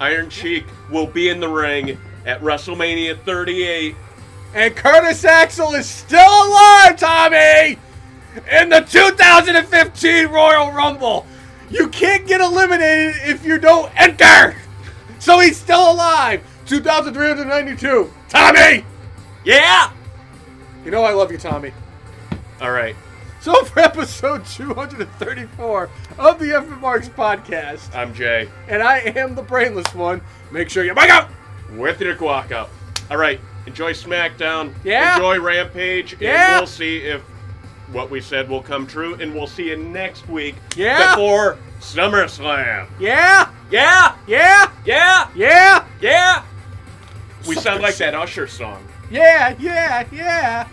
Iron 0.00 0.28
Sheik 0.28 0.66
will 0.90 1.06
be 1.06 1.30
in 1.30 1.40
the 1.40 1.48
ring 1.48 1.98
at 2.28 2.42
WrestleMania 2.42 3.18
38. 3.22 3.96
And 4.54 4.76
Curtis 4.76 5.24
Axel 5.24 5.74
is 5.74 5.88
still 5.88 6.20
alive, 6.20 6.96
Tommy! 6.98 7.78
In 8.52 8.68
the 8.68 8.86
2015 8.88 10.26
Royal 10.26 10.70
Rumble. 10.70 11.26
You 11.70 11.88
can't 11.88 12.26
get 12.26 12.40
eliminated 12.40 13.16
if 13.24 13.44
you 13.44 13.58
don't 13.58 13.90
enter! 13.98 14.54
So 15.18 15.40
he's 15.40 15.56
still 15.56 15.92
alive! 15.92 16.42
2,392. 16.66 18.12
Tommy! 18.28 18.84
Yeah! 19.44 19.90
You 20.84 20.90
know 20.90 21.02
I 21.02 21.12
love 21.12 21.32
you, 21.32 21.38
Tommy. 21.38 21.72
All 22.60 22.72
right. 22.72 22.94
So 23.40 23.64
for 23.64 23.80
episode 23.80 24.44
234 24.44 25.90
of 26.18 26.38
the 26.38 26.52
F 26.52 26.68
Marks 26.80 27.08
podcast, 27.08 27.94
I'm 27.94 28.12
Jay. 28.12 28.50
and 28.68 28.82
I 28.82 28.98
am 28.98 29.34
the 29.34 29.42
brainless 29.42 29.94
one, 29.94 30.20
make 30.50 30.68
sure 30.68 30.84
you 30.84 30.94
mic 30.94 31.10
up! 31.10 31.30
With 31.72 32.00
your 32.00 32.14
guac 32.14 32.52
up. 32.52 32.70
All 33.10 33.16
right, 33.16 33.40
enjoy 33.66 33.92
SmackDown. 33.92 34.72
Yeah. 34.84 35.14
Enjoy 35.16 35.40
Rampage. 35.40 36.16
Yeah. 36.20 36.52
And 36.52 36.60
we'll 36.60 36.66
see 36.66 36.98
if 36.98 37.22
what 37.92 38.10
we 38.10 38.20
said 38.20 38.48
will 38.48 38.62
come 38.62 38.86
true, 38.86 39.14
and 39.14 39.34
we'll 39.34 39.46
see 39.46 39.68
you 39.68 39.76
next 39.76 40.28
week. 40.28 40.56
Yeah. 40.76 41.14
Before 41.14 41.56
SummerSlam. 41.80 42.88
Yeah! 42.98 43.50
Yeah. 43.70 44.16
Yeah! 44.26 44.70
Yeah. 44.84 45.30
Yeah! 45.34 45.84
Yeah. 46.00 46.42
We 47.46 47.54
sound 47.54 47.82
like 47.82 47.96
that 47.96 48.14
Usher 48.14 48.46
song. 48.46 48.86
Yeah! 49.10 49.54
Yeah! 49.58 50.06
Yeah! 50.12 50.68